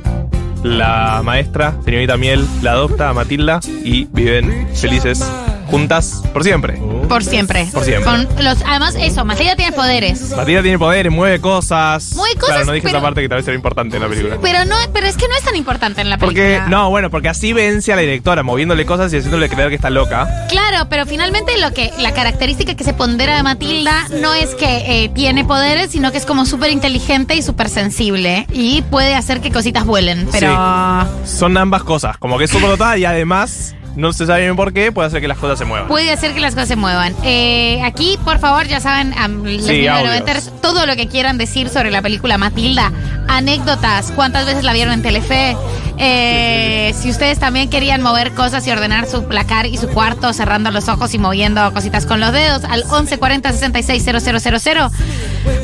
La 0.62 1.22
maestra, 1.24 1.76
señorita 1.84 2.16
Miel, 2.16 2.44
la 2.62 2.72
adopta 2.72 3.10
a 3.10 3.12
Matilda 3.12 3.60
y 3.84 4.06
viven 4.06 4.68
felices 4.74 5.24
juntas 5.70 6.22
por 6.32 6.42
siempre. 6.44 6.80
Por 7.08 7.24
siempre. 7.24 7.66
Por 7.72 7.84
siempre. 7.84 8.04
Con 8.04 8.44
los, 8.44 8.58
además, 8.66 8.94
eso, 8.98 9.24
Matilda 9.24 9.56
tiene 9.56 9.72
poderes. 9.72 10.30
Matilda 10.36 10.62
tiene 10.62 10.78
poderes, 10.78 11.12
mueve 11.12 11.40
cosas. 11.40 12.12
Mueve 12.14 12.34
cosas, 12.36 12.48
Claro, 12.48 12.64
no 12.66 12.72
dije 12.72 12.86
pero- 12.86 12.98
esa 12.98 13.02
parte 13.04 13.20
que 13.22 13.28
tal 13.28 13.38
vez 13.38 13.46
era 13.48 13.54
importante 13.56 13.96
en 13.96 14.02
la 14.02 14.08
película. 14.08 14.36
Pero 14.42 14.64
no, 14.64 14.76
pero 14.92 15.06
es 15.06 15.16
que 15.16 15.26
no 15.28 15.34
es 15.36 15.42
tan 15.44 15.56
importante 15.56 16.00
en 16.00 16.10
la 16.10 16.18
Porque, 16.18 16.42
película. 16.42 16.68
no, 16.68 16.90
bueno, 16.90 17.10
porque 17.10 17.28
así 17.28 17.52
vence 17.52 17.92
a 17.92 17.96
la 17.96 18.02
directora, 18.02 18.42
moviéndole 18.42 18.84
cosas 18.86 19.12
y 19.12 19.16
haciéndole 19.18 19.48
creer 19.48 19.68
que 19.70 19.74
está 19.76 19.90
loca. 19.90 20.46
Claro, 20.48 20.88
pero 20.90 21.06
finalmente 21.06 21.58
lo 21.58 21.72
que 21.72 21.90
la 21.98 22.12
característica 22.12 22.74
que 22.74 22.84
se 22.84 22.92
pondera 22.94 23.36
de 23.36 23.42
Matilda 23.42 24.06
no 24.20 24.34
es 24.34 24.54
que 24.54 25.04
eh, 25.04 25.10
tiene 25.14 25.44
poderes, 25.44 25.90
sino 25.90 26.12
que 26.12 26.18
es 26.18 26.26
como 26.26 26.44
súper 26.46 26.70
inteligente 26.70 27.34
y 27.36 27.42
súper 27.42 27.68
sensible 27.68 28.46
y 28.52 28.82
puede 28.82 29.14
hacer 29.14 29.40
que 29.40 29.50
cositas 29.50 29.84
vuelen. 29.86 30.28
Pero 30.32 31.06
Son 31.24 31.56
ambas 31.56 31.82
cosas, 31.84 32.16
como 32.18 32.38
que 32.38 32.44
es 32.44 32.50
súper 32.50 32.68
dotada 32.70 32.96
y 32.98 33.04
además, 33.04 33.74
no 33.98 34.12
se 34.12 34.26
sabe 34.26 34.42
bien 34.42 34.54
por 34.54 34.72
qué, 34.72 34.92
puede 34.92 35.08
hacer 35.08 35.20
que 35.20 35.26
las 35.26 35.38
cosas 35.38 35.58
se 35.58 35.64
muevan. 35.64 35.88
puede 35.88 36.12
hacer 36.12 36.32
que 36.32 36.38
las 36.38 36.54
cosas 36.54 36.68
se 36.68 36.76
muevan. 36.76 37.16
Eh, 37.24 37.82
aquí, 37.82 38.16
por 38.24 38.38
favor, 38.38 38.68
ya 38.68 38.78
saben, 38.78 39.12
am, 39.18 39.42
los 39.42 39.64
Sí, 39.64 39.82
1990ers, 39.82 40.52
todo 40.62 40.86
lo 40.86 40.94
que 40.94 41.08
quieran 41.08 41.36
decir 41.36 41.68
sobre 41.68 41.90
la 41.90 42.00
película 42.00 42.38
Matilda, 42.38 42.92
anécdotas, 43.26 44.12
cuántas 44.12 44.46
veces 44.46 44.62
la 44.62 44.72
vieron 44.72 44.94
en 44.94 45.02
Telefe. 45.02 45.56
Eh, 45.98 46.94
si 46.96 47.10
ustedes 47.10 47.40
también 47.40 47.70
querían 47.70 48.00
mover 48.00 48.34
cosas 48.34 48.64
y 48.68 48.70
ordenar 48.70 49.08
su 49.08 49.24
placar 49.24 49.66
y 49.66 49.76
su 49.78 49.88
cuarto 49.88 50.32
cerrando 50.32 50.70
los 50.70 50.88
ojos 50.88 51.12
y 51.14 51.18
moviendo 51.18 51.72
cositas 51.74 52.06
con 52.06 52.20
los 52.20 52.32
dedos 52.32 52.62
al 52.62 52.84
1140 52.84 53.52
66 53.52 54.04
000. 54.04 54.90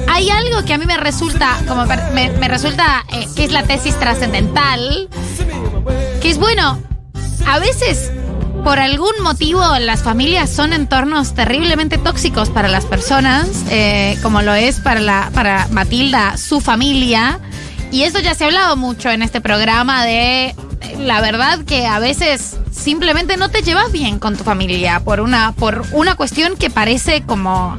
Hay 0.09 0.31
algo 0.31 0.65
que 0.65 0.75
a 0.75 0.79
mí 0.79 0.87
me 0.87 0.97
resulta, 0.97 1.57
como 1.69 1.87
me, 1.87 2.31
me 2.31 2.49
resulta 2.49 3.05
eh, 3.13 3.27
que 3.37 3.45
es 3.45 3.53
la 3.53 3.63
tesis 3.63 3.97
trascendental, 3.97 5.09
que 6.21 6.31
es 6.31 6.39
bueno, 6.39 6.81
a 7.47 7.59
veces 7.61 8.11
por 8.65 8.81
algún 8.81 9.13
motivo 9.23 9.63
las 9.79 10.03
familias 10.03 10.49
son 10.49 10.73
entornos 10.73 11.35
terriblemente 11.35 11.99
tóxicos 11.99 12.49
para 12.49 12.69
las 12.69 12.87
personas, 12.87 13.47
eh, 13.69 14.19
como 14.23 14.41
lo 14.41 14.55
es 14.55 14.81
para, 14.81 15.01
la, 15.01 15.31
para 15.35 15.69
Matilda, 15.69 16.39
su 16.39 16.63
familia. 16.63 17.39
Y 17.93 18.05
eso 18.05 18.21
ya 18.21 18.35
se 18.35 18.45
ha 18.45 18.47
hablado 18.47 18.77
mucho 18.77 19.11
en 19.11 19.23
este 19.23 19.43
programa 19.43 20.05
de 20.05 20.55
la 20.99 21.21
verdad 21.21 21.61
que 21.65 21.87
a 21.87 21.99
veces 21.99 22.57
simplemente 22.73 23.37
no 23.37 23.51
te 23.51 23.63
llevas 23.63 23.93
bien 23.93 24.19
con 24.19 24.37
tu 24.37 24.45
familia 24.45 25.01
por 25.01 25.21
una, 25.21 25.53
por 25.53 25.85
una 25.93 26.15
cuestión 26.17 26.57
que 26.57 26.71
parece 26.71 27.23
como 27.23 27.77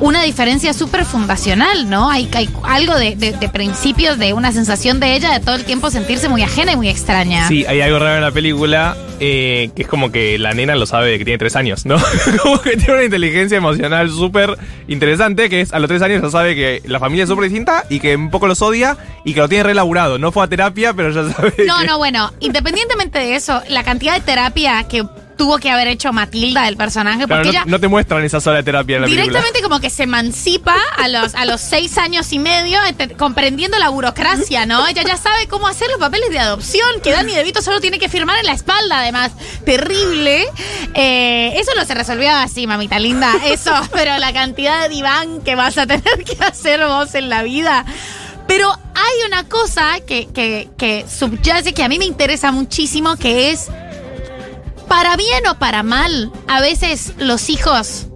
una 0.00 0.22
diferencia 0.22 0.72
súper 0.74 1.04
fundacional, 1.04 1.88
¿no? 1.88 2.10
Hay, 2.10 2.28
hay 2.34 2.48
algo 2.64 2.94
de, 2.96 3.16
de- 3.16 3.32
de 3.32 3.48
principios, 3.48 4.18
de 4.18 4.32
una 4.32 4.52
sensación 4.52 5.00
de 5.00 5.14
ella 5.14 5.32
de 5.32 5.40
todo 5.40 5.54
el 5.54 5.64
tiempo 5.64 5.90
sentirse 5.90 6.28
muy 6.28 6.42
ajena 6.42 6.72
y 6.72 6.76
muy 6.76 6.88
extraña. 6.88 7.48
Sí, 7.48 7.64
hay 7.66 7.80
algo 7.80 7.98
raro 7.98 8.16
en 8.16 8.22
la 8.22 8.30
película 8.30 8.96
eh, 9.20 9.70
que 9.74 9.82
es 9.82 9.88
como 9.88 10.12
que 10.12 10.38
la 10.38 10.52
nena 10.52 10.74
lo 10.76 10.84
sabe 10.86 11.10
de 11.12 11.18
que 11.18 11.24
tiene 11.24 11.38
tres 11.38 11.56
años, 11.56 11.86
¿no? 11.86 11.96
como 12.42 12.60
que 12.60 12.76
tiene 12.76 12.92
una 12.94 13.04
inteligencia 13.04 13.56
emocional 13.56 14.10
súper 14.10 14.58
interesante, 14.88 15.48
que 15.48 15.62
es 15.62 15.72
a 15.72 15.78
los 15.78 15.88
tres 15.88 16.02
años 16.02 16.22
ya 16.22 16.30
sabe 16.30 16.54
que 16.54 16.82
la 16.86 16.98
familia 17.00 17.22
es 17.24 17.28
súper 17.30 17.44
distinta 17.44 17.84
y 17.88 18.00
que 18.00 18.14
un 18.16 18.30
poco 18.30 18.46
los 18.46 18.60
odia 18.62 18.96
y 19.24 19.32
que 19.34 19.40
lo 19.40 19.48
tiene 19.48 19.64
relaburado. 19.64 20.18
No 20.18 20.32
fue 20.32 20.44
a 20.44 20.48
terapia, 20.48 20.92
pero 20.92 21.10
ya 21.10 21.32
sabe. 21.32 21.54
No, 21.66 21.78
que- 21.80 21.86
no, 21.86 21.98
bueno, 21.98 22.32
independientemente 22.40 23.18
de 23.18 23.36
eso, 23.36 23.62
la 23.68 23.82
cantidad 23.84 24.14
de 24.14 24.20
terapia 24.20 24.84
que 24.84 25.04
tuvo 25.36 25.58
que 25.58 25.70
haber 25.70 25.88
hecho 25.88 26.12
Matilda, 26.12 26.68
el 26.68 26.76
personaje, 26.76 27.26
Claro, 27.26 27.42
porque 27.42 27.56
no, 27.56 27.62
ella 27.62 27.64
no 27.66 27.78
te 27.78 27.88
muestran 27.88 28.24
esa 28.24 28.40
sola 28.40 28.56
de 28.56 28.62
terapia 28.62 28.96
en 28.96 29.02
la 29.02 29.06
película. 29.06 29.26
directamente 29.26 29.62
como 29.62 29.80
que 29.80 29.90
se 29.90 30.04
emancipa 30.04 30.76
a 30.96 31.08
los, 31.08 31.34
a 31.34 31.44
los 31.44 31.60
seis 31.60 31.98
años 31.98 32.32
y 32.32 32.38
medio, 32.38 32.78
comprendiendo 33.18 33.78
la 33.78 33.88
burocracia, 33.90 34.66
¿no? 34.66 34.86
Ella 34.86 35.02
ya 35.02 35.16
sabe 35.16 35.46
cómo 35.48 35.68
hacer 35.68 35.88
los 35.90 35.98
papeles 35.98 36.30
de 36.30 36.38
adopción, 36.38 36.88
que 37.02 37.12
Danny 37.12 37.34
DeVito 37.34 37.62
solo 37.62 37.80
tiene 37.80 37.98
que 37.98 38.08
firmar 38.08 38.38
en 38.38 38.46
la 38.46 38.52
espalda, 38.52 39.00
además. 39.00 39.32
Terrible. 39.64 40.46
Eh, 40.94 41.52
eso 41.58 41.72
no 41.76 41.84
se 41.84 41.94
resolvió 41.94 42.30
así, 42.32 42.66
mamita 42.66 42.98
linda, 42.98 43.32
eso, 43.44 43.72
pero 43.92 44.18
la 44.18 44.32
cantidad 44.32 44.82
de 44.82 44.88
diván 44.88 45.40
que 45.42 45.54
vas 45.54 45.78
a 45.78 45.86
tener 45.86 46.24
que 46.24 46.42
hacer 46.44 46.84
vos 46.86 47.14
en 47.14 47.28
la 47.28 47.42
vida. 47.42 47.84
Pero 48.46 48.70
hay 48.72 49.26
una 49.26 49.44
cosa 49.48 49.98
que, 50.06 50.28
que, 50.28 50.68
que 50.78 51.04
subyace, 51.08 51.74
que 51.74 51.82
a 51.82 51.88
mí 51.88 51.98
me 51.98 52.04
interesa 52.04 52.52
muchísimo, 52.52 53.16
que 53.16 53.50
es, 53.50 53.68
para 54.96 55.14
bien 55.16 55.46
o 55.46 55.58
para 55.58 55.82
mal, 55.82 56.32
a 56.48 56.62
veces 56.62 57.12
los 57.18 57.50
hijos 57.50 58.06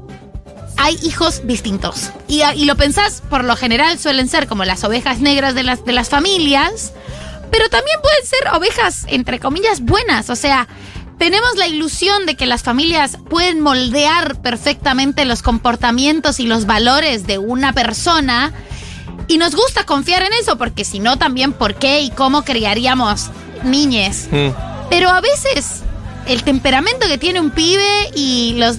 hay 0.78 0.98
hijos 1.02 1.46
distintos. 1.46 2.10
Y, 2.26 2.40
y 2.42 2.64
lo 2.64 2.74
pensás, 2.74 3.22
por 3.28 3.44
lo 3.44 3.54
general 3.54 3.98
suelen 3.98 4.30
ser 4.30 4.46
como 4.46 4.64
las 4.64 4.82
ovejas 4.82 5.18
negras 5.20 5.54
de 5.54 5.62
las, 5.62 5.84
de 5.84 5.92
las 5.92 6.08
familias, 6.08 6.94
pero 7.50 7.68
también 7.68 7.98
pueden 8.00 8.24
ser 8.24 8.48
ovejas, 8.54 9.04
entre 9.08 9.38
comillas, 9.38 9.82
buenas. 9.82 10.30
O 10.30 10.36
sea, 10.36 10.68
tenemos 11.18 11.54
la 11.56 11.66
ilusión 11.66 12.24
de 12.24 12.34
que 12.34 12.46
las 12.46 12.62
familias 12.62 13.18
pueden 13.28 13.60
moldear 13.60 14.40
perfectamente 14.40 15.26
los 15.26 15.42
comportamientos 15.42 16.40
y 16.40 16.46
los 16.46 16.64
valores 16.64 17.26
de 17.26 17.36
una 17.36 17.74
persona. 17.74 18.54
Y 19.28 19.36
nos 19.36 19.54
gusta 19.54 19.84
confiar 19.84 20.22
en 20.22 20.32
eso, 20.32 20.56
porque 20.56 20.86
si 20.86 20.98
no, 20.98 21.18
también 21.18 21.52
por 21.52 21.74
qué 21.74 22.00
y 22.00 22.08
cómo 22.08 22.42
criaríamos 22.42 23.26
niñes. 23.64 24.28
Mm. 24.30 24.48
Pero 24.88 25.10
a 25.10 25.20
veces 25.20 25.82
el 26.30 26.44
temperamento 26.44 27.08
que 27.08 27.18
tiene 27.18 27.40
un 27.40 27.50
pibe 27.50 28.10
y 28.14 28.54
los, 28.56 28.78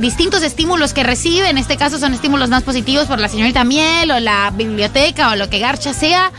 distintos 0.00 0.42
estímulos 0.42 0.94
que 0.94 1.02
recibe, 1.02 1.50
en 1.50 1.58
este 1.58 1.76
caso 1.76 1.98
son 1.98 2.14
estímulos 2.14 2.48
más 2.48 2.62
positivos 2.62 3.04
por 3.04 3.20
la 3.20 3.28
señorita 3.28 3.64
Miel 3.64 4.10
o 4.10 4.18
la 4.18 4.50
biblioteca 4.50 5.30
o 5.30 5.36
lo 5.36 5.50
que 5.50 5.58
Garcha 5.58 5.92
sea, 5.92 6.32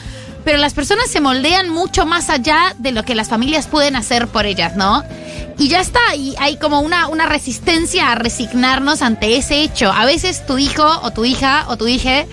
pero 0.43 0.57
las 0.57 0.73
personas 0.73 1.11
se 1.11 1.21
moldean 1.21 1.69
mucho 1.69 2.07
más 2.07 2.31
allá 2.31 2.73
de 2.79 2.91
lo 2.91 3.03
que 3.03 3.13
las 3.13 3.29
familias 3.29 3.67
pueden 3.67 3.95
hacer 3.95 4.27
por 4.29 4.47
ellas, 4.47 4.75
¿no? 4.75 5.03
Y 5.59 5.67
ya 5.67 5.79
está, 5.79 6.15
y 6.15 6.33
hay 6.39 6.57
como 6.57 6.79
una, 6.79 7.07
una 7.07 7.27
resistencia 7.27 8.11
a 8.11 8.15
resignarnos 8.15 9.03
ante 9.03 9.37
ese 9.37 9.61
hecho. 9.61 9.91
A 9.91 10.05
veces 10.05 10.43
tu 10.47 10.57
hijo 10.57 10.87
o 11.03 11.11
tu 11.11 11.23
hija 11.23 11.65
o 11.67 11.77
tu 11.77 11.87
hija 11.87 12.25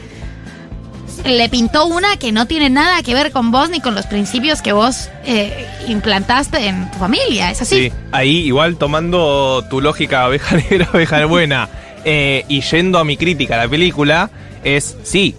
le 1.25 1.49
pintó 1.49 1.87
una 1.87 2.16
que 2.16 2.33
no 2.33 2.47
tiene 2.47 2.68
nada 2.70 3.03
que 3.03 3.14
ver 3.14 3.33
con 3.33 3.51
vos 3.51 3.70
ni 3.70 3.81
con 3.81 3.95
los 3.95 4.07
principios 4.07 4.61
que 4.62 4.72
vos 4.72 5.09
eh, 5.25 5.66
implantaste 5.89 6.66
en 6.66 6.91
tu 6.91 6.99
familia. 6.99 7.51
¿Es 7.51 7.62
así? 7.62 7.85
Sí, 7.89 7.93
ahí 8.12 8.37
igual 8.47 8.77
tomando 8.77 9.64
tu 9.70 9.81
lógica 9.81 10.27
oveja 10.29 10.57
negra, 10.70 10.89
oveja 10.93 11.25
buena 11.27 11.68
eh, 12.05 12.45
y 12.49 12.61
yendo 12.61 12.99
a 12.99 13.05
mi 13.05 13.16
crítica 13.16 13.55
a 13.55 13.64
la 13.64 13.68
película, 13.68 14.31
es 14.62 14.97
sí. 15.03 15.35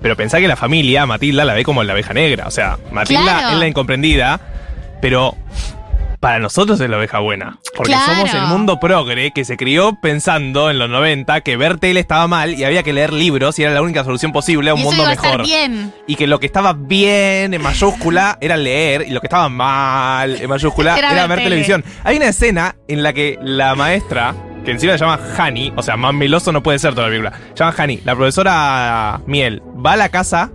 Pero 0.00 0.16
pensá 0.16 0.38
que 0.38 0.46
la 0.46 0.54
familia, 0.54 1.06
Matilda, 1.06 1.44
la 1.44 1.54
ve 1.54 1.64
como 1.64 1.82
la 1.82 1.92
oveja 1.94 2.14
negra. 2.14 2.46
O 2.46 2.52
sea, 2.52 2.78
Matilda 2.92 3.22
Claro. 3.22 3.48
es 3.50 3.58
la 3.58 3.66
incomprendida, 3.66 4.40
pero 5.02 5.34
para 6.20 6.38
nosotros 6.38 6.80
es 6.80 6.90
la 6.90 6.96
oveja 6.98 7.18
buena. 7.20 7.58
Porque 7.76 7.92
Claro. 7.92 8.12
somos 8.12 8.34
el 8.34 8.42
mundo 8.42 8.80
progre 8.80 9.30
que 9.30 9.44
se 9.44 9.56
crió 9.56 9.96
pensando 10.02 10.70
en 10.70 10.78
los 10.78 10.90
90 10.90 11.40
que 11.42 11.56
ver 11.56 11.78
tele 11.78 12.00
estaba 12.00 12.26
mal 12.26 12.54
y 12.54 12.64
había 12.64 12.82
que 12.82 12.92
leer 12.92 13.12
libros 13.12 13.58
y 13.58 13.62
era 13.62 13.72
la 13.72 13.82
única 13.82 14.02
solución 14.04 14.32
posible 14.32 14.70
a 14.70 14.74
un 14.74 14.80
Y 14.80 14.82
eso 14.82 14.90
mundo 14.90 15.02
iba 15.04 15.10
a 15.10 15.14
estar 15.14 15.30
mejor. 15.32 15.46
bien. 15.46 15.92
Y 16.06 16.16
que 16.16 16.26
lo 16.26 16.40
que 16.40 16.46
estaba 16.46 16.72
bien 16.72 17.54
en 17.54 17.62
mayúscula 17.62 18.36
era 18.40 18.56
leer 18.56 19.04
y 19.06 19.10
lo 19.10 19.20
que 19.20 19.26
estaba 19.28 19.48
mal 19.48 20.34
en 20.40 20.48
mayúscula 20.48 20.98
Era 20.98 21.12
era, 21.12 21.20
ver 21.22 21.28
ver 21.28 21.38
tele. 21.38 21.50
televisión. 21.50 21.84
Hay 22.04 22.16
una 22.16 22.26
escena 22.28 22.74
en 22.88 23.02
la 23.02 23.12
que 23.12 23.38
la 23.42 23.74
maestra, 23.76 24.34
que 24.64 24.72
encima 24.72 24.92
se 24.94 24.98
llama 25.04 25.20
Hani, 25.36 25.72
o 25.76 25.82
sea, 25.82 25.96
más 25.96 26.14
meloso 26.14 26.50
no 26.52 26.62
puede 26.62 26.78
ser 26.78 26.94
toda 26.94 27.06
la 27.06 27.10
película, 27.10 27.32
se 27.54 27.64
llama 27.64 27.74
Hani, 27.78 28.00
la 28.04 28.16
profesora 28.16 29.20
Miel, 29.26 29.62
va 29.84 29.92
a 29.92 29.96
la 29.96 30.08
casa, 30.08 30.50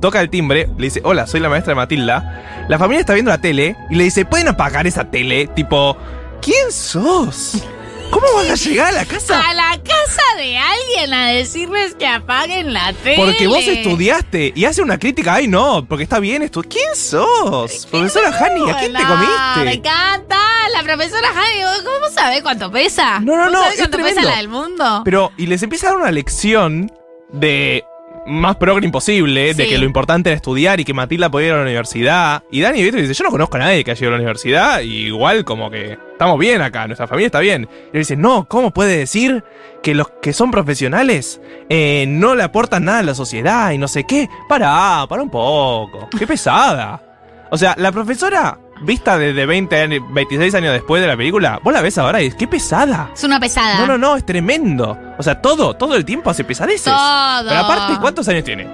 toca 0.00 0.20
el 0.20 0.30
timbre, 0.30 0.68
le 0.76 0.84
dice, 0.84 1.00
hola, 1.04 1.26
soy 1.26 1.40
la 1.40 1.48
maestra 1.48 1.72
de 1.72 1.76
Matilda. 1.76 2.66
La 2.68 2.78
familia 2.78 3.00
está 3.00 3.14
viendo 3.14 3.30
la 3.30 3.40
tele 3.40 3.76
y 3.90 3.94
le 3.94 4.04
dice, 4.04 4.24
¿pueden 4.24 4.48
apagar 4.48 4.86
esa 4.86 5.10
tele? 5.10 5.46
Tipo, 5.48 5.96
¿quién 6.42 6.70
sos? 6.72 7.62
¿Cómo 8.10 8.26
vas 8.36 8.50
a 8.50 8.54
llegar 8.54 8.88
a 8.88 8.92
la 8.92 9.04
casa? 9.04 9.40
A 9.40 9.52
la 9.52 9.70
casa 9.82 10.22
de 10.36 10.56
alguien 10.56 11.12
a 11.12 11.28
decirles 11.30 11.96
que 11.96 12.06
apaguen 12.06 12.72
la 12.72 12.92
tele. 12.92 13.16
Porque 13.16 13.48
vos 13.48 13.66
estudiaste 13.66 14.52
y 14.54 14.64
hace 14.64 14.80
una 14.80 14.96
crítica, 14.98 15.34
ay 15.34 15.48
no, 15.48 15.84
porque 15.88 16.04
está 16.04 16.20
bien 16.20 16.42
esto. 16.42 16.62
¿Quién 16.62 16.94
sos? 16.94 17.86
Profesora 17.90 18.28
Hani, 18.28 18.70
¿a 18.70 18.78
quién 18.78 18.92
te 18.92 19.02
comiste? 19.04 19.64
Me 19.64 19.72
encanta. 19.74 20.36
La 20.72 20.82
profesora 20.82 21.28
Hani, 21.30 21.62
¿vos 21.64 21.82
¿cómo 21.82 22.12
sabés 22.14 22.42
cuánto 22.42 22.70
pesa? 22.70 23.18
No, 23.20 23.36
no, 23.36 23.44
¿Vos 23.44 23.52
no, 23.52 23.58
sabés 23.58 23.74
es 23.74 23.80
cuánto 23.80 23.96
pesa 23.98 24.06
tremendo. 24.08 24.30
la 24.30 24.36
del 24.36 24.48
mundo? 24.48 25.02
Pero, 25.04 25.32
y 25.36 25.46
les 25.46 25.62
empieza 25.62 25.86
a 25.88 25.90
dar 25.90 25.98
una 26.00 26.10
lección 26.12 26.92
de 27.32 27.84
más 28.26 28.56
progre 28.56 28.84
imposible, 28.84 29.54
de 29.54 29.68
que 29.68 29.78
lo 29.78 29.84
importante 29.84 30.30
era 30.30 30.36
estudiar 30.36 30.80
y 30.80 30.84
que 30.84 30.92
Matilda 30.92 31.30
podía 31.30 31.48
ir 31.48 31.52
a 31.54 31.56
la 31.56 31.62
universidad. 31.62 32.42
Y 32.50 32.60
Dani 32.60 32.82
Vito 32.82 32.96
dice, 32.96 33.14
yo 33.14 33.24
no 33.24 33.30
conozco 33.30 33.56
a 33.56 33.60
nadie 33.60 33.84
que 33.84 33.92
haya 33.92 34.00
ido 34.00 34.08
a 34.08 34.12
la 34.12 34.16
universidad, 34.16 34.80
y 34.80 35.06
igual 35.06 35.44
como 35.44 35.70
que 35.70 35.98
estamos 36.12 36.38
bien 36.38 36.60
acá, 36.62 36.86
nuestra 36.86 37.06
familia 37.06 37.26
está 37.26 37.40
bien. 37.40 37.68
Y 37.92 37.96
él 37.96 38.00
dice, 38.00 38.16
no, 38.16 38.46
¿cómo 38.48 38.72
puede 38.72 38.96
decir 38.98 39.44
que 39.82 39.94
los 39.94 40.08
que 40.20 40.32
son 40.32 40.50
profesionales 40.50 41.40
eh, 41.68 42.04
no 42.08 42.34
le 42.34 42.42
aportan 42.42 42.84
nada 42.84 42.98
a 42.98 43.04
la 43.04 43.14
sociedad 43.14 43.70
y 43.70 43.78
no 43.78 43.88
sé 43.88 44.04
qué? 44.04 44.28
Pará, 44.48 45.06
para 45.08 45.22
un 45.22 45.30
poco, 45.30 46.08
qué 46.18 46.26
pesada. 46.26 47.02
O 47.50 47.56
sea, 47.56 47.74
la 47.78 47.92
profesora 47.92 48.58
vista 48.80 49.18
desde 49.18 49.46
20 49.46 49.80
años, 49.80 50.02
26 50.10 50.54
años 50.54 50.72
después 50.72 51.00
de 51.02 51.08
la 51.08 51.16
película, 51.16 51.60
vos 51.62 51.72
la 51.72 51.80
ves 51.80 51.98
ahora 51.98 52.22
y 52.22 52.26
es 52.26 52.34
qué 52.34 52.46
pesada. 52.46 53.10
Es 53.14 53.24
una 53.24 53.40
pesada. 53.40 53.78
No, 53.80 53.86
no, 53.86 53.98
no, 53.98 54.16
es 54.16 54.24
tremendo. 54.26 54.98
O 55.18 55.22
sea, 55.22 55.40
todo, 55.40 55.74
todo 55.74 55.96
el 55.96 56.04
tiempo 56.04 56.30
hace 56.30 56.44
pesadeces. 56.44 56.84
Todo. 56.92 57.48
Pero 57.48 57.60
aparte, 57.60 57.98
¿cuántos 58.00 58.28
años 58.28 58.44
tiene? 58.44 58.66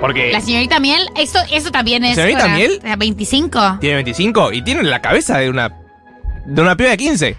Porque 0.00 0.30
La 0.32 0.40
señorita 0.40 0.78
Miel, 0.78 1.08
eso, 1.16 1.38
eso 1.50 1.70
también 1.70 2.04
es. 2.04 2.16
¿La 2.16 2.22
señorita 2.24 2.48
Miel? 2.48 2.80
eh, 2.84 2.94
25. 2.96 3.78
tiene 3.80 3.96
25 3.96 4.52
y 4.52 4.62
tiene 4.62 4.82
la 4.84 5.00
cabeza 5.02 5.38
de 5.38 5.50
una 5.50 5.74
de 6.46 6.62
una 6.62 6.76
piba 6.76 6.90
de 6.90 6.96
15. 6.96 7.36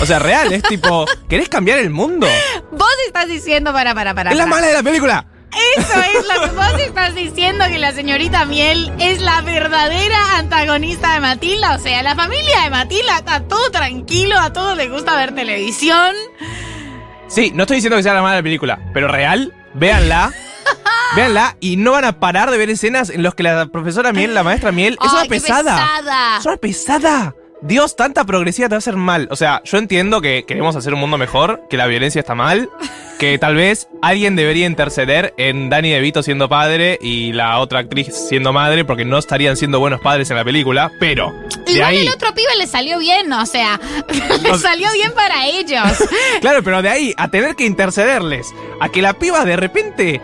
O 0.00 0.06
sea, 0.06 0.18
real, 0.18 0.50
es 0.52 0.62
tipo, 0.62 1.04
¿querés 1.28 1.48
cambiar 1.50 1.78
el 1.78 1.90
mundo? 1.90 2.26
Vos 2.72 2.88
estás 3.06 3.28
diciendo 3.28 3.72
para, 3.72 3.94
para, 3.94 4.14
para. 4.14 4.30
Es 4.30 4.36
la 4.36 4.44
para. 4.44 4.56
mala 4.56 4.66
de 4.68 4.72
la 4.72 4.82
película. 4.82 5.26
Eso 5.76 6.00
es 6.00 6.26
la 6.26 6.46
vos 6.52 6.80
estás 6.80 7.14
diciendo 7.14 7.64
que 7.68 7.78
la 7.78 7.92
señorita 7.92 8.44
Miel 8.44 8.92
es 8.98 9.20
la 9.20 9.40
verdadera 9.42 10.36
antagonista 10.38 11.14
de 11.14 11.20
Matilda. 11.20 11.76
O 11.76 11.78
sea, 11.78 12.02
la 12.02 12.14
familia 12.14 12.62
de 12.64 12.70
Matilda 12.70 13.18
está 13.18 13.42
todo 13.42 13.70
tranquilo, 13.70 14.38
a 14.38 14.52
todos 14.52 14.76
les 14.76 14.90
gusta 14.90 15.16
ver 15.16 15.34
televisión. 15.34 16.14
Sí, 17.28 17.52
no 17.54 17.62
estoy 17.64 17.76
diciendo 17.76 17.96
que 17.96 18.02
sea 18.02 18.14
la 18.14 18.22
mala 18.22 18.36
de 18.36 18.40
la 18.40 18.44
película, 18.44 18.80
pero 18.92 19.08
real, 19.08 19.52
véanla. 19.74 20.32
véanla 21.16 21.56
y 21.60 21.76
no 21.76 21.92
van 21.92 22.04
a 22.04 22.20
parar 22.20 22.50
de 22.50 22.58
ver 22.58 22.70
escenas 22.70 23.10
en 23.10 23.22
las 23.22 23.34
que 23.34 23.42
la 23.42 23.66
profesora 23.66 24.12
Miel, 24.12 24.34
la 24.34 24.42
maestra 24.42 24.72
Miel, 24.72 24.96
es 25.02 25.12
una 25.12 25.24
pesada. 25.24 25.76
pesada. 25.76 26.38
Es 26.38 26.46
una 26.46 26.56
pesada. 26.56 27.34
Dios, 27.62 27.94
tanta 27.94 28.24
progresiva 28.24 28.68
te 28.68 28.74
va 28.74 28.76
a 28.76 28.78
hacer 28.78 28.96
mal. 28.96 29.28
O 29.30 29.36
sea, 29.36 29.60
yo 29.64 29.78
entiendo 29.78 30.20
que 30.20 30.44
queremos 30.44 30.76
hacer 30.76 30.94
un 30.94 31.00
mundo 31.00 31.18
mejor, 31.18 31.62
que 31.68 31.76
la 31.76 31.86
violencia 31.86 32.20
está 32.20 32.34
mal, 32.34 32.70
que 33.18 33.38
tal 33.38 33.54
vez 33.54 33.86
alguien 34.00 34.34
debería 34.34 34.66
interceder 34.66 35.34
en 35.36 35.68
Danny 35.68 35.90
DeVito 35.90 36.22
siendo 36.22 36.48
padre 36.48 36.98
y 37.02 37.32
la 37.32 37.58
otra 37.58 37.80
actriz 37.80 38.14
siendo 38.14 38.54
madre, 38.54 38.86
porque 38.86 39.04
no 39.04 39.18
estarían 39.18 39.58
siendo 39.58 39.78
buenos 39.78 40.00
padres 40.00 40.30
en 40.30 40.36
la 40.36 40.44
película, 40.44 40.90
pero 40.98 41.34
de 41.66 41.72
Igual 41.72 41.90
ahí... 41.90 41.98
el 41.98 42.08
otro 42.08 42.32
pibe 42.34 42.56
le 42.58 42.66
salió 42.66 42.98
bien, 42.98 43.30
o 43.30 43.44
sea, 43.44 43.78
le 44.42 44.58
salió 44.58 44.90
bien 44.92 45.12
para 45.12 45.46
ellos. 45.46 45.82
Claro, 46.40 46.62
pero 46.62 46.80
de 46.80 46.88
ahí 46.88 47.14
a 47.18 47.28
tener 47.28 47.54
que 47.54 47.64
intercederles, 47.64 48.46
a 48.80 48.88
que 48.88 49.02
la 49.02 49.12
piba 49.12 49.44
de 49.44 49.56
repente... 49.56 50.20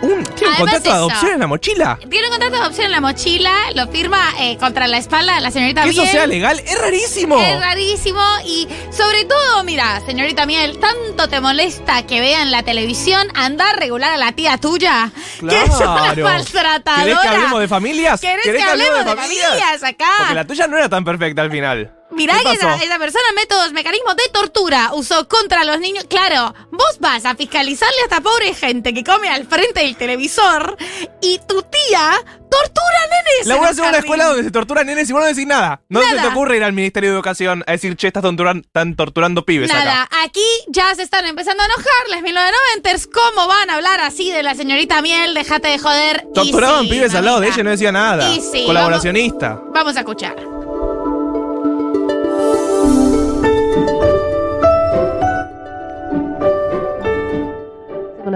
Un, 0.00 0.22
tiene 0.24 0.52
un 0.52 0.58
contrato 0.58 0.82
de 0.82 0.88
eso. 0.88 0.92
adopción 0.96 1.32
en 1.32 1.40
la 1.40 1.46
mochila. 1.46 1.98
Tiene 2.08 2.26
un 2.26 2.30
contrato 2.30 2.54
de 2.56 2.60
adopción 2.62 2.86
en 2.86 2.92
la 2.92 3.00
mochila, 3.00 3.52
lo 3.74 3.88
firma 3.88 4.20
eh, 4.38 4.56
contra 4.58 4.86
la 4.86 4.98
espalda 4.98 5.34
de 5.34 5.40
la 5.40 5.50
señorita 5.50 5.82
Que 5.82 5.90
Miel. 5.90 6.02
eso 6.04 6.12
sea 6.12 6.26
legal, 6.26 6.58
es 6.60 6.80
rarísimo. 6.80 7.40
Es 7.40 7.58
rarísimo 7.60 8.20
y 8.46 8.68
sobre 8.90 9.24
todo, 9.24 9.64
mira, 9.64 10.00
señorita 10.06 10.46
Miel, 10.46 10.78
tanto 10.78 11.28
te 11.28 11.40
molesta 11.40 12.06
que 12.06 12.20
vean 12.20 12.50
la 12.50 12.62
televisión, 12.62 13.28
andar 13.34 13.76
regular 13.78 14.12
a 14.12 14.16
la 14.16 14.32
tía 14.32 14.56
tuya, 14.58 15.10
que 15.40 15.62
es 15.62 15.68
una 15.70 16.12
Claro. 16.12 16.24
maltratadora. 16.24 17.04
¿Querés 17.04 17.18
que 17.20 17.28
hablemos 17.28 17.60
de 17.60 17.68
familias? 17.68 18.20
¿Querés, 18.20 18.44
¿Querés 18.44 18.64
que 18.64 18.70
hablemos 18.70 19.04
de 19.04 19.16
familias, 19.16 19.82
acá? 19.82 20.06
Porque 20.18 20.34
la 20.34 20.44
tuya 20.46 20.66
no 20.68 20.76
era 20.76 20.88
tan 20.88 21.04
perfecta 21.04 21.42
al 21.42 21.50
final. 21.50 21.92
Mirá 22.18 22.34
¿Qué 22.38 22.44
que 22.44 22.52
esa, 22.52 22.74
esa 22.76 22.98
persona 22.98 23.24
métodos, 23.34 23.72
mecanismos 23.72 24.14
de 24.16 24.28
tortura 24.32 24.90
usó 24.92 25.26
contra 25.28 25.64
los 25.64 25.80
niños. 25.80 26.04
Claro, 26.08 26.54
vos 26.70 26.98
vas 27.00 27.24
a 27.24 27.34
fiscalizarle 27.34 27.96
a 28.02 28.04
esta 28.04 28.20
pobre 28.20 28.52
gente 28.54 28.92
que 28.92 29.02
come 29.04 29.28
al 29.30 29.46
frente 29.46 29.80
del 29.80 29.96
televisor 29.96 30.76
y 31.22 31.38
tu 31.48 31.62
tía 31.62 32.12
tortura 32.50 32.98
nenes. 33.10 33.46
La 33.46 33.56
voy 33.56 33.66
a 33.66 33.70
hacer 33.70 33.84
una 33.84 33.98
escuela 33.98 34.24
donde 34.26 34.42
se 34.44 34.50
torturan 34.50 34.86
nenes 34.86 35.08
y 35.08 35.12
vos 35.12 35.22
no 35.22 35.28
decís 35.28 35.46
nada. 35.46 35.80
No 35.88 36.00
se 36.00 36.08
te 36.08 36.14
Nada. 36.16 36.28
ocurre 36.30 36.56
ir 36.56 36.64
al 36.64 36.72
Ministerio 36.72 37.10
de 37.10 37.14
Educación 37.16 37.62
a 37.66 37.72
decir, 37.72 37.94
che, 37.96 38.06
estás 38.08 38.22
torturan- 38.22 38.62
están 38.64 38.96
torturando 38.96 39.44
pibes 39.44 39.70
Nada, 39.72 40.02
acá. 40.04 40.22
aquí 40.24 40.44
ya 40.68 40.94
se 40.94 41.02
están 41.02 41.24
empezando 41.26 41.62
a 41.62 41.66
enojar 41.66 42.08
las 42.10 42.22
1990ers. 42.22 43.08
¿Cómo 43.12 43.46
van 43.46 43.70
a 43.70 43.74
hablar 43.74 44.00
así 44.00 44.30
de 44.30 44.42
la 44.42 44.54
señorita 44.54 45.02
Miel? 45.02 45.34
Déjate 45.34 45.68
de 45.68 45.78
joder. 45.78 46.24
Torturaban 46.34 46.84
sí, 46.84 46.90
pibes 46.90 47.14
al 47.14 47.24
lado 47.26 47.40
de 47.40 47.48
ella 47.48 47.60
y 47.60 47.64
no 47.64 47.70
decía 47.70 47.92
nada. 47.92 48.30
Y 48.34 48.40
sí, 48.40 48.64
Colaboracionista. 48.66 49.60
Vamos 49.72 49.96
a 49.96 50.00
escuchar. 50.00 50.36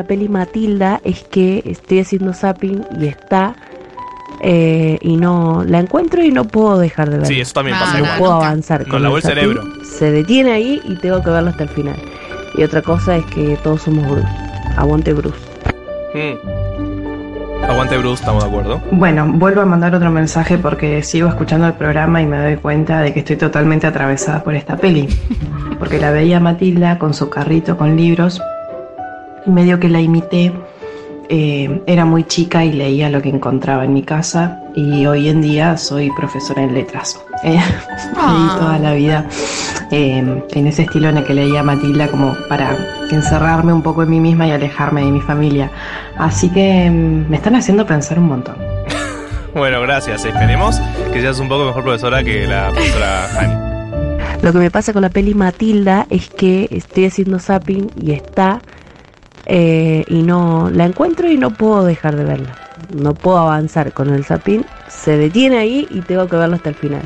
La 0.03 0.09
peli 0.09 0.29
Matilda 0.29 1.01
es 1.05 1.23
que 1.23 1.63
estoy 1.65 2.01
haciendo 2.01 2.35
zapping 2.35 2.85
y 2.99 3.07
está 3.07 3.55
eh, 4.41 4.99
y 5.01 5.17
no 5.17 5.63
la 5.65 5.79
encuentro 5.79 6.25
y 6.25 6.33
no 6.33 6.45
puedo 6.45 6.77
dejar 6.79 7.09
de 7.09 7.19
verla. 7.19 7.29
Sí, 7.29 7.41
eso 7.41 7.53
también 7.53 7.79
pasa 7.79 7.93
No 7.93 7.99
igual. 7.99 8.19
puedo 8.19 8.33
avanzar 8.33 8.81
Nos 8.81 8.89
con 8.89 9.03
lavó 9.05 9.19
el 9.19 9.23
el 9.23 9.29
cerebro. 9.29 9.63
Se 9.85 10.11
detiene 10.11 10.51
ahí 10.51 10.81
y 10.83 10.97
tengo 10.97 11.23
que 11.23 11.31
verlo 11.31 11.51
hasta 11.51 11.63
el 11.63 11.69
final. 11.69 11.95
Y 12.59 12.65
otra 12.65 12.83
cosa 12.83 13.17
es 13.17 13.25
que 13.27 13.57
todos 13.63 13.83
somos 13.83 14.05
Bruce. 14.11 14.27
Aguante 14.77 15.13
Bruce. 15.13 15.39
Mm. 16.15 17.65
Aguante 17.71 17.97
Bruce, 17.99 18.23
estamos 18.23 18.43
de 18.43 18.51
acuerdo. 18.51 18.83
Bueno, 18.91 19.31
vuelvo 19.35 19.61
a 19.61 19.67
mandar 19.67 19.95
otro 19.95 20.11
mensaje 20.11 20.59
porque 20.59 21.05
sigo 21.05 21.29
escuchando 21.29 21.69
el 21.69 21.75
programa 21.75 22.21
y 22.21 22.27
me 22.27 22.43
doy 22.43 22.57
cuenta 22.57 23.03
de 23.03 23.13
que 23.15 23.21
estoy 23.21 23.37
totalmente 23.37 23.87
atravesada 23.87 24.43
por 24.43 24.57
esta 24.57 24.77
peli. 24.77 25.09
Porque 25.79 25.99
la 25.99 26.13
veía 26.13 26.39
Matilda 26.39 26.97
con 26.97 27.13
su 27.13 27.29
carrito 27.29 27.77
con 27.77 27.97
libros 27.97 28.41
medio 29.47 29.79
que 29.81 29.89
la 29.89 30.01
imité. 30.01 30.53
Eh, 31.29 31.83
era 31.87 32.05
muy 32.05 32.25
chica 32.25 32.65
y 32.65 32.73
leía 32.73 33.09
lo 33.09 33.23
que 33.23 33.31
encontraba 33.31 33.85
en 33.85 33.95
mi 33.95 34.03
casa 34.03 34.61
y 34.75 35.07
hoy 35.07 35.29
en 35.29 35.41
día 35.41 35.77
soy 35.79 36.11
profesora 36.11 36.63
en 36.63 36.75
letras. 36.75 37.21
Eh, 37.45 37.59
leí 37.59 38.49
toda 38.57 38.79
la 38.79 38.95
vida 38.95 39.27
eh, 39.91 40.43
en 40.53 40.67
ese 40.69 40.83
estilo 40.83 41.09
en 41.09 41.17
el 41.17 41.25
que 41.25 41.35
leía 41.35 41.65
Matilda 41.65 42.07
como 42.07 42.37
para 42.49 42.77
encerrarme 43.11 43.73
un 43.73 43.83
poco 43.83 44.05
en 44.05 44.11
mí 44.11 44.21
misma 44.21 44.47
y 44.47 44.53
alejarme 44.53 45.05
de 45.05 45.11
mi 45.11 45.21
familia. 45.21 45.69
Así 46.17 46.49
que 46.51 46.89
mm, 46.89 47.29
me 47.29 47.39
están 47.39 47.57
haciendo 47.57 47.85
pensar 47.85 48.19
un 48.19 48.29
montón. 48.29 48.55
Bueno, 49.55 49.83
gracias. 49.83 50.25
Esperemos 50.25 50.81
que 51.13 51.21
seas 51.21 51.39
un 51.41 51.49
poco 51.49 51.67
mejor 51.67 51.83
profesora 51.83 52.23
que 52.23 52.47
la 52.47 52.71
profesora 52.71 53.29
Hani. 53.39 53.73
Lo 54.43 54.53
que 54.53 54.59
me 54.59 54.71
pasa 54.71 54.93
con 54.93 55.03
la 55.03 55.11
peli 55.11 55.35
Matilda 55.35 56.07
es 56.11 56.31
que 56.31 56.69
estoy 56.71 57.07
haciendo 57.07 57.39
zapping 57.39 57.91
y 58.01 58.13
está 58.13 58.61
eh, 59.47 60.05
y 60.09 60.23
no 60.23 60.71
la 60.73 60.85
encuentro 60.87 61.29
y 61.31 61.37
no 61.37 61.51
puedo 61.51 61.85
dejar 61.85 62.17
de 62.17 62.25
verla. 62.25 62.55
No 62.95 63.15
puedo 63.15 63.39
avanzar 63.39 63.93
con 63.93 64.13
el 64.13 64.25
zapping. 64.25 64.65
Se 64.89 65.17
detiene 65.17 65.59
ahí 65.59 65.87
y 65.91 66.01
tengo 66.01 66.29
que 66.29 66.37
verlo 66.37 66.57
hasta 66.57 66.69
el 66.71 66.75
final. 66.75 67.03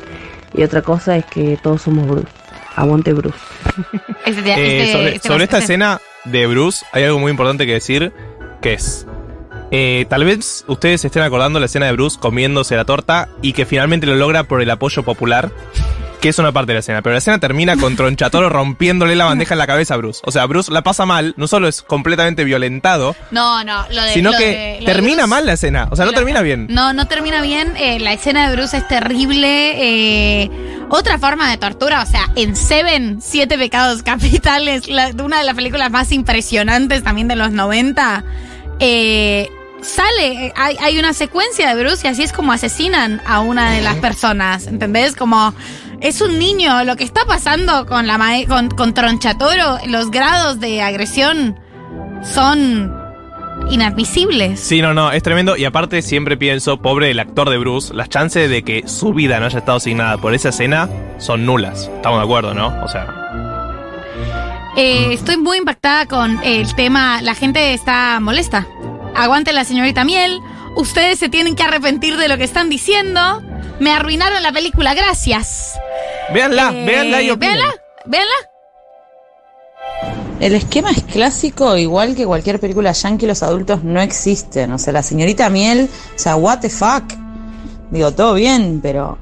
Y 0.55 0.63
otra 0.63 0.83
cosa 0.83 1.17
es 1.17 1.25
que 1.27 1.59
todos 1.63 1.83
somos 1.83 2.07
Bruce. 2.07 2.29
Aguante 2.77 3.13
Bruce. 3.13 3.39
Este, 4.27 4.43
te- 4.43 4.51
Eh, 4.55 4.81
este- 4.83 4.93
sobre 4.93 5.15
este 5.17 5.29
sobre 5.29 5.45
esta 5.45 5.59
escena 5.59 6.01
de 6.25 6.47
Bruce, 6.47 6.85
hay 6.93 7.05
algo 7.05 7.19
muy 7.19 7.31
importante 7.31 7.65
que 7.67 7.75
decir, 7.75 8.13
que 8.61 8.73
es... 8.75 9.07
eh, 9.71 10.07
tal 10.09 10.25
vez 10.25 10.65
ustedes 10.69 11.01
se 11.01 11.09
estén 11.09 11.23
acordando 11.23 11.59
la 11.61 11.67
escena 11.67 11.87
de 11.87 11.93
Bruce 11.93 12.19
comiéndose 12.21 12.77
la 12.77 12.85
torta 12.85 13.29
y 13.43 13.53
que 13.53 13.67
finalmente 13.67 14.07
lo 14.07 14.15
logra 14.15 14.45
por 14.45 14.63
el 14.63 14.71
apoyo 14.71 15.03
popular, 15.03 15.51
que 16.21 16.29
es 16.31 16.39
una 16.39 16.51
parte 16.53 16.69
de 16.69 16.75
la 16.75 16.81
escena. 16.81 17.03
Pero 17.03 17.13
la 17.13 17.19
escena 17.19 17.39
termina 17.39 17.77
con 17.77 17.95
Tronchatoro 17.97 18.49
rompiéndole 18.49 19.17
la 19.17 19.27
bandeja 19.27 19.55
en 19.55 19.59
la 19.59 19.67
cabeza 19.67 19.95
a 19.95 19.97
Bruce. 19.99 20.21
O 20.25 20.31
sea, 20.33 20.47
Bruce 20.47 20.73
la 20.73 20.83
pasa 20.83 21.05
mal, 21.05 21.35
no 21.37 21.47
solo 21.47 21.69
es 21.69 21.83
completamente 21.83 22.45
violentado, 22.45 23.15
No, 23.31 23.63
no, 23.65 23.85
lo 23.93 24.03
de. 24.03 24.13
sino 24.15 24.31
lo 24.33 24.39
que 24.39 24.45
de- 24.47 24.77
lo 24.81 24.87
de 24.87 24.93
termina 24.93 25.17
Bruce- 25.23 25.29
mal 25.29 25.47
la 25.47 25.53
escena. 25.55 25.89
O 25.91 25.97
sea, 25.97 26.05
no 26.07 26.13
Lo- 26.13 26.17
termina 26.17 26.41
bien. 26.43 26.67
No, 26.71 26.93
no 26.93 27.07
termina 27.07 27.43
bien. 27.43 27.73
eh, 27.77 27.99
la 28.01 28.13
escena 28.13 28.49
de 28.49 28.57
Bruce 28.57 28.77
es 28.77 28.89
terrible. 28.89 29.47
eh, 30.45 30.51
otra 30.89 31.19
forma 31.19 31.51
de 31.51 31.57
tortura, 31.59 32.03
o 32.03 32.07
sea, 32.07 32.31
en 32.37 32.55
Seven, 32.55 33.19
Siete 33.21 33.59
Pecados 33.59 34.03
Capitales, 34.05 34.89
la- 34.89 35.11
una 35.23 35.39
de 35.39 35.45
las 35.45 35.55
películas 35.57 35.91
más 35.91 36.13
impresionantes 36.13 37.03
también 37.03 37.27
de 37.29 37.35
los 37.37 37.51
90, 37.51 38.23
eh, 38.79 39.49
sale, 39.87 40.47
eh, 40.47 40.53
hay, 40.57 40.77
hay 40.81 40.99
una 40.99 41.13
secuencia 41.13 41.75
de 41.75 41.83
Bruce 41.83 42.07
y 42.07 42.11
así 42.11 42.23
es 42.23 42.33
como 42.33 42.53
asesinan 42.53 43.23
a 43.27 43.41
una 43.41 43.71
de 43.71 43.81
las 43.83 43.97
personas, 43.97 44.67
¿entendés? 44.67 45.15
Como 45.17 45.55
es 46.01 46.21
un 46.21 46.39
niño, 46.39 46.85
lo 46.85 46.97
que 46.97 47.05
está 47.05 47.25
pasando 47.25 47.87
con, 47.87 48.07
la 48.07 48.19
mae- 48.19 48.47
con, 48.47 48.69
con 48.69 48.93
Tronchatoro, 48.95 49.79
los 49.87 50.11
grados 50.11 50.61
de 50.61 50.83
agresión 50.83 51.59
son 52.23 52.93
inadmisibles. 53.71 54.61
Sí, 54.61 54.83
no, 54.83 54.93
no, 54.93 55.13
es 55.13 55.23
tremendo. 55.23 55.57
Y 55.57 55.65
aparte 55.65 56.03
siempre 56.03 56.37
pienso, 56.37 56.77
pobre 56.83 57.11
el 57.11 57.19
actor 57.19 57.49
de 57.49 57.57
Bruce, 57.59 57.95
las 57.95 58.09
chances 58.09 58.51
de 58.51 58.63
que 58.63 58.87
su 58.87 59.15
vida 59.15 59.41
no 59.41 59.47
haya 59.47 59.59
estado 59.61 59.79
asignada 59.79 60.19
por 60.19 60.35
esa 60.35 60.51
escena 60.51 60.89
son 61.19 61.47
nulas. 61.47 61.91
Estamos 61.97 62.19
de 62.19 62.25
acuerdo, 62.25 62.53
¿no? 62.55 62.69
O 62.85 62.89
sea, 62.89 63.07
Eh, 64.77 65.15
estoy 65.15 65.39
muy 65.39 65.57
impactada 65.57 66.05
con 66.05 66.39
el 66.45 66.75
tema. 66.75 67.23
La 67.23 67.35
gente 67.35 67.73
está 67.73 68.21
molesta. 68.21 68.67
Aguante 69.15 69.53
la 69.53 69.65
señorita 69.65 70.05
Miel. 70.05 70.41
Ustedes 70.77 71.19
se 71.19 71.29
tienen 71.29 71.57
que 71.57 71.63
arrepentir 71.63 72.17
de 72.17 72.29
lo 72.29 72.37
que 72.37 72.45
están 72.45 72.69
diciendo. 72.69 73.43
Me 73.81 73.91
arruinaron 73.93 74.43
la 74.43 74.53
película, 74.53 74.95
gracias. 74.95 75.79
véanla, 76.33 76.73
Eh, 76.75 76.85
véanla 76.87 77.23
y 77.23 77.31
opinen. 77.31 77.57
Véanla, 77.57 77.75
véanla. 78.07 78.35
El 80.41 80.55
esquema 80.55 80.91
es 80.91 81.03
clásico, 81.05 81.77
igual 81.79 82.15
que 82.15 82.27
cualquier 82.27 82.61
película 82.61 82.93
yankee, 82.93 83.27
los 83.27 83.43
adultos 83.43 83.83
no 83.85 84.01
existen. 84.01 84.71
O 84.73 84.79
sea, 84.79 84.93
la 84.93 85.03
señorita 85.03 85.49
Miel, 85.49 85.89
o 86.15 86.19
sea, 86.19 86.37
what 86.37 86.59
the 86.61 86.69
fuck. 86.69 87.05
Digo, 87.91 88.13
todo 88.13 88.35
bien, 88.35 88.81
pero 88.83 89.17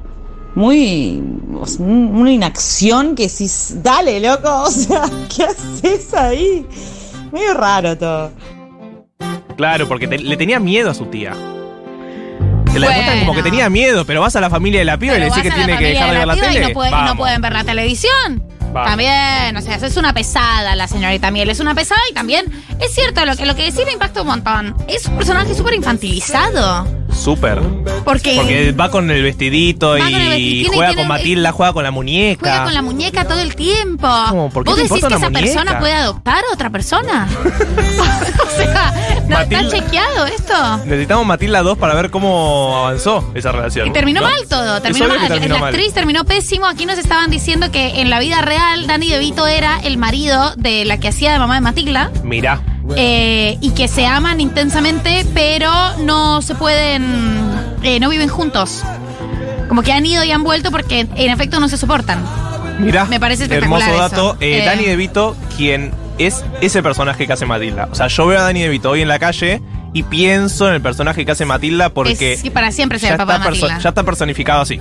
muy. 0.56 1.22
o 1.60 1.66
sea, 1.66 1.84
un- 1.86 2.16
una 2.16 2.32
inacción 2.32 3.14
que 3.14 3.28
si. 3.28 3.48
Dale, 3.80 4.18
loco, 4.18 4.62
o 4.66 4.70
sea, 4.70 5.02
¿qué 5.34 5.44
haces 5.44 6.12
ahí? 6.14 6.66
Medio 7.30 7.54
raro 7.54 7.96
todo. 7.96 8.32
Claro, 9.56 9.86
porque 9.88 10.06
te- 10.08 10.18
le 10.18 10.36
tenía 10.36 10.58
miedo 10.60 10.90
a 10.90 10.94
su 10.94 11.06
tía. 11.06 11.32
Te 12.72 12.80
la 12.80 12.88
demuestran 12.88 13.18
como 13.20 13.32
Bueno. 13.32 13.44
que 13.44 13.50
tenía 13.50 13.70
miedo, 13.70 14.04
pero 14.04 14.20
vas 14.20 14.34
a 14.34 14.40
la 14.40 14.50
familia 14.50 14.80
de 14.80 14.84
la 14.84 14.98
piba 14.98 15.14
y 15.16 15.20
le 15.20 15.26
decís 15.26 15.42
que 15.42 15.50
tiene 15.52 15.76
que 15.78 15.84
dejar 15.86 16.10
de 16.12 16.18
ver 16.18 16.26
la 16.26 16.36
y 16.36 16.40
tele. 16.40 16.60
no, 16.60 16.68
puede- 16.70 16.90
y 16.90 17.04
no 17.04 17.16
pueden 17.16 17.40
ver 17.40 17.52
la 17.52 17.64
televisión. 17.64 18.42
Vamos. 18.74 18.88
También, 18.90 19.56
o 19.56 19.60
sea, 19.60 19.76
es 19.76 19.96
una 19.96 20.12
pesada 20.12 20.74
la 20.74 20.88
señorita 20.88 21.30
Miel, 21.30 21.48
es 21.48 21.60
una 21.60 21.76
pesada 21.76 22.00
y 22.10 22.12
también 22.14 22.44
es 22.80 22.92
cierto 22.92 23.24
lo 23.24 23.36
que 23.36 23.46
lo 23.46 23.54
que 23.54 23.62
decía 23.62 23.84
me 23.86 23.92
impacta 23.92 24.22
un 24.22 24.26
montón. 24.26 24.74
Es 24.88 25.06
un 25.06 25.16
personaje 25.16 25.54
súper 25.54 25.74
infantilizado. 25.74 26.84
Súper. 27.14 27.60
Porque, 28.04 28.34
Porque 28.34 28.72
va 28.72 28.90
con 28.90 29.08
el 29.10 29.22
vestidito 29.22 29.90
Va 29.90 29.98
con 29.98 30.06
el 30.08 30.14
y 30.14 30.28
vestidito 30.28 30.72
y 30.72 30.76
juega 30.76 30.94
con 30.94 31.06
Matilda, 31.06 31.52
juega 31.52 31.72
con 31.72 31.84
la 31.84 31.90
muñeca. 31.92 32.40
juega 32.40 32.64
con 32.64 32.74
la 32.74 32.82
muñeca 32.82 33.24
todo 33.24 33.38
el 33.38 33.54
tiempo. 33.54 34.08
¿Cómo? 34.28 34.50
¿Por 34.50 34.64
qué 34.64 34.70
¿Vos 34.70 34.78
decís 34.78 35.00
que 35.00 35.06
esa 35.06 35.18
muñeca? 35.18 35.40
persona 35.40 35.78
puede 35.78 35.92
adoptar 35.92 36.42
a 36.50 36.52
otra 36.52 36.70
persona? 36.70 37.28
o 38.44 38.56
sea, 38.56 39.22
¿no 39.28 39.40
está 39.40 39.68
chequeado 39.68 40.26
esto? 40.26 40.54
Necesitamos 40.84 41.24
Matilda 41.24 41.62
2 41.62 41.78
para 41.78 41.94
ver 41.94 42.10
cómo 42.10 42.78
avanzó 42.78 43.30
esa 43.34 43.52
relación. 43.52 43.86
Y 43.86 43.92
terminó 43.92 44.20
¿no? 44.20 44.26
mal 44.26 44.48
todo, 44.48 44.82
terminó 44.82 45.08
mal. 45.08 45.28
terminó 45.28 45.54
la 45.54 45.60
mal. 45.60 45.68
actriz 45.72 45.94
terminó 45.94 46.24
pésimo. 46.24 46.66
Aquí 46.66 46.84
nos 46.84 46.98
estaban 46.98 47.30
diciendo 47.30 47.70
que 47.70 48.00
en 48.00 48.10
la 48.10 48.18
vida 48.18 48.42
real 48.42 48.63
Danny 48.86 49.08
DeVito 49.08 49.46
era 49.46 49.78
el 49.80 49.96
marido 49.96 50.54
de 50.56 50.84
la 50.84 50.98
que 50.98 51.08
hacía 51.08 51.32
de 51.32 51.38
mamá 51.38 51.54
de 51.56 51.60
Matilda. 51.60 52.10
Mirá. 52.22 52.60
eh, 52.96 53.56
y 53.60 53.70
que 53.70 53.88
se 53.88 54.06
aman 54.06 54.40
intensamente, 54.40 55.24
pero 55.34 55.70
no 56.04 56.42
se 56.42 56.54
pueden, 56.54 57.04
eh, 57.82 57.98
no 58.00 58.08
viven 58.10 58.28
juntos. 58.28 58.82
Como 59.68 59.82
que 59.82 59.92
han 59.92 60.04
ido 60.04 60.22
y 60.24 60.30
han 60.30 60.44
vuelto 60.44 60.70
porque 60.70 61.00
en 61.00 61.30
efecto 61.30 61.60
no 61.60 61.68
se 61.68 61.76
soportan. 61.78 62.22
Mirá. 62.78 63.04
Me 63.06 63.18
parece 63.20 63.44
espectacular 63.44 63.88
Hermoso 63.88 64.02
dato. 64.02 64.36
Eh, 64.40 64.62
Eh, 64.62 64.66
Danny 64.66 64.84
DeVito, 64.84 65.36
quien 65.56 65.92
es 66.18 66.44
ese 66.60 66.82
personaje 66.82 67.26
que 67.26 67.32
hace 67.32 67.46
Matilda. 67.46 67.88
O 67.90 67.94
sea, 67.94 68.08
yo 68.08 68.26
veo 68.26 68.38
a 68.38 68.42
Danny 68.42 68.62
DeVito 68.62 68.90
hoy 68.90 69.00
en 69.02 69.08
la 69.08 69.18
calle 69.18 69.62
y 69.92 70.02
pienso 70.02 70.68
en 70.68 70.74
el 70.74 70.80
personaje 70.82 71.24
que 71.24 71.32
hace 71.32 71.44
Matilda 71.46 71.88
porque 71.88 72.38
que 72.42 72.50
para 72.50 72.70
siempre 72.72 72.98
será 72.98 73.12
el 73.12 73.18
papá 73.18 73.34
de 73.38 73.38
Matilda. 73.50 73.78
ya 73.78 73.88
está 73.88 74.02
personificado 74.02 74.60
así. 74.60 74.80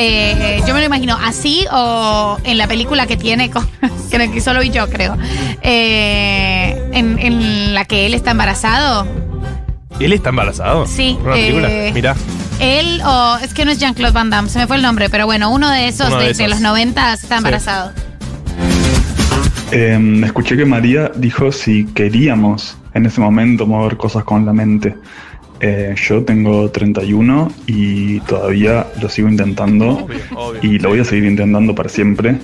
Eh, 0.00 0.62
yo 0.66 0.74
me 0.74 0.80
lo 0.80 0.86
imagino 0.86 1.18
así 1.20 1.64
o 1.72 2.38
en 2.44 2.56
la 2.56 2.68
película 2.68 3.06
que 3.06 3.16
tiene, 3.16 3.50
con, 3.50 3.68
que 4.10 4.40
solo 4.40 4.60
vi 4.60 4.70
yo 4.70 4.88
creo, 4.88 5.16
Eh, 5.62 6.88
en, 6.92 7.18
en 7.18 7.74
la 7.74 7.84
que 7.84 8.06
él 8.06 8.14
está 8.14 8.30
embarazado. 8.30 9.06
¿Él 9.98 10.12
está 10.12 10.28
embarazado? 10.30 10.86
Sí, 10.86 11.18
¿Una 11.20 11.32
película? 11.32 11.68
eh, 11.68 11.90
Mirá. 11.92 12.14
Él 12.60 13.00
o 13.04 13.38
es 13.42 13.52
que 13.54 13.64
no 13.64 13.70
es 13.72 13.78
Jean-Claude 13.80 14.12
Van 14.12 14.30
Damme, 14.30 14.48
se 14.48 14.58
me 14.60 14.66
fue 14.68 14.76
el 14.76 14.82
nombre, 14.82 15.08
pero 15.10 15.26
bueno, 15.26 15.50
uno 15.50 15.68
de 15.70 15.88
esos, 15.88 16.06
Uno 16.08 16.18
de 16.18 16.28
de, 16.28 16.34
de 16.34 16.44
esos. 16.44 16.48
los 16.50 16.60
90 16.60 17.12
está 17.14 17.36
embarazado. 17.38 17.92
Eh, 19.70 20.20
escuché 20.24 20.56
que 20.56 20.64
María 20.64 21.10
dijo 21.14 21.52
si 21.52 21.84
queríamos 21.86 22.76
en 22.94 23.06
ese 23.06 23.20
momento 23.20 23.66
mover 23.66 23.96
cosas 23.96 24.24
con 24.24 24.46
la 24.46 24.52
mente. 24.52 24.94
Eh, 25.60 25.94
yo 25.96 26.22
tengo 26.24 26.70
31 26.70 27.52
y 27.66 28.20
todavía 28.20 28.86
lo 29.00 29.08
sigo 29.08 29.28
intentando 29.28 30.06
y 30.62 30.78
lo 30.78 30.90
voy 30.90 31.00
a 31.00 31.04
seguir 31.04 31.24
intentando 31.24 31.74
para 31.74 31.88
siempre. 31.88 32.36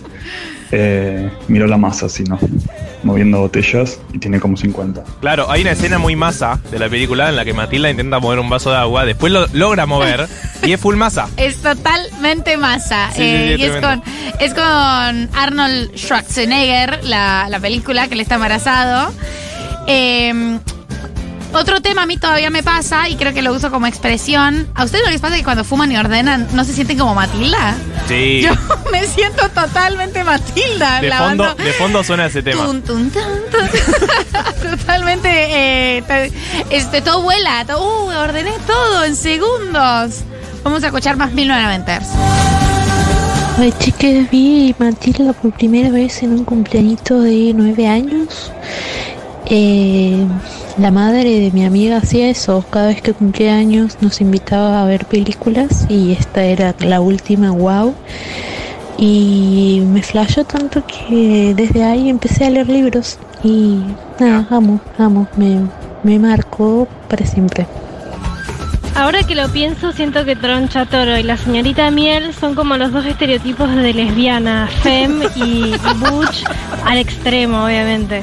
Eh, 0.73 1.31
miro 1.47 1.69
la 1.69 1.77
masa, 1.77 2.09
si 2.09 2.25
no, 2.25 2.37
moviendo 3.05 3.39
botellas 3.39 4.01
y 4.13 4.19
tiene 4.19 4.41
como 4.41 4.57
50. 4.57 5.05
Claro, 5.21 5.49
hay 5.49 5.63
una 5.63 5.73
escena 5.73 5.99
muy 5.99 6.17
masa 6.17 6.59
de 6.73 6.81
la 6.81 6.89
película 6.89 7.29
en 7.29 7.37
la 7.37 7.45
que 7.45 7.53
Matilda 7.53 7.91
intenta 7.91 8.19
mover 8.19 8.41
un 8.41 8.49
vaso 8.49 8.73
de 8.73 8.79
agua, 8.79 9.05
después 9.05 9.33
lo 9.33 9.47
logra 9.53 9.87
mover 9.87 10.27
y 10.65 10.73
es 10.73 10.81
full 10.81 10.97
masa. 10.97 11.29
Es 11.37 11.59
totalmente 11.59 12.57
masa. 12.57 13.11
Sí, 13.13 13.23
eh, 13.23 13.55
sí, 13.57 13.63
y 13.63 13.67
es 13.67 13.77
con, 13.77 14.03
es 14.41 14.55
con 14.55 15.31
Arnold 15.35 15.95
Schwarzenegger, 15.97 17.05
la, 17.05 17.47
la 17.49 17.61
película 17.61 18.09
que 18.09 18.15
él 18.15 18.21
está 18.21 18.37
embarazado. 18.37 19.13
Eh, 19.87 20.59
otro 21.55 21.81
tema 21.81 22.03
a 22.03 22.07
mí 22.07 22.17
todavía 22.17 22.51
me 22.51 22.63
pasa 22.63 23.09
y 23.09 23.17
creo 23.17 23.33
que 23.33 23.43
lo 23.43 23.53
uso 23.53 23.71
como 23.71 23.87
expresión. 23.87 24.67
¿A 24.75 24.85
ustedes 24.85 25.05
no 25.05 25.11
les 25.11 25.21
pasa 25.21 25.37
que 25.37 25.45
cuando 25.45 25.65
fuman 25.65 25.91
y 25.93 25.97
ordenan 25.97 26.49
no 26.53 26.65
se 26.65 26.73
sienten 26.73 26.99
como 26.99 27.15
Matilda? 27.15 27.75
Sí. 28.09 28.41
Yo 28.43 28.53
me 28.93 29.05
siento 29.07 29.49
totalmente 29.51 30.25
Matilda. 30.25 31.01
De 31.01 31.11
fondo, 31.13 31.55
de 31.55 31.73
fondo 31.73 32.03
suena 32.05 32.27
ese 32.27 32.43
tema. 32.43 32.65
Tun, 32.65 32.83
tun, 32.83 33.11
tun, 33.11 33.23
tun. 33.51 34.71
Totalmente. 34.79 35.29
eh, 35.99 36.03
te- 36.03 36.33
este, 36.71 37.01
todo 37.03 37.23
vuela. 37.23 37.65
todo- 37.67 38.07
uh, 38.07 38.09
ordené 38.19 38.53
todo 38.67 39.05
en 39.05 39.15
segundos. 39.17 40.21
Vamos 40.65 40.83
a 40.83 40.87
escuchar 40.87 41.17
más 41.17 41.33
1990ers. 41.33 42.07
Ay, 43.59 43.73
chicas, 43.79 44.29
vi 44.33 44.75
Matilda 44.79 45.33
por 45.33 45.53
primera 45.53 45.91
vez 45.91 46.23
en 46.23 46.31
un 46.33 46.45
cumpleañito 46.45 47.21
de 47.21 47.53
nueve 47.55 47.87
años. 47.87 48.51
Eh, 49.47 50.27
la 50.79 50.91
madre 50.91 51.41
de 51.41 51.51
mi 51.53 51.65
amiga 51.65 51.99
hacía 51.99 52.29
eso, 52.29 52.65
cada 52.71 52.89
vez 52.89 53.01
que 53.01 53.13
cumplía 53.13 53.55
años 53.55 53.99
nos 54.01 54.21
invitaba 54.21 54.83
a 54.83 54.85
ver 54.85 55.07
películas 55.07 55.87
y 55.89 56.13
esta 56.13 56.43
era 56.45 56.75
la 56.81 57.01
última, 57.01 57.51
wow. 57.51 57.95
Y 58.99 59.83
me 59.87 60.03
flashó 60.03 60.45
tanto 60.45 60.85
que 60.87 61.53
desde 61.57 61.85
ahí 61.85 62.09
empecé 62.09 62.45
a 62.45 62.51
leer 62.51 62.69
libros 62.69 63.19
y 63.43 63.81
nada, 64.19 64.47
amo, 64.51 64.81
amo, 64.99 65.29
me, 65.37 65.61
me 66.03 66.19
marcó 66.19 66.89
para 67.09 67.27
siempre. 67.27 67.67
Ahora 68.97 69.25
que 69.25 69.35
lo 69.35 69.49
pienso, 69.49 69.91
siento 69.93 70.25
que 70.25 70.37
Troncha 70.37 70.87
Toro 70.87 71.19
y 71.19 71.25
la 71.25 71.37
señorita 71.37 71.91
Miel 71.91 72.33
son 72.33 72.55
como 72.55 72.77
los 72.77 72.93
dos 72.93 73.05
estereotipos 73.05 73.75
de 73.75 73.93
lesbiana, 73.93 74.69
fem 74.83 75.23
y 75.35 75.73
butch 75.99 76.45
al 76.85 76.99
extremo, 76.99 77.65
obviamente. 77.65 78.23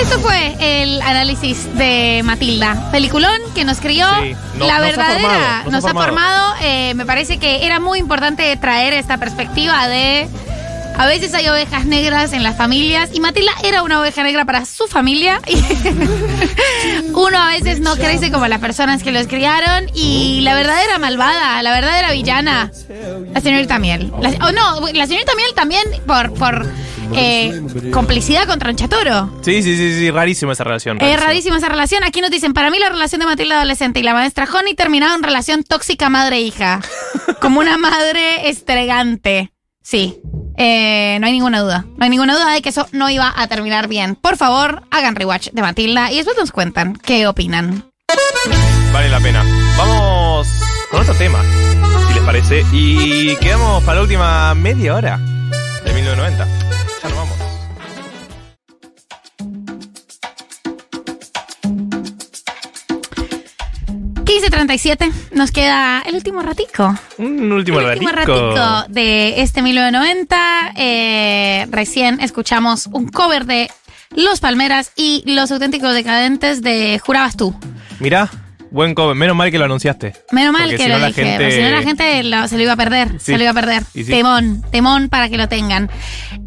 Esto 0.00 0.20
fue 0.20 0.54
el 0.60 1.00
análisis 1.02 1.74
de 1.76 2.20
Matilda, 2.24 2.90
peliculón 2.92 3.40
que 3.54 3.64
nos 3.64 3.80
crió. 3.80 4.06
Sí, 4.22 4.34
no- 4.58 4.66
la 4.66 4.74
nos 4.74 4.78
ha 4.78 4.80
verdadera 4.80 5.20
formado, 5.20 5.70
nos 5.70 5.84
ha 5.84 5.92
formado. 5.92 6.54
eh, 6.62 6.94
me 6.94 7.06
parece 7.06 7.38
que 7.38 7.66
era 7.66 7.80
muy 7.80 7.98
importante 7.98 8.56
traer 8.56 8.92
esta 8.92 9.18
perspectiva 9.18 9.88
de. 9.88 10.28
A 10.98 11.04
veces 11.04 11.34
hay 11.34 11.46
ovejas 11.48 11.84
negras 11.84 12.32
en 12.32 12.42
las 12.42 12.56
familias 12.56 13.10
y 13.12 13.20
Matilda 13.20 13.52
era 13.62 13.82
una 13.82 14.00
oveja 14.00 14.22
negra 14.22 14.46
para 14.46 14.64
su 14.64 14.86
familia. 14.86 15.40
Uno 17.12 17.36
a 17.38 17.48
veces 17.48 17.80
no 17.80 17.96
crece 17.96 18.30
como 18.30 18.46
las 18.48 18.60
personas 18.60 19.02
que 19.02 19.12
los 19.12 19.26
criaron 19.26 19.90
y 19.94 20.40
la 20.40 20.54
verdadera 20.54 20.98
malvada, 20.98 21.62
la 21.62 21.70
verdadera 21.72 22.12
villana, 22.12 22.70
la 23.34 23.40
señorita 23.42 23.78
Miel. 23.78 24.10
La, 24.22 24.30
oh, 24.46 24.52
no, 24.52 24.80
la 24.92 25.06
señorita 25.06 25.34
Miel 25.34 25.52
también 25.54 25.82
por, 26.06 26.32
por 26.32 26.66
eh, 27.14 27.62
complicidad 27.92 28.46
con 28.46 28.58
Tronchatoro. 28.58 29.30
Sí, 29.42 29.62
sí, 29.62 29.76
sí, 29.76 29.98
sí, 29.98 30.10
rarísima 30.10 30.52
esa 30.52 30.64
relación. 30.64 30.96
Es 30.96 31.02
rarísima. 31.02 31.26
rarísima 31.26 31.56
esa 31.58 31.68
relación. 31.68 32.04
Aquí 32.04 32.20
nos 32.20 32.30
dicen, 32.30 32.52
para 32.52 32.70
mí 32.70 32.78
la 32.78 32.88
relación 32.88 33.20
de 33.20 33.26
Matilda 33.26 33.56
adolescente 33.56 34.00
y 34.00 34.02
la 34.02 34.14
maestra 34.14 34.48
Honey 34.52 34.74
terminaba 34.74 35.14
en 35.14 35.22
relación 35.22 35.62
tóxica 35.64 36.08
madre-hija. 36.08 36.80
Como 37.40 37.60
una 37.60 37.78
madre 37.78 38.48
estregante. 38.48 39.52
Sí. 39.82 40.20
Eh, 40.58 41.18
no 41.20 41.26
hay 41.26 41.32
ninguna 41.32 41.60
duda. 41.60 41.84
No 41.96 42.04
hay 42.04 42.10
ninguna 42.10 42.34
duda 42.34 42.52
de 42.52 42.62
que 42.62 42.70
eso 42.70 42.88
no 42.92 43.08
iba 43.10 43.32
a 43.36 43.46
terminar 43.46 43.88
bien. 43.88 44.16
Por 44.16 44.36
favor, 44.36 44.82
hagan 44.90 45.14
rewatch 45.14 45.50
de 45.50 45.62
Matilda 45.62 46.10
y 46.10 46.16
después 46.16 46.36
nos 46.36 46.50
cuentan 46.50 46.96
qué 46.96 47.26
opinan. 47.26 47.84
Vale 48.92 49.08
la 49.08 49.20
pena. 49.20 49.44
Vamos 49.76 50.48
con 50.90 51.02
otro 51.02 51.14
tema, 51.14 51.40
si 52.08 52.14
les 52.14 52.22
parece. 52.24 52.64
Y 52.72 53.36
quedamos 53.36 53.82
para 53.84 53.96
la 53.96 54.02
última 54.02 54.54
media 54.54 54.94
hora 54.94 55.18
de 55.84 55.92
1990. 55.92 56.65
6.37, 64.40 65.12
nos 65.32 65.50
queda 65.50 66.02
el 66.06 66.14
último 66.14 66.42
ratico. 66.42 66.94
Un 67.18 67.52
último 67.52 67.80
el 67.80 67.86
último 67.86 68.10
ratico 68.10 68.84
de 68.88 69.40
este 69.40 69.62
1990. 69.62 70.72
Eh, 70.76 71.66
recién 71.70 72.20
escuchamos 72.20 72.88
un 72.92 73.08
cover 73.08 73.46
de 73.46 73.70
Los 74.10 74.40
Palmeras 74.40 74.92
y 74.96 75.22
Los 75.26 75.50
Auténticos 75.52 75.94
Decadentes 75.94 76.62
de 76.62 77.00
Jurabas 77.04 77.36
Tú. 77.36 77.54
Mirá. 78.00 78.30
Buen 78.70 78.94
cover, 78.94 79.14
menos 79.14 79.36
mal 79.36 79.50
que 79.50 79.58
lo 79.58 79.64
anunciaste. 79.64 80.12
Menos 80.32 80.52
mal 80.52 80.68
que 80.76 80.88
lo 80.88 80.98
dije, 80.98 81.24
gente... 81.24 81.50
si 81.50 81.62
no 81.62 81.70
la 81.70 81.82
gente 81.82 82.48
se 82.48 82.56
lo 82.56 82.62
iba 82.62 82.72
a 82.72 82.76
perder, 82.76 83.20
se 83.20 83.36
lo 83.36 83.42
iba 83.42 83.52
a 83.52 83.54
perder. 83.54 83.84
Sí. 83.94 84.04
Temón, 84.04 84.62
temón 84.70 85.08
para 85.08 85.28
que 85.28 85.38
lo 85.38 85.48
tengan. 85.48 85.88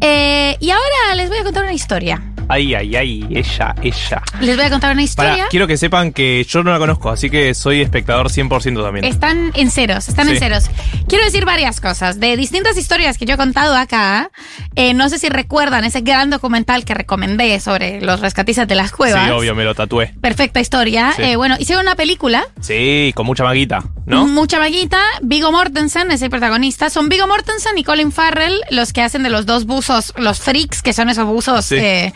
Eh, 0.00 0.56
y 0.60 0.70
ahora 0.70 1.14
les 1.16 1.28
voy 1.28 1.38
a 1.38 1.44
contar 1.44 1.64
una 1.64 1.72
historia. 1.72 2.22
Ay, 2.52 2.74
ay, 2.74 2.96
ay, 2.96 3.26
ella, 3.30 3.74
ella. 3.80 4.22
Les 4.40 4.56
voy 4.56 4.64
a 4.66 4.70
contar 4.70 4.92
una 4.92 5.02
historia. 5.02 5.32
Pará, 5.34 5.46
quiero 5.50 5.68
que 5.68 5.76
sepan 5.76 6.12
que 6.12 6.44
yo 6.48 6.64
no 6.64 6.72
la 6.72 6.78
conozco, 6.80 7.08
así 7.10 7.30
que 7.30 7.54
soy 7.54 7.80
espectador 7.80 8.28
100% 8.28 8.82
también. 8.82 9.04
Están 9.04 9.52
en 9.54 9.70
ceros, 9.70 10.08
están 10.08 10.26
Sí. 10.26 10.32
en 10.32 10.38
ceros. 10.40 10.68
Quiero 11.08 11.24
decir 11.24 11.44
varias 11.44 11.80
cosas. 11.80 12.18
De 12.18 12.36
distintas 12.36 12.76
historias 12.76 13.18
que 13.18 13.24
yo 13.24 13.34
he 13.34 13.36
contado 13.36 13.76
acá, 13.76 14.30
eh, 14.74 14.94
no 14.94 15.08
sé 15.08 15.18
si 15.20 15.28
recuerdan 15.28 15.84
ese 15.84 16.00
gran 16.00 16.28
documental 16.30 16.84
que 16.84 16.94
recomendé 16.94 17.60
sobre 17.60 18.00
los 18.00 18.18
rescatistas 18.20 18.66
de 18.66 18.74
las 18.74 18.90
cuevas. 18.90 19.26
Sí, 19.26 19.30
obvio, 19.30 19.54
me 19.54 19.62
lo 19.64 19.74
tatué. 19.76 20.12
Perfecta 20.20 20.60
historia. 20.60 21.12
Sí. 21.14 21.22
Eh, 21.22 21.36
bueno, 21.36 21.54
hicieron 21.58 21.84
una 21.86 21.94
película. 21.94 22.44
Sí, 22.60 23.12
con 23.14 23.26
mucha 23.26 23.44
maguita, 23.44 23.84
¿no? 24.10 24.26
Mucha 24.26 24.58
maguita. 24.58 25.00
Vigo 25.22 25.50
Mortensen 25.52 26.10
es 26.10 26.20
el 26.22 26.30
protagonista. 26.30 26.90
Son 26.90 27.08
Vigo 27.08 27.26
Mortensen 27.26 27.78
y 27.78 27.84
Colin 27.84 28.12
Farrell 28.12 28.60
los 28.70 28.92
que 28.92 29.02
hacen 29.02 29.22
de 29.22 29.30
los 29.30 29.46
dos 29.46 29.64
buzos, 29.66 30.12
los 30.16 30.40
freaks, 30.40 30.82
que 30.82 30.92
son 30.92 31.08
esos 31.08 31.24
buzos 31.26 31.64
Sí. 31.64 31.76
eh, 31.76 32.12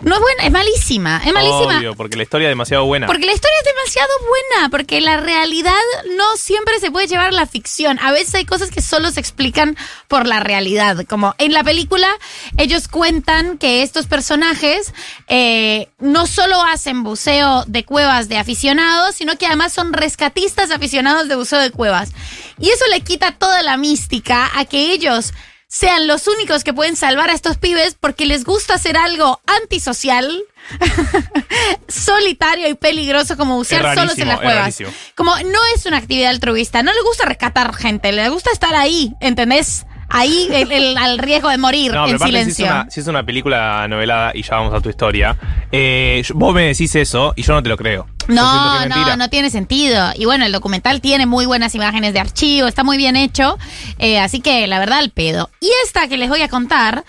No 0.00 0.14
es 0.14 0.20
buena, 0.20 0.44
es 0.44 0.52
malísima. 0.52 1.20
Es 1.24 1.32
malísima. 1.32 1.78
Obvio, 1.78 1.96
porque 1.96 2.16
la 2.16 2.22
historia 2.22 2.46
es 2.46 2.52
demasiado 2.52 2.84
buena. 2.84 3.08
Porque 3.08 3.26
la 3.26 3.32
historia 3.32 3.56
es 3.58 3.74
demasiado 3.74 4.08
buena, 4.28 4.68
porque 4.68 5.00
la 5.00 5.16
realidad 5.16 5.72
no 6.16 6.36
siempre 6.36 6.78
se 6.78 6.92
puede 6.92 7.08
llevar 7.08 7.28
a 7.28 7.32
la 7.32 7.46
ficción. 7.46 7.98
A 8.00 8.12
veces 8.12 8.36
hay 8.36 8.44
cosas 8.44 8.70
que 8.70 8.80
solo 8.80 9.10
se 9.10 9.18
explican 9.18 9.76
por 10.06 10.26
la 10.26 10.38
realidad. 10.38 11.04
Como 11.08 11.34
en 11.38 11.52
la 11.52 11.64
película, 11.64 12.08
ellos 12.56 12.86
cuentan 12.86 13.58
que 13.58 13.82
estos 13.82 14.06
personajes 14.06 14.94
eh, 15.26 15.88
no 15.98 16.26
solo 16.26 16.62
hacen 16.62 17.02
buceo 17.02 17.64
de 17.66 17.84
cuevas 17.84 18.28
de 18.28 18.38
aficionados, 18.38 19.16
sino 19.16 19.36
que 19.36 19.46
además 19.46 19.72
son 19.72 19.92
rescatistas 19.92 20.70
aficionados 20.70 21.28
de 21.28 21.34
buceo 21.34 21.58
de 21.58 21.72
cuevas. 21.72 22.12
Y 22.60 22.70
eso 22.70 22.84
le 22.92 23.00
quita 23.00 23.32
toda 23.32 23.64
la 23.64 23.76
mística 23.76 24.50
a 24.54 24.64
que 24.64 24.92
ellos 24.92 25.32
sean 25.70 26.06
los 26.06 26.26
únicos 26.26 26.64
que 26.64 26.72
pueden 26.72 26.96
salvar 26.96 27.28
a 27.30 27.34
estos 27.34 27.58
pibes 27.58 27.94
porque 28.00 28.24
les 28.26 28.44
gusta 28.44 28.74
hacer 28.74 28.96
algo 28.96 29.40
antisocial, 29.62 30.42
solitario 31.88 32.68
y 32.68 32.74
peligroso 32.74 33.36
como 33.36 33.56
bucear 33.56 33.94
solos 33.94 34.18
en 34.18 34.28
las 34.28 34.40
cuevas. 34.40 34.78
Como 35.14 35.34
no 35.36 35.58
es 35.74 35.86
una 35.86 35.98
actividad 35.98 36.30
altruista, 36.30 36.82
no 36.82 36.92
le 36.92 37.00
gusta 37.02 37.26
rescatar 37.26 37.74
gente, 37.74 38.12
le 38.12 38.28
gusta 38.28 38.50
estar 38.52 38.74
ahí, 38.74 39.12
¿entendés? 39.20 39.86
Ahí 40.10 40.48
el- 40.50 40.72
el- 40.72 40.96
al 40.96 41.18
riesgo 41.18 41.50
de 41.50 41.58
morir 41.58 41.92
No, 41.92 42.04
pero 42.04 42.10
en 42.10 42.16
aparte, 42.16 42.32
si 42.32 42.38
es, 42.38 42.56
silencio. 42.56 42.64
una, 42.66 42.90
si 42.90 43.00
es 43.00 43.06
una 43.06 43.26
película 43.26 43.86
novelada, 43.88 44.32
y 44.34 44.42
ya 44.42 44.56
vamos 44.56 44.72
a 44.72 44.80
tu 44.80 44.88
historia, 44.88 45.36
eh, 45.70 46.22
vos 46.34 46.54
me 46.54 46.62
decís 46.68 46.94
eso 46.94 47.34
y 47.36 47.42
yo 47.42 47.52
no 47.52 47.62
te 47.62 47.68
lo 47.68 47.76
creo. 47.76 48.06
No, 48.28 48.86
no, 48.86 49.16
no 49.16 49.30
tiene 49.30 49.50
sentido. 49.50 50.10
Y 50.16 50.24
bueno, 50.26 50.44
el 50.46 50.52
documental 50.52 51.00
tiene 51.00 51.26
muy 51.26 51.46
buenas 51.46 51.74
imágenes 51.74 52.12
de 52.12 52.20
archivo, 52.20 52.68
está 52.68 52.84
muy 52.84 52.96
bien 52.96 53.16
hecho. 53.16 53.58
eh, 53.98 54.18
así 54.20 54.40
que 54.40 54.66
la 54.66 54.78
verdad, 54.78 55.00
el 55.00 55.10
pedo. 55.10 55.50
Y 55.60 55.70
esta 55.84 56.08
que 56.08 56.16
les 56.16 56.28
voy 56.28 56.42
a 56.42 56.48
contar 56.48 57.04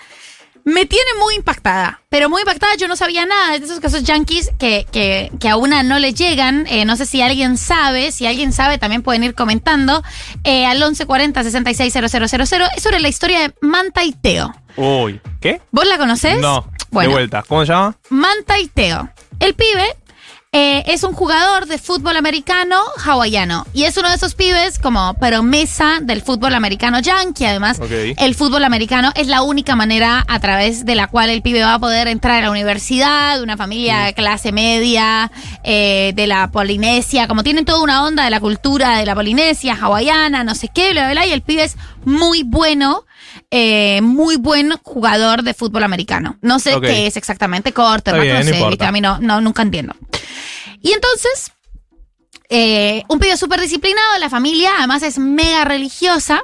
me 0.65 0.85
tiene 0.85 1.09
muy 1.19 1.35
impactada. 1.35 2.01
Pero 2.09 2.29
muy 2.29 2.41
impactada, 2.41 2.75
yo 2.75 2.87
no 2.87 2.95
sabía 2.95 3.25
nada. 3.25 3.55
Es 3.55 3.61
de 3.61 3.65
esos 3.65 3.79
casos 3.79 4.03
yankees 4.03 4.51
que, 4.59 4.85
que, 4.91 5.31
que 5.39 5.49
a 5.49 5.55
una 5.57 5.81
no 5.83 5.97
le 5.99 6.13
llegan. 6.13 6.67
Eh, 6.69 6.85
no 6.85 6.95
sé 6.95 7.05
si 7.07 7.21
alguien 7.21 7.57
sabe. 7.57 8.11
Si 8.11 8.27
alguien 8.27 8.51
sabe, 8.53 8.77
también 8.77 9.01
pueden 9.01 9.23
ir 9.23 9.33
comentando. 9.35 10.03
Eh, 10.43 10.65
al 10.65 10.77
1140 10.77 11.43
660000 11.43 12.41
Es 12.75 12.83
sobre 12.83 12.99
la 12.99 13.07
historia 13.07 13.39
de 13.39 13.53
Manta 13.61 14.03
y 14.03 14.11
Teo. 14.11 14.53
Uy, 14.75 15.19
¿qué? 15.41 15.61
¿Vos 15.71 15.87
la 15.87 15.97
conocés? 15.97 16.39
No, 16.39 16.69
Bueno. 16.91 17.09
de 17.09 17.15
vuelta. 17.15 17.43
¿Cómo 17.47 17.65
se 17.65 17.71
llama? 17.71 17.97
Manta 18.09 18.59
y 18.59 18.67
Teo. 18.67 19.09
El 19.39 19.55
pibe 19.55 19.95
eh, 20.51 20.83
es 20.87 21.03
un 21.03 21.13
jugador 21.13 21.67
de 21.67 21.77
fútbol 21.77 22.17
americano 22.17 22.81
hawaiano. 23.05 23.67
Y 23.71 23.83
es 23.83 23.97
uno 23.97 24.09
de 24.09 24.15
esos 24.15 24.33
pibes 24.33 24.79
como 24.79 25.13
promesa 25.13 25.99
del 26.01 26.23
fútbol 26.23 26.55
americano 26.55 26.99
yankee. 26.99 27.45
Además, 27.45 27.79
el 27.79 28.33
fútbol 28.33 28.63
americano 28.63 29.11
es 29.15 29.27
la 29.27 29.43
única 29.43 29.75
manera 29.75 30.25
a 30.27 30.39
través 30.39 30.85
de 30.85 30.95
la 30.95 31.05
cual 31.05 31.29
el 31.29 31.43
pibe 31.43 31.61
va 31.61 31.75
a 31.75 31.79
poder 31.79 32.07
entrar 32.07 32.37
a 32.37 32.41
la 32.41 32.51
universidad, 32.51 33.37
de 33.37 33.43
una 33.43 33.57
familia 33.57 33.99
de 34.05 34.13
clase 34.15 34.51
media, 34.51 35.31
eh, 35.63 36.13
de 36.15 36.25
la 36.25 36.49
Polinesia. 36.49 37.27
Como 37.27 37.43
tienen 37.43 37.65
toda 37.65 37.83
una 37.83 38.03
onda 38.03 38.23
de 38.23 38.31
la 38.31 38.39
cultura 38.39 38.97
de 38.97 39.05
la 39.05 39.13
Polinesia, 39.13 39.77
hawaiana, 39.79 40.43
no 40.43 40.55
sé 40.55 40.69
qué, 40.73 40.93
bla, 40.93 41.03
bla, 41.03 41.11
bla. 41.11 41.25
Y 41.27 41.31
el 41.31 41.43
pibe 41.43 41.65
es 41.65 41.77
muy 42.05 42.41
bueno. 42.41 43.05
Eh, 43.51 44.01
muy 44.01 44.37
buen 44.37 44.71
jugador 44.83 45.43
de 45.43 45.53
fútbol 45.53 45.83
americano. 45.83 46.37
No 46.41 46.59
sé 46.59 46.79
qué 46.81 47.07
es 47.07 47.17
exactamente, 47.17 47.73
corte, 47.73 48.11
no 48.11 48.17
a 48.19 48.91
mí 48.91 49.01
no, 49.01 49.19
no, 49.19 49.41
nunca 49.41 49.61
entiendo. 49.61 49.95
Y 50.81 50.93
entonces, 50.93 51.51
eh, 52.49 53.03
un 53.09 53.19
pibe 53.19 53.37
súper 53.37 53.61
disciplinado, 53.61 54.17
la 54.19 54.29
familia 54.29 54.71
además 54.77 55.03
es 55.03 55.17
mega 55.17 55.65
religiosa, 55.65 56.41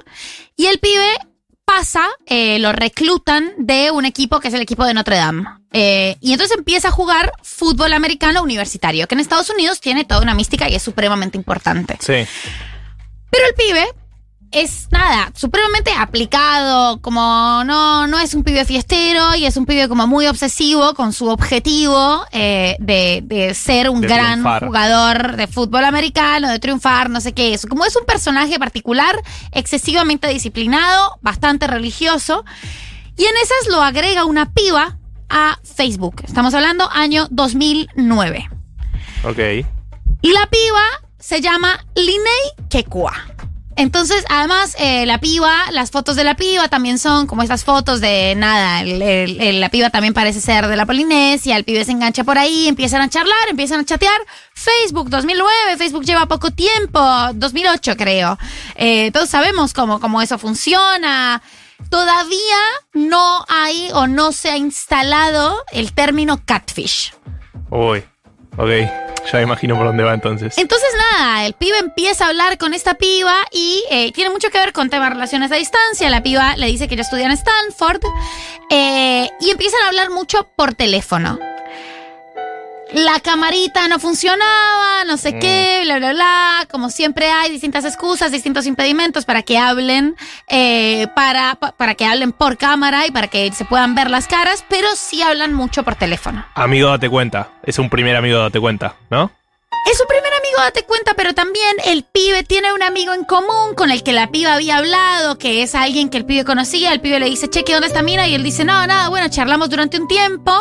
y 0.55 0.67
el 0.67 0.79
pibe 0.79 1.17
pasa, 1.65 2.07
eh, 2.27 2.59
lo 2.59 2.71
reclutan 2.71 3.53
de 3.57 3.91
un 3.91 4.05
equipo 4.05 4.39
que 4.39 4.49
es 4.49 4.53
el 4.53 4.61
equipo 4.61 4.85
de 4.85 4.93
Notre 4.93 5.17
Dame. 5.17 5.43
Eh, 5.73 6.15
y 6.21 6.31
entonces 6.31 6.57
empieza 6.57 6.89
a 6.89 6.91
jugar 6.91 7.33
fútbol 7.41 7.91
americano 7.93 8.43
universitario, 8.43 9.07
que 9.07 9.15
en 9.15 9.19
Estados 9.19 9.49
Unidos 9.49 9.81
tiene 9.81 10.05
toda 10.05 10.21
una 10.21 10.35
mística 10.35 10.69
y 10.69 10.75
es 10.75 10.83
supremamente 10.83 11.37
importante. 11.37 11.97
Sí. 11.99 12.25
Pero 13.31 13.47
el 13.47 13.55
pibe 13.55 13.85
es 14.55 14.87
nada, 14.89 15.31
supremamente 15.35 15.91
aplicado, 15.91 17.01
como 17.01 17.63
no, 17.65 18.07
no 18.07 18.19
es 18.19 18.33
un 18.33 18.43
pibe 18.45 18.63
fiestero 18.63 19.35
y 19.35 19.45
es 19.45 19.57
un 19.57 19.65
pibe 19.65 19.89
como 19.89 20.07
muy 20.07 20.27
obsesivo 20.27 20.93
con 20.93 21.11
su 21.11 21.27
objetivo 21.27 22.25
eh, 22.31 22.77
de, 22.79 23.21
de 23.25 23.53
ser 23.53 23.89
un 23.89 23.99
De 23.99 24.07
gran 24.07 24.39
triunfar. 24.39 24.65
jugador 24.65 25.35
de 25.35 25.47
fútbol 25.47 25.83
americano, 25.83 26.49
de 26.49 26.59
triunfar, 26.59 27.09
no 27.09 27.19
sé 27.19 27.33
qué 27.33 27.53
es. 27.53 27.65
Como 27.65 27.83
es 27.83 27.97
un 27.97 28.05
personaje 28.05 28.57
particular, 28.57 29.21
excesivamente 29.51 30.29
disciplinado, 30.29 31.19
bastante 31.21 31.67
religioso, 31.67 32.45
y 33.17 33.23
en 33.25 33.35
esas 33.43 33.67
lo 33.75 33.81
agrega 33.81 34.23
una 34.23 34.53
piba 34.53 34.97
a 35.29 35.59
Facebook. 35.63 36.21
Estamos 36.25 36.53
hablando 36.53 36.89
año 36.93 37.27
2009. 37.29 38.49
Ok. 39.25 39.39
Y 40.21 40.31
la 40.31 40.47
piba 40.47 40.83
se 41.19 41.41
llama 41.41 41.85
Linei 41.95 42.67
Kekua. 42.69 43.34
Entonces, 43.77 44.23
además, 44.29 44.75
eh, 44.79 45.05
la 45.05 45.19
piba, 45.19 45.53
las 45.71 45.91
fotos 45.91 46.15
de 46.15 46.23
la 46.23 46.35
piba 46.35 46.69
también 46.69 46.97
son 46.97 47.27
como 47.27 47.43
estas 47.43 47.63
fotos 47.65 47.99
de 47.99 48.33
nada. 48.35 48.81
el- 48.81 49.59
la 49.59 49.69
piba 49.69 49.89
también 49.89 50.13
parece 50.13 50.39
ser 50.39 50.67
de 50.67 50.75
la 50.75 50.85
Polinesia, 50.85 51.57
el 51.57 51.65
pibe 51.65 51.83
se 51.83 51.91
engancha 51.91 52.23
por 52.23 52.37
ahí, 52.37 52.67
empiezan 52.67 53.01
a 53.01 53.09
charlar, 53.09 53.49
empiezan 53.49 53.81
a 53.81 53.85
chatear. 53.85 54.19
Facebook 54.53 55.09
2009, 55.09 55.77
Facebook 55.77 56.05
lleva 56.05 56.25
poco 56.27 56.51
tiempo, 56.51 56.99
2008 57.33 57.97
creo. 57.97 58.37
Eh, 58.75 59.11
todos 59.11 59.29
sabemos 59.29 59.73
cómo, 59.73 59.99
cómo 59.99 60.21
eso 60.21 60.37
funciona. 60.37 61.41
Todavía 61.89 62.57
no 62.93 63.45
hay 63.49 63.89
o 63.93 64.07
no 64.07 64.31
se 64.31 64.49
ha 64.49 64.57
instalado 64.57 65.57
el 65.71 65.91
término 65.93 66.41
catfish. 66.45 67.13
Uy. 67.69 68.03
Ok. 68.57 68.69
Ya 69.31 69.39
me 69.39 69.43
imagino 69.43 69.75
por 69.75 69.87
dónde 69.87 70.03
va 70.03 70.13
entonces. 70.13 70.57
Entonces, 70.57 70.87
nada, 71.11 71.45
el 71.45 71.53
pibe 71.53 71.79
empieza 71.79 72.25
a 72.25 72.29
hablar 72.29 72.57
con 72.59 72.73
esta 72.73 72.93
piba 72.93 73.35
y 73.51 73.83
eh, 73.89 74.11
tiene 74.11 74.29
mucho 74.29 74.49
que 74.51 74.59
ver 74.59 74.71
con 74.71 74.89
temas 74.89 75.09
relaciones 75.09 75.51
a 75.51 75.55
distancia. 75.55 76.09
La 76.09 76.21
piba 76.21 76.55
le 76.57 76.67
dice 76.67 76.87
que 76.87 76.93
ella 76.93 77.03
estudia 77.03 77.25
en 77.25 77.31
Stanford 77.31 78.01
eh, 78.69 79.29
y 79.39 79.49
empiezan 79.49 79.81
a 79.83 79.87
hablar 79.87 80.11
mucho 80.11 80.47
por 80.55 80.75
teléfono. 80.75 81.39
La 82.93 83.19
camarita 83.19 83.87
no 83.87 83.99
funcionaba, 83.99 85.03
no 85.07 85.17
sé 85.17 85.37
qué, 85.39 85.81
bla, 85.83 85.97
bla, 85.97 86.13
bla. 86.13 86.67
Como 86.71 86.89
siempre 86.89 87.29
hay 87.31 87.51
distintas 87.51 87.83
excusas, 87.83 88.31
distintos 88.31 88.67
impedimentos 88.67 89.25
para 89.25 89.41
que 89.41 89.57
hablen, 89.57 90.15
eh, 90.47 91.07
para, 91.15 91.55
pa- 91.55 91.71
para 91.71 91.95
que 91.95 92.05
hablen 92.05 92.31
por 92.31 92.57
cámara 92.57 93.07
y 93.07 93.11
para 93.11 93.27
que 93.27 93.51
se 93.53 93.65
puedan 93.65 93.95
ver 93.95 94.09
las 94.11 94.27
caras, 94.27 94.63
pero 94.69 94.87
sí 94.95 95.21
hablan 95.21 95.53
mucho 95.53 95.83
por 95.83 95.95
teléfono. 95.95 96.45
Amigo, 96.53 96.89
date 96.89 97.09
cuenta. 97.09 97.49
Es 97.63 97.79
un 97.79 97.89
primer 97.89 98.15
amigo, 98.15 98.39
date 98.39 98.59
cuenta, 98.59 98.95
¿no? 99.09 99.31
Es 99.85 99.97
su 99.99 100.05
primer 100.07 100.33
amigo, 100.33 100.57
date 100.57 100.83
cuenta, 100.83 101.13
pero 101.15 101.33
también 101.33 101.75
el 101.85 102.03
pibe 102.03 102.43
tiene 102.43 102.73
un 102.73 102.81
amigo 102.81 103.13
en 103.13 103.23
común 103.23 103.75
con 103.75 103.91
el 103.91 104.01
que 104.03 104.13
la 104.13 104.31
piba 104.31 104.55
había 104.55 104.77
hablado, 104.77 105.37
que 105.37 105.61
es 105.61 105.75
alguien 105.75 106.09
que 106.09 106.17
el 106.17 106.25
pibe 106.25 106.43
conocía. 106.43 106.91
El 106.91 107.01
pibe 107.01 107.19
le 107.19 107.27
dice, 107.27 107.49
che, 107.49 107.63
¿qué 107.63 107.73
dónde 107.73 107.87
está 107.87 108.01
Mina? 108.01 108.27
Y 108.27 108.33
él 108.33 108.43
dice, 108.43 108.65
no, 108.65 108.85
nada, 108.87 109.09
bueno, 109.09 109.27
charlamos 109.29 109.69
durante 109.69 109.99
un 109.99 110.07
tiempo, 110.07 110.51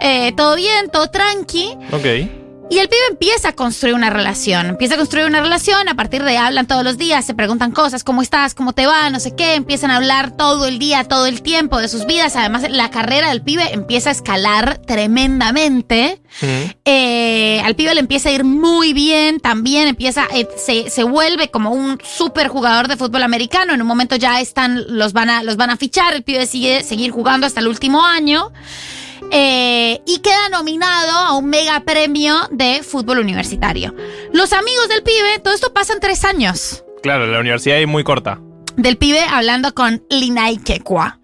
eh, 0.00 0.32
todo 0.36 0.54
bien, 0.54 0.90
todo 0.90 1.10
tranqui. 1.10 1.76
Ok. 1.92 2.47
Y 2.70 2.78
el 2.78 2.88
pibe 2.88 3.00
empieza 3.10 3.48
a 3.48 3.52
construir 3.52 3.94
una 3.94 4.10
relación. 4.10 4.66
Empieza 4.66 4.94
a 4.94 4.96
construir 4.98 5.26
una 5.26 5.40
relación 5.40 5.88
a 5.88 5.94
partir 5.94 6.22
de 6.22 6.36
hablan 6.36 6.66
todos 6.66 6.84
los 6.84 6.98
días, 6.98 7.24
se 7.24 7.32
preguntan 7.32 7.72
cosas, 7.72 8.04
¿cómo 8.04 8.20
estás? 8.20 8.54
¿Cómo 8.54 8.74
te 8.74 8.86
va? 8.86 9.08
No 9.08 9.20
sé 9.20 9.34
qué. 9.34 9.54
Empiezan 9.54 9.90
a 9.90 9.96
hablar 9.96 10.36
todo 10.36 10.66
el 10.66 10.78
día, 10.78 11.04
todo 11.04 11.24
el 11.24 11.40
tiempo 11.40 11.78
de 11.78 11.88
sus 11.88 12.04
vidas. 12.04 12.36
Además, 12.36 12.66
la 12.70 12.90
carrera 12.90 13.30
del 13.30 13.40
pibe 13.40 13.72
empieza 13.72 14.10
a 14.10 14.12
escalar 14.12 14.78
tremendamente. 14.78 16.20
Eh, 16.84 17.62
al 17.64 17.74
pibe 17.74 17.94
le 17.94 18.00
empieza 18.00 18.28
a 18.28 18.32
ir 18.32 18.44
muy 18.44 18.92
bien, 18.92 19.40
también 19.40 19.88
empieza, 19.88 20.26
eh, 20.34 20.46
se, 20.56 20.90
se 20.90 21.04
vuelve 21.04 21.50
como 21.50 21.70
un 21.70 21.98
super 22.04 22.48
jugador 22.48 22.86
de 22.86 22.98
fútbol 22.98 23.22
americano. 23.22 23.72
En 23.72 23.80
un 23.80 23.88
momento 23.88 24.16
ya 24.16 24.40
están, 24.42 24.84
los 24.88 25.14
van 25.14 25.30
a, 25.30 25.42
los 25.42 25.56
van 25.56 25.70
a 25.70 25.78
fichar, 25.78 26.12
el 26.12 26.22
pibe 26.22 26.46
sigue 26.46 26.82
seguir 26.82 27.12
jugando 27.12 27.46
hasta 27.46 27.60
el 27.60 27.68
último 27.68 28.04
año. 28.04 28.52
Eh, 29.30 30.00
y 30.06 30.18
queda 30.20 30.48
nominado 30.50 31.12
a 31.12 31.36
un 31.36 31.46
mega 31.46 31.80
premio 31.80 32.48
de 32.50 32.82
fútbol 32.82 33.18
universitario. 33.18 33.94
Los 34.32 34.52
amigos 34.52 34.88
del 34.88 35.02
pibe, 35.02 35.38
todo 35.42 35.54
esto 35.54 35.72
pasa 35.72 35.92
en 35.92 36.00
tres 36.00 36.24
años. 36.24 36.84
Claro, 37.02 37.26
la 37.26 37.40
universidad 37.40 37.78
es 37.78 37.86
muy 37.86 38.04
corta. 38.04 38.40
Del 38.76 38.96
pibe 38.96 39.20
hablando 39.20 39.74
con 39.74 40.02
Kekua. 40.64 41.18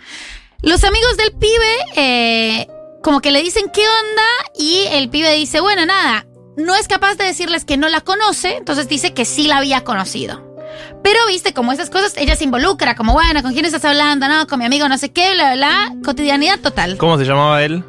Los 0.63 0.85
amigos 0.85 1.17
del 1.17 1.33
pibe, 1.33 1.77
eh, 1.97 2.67
como 3.03 3.21
que 3.21 3.31
le 3.31 3.43
dicen 3.43 3.71
qué 3.73 3.83
onda, 3.83 4.23
y 4.59 4.87
el 4.93 5.09
pibe 5.11 5.33
dice, 5.35 5.61
bueno, 5.61 5.85
nada, 5.87 6.27
no 6.57 6.75
es 6.75 6.89
capaz 6.89 7.17
de 7.17 7.25
decirles 7.25 7.65
que 7.65 7.77
no 7.77 7.89
la 7.89 8.01
conoce, 8.01 8.57
entonces 8.57 8.89
dice 8.89 9.13
que 9.15 9.25
sí 9.25 9.47
la 9.47 9.59
había 9.59 9.85
conocido. 9.85 10.55
Pero 11.03 11.21
viste, 11.29 11.53
como 11.53 11.73
esas 11.73 11.91
cosas, 11.91 12.15
ella 12.17 12.35
se 12.35 12.45
involucra, 12.45 12.95
como, 12.95 13.13
bueno, 13.13 13.43
¿con 13.43 13.53
quién 13.53 13.67
estás 13.67 13.85
hablando? 13.85 14.27
No, 14.27 14.47
con 14.47 14.59
mi 14.59 14.65
amigo 14.65 14.89
no 14.89 14.97
sé 14.97 15.13
qué, 15.13 15.35
bla, 15.35 15.55
bla, 15.55 15.91
bla. 15.91 16.03
Cotidianidad 16.03 16.59
total. 16.61 16.97
¿Cómo 16.97 17.19
se 17.19 17.25
llamaba 17.25 17.63
él? 17.63 17.85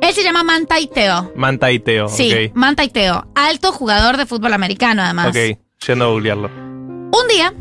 Él 0.00 0.12
se 0.14 0.22
llama 0.22 0.42
Manta 0.42 0.78
y 0.78 0.86
Teo. 0.86 1.32
Manta 1.36 1.72
y 1.72 1.78
Teo. 1.80 2.08
Sí, 2.08 2.32
Ok. 2.32 2.54
Manta 2.54 2.84
y 2.84 2.88
Teo. 2.88 3.26
Alto 3.34 3.72
jugador 3.72 4.16
de 4.16 4.26
fútbol 4.26 4.52
americano, 4.52 5.02
además. 5.02 5.28
Ok, 5.28 5.58
yendo 5.86 6.04
a 6.04 6.08
googlearlo. 6.08 6.48
Un 6.48 7.28
día, 7.28 7.52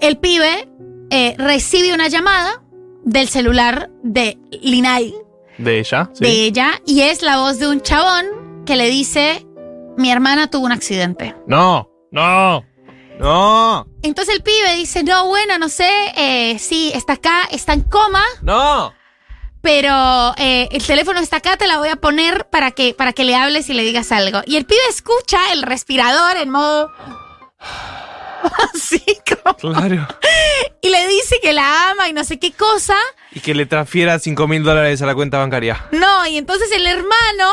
el 0.00 0.18
pibe 0.18 0.68
eh, 1.10 1.34
recibe 1.38 1.94
una 1.94 2.08
llamada 2.08 2.62
del 3.04 3.28
celular 3.28 3.90
de 4.02 4.36
Linay 4.62 5.14
De 5.58 5.78
ella. 5.78 6.10
sí. 6.12 6.24
de 6.24 6.30
ella 6.46 6.82
y 6.84 7.02
es 7.02 7.22
la 7.22 7.38
voz 7.38 7.58
de 7.60 7.68
un 7.68 7.80
chabón 7.80 8.64
que 8.66 8.74
le 8.76 8.88
dice, 8.90 9.46
mi 9.96 10.10
hermana 10.10 10.50
tuvo 10.50 10.66
un 10.66 10.72
accidente. 10.72 11.34
No, 11.46 11.88
no, 12.10 12.64
no, 13.20 13.86
Entonces 14.02 14.34
el 14.34 14.42
pibe 14.42 14.74
dice, 14.74 15.04
no, 15.04 15.26
bueno, 15.28 15.56
no 15.58 15.68
sé, 15.68 15.88
eh, 16.16 16.58
sí, 16.58 16.90
está 16.94 17.12
acá, 17.14 17.42
está 17.50 17.72
en 17.74 17.82
coma, 17.82 18.24
no. 18.42 18.92
Pero 19.60 20.34
eh, 20.38 20.68
el 20.70 20.86
teléfono 20.86 21.20
está 21.20 21.36
acá, 21.38 21.56
te 21.56 21.66
la 21.66 21.78
voy 21.78 21.88
a 21.88 21.96
poner 21.96 22.48
para 22.50 22.70
que, 22.70 22.94
para 22.94 23.12
que 23.12 23.24
le 23.24 23.34
hables 23.34 23.68
y 23.68 23.74
le 23.74 23.82
digas 23.82 24.12
algo. 24.12 24.40
Y 24.46 24.56
el 24.56 24.64
pibe 24.64 24.80
escucha 24.88 25.52
el 25.52 25.62
respirador 25.62 26.36
en 26.36 26.50
modo... 26.50 26.92
Así 28.74 29.02
como... 29.28 29.56
Claro. 29.56 30.06
Y 30.80 30.90
le 30.90 31.08
dice 31.08 31.36
que 31.42 31.52
la 31.52 31.90
ama 31.90 32.08
y 32.08 32.12
no 32.12 32.22
sé 32.22 32.38
qué 32.38 32.52
cosa. 32.52 32.94
Y 33.32 33.40
que 33.40 33.54
le 33.54 33.66
transfiera 33.66 34.18
5 34.18 34.46
mil 34.46 34.62
dólares 34.62 35.02
a 35.02 35.06
la 35.06 35.14
cuenta 35.14 35.38
bancaria. 35.38 35.84
No, 35.90 36.26
y 36.26 36.36
entonces 36.36 36.70
el 36.70 36.86
hermano 36.86 37.52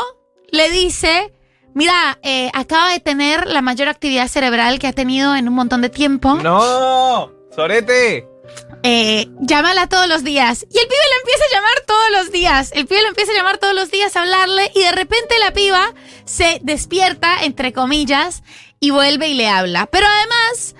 le 0.52 0.70
dice, 0.70 1.32
mira, 1.74 2.18
eh, 2.22 2.50
acaba 2.54 2.90
de 2.90 3.00
tener 3.00 3.46
la 3.48 3.60
mayor 3.60 3.88
actividad 3.88 4.28
cerebral 4.28 4.78
que 4.78 4.86
ha 4.86 4.92
tenido 4.92 5.34
en 5.34 5.48
un 5.48 5.54
montón 5.54 5.82
de 5.82 5.88
tiempo. 5.88 6.34
¡No! 6.36 7.32
¡Sorete! 7.54 8.28
Eh, 8.86 9.28
llámala 9.40 9.88
todos 9.88 10.06
los 10.06 10.24
días. 10.24 10.66
Y 10.70 10.78
el 10.78 10.86
pibe 10.86 11.00
lo 11.10 11.20
empieza 11.20 11.44
a 11.44 11.54
llamar 11.54 11.80
todos 11.86 12.10
los 12.12 12.32
días. 12.32 12.70
El 12.74 12.86
pibe 12.86 13.00
lo 13.00 13.08
empieza 13.08 13.32
a 13.32 13.34
llamar 13.34 13.56
todos 13.56 13.74
los 13.74 13.90
días 13.90 14.14
a 14.14 14.20
hablarle 14.20 14.70
y 14.74 14.82
de 14.82 14.92
repente 14.92 15.38
la 15.40 15.52
piba 15.54 15.94
se 16.26 16.60
despierta, 16.62 17.44
entre 17.44 17.72
comillas, 17.72 18.42
y 18.80 18.90
vuelve 18.90 19.28
y 19.28 19.34
le 19.34 19.48
habla. 19.48 19.86
Pero 19.86 20.06
además 20.06 20.76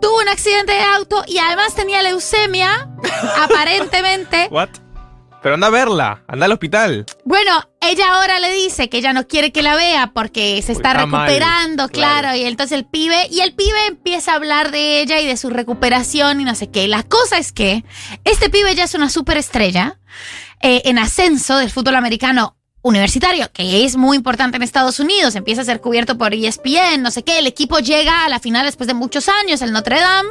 tuvo 0.00 0.20
un 0.20 0.28
accidente 0.28 0.72
de 0.72 0.82
auto 0.82 1.24
y 1.26 1.38
además 1.38 1.74
tenía 1.74 2.02
leucemia, 2.02 2.88
aparentemente. 3.36 4.46
¿What? 4.52 4.70
Pero 5.42 5.54
anda 5.54 5.68
a 5.68 5.70
verla, 5.70 6.22
anda 6.28 6.46
al 6.46 6.52
hospital. 6.52 7.06
Bueno, 7.24 7.62
ella 7.80 8.14
ahora 8.14 8.38
le 8.40 8.52
dice 8.52 8.88
que 8.88 8.98
ella 8.98 9.12
no 9.12 9.26
quiere 9.26 9.52
que 9.52 9.62
la 9.62 9.74
vea 9.74 10.12
porque 10.12 10.60
se 10.62 10.72
está 10.72 10.90
está 10.90 11.06
mal, 11.06 11.26
recuperando, 11.26 11.88
claro. 11.88 12.20
claro. 12.20 12.36
y 12.36 12.44
entonces 12.44 12.76
el 12.76 12.84
pibe, 12.84 13.26
y 13.30 13.40
el 13.40 13.54
pibe 13.54 13.86
empieza 13.88 14.32
a 14.32 14.36
hablar 14.36 14.70
de 14.70 15.00
ella 15.00 15.20
y 15.20 15.26
de 15.26 15.36
su 15.36 15.50
recuperación 15.50 16.40
y 16.40 16.44
no 16.44 16.54
sé 16.54 16.70
qué. 16.70 16.88
La 16.88 17.02
cosa 17.02 17.38
es 17.38 17.52
que 17.52 17.84
este 18.24 18.50
pibe 18.50 18.74
ya 18.74 18.84
es 18.84 18.94
una 18.94 19.08
superestrella 19.08 19.98
eh, 20.60 20.82
en 20.84 20.98
ascenso 20.98 21.56
del 21.56 21.70
fútbol 21.70 21.96
americano 21.96 22.56
universitario, 22.82 23.50
que 23.52 23.84
es 23.84 23.96
muy 23.96 24.16
importante 24.16 24.56
en 24.56 24.62
Estados 24.62 25.00
Unidos, 25.00 25.34
empieza 25.34 25.62
a 25.62 25.64
ser 25.64 25.80
cubierto 25.80 26.16
por 26.16 26.32
ESPN, 26.32 27.02
no 27.02 27.10
sé 27.10 27.22
qué, 27.22 27.38
el 27.38 27.46
equipo 27.46 27.78
llega 27.78 28.24
a 28.24 28.28
la 28.28 28.40
final 28.40 28.64
después 28.64 28.86
de 28.86 28.94
muchos 28.94 29.28
años, 29.28 29.60
el 29.62 29.72
Notre 29.72 30.00
Dame. 30.00 30.30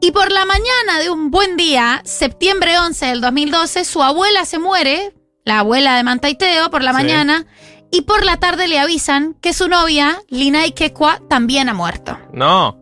Y 0.00 0.12
por 0.12 0.30
la 0.30 0.44
mañana 0.44 0.98
de 1.00 1.10
un 1.10 1.30
buen 1.30 1.56
día, 1.56 2.00
septiembre 2.04 2.78
11 2.78 3.06
del 3.06 3.20
2012, 3.20 3.84
su 3.84 4.02
abuela 4.02 4.44
se 4.44 4.58
muere, 4.58 5.12
la 5.44 5.60
abuela 5.60 5.96
de 5.96 6.04
Manta 6.04 6.28
y 6.28 6.34
Teo, 6.36 6.70
por 6.70 6.82
la 6.82 6.90
Sí. 6.92 6.96
mañana, 6.96 7.46
y 7.90 8.02
por 8.02 8.24
la 8.24 8.36
tarde 8.36 8.68
le 8.68 8.78
avisan 8.78 9.34
que 9.40 9.52
su 9.52 9.66
novia, 9.68 10.20
Lina 10.28 10.62
Ikekwa, 10.62 11.20
también 11.28 11.68
ha 11.68 11.74
muerto. 11.74 12.16
No. 12.32 12.76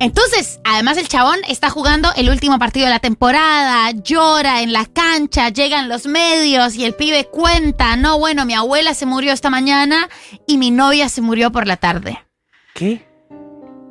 Entonces, 0.00 0.58
además 0.64 0.96
el 0.96 1.06
chabón 1.08 1.38
está 1.46 1.70
jugando 1.70 2.10
el 2.16 2.28
último 2.28 2.58
partido 2.58 2.86
de 2.86 2.90
la 2.92 2.98
temporada, 2.98 3.90
llora 3.92 4.62
en 4.62 4.72
la 4.72 4.86
cancha, 4.86 5.50
llegan 5.50 5.88
los 5.88 6.06
medios 6.06 6.74
y 6.74 6.84
el 6.84 6.94
pibe 6.94 7.26
cuenta, 7.26 7.94
no, 7.96 8.18
bueno, 8.18 8.44
mi 8.44 8.54
abuela 8.54 8.94
se 8.94 9.06
murió 9.06 9.32
esta 9.32 9.48
mañana 9.50 10.08
y 10.46 10.58
mi 10.58 10.72
novia 10.72 11.08
se 11.08 11.20
murió 11.20 11.52
por 11.52 11.68
la 11.68 11.76
tarde. 11.76 12.18
¿Qué? 12.74 13.06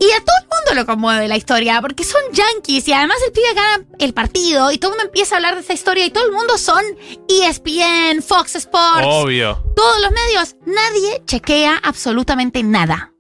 Y 0.02 0.12
a 0.14 0.20
todo 0.20 0.36
el 0.42 0.48
mundo 0.48 0.82
lo 0.82 0.86
conmueve 0.88 1.28
la 1.28 1.38
historia, 1.38 1.80
porque 1.80 2.04
son 2.04 2.22
yankees 2.34 2.88
y 2.88 2.94
además 2.94 3.18
el 3.24 3.32
pibe 3.32 3.54
gana 3.54 3.86
el 4.00 4.16
partido 4.16 4.72
y 4.72 4.80
todo 4.80 4.94
el 4.94 4.98
mundo 4.98 5.06
empieza 5.10 5.36
a 5.36 5.38
hablar 5.38 5.54
de 5.54 5.62
esa 5.62 5.74
historia 5.74 6.04
y 6.08 6.10
todo 6.10 6.26
el 6.26 6.32
mundo 6.32 6.58
son 6.58 6.84
ESPN, 7.30 8.24
Fox 8.24 8.56
Sports, 8.56 9.06
Obvio. 9.06 9.64
todos 9.76 10.02
los 10.02 10.12
medios. 10.12 10.56
Nadie 10.66 11.22
chequea 11.28 11.80
absolutamente 11.84 12.64
nada. 12.64 13.11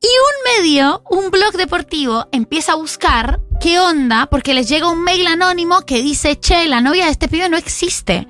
Y 0.00 0.06
un 0.06 0.62
medio, 0.62 1.02
un 1.10 1.32
blog 1.32 1.54
deportivo, 1.54 2.28
empieza 2.30 2.72
a 2.72 2.76
buscar 2.76 3.40
qué 3.60 3.80
onda, 3.80 4.26
porque 4.30 4.54
les 4.54 4.68
llega 4.68 4.88
un 4.88 5.02
mail 5.02 5.26
anónimo 5.26 5.80
que 5.80 6.02
dice, 6.02 6.38
che, 6.38 6.68
la 6.68 6.80
novia 6.80 7.06
de 7.06 7.10
este 7.10 7.26
pibe 7.26 7.48
no 7.48 7.56
existe. 7.56 8.28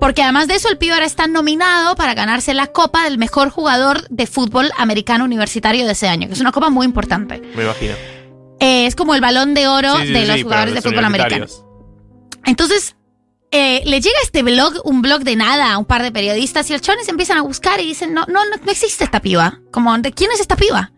Porque 0.00 0.22
además 0.22 0.48
de 0.48 0.54
eso, 0.54 0.70
el 0.70 0.78
pibe 0.78 0.94
ahora 0.94 1.04
está 1.04 1.26
nominado 1.26 1.96
para 1.96 2.14
ganarse 2.14 2.54
la 2.54 2.68
copa 2.68 3.04
del 3.04 3.18
mejor 3.18 3.50
jugador 3.50 4.08
de 4.08 4.26
fútbol 4.26 4.70
americano 4.78 5.26
universitario 5.26 5.84
de 5.84 5.92
ese 5.92 6.08
año, 6.08 6.28
que 6.28 6.32
es 6.32 6.40
una 6.40 6.50
copa 6.50 6.70
muy 6.70 6.86
importante. 6.86 7.42
Me 7.54 7.64
imagino. 7.64 7.92
Eh, 8.60 8.86
es 8.86 8.96
como 8.96 9.14
el 9.14 9.20
balón 9.20 9.52
de 9.52 9.68
oro 9.68 9.98
Sí, 9.98 10.06
sí, 10.06 10.12
de 10.14 10.26
los 10.26 10.36
sí, 10.36 10.42
jugadores 10.44 10.74
de 10.74 10.80
fútbol 10.80 11.04
americano. 11.04 11.44
Entonces, 12.46 12.96
eh, 13.50 13.82
le 13.84 14.00
llega 14.00 14.16
este 14.22 14.42
blog, 14.42 14.80
un 14.84 15.02
blog 15.02 15.24
de 15.24 15.36
nada, 15.36 15.74
a 15.74 15.78
un 15.78 15.84
par 15.84 16.02
de 16.02 16.10
periodistas, 16.10 16.70
y 16.70 16.72
los 16.72 16.80
chavales 16.80 17.06
empiezan 17.08 17.36
a 17.36 17.42
buscar 17.42 17.80
y 17.80 17.86
dicen, 17.86 18.14
no, 18.14 18.24
no, 18.28 18.46
no, 18.46 18.56
no 18.64 18.72
existe 18.72 19.04
esta 19.04 19.20
piba. 19.20 19.60
Como, 19.70 19.98
¿de 19.98 20.10
quién 20.12 20.30
es 20.32 20.40
esta 20.40 20.56
piba? 20.56 20.90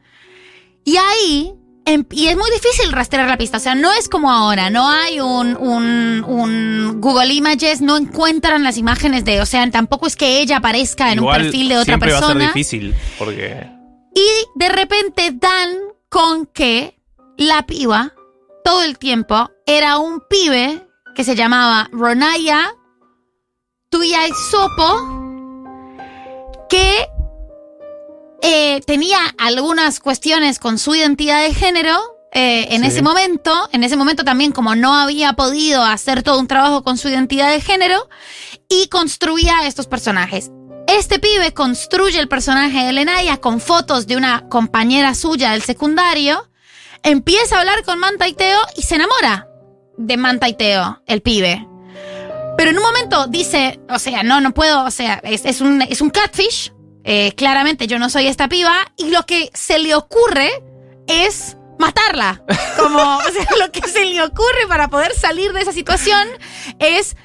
Y 0.85 0.97
ahí, 0.97 1.55
em- 1.87 2.05
y 2.11 2.27
es 2.29 2.37
muy 2.37 2.51
difícil 2.51 2.93
rastrear 2.93 3.29
la 3.29 3.37
pista, 3.39 3.57
o 3.57 3.61
sea, 3.61 3.75
no 3.75 3.93
es 3.93 4.09
como 4.09 4.31
ahora, 4.31 4.71
no 4.71 4.89
hay 4.89 5.21
un, 5.21 5.57
un, 5.57 6.25
un 6.27 7.01
Google 7.01 7.33
Images, 7.33 7.81
no 7.81 7.97
encuentran 7.97 8.63
las 8.63 8.77
imágenes 8.77 9.25
de, 9.25 9.41
o 9.41 9.47
sea, 9.47 9.71
tampoco 9.71 10.07
es 10.07 10.17
que 10.17 10.41
ella 10.41 10.59
aparezca 10.59 11.11
en 11.13 11.19
Igual 11.19 11.41
un 11.41 11.47
perfil 11.47 11.69
de 11.69 11.75
otra 11.77 11.85
siempre 11.85 12.13
va 12.13 12.19
a 12.19 12.21
persona. 12.21 12.41
ser 12.47 12.55
difícil, 12.55 12.95
porque... 13.19 13.67
Y 14.15 14.29
de 14.57 14.69
repente 14.69 15.31
dan 15.33 15.71
con 16.09 16.47
que 16.47 17.01
la 17.37 17.67
piba, 17.67 18.13
todo 18.65 18.83
el 18.83 18.97
tiempo, 18.99 19.51
era 19.67 19.99
un 19.99 20.23
pibe 20.29 20.87
que 21.15 21.25
se 21.25 21.35
llamaba 21.35 21.89
Ronaya 21.93 22.73
Tuyaisopo, 23.91 25.14
eh, 28.77 28.81
tenía 28.81 29.19
algunas 29.39 30.01
cuestiones 30.01 30.59
con 30.59 30.79
su 30.79 30.95
identidad 30.95 31.43
de 31.43 31.55
género. 31.55 31.99
eh, 32.37 32.75
en 32.75 32.83
Sí. 32.83 32.89
ese 32.89 33.03
momento, 33.03 33.69
en 33.71 33.85
ese 33.85 33.97
momento 33.97 34.25
también 34.25 34.51
como 34.51 34.75
no 34.75 34.93
había 34.97 35.35
podido 35.35 35.85
hacer 35.85 36.25
todo 36.25 36.41
un 36.41 36.49
trabajo 36.49 36.83
con 36.83 36.99
su 36.99 37.09
identidad 37.09 37.49
de 37.53 37.61
género 37.61 38.09
y 38.69 38.89
construía 38.89 39.55
estos 39.67 39.87
personajes. 39.87 40.51
Este 40.89 41.21
pibe 41.21 41.55
construye 41.55 42.19
el 42.19 42.27
personaje 42.27 42.85
de 42.87 42.93
Lenaya 42.93 43.37
con 43.37 43.61
fotos 43.61 44.09
de 44.09 44.17
una 44.17 44.49
compañera 44.49 45.15
suya 45.15 45.53
del 45.53 45.63
secundario, 45.63 46.51
empieza 47.05 47.55
a 47.57 47.61
hablar 47.61 47.85
con 47.85 48.01
Manta 48.01 48.27
y 48.27 48.33
Teo 48.33 48.59
y 48.77 48.83
se 48.83 48.97
enamora 48.97 49.47
de 49.97 50.17
Manta 50.17 50.49
y 50.49 50.55
Teo, 50.57 51.03
el 51.07 51.23
pibe. 51.23 51.69
Pero 52.57 52.71
en 52.71 52.77
un 52.79 52.83
momento 52.83 53.29
dice, 53.29 53.79
o 53.89 54.01
sea, 54.01 54.25
no, 54.25 54.41
no 54.41 54.53
puedo, 54.53 54.83
o 54.85 54.91
sea, 54.91 55.21
es, 55.23 55.45
es 55.45 55.61
un, 55.61 55.83
es 55.83 56.01
un 56.01 56.11
catfish, 56.11 56.73
eh, 57.05 57.33
claramente 57.37 57.87
yo 57.87 57.99
no 57.99 58.11
soy 58.11 58.27
esta 58.27 58.49
piba, 58.49 58.75
y 58.97 59.11
lo 59.11 59.25
que 59.27 59.51
se 59.55 59.79
le 59.79 59.95
ocurre 59.95 60.51
es 61.07 61.57
matarla. 61.79 62.43
Como, 62.79 62.99
o 62.99 63.23
sea, 63.23 63.47
lo 63.61 63.71
que 63.73 63.87
se 63.89 64.05
le 64.05 64.23
ocurre 64.23 64.67
para 64.69 64.89
poder 64.89 65.15
salir 65.15 65.53
de 65.53 65.61
esa 65.61 65.73
situación 65.73 66.27
es 66.79 67.17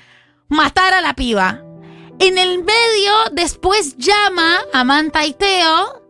matar 0.47 0.93
a 0.93 1.01
la 1.01 1.13
piba. 1.13 1.61
En 2.19 2.37
el 2.37 2.63
medio, 2.63 3.13
después 3.31 3.95
llama 3.97 4.59
a 4.73 4.83
Manta 4.83 5.25
y 5.25 5.33
Teo 5.33 6.03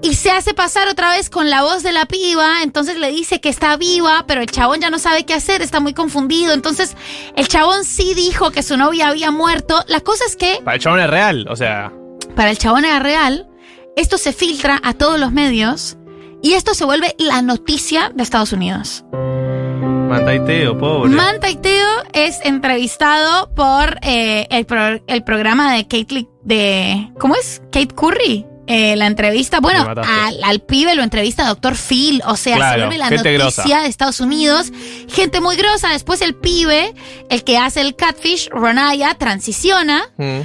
y 0.00 0.14
se 0.14 0.30
hace 0.30 0.54
pasar 0.54 0.88
otra 0.88 1.10
vez 1.10 1.28
con 1.28 1.50
la 1.50 1.62
voz 1.62 1.82
de 1.82 1.92
la 1.92 2.06
piba. 2.06 2.62
Entonces 2.62 2.96
le 2.96 3.10
dice 3.10 3.40
que 3.40 3.48
está 3.50 3.76
viva, 3.76 4.24
pero 4.26 4.40
el 4.40 4.50
chabón 4.50 4.80
ya 4.80 4.88
no 4.88 4.98
sabe 4.98 5.26
qué 5.26 5.34
hacer, 5.34 5.60
está 5.60 5.80
muy 5.80 5.92
confundido. 5.92 6.54
Entonces 6.54 6.96
el 7.36 7.48
chabón 7.48 7.84
sí 7.84 8.14
dijo 8.14 8.50
que 8.52 8.62
su 8.62 8.76
novia 8.78 9.08
había 9.08 9.30
muerto. 9.30 9.84
La 9.88 10.00
cosa 10.00 10.24
es 10.24 10.36
que 10.36 10.60
Para 10.64 10.76
el 10.76 10.82
chabón 10.82 11.00
es 11.00 11.10
real, 11.10 11.46
o 11.50 11.56
sea... 11.56 11.92
para 12.38 12.50
el 12.52 12.58
chabón 12.58 12.84
era 12.84 13.00
real. 13.00 13.48
Esto 13.96 14.16
se 14.16 14.32
filtra 14.32 14.80
a 14.84 14.94
todos 14.94 15.18
los 15.18 15.32
medios 15.32 15.96
y 16.40 16.52
esto 16.52 16.72
se 16.72 16.84
vuelve 16.84 17.16
la 17.18 17.42
noticia 17.42 18.12
de 18.14 18.22
Estados 18.22 18.52
Unidos. 18.52 19.04
Manta 19.12 20.34
y 20.36 20.44
Teo, 20.44 20.78
pobre. 20.78 21.10
Manta 21.10 21.50
y 21.50 21.56
Teo 21.56 21.88
es 22.12 22.38
entrevistado 22.44 23.52
por 23.54 23.98
eh, 24.02 24.46
el, 24.50 24.66
pro- 24.66 25.02
el 25.08 25.24
programa 25.24 25.74
de 25.74 25.82
Kate 25.88 26.28
de 26.44 27.10
¿cómo 27.18 27.34
es? 27.34 27.60
Kate 27.72 27.88
Curry. 27.94 28.46
Eh, 28.68 28.94
la 28.96 29.06
entrevista, 29.06 29.58
bueno, 29.60 29.82
al, 29.96 30.44
al 30.44 30.60
pibe 30.60 30.94
lo 30.94 31.02
entrevista 31.02 31.48
Dr. 31.48 31.74
Phil, 31.74 32.22
o 32.26 32.36
sea, 32.36 32.54
Claro, 32.56 32.72
se 32.74 32.78
vuelve 32.86 32.98
la 32.98 33.10
noticia 33.10 33.32
grosa. 33.32 33.82
de 33.82 33.88
Estados 33.88 34.20
Unidos, 34.20 34.70
gente 35.08 35.40
muy 35.40 35.56
grosa. 35.56 35.88
Después 35.88 36.20
el 36.20 36.34
pibe, 36.36 36.94
el 37.30 37.42
que 37.44 37.56
hace 37.58 37.80
el 37.80 37.96
catfish, 37.96 38.48
Ronaya, 38.50 39.14
transiciona. 39.14 40.04
Mm. 40.18 40.40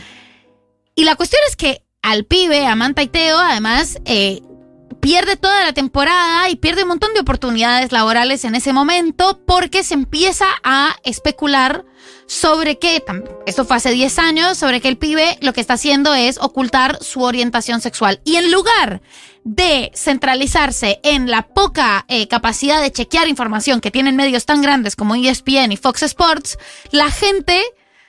Y 0.96 1.04
la 1.04 1.16
cuestión 1.16 1.42
es 1.50 1.56
que 1.56 1.83
al 2.04 2.26
pibe, 2.26 2.68
a 2.68 2.76
Manta 2.76 3.02
y 3.02 3.08
Teo, 3.08 3.40
además, 3.40 3.98
eh, 4.06 4.42
pierde 5.00 5.38
toda 5.38 5.66
la 5.66 5.74
temporada 5.74 6.50
y 6.50 6.58
pierde 6.58 6.84
un 6.84 6.90
montón 6.90 7.14
de 7.14 7.22
oportunidades 7.22 7.92
laborales 7.92 8.46
en 8.46 8.56
ese 8.56 8.74
momento 8.74 9.42
porque 9.46 9.84
se 9.84 9.96
empieza 9.96 10.46
a 10.64 10.96
especular 11.04 11.86
sobre 12.28 12.78
que, 12.78 13.04
esto 13.46 13.66
fue 13.66 13.78
hace 13.78 13.92
10 13.92 14.20
años, 14.20 14.58
sobre 14.58 14.82
que 14.82 14.90
el 14.90 14.98
pibe 14.98 15.38
lo 15.42 15.54
que 15.54 15.62
está 15.62 15.74
haciendo 15.74 16.14
es 16.14 16.38
ocultar 16.40 17.02
su 17.02 17.22
orientación 17.22 17.82
sexual. 17.82 18.22
Y 18.26 18.36
en 18.36 18.52
lugar 18.52 19.02
de 19.46 19.92
centralizarse 19.96 21.00
en 21.04 21.30
la 21.30 21.48
poca 21.48 22.06
eh, 22.08 22.28
capacidad 22.28 22.82
de 22.82 22.92
chequear 22.92 23.28
información 23.28 23.82
que 23.82 23.92
tienen 23.92 24.16
medios 24.16 24.46
tan 24.46 24.62
grandes 24.62 24.96
como 24.96 25.16
ESPN 25.16 25.72
y 25.72 25.78
Fox 25.78 26.04
Sports, 26.04 26.58
la 26.92 27.12
gente 27.12 27.62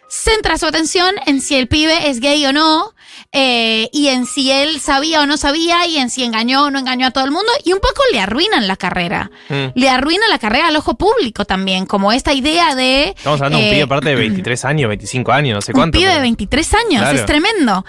centra 0.09 0.59
su 0.59 0.67
atención 0.67 1.15
en 1.27 1.41
si 1.41 1.57
el 1.57 1.69
pibe 1.69 2.09
es 2.09 2.21
gay 2.21 2.45
o 2.47 2.53
no, 2.53 2.94
eh, 3.37 3.89
y 3.93 4.07
en 4.09 4.25
si 4.27 4.51
él 4.53 4.81
sabía 4.81 5.21
o 5.21 5.27
no 5.27 5.37
sabía, 5.37 5.87
y 5.87 5.99
en 5.99 6.09
si 6.09 6.23
engañó 6.25 6.63
o 6.67 6.71
no 6.71 6.79
engañó 6.79 7.09
a 7.09 7.11
todo 7.11 7.25
el 7.25 7.33
mundo, 7.33 7.51
y 7.65 7.73
un 7.73 7.81
poco 7.81 8.01
le 8.13 8.21
arruinan 8.21 8.69
la 8.69 8.77
carrera. 8.77 9.31
Mm. 9.49 9.67
Le 9.75 9.89
arruina 9.91 10.27
la 10.31 10.39
carrera 10.39 10.69
al 10.69 10.77
ojo 10.77 10.95
público 10.95 11.45
también, 11.45 11.85
como 11.85 12.13
esta 12.13 12.33
idea 12.33 12.75
de... 12.77 13.09
Estamos 13.09 13.41
hablando 13.41 13.59
de 13.59 13.65
un 13.65 13.69
eh, 13.69 13.73
pibe 13.73 13.83
aparte 13.83 14.09
de 14.11 14.15
23 14.15 14.65
años, 14.65 14.89
25 14.89 15.33
años, 15.33 15.55
no 15.57 15.61
sé 15.61 15.73
un 15.73 15.79
cuánto. 15.79 15.99
pibe 15.99 16.07
de 16.09 16.15
pero- 16.15 16.23
23 16.23 16.75
años, 16.75 17.03
Claro. 17.03 17.19
es 17.19 17.27
tremendo. 17.27 17.85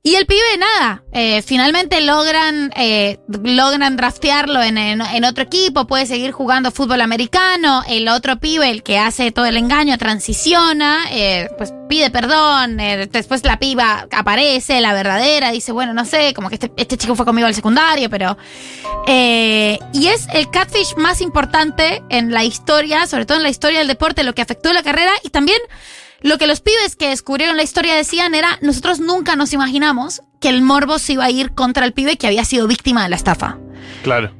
Y 0.00 0.14
el 0.14 0.26
pibe, 0.26 0.56
nada, 0.58 1.02
eh, 1.12 1.42
finalmente 1.42 2.00
logran, 2.00 2.72
eh, 2.76 3.18
logran 3.42 3.96
draftearlo 3.96 4.62
en, 4.62 4.78
en- 4.78 5.02
en 5.02 5.24
otro 5.24 5.42
equipo, 5.44 5.86
puede 5.88 6.06
seguir 6.06 6.30
jugando 6.30 6.70
fútbol 6.70 7.00
americano, 7.00 7.82
el 7.88 8.08
otro 8.08 8.38
pibe, 8.38 8.70
el 8.70 8.82
que 8.84 8.96
hace 8.98 9.32
todo 9.32 9.44
el 9.46 9.56
engaño, 9.56 9.98
transiciona, 9.98 11.06
eh, 11.10 11.50
pues 11.58 11.74
pide 11.88 12.10
perdón, 12.10 12.78
eh, 12.80 13.08
después 13.10 13.44
la 13.44 13.58
piba 13.58 14.06
aparece, 14.12 14.80
la 14.80 14.92
verdadera, 14.94 15.50
dice, 15.50 15.72
bueno, 15.72 15.92
no 15.92 16.04
sé, 16.04 16.32
como 16.32 16.48
que 16.48 16.54
este, 16.54 16.72
este 16.76 16.96
chico 16.96 17.14
fue 17.16 17.26
conmigo 17.26 17.48
al 17.48 17.54
secundario, 17.54 18.08
pero... 18.08 18.38
eh, 19.08 19.78
y 19.92 20.06
es 20.06 20.26
el 20.32 20.48
catfish 20.50 20.94
más 20.96 21.20
importante 21.20 22.02
en 22.08 22.32
la 22.32 22.44
historia, 22.44 23.06
sobre 23.08 23.26
todo 23.26 23.36
en 23.38 23.42
la 23.42 23.50
historia 23.50 23.80
del 23.80 23.88
deporte, 23.88 24.22
lo 24.22 24.32
que 24.34 24.42
afectó 24.42 24.72
la 24.72 24.84
carrera 24.84 25.12
y 25.24 25.30
también... 25.30 25.58
Lo 26.20 26.36
que 26.36 26.48
los 26.48 26.60
pibes 26.60 26.96
que 26.96 27.10
descubrieron 27.10 27.56
la 27.56 27.62
historia 27.62 27.94
decían 27.94 28.34
era, 28.34 28.58
nosotros 28.60 28.98
nunca 28.98 29.36
nos 29.36 29.52
imaginamos 29.52 30.22
que 30.40 30.48
el 30.48 30.62
morbo 30.62 30.98
se 30.98 31.12
iba 31.12 31.24
a 31.24 31.30
ir 31.30 31.52
contra 31.52 31.84
el 31.84 31.92
pibe 31.92 32.16
que 32.16 32.26
había 32.26 32.44
sido 32.44 32.66
víctima 32.66 33.04
de 33.04 33.08
la 33.10 33.16
estafa. 33.16 33.58
Claro. 34.02 34.32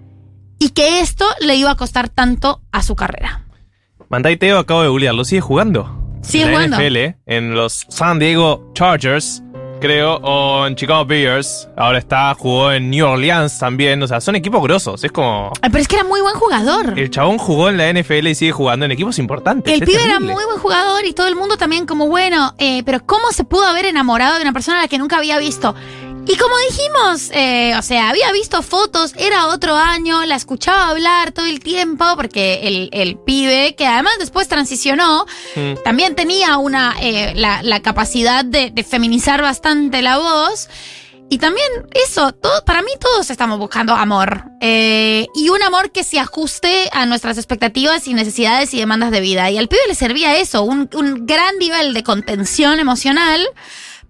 Y 0.58 0.70
que 0.70 1.00
esto 1.00 1.24
le 1.40 1.54
iba 1.54 1.70
a 1.70 1.76
costar 1.76 2.08
tanto 2.08 2.62
a 2.72 2.82
su 2.82 2.96
carrera. 2.96 3.44
Mantai 4.08 4.36
Teo 4.36 4.58
acabo 4.58 4.82
de 4.82 4.88
googlear, 4.88 5.14
¿lo 5.14 5.24
sigue 5.24 5.40
jugando? 5.40 5.94
Sigue 6.22 6.44
en 6.44 6.50
la 6.50 6.56
jugando. 6.56 6.76
NFL, 6.78 6.96
en 7.26 7.54
los 7.54 7.86
San 7.88 8.18
Diego 8.18 8.72
Chargers, 8.74 9.42
creo, 9.78 10.16
o 10.16 10.66
en 10.66 10.76
Chicago 10.76 11.04
Bears. 11.04 11.68
Ahora 11.76 11.98
está, 11.98 12.34
jugó 12.34 12.72
en 12.72 12.90
New 12.90 13.06
Orleans 13.06 13.58
también. 13.58 14.02
O 14.02 14.06
sea, 14.06 14.20
son 14.20 14.36
equipos 14.36 14.62
grosos. 14.62 15.04
Es 15.04 15.12
como. 15.12 15.52
Ay, 15.62 15.70
Pero 15.70 15.82
es 15.82 15.88
que 15.88 15.96
era 15.96 16.04
muy 16.04 16.20
buen 16.20 16.34
jugador. 16.34 16.98
El 16.98 17.10
chabón 17.10 17.38
jugó 17.38 17.68
en 17.68 17.76
la 17.76 17.92
NFL 17.92 18.26
y 18.28 18.34
sigue 18.34 18.52
jugando 18.52 18.84
en 18.84 18.92
equipos 18.92 19.18
importantes. 19.18 19.72
El 19.72 19.82
Es 19.82 19.88
pibe 19.88 20.02
era 20.04 20.20
muy 20.20 20.44
buen 20.44 20.58
jugador 20.58 21.04
y 21.04 21.12
todo 21.12 21.28
el 21.28 21.36
mundo 21.36 21.56
también 21.56 21.86
como, 21.86 22.08
bueno, 22.08 22.54
eh, 22.58 22.82
pero 22.84 23.04
¿cómo 23.04 23.30
se 23.32 23.44
pudo 23.44 23.64
haber 23.66 23.86
enamorado 23.86 24.36
de 24.36 24.42
una 24.42 24.52
persona 24.52 24.78
a 24.78 24.82
la 24.82 24.88
que 24.88 24.98
nunca 24.98 25.16
había 25.18 25.38
visto? 25.38 25.74
Y 26.30 26.36
como 26.36 26.54
dijimos, 26.70 27.30
eh, 27.32 27.72
o 27.78 27.82
sea, 27.82 28.10
había 28.10 28.30
visto 28.32 28.62
fotos, 28.62 29.14
era 29.16 29.46
otro 29.46 29.74
año, 29.74 30.26
la 30.26 30.36
escuchaba 30.36 30.88
hablar 30.90 31.32
todo 31.32 31.46
el 31.46 31.60
tiempo, 31.60 32.04
porque 32.16 32.60
el, 32.64 32.90
el 32.92 33.16
pibe, 33.16 33.74
que 33.74 33.86
además 33.86 34.12
después 34.18 34.46
transicionó, 34.46 35.24
también 35.84 36.14
tenía 36.14 36.58
una 36.58 36.94
eh, 37.00 37.32
la, 37.34 37.62
la 37.62 37.80
capacidad 37.80 38.44
de, 38.44 38.70
de 38.70 38.84
feminizar 38.84 39.40
bastante 39.40 40.02
la 40.02 40.18
voz. 40.18 40.68
Y 41.30 41.38
también 41.38 41.66
eso, 41.92 42.32
todo, 42.32 42.64
para 42.64 42.80
mí 42.80 42.90
todos 43.00 43.30
estamos 43.30 43.58
buscando 43.58 43.94
amor. 43.94 44.44
Eh, 44.60 45.26
y 45.34 45.50
un 45.50 45.62
amor 45.62 45.92
que 45.92 46.02
se 46.02 46.18
ajuste 46.18 46.88
a 46.92 47.04
nuestras 47.04 47.36
expectativas 47.36 48.06
y 48.06 48.14
necesidades 48.14 48.72
y 48.72 48.78
demandas 48.78 49.10
de 49.10 49.20
vida. 49.20 49.50
Y 49.50 49.58
al 49.58 49.68
pibe 49.68 49.82
le 49.88 49.94
servía 49.94 50.36
eso, 50.38 50.62
un, 50.62 50.88
un 50.94 51.26
gran 51.26 51.58
nivel 51.58 51.92
de 51.92 52.02
contención 52.02 52.80
emocional, 52.80 53.46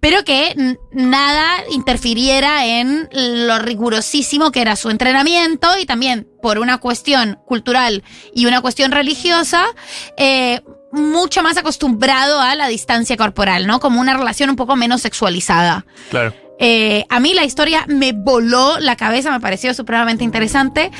pero 0.01 0.25
que 0.25 0.77
nada 0.93 1.47
interfiriera 1.70 2.66
en 2.66 3.09
lo 3.12 3.59
rigurosísimo 3.59 4.53
que 4.53 4.61
era 4.61 4.77
su 4.77 4.91
entrenamiento 4.91 5.69
y 5.79 5.87
también 5.87 6.29
por 6.43 6.59
una 6.59 6.79
cuestión 6.79 7.39
cultural 7.47 8.03
y 8.35 8.47
una 8.47 8.61
cuestión 8.61 8.93
religiosa, 8.93 9.66
eh, 10.16 10.62
mucho 10.93 11.43
más 11.43 11.57
acostumbrado 11.57 12.41
a 12.41 12.55
la 12.55 12.69
distancia 12.69 13.16
corporal, 13.16 13.66
¿no? 13.66 13.81
Como 13.81 14.01
una 14.01 14.16
relación 14.16 14.51
un 14.51 14.57
poco 14.57 14.77
menos 14.77 15.03
sexualizada. 15.03 15.85
Claro. 16.11 16.35
Eh, 16.59 17.05
a 17.09 17.20
mí 17.20 17.35
la 17.35 17.44
historia 17.44 17.85
me 17.89 18.12
voló 18.12 18.78
la 18.80 18.97
cabeza, 18.97 19.30
me 19.30 19.40
pareció 19.40 19.74
supremamente 19.74 20.24
interesante. 20.24 20.90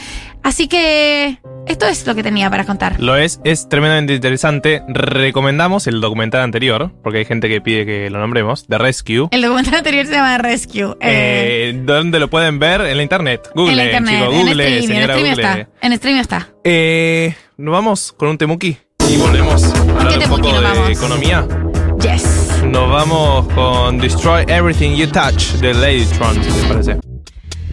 Así 0.45 0.69
que 0.69 1.39
esto 1.67 1.87
es 1.87 2.07
lo 2.07 2.15
que 2.15 2.23
tenía 2.23 2.49
para 2.49 2.65
contar. 2.65 3.01
Lo 3.01 3.17
es, 3.17 3.41
es 3.45 3.69
tremendamente 3.69 4.15
interesante. 4.15 4.83
Recomendamos 4.89 5.87
el 5.89 6.01
documental 6.01 6.43
anterior, 6.43 6.93
porque 7.03 7.19
hay 7.19 7.25
gente 7.25 7.49
que 7.49 7.61
pide 7.61 7.85
que 7.85 8.09
lo 8.09 8.21
nombremos, 8.21 8.67
The 8.69 8.79
Rescue. 8.79 9.29
El 9.33 9.43
documental 9.43 9.75
anterior 9.75 10.07
se 10.07 10.13
llama 10.13 10.39
Rescue. 10.39 10.97
Eh, 11.01 11.71
Eh, 11.75 11.83
¿Dónde 11.85 12.21
lo 12.21 12.31
pueden 12.31 12.59
ver? 12.61 12.81
En 12.83 12.97
la 12.97 13.03
internet. 13.03 13.51
Google, 13.55 13.73
en 13.73 13.77
la 13.79 13.85
internet, 13.87 14.15
chicos, 14.21 14.35
en 14.35 14.41
Google, 14.47 14.77
en 14.79 14.83
señora 14.87 15.05
streaming 15.15 15.31
Google. 15.33 15.43
está. 15.61 15.69
En 15.87 15.93
streaming 15.93 16.21
está. 16.21 16.49
Eh, 16.65 17.35
nos 17.57 17.73
vamos 17.73 18.13
con 18.17 18.29
un 18.29 18.39
temuki 18.39 18.79
y 19.11 19.17
volvemos 19.17 19.65
a 19.65 19.81
hablar 19.81 20.07
un 20.15 20.19
temuki 20.21 20.43
poco 20.43 20.53
nos 20.53 20.61
de 20.63 20.79
vamos? 20.79 20.91
economía. 20.91 21.47
Yes. 22.03 22.63
Nos 22.65 22.91
vamos 22.91 23.49
con 23.55 23.99
Destroy 23.99 24.45
Everything 24.49 24.95
You 24.97 25.09
Touch 25.09 25.53
de 25.61 25.75
Ladytron, 25.75 26.35
si 26.35 26.51
les 26.51 26.65
parece. 26.67 26.99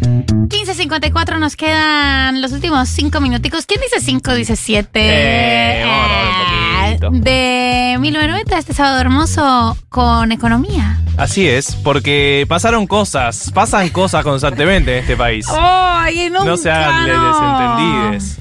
15.54 0.02 1.40
nos 1.40 1.56
quedan 1.56 2.42
los 2.42 2.52
últimos 2.52 2.90
5 2.90 3.20
minuticos. 3.22 3.66
¿Quién 3.66 3.82
dice 3.82 4.04
5? 4.04 4.34
Dice 4.34 4.56
7. 4.56 4.90
Eh, 4.94 5.84
vamos 5.86 6.00
a 6.00 6.06
hablar 6.06 7.10
un 7.10 7.12
poquito. 7.12 7.30
de 7.30 7.98
1990, 8.00 8.58
este 8.58 8.74
sábado 8.74 9.00
hermoso 9.00 9.78
con 9.90 10.32
economía. 10.32 11.00
Así 11.18 11.48
es, 11.48 11.76
porque 11.76 12.46
pasaron 12.48 12.88
cosas, 12.88 13.52
pasan 13.54 13.90
cosas 13.90 14.24
constantemente 14.24 14.94
en 14.94 15.00
este 15.00 15.16
país. 15.16 15.48
¡Ay, 15.50 16.30
nunca 16.30 16.46
no 16.46 16.58
se 16.58 16.72
hagan 16.72 17.06
desentendides. 17.06 18.38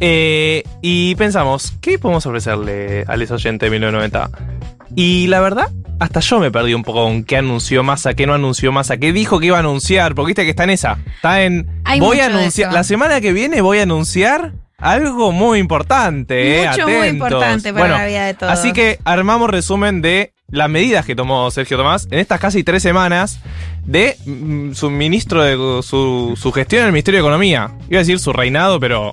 Eh, 0.00 0.62
y 0.80 1.14
pensamos, 1.16 1.72
¿qué 1.80 1.98
podemos 1.98 2.24
ofrecerle 2.26 3.04
a 3.06 3.16
los 3.16 3.30
oyentes 3.30 3.66
de 3.66 3.70
1990? 3.70 4.30
Y 5.00 5.28
la 5.28 5.38
verdad, 5.38 5.70
hasta 6.00 6.18
yo 6.18 6.40
me 6.40 6.50
perdí 6.50 6.74
un 6.74 6.82
poco 6.82 7.04
con 7.04 7.22
qué 7.22 7.36
anunció 7.36 7.84
Massa, 7.84 8.14
qué 8.14 8.26
no 8.26 8.34
anunció 8.34 8.72
Massa, 8.72 8.96
qué 8.96 9.12
dijo 9.12 9.38
que 9.38 9.46
iba 9.46 9.56
a 9.56 9.60
anunciar, 9.60 10.16
porque 10.16 10.30
viste 10.30 10.42
que 10.42 10.50
está 10.50 10.64
en 10.64 10.70
esa. 10.70 10.98
Está 11.14 11.44
en. 11.44 11.68
Hay 11.84 12.00
voy 12.00 12.18
a 12.18 12.26
anunciar. 12.26 12.72
La 12.72 12.82
semana 12.82 13.20
que 13.20 13.32
viene 13.32 13.60
voy 13.60 13.78
a 13.78 13.84
anunciar 13.84 14.54
algo 14.76 15.30
muy 15.30 15.60
importante, 15.60 16.64
eh, 16.64 16.68
Mucho, 16.68 16.88
muy 16.88 17.06
importante 17.06 17.72
para 17.72 17.84
Bueno, 17.84 17.96
la 17.96 18.06
vida 18.06 18.26
de 18.26 18.34
todos. 18.34 18.52
Así 18.52 18.72
que 18.72 18.98
armamos 19.04 19.48
resumen 19.50 20.02
de 20.02 20.32
las 20.48 20.68
medidas 20.68 21.06
que 21.06 21.14
tomó 21.14 21.48
Sergio 21.52 21.76
Tomás 21.76 22.08
en 22.10 22.18
estas 22.18 22.40
casi 22.40 22.64
tres 22.64 22.82
semanas 22.82 23.38
de 23.84 24.16
mm, 24.26 24.72
su 24.72 24.90
ministro 24.90 25.44
de 25.44 25.54
su, 25.84 26.36
su 26.36 26.50
gestión 26.50 26.80
en 26.80 26.86
el 26.86 26.92
Ministerio 26.92 27.18
de 27.18 27.22
Economía. 27.24 27.70
Iba 27.88 27.98
a 27.98 28.02
decir 28.02 28.18
su 28.18 28.32
reinado, 28.32 28.80
pero 28.80 29.12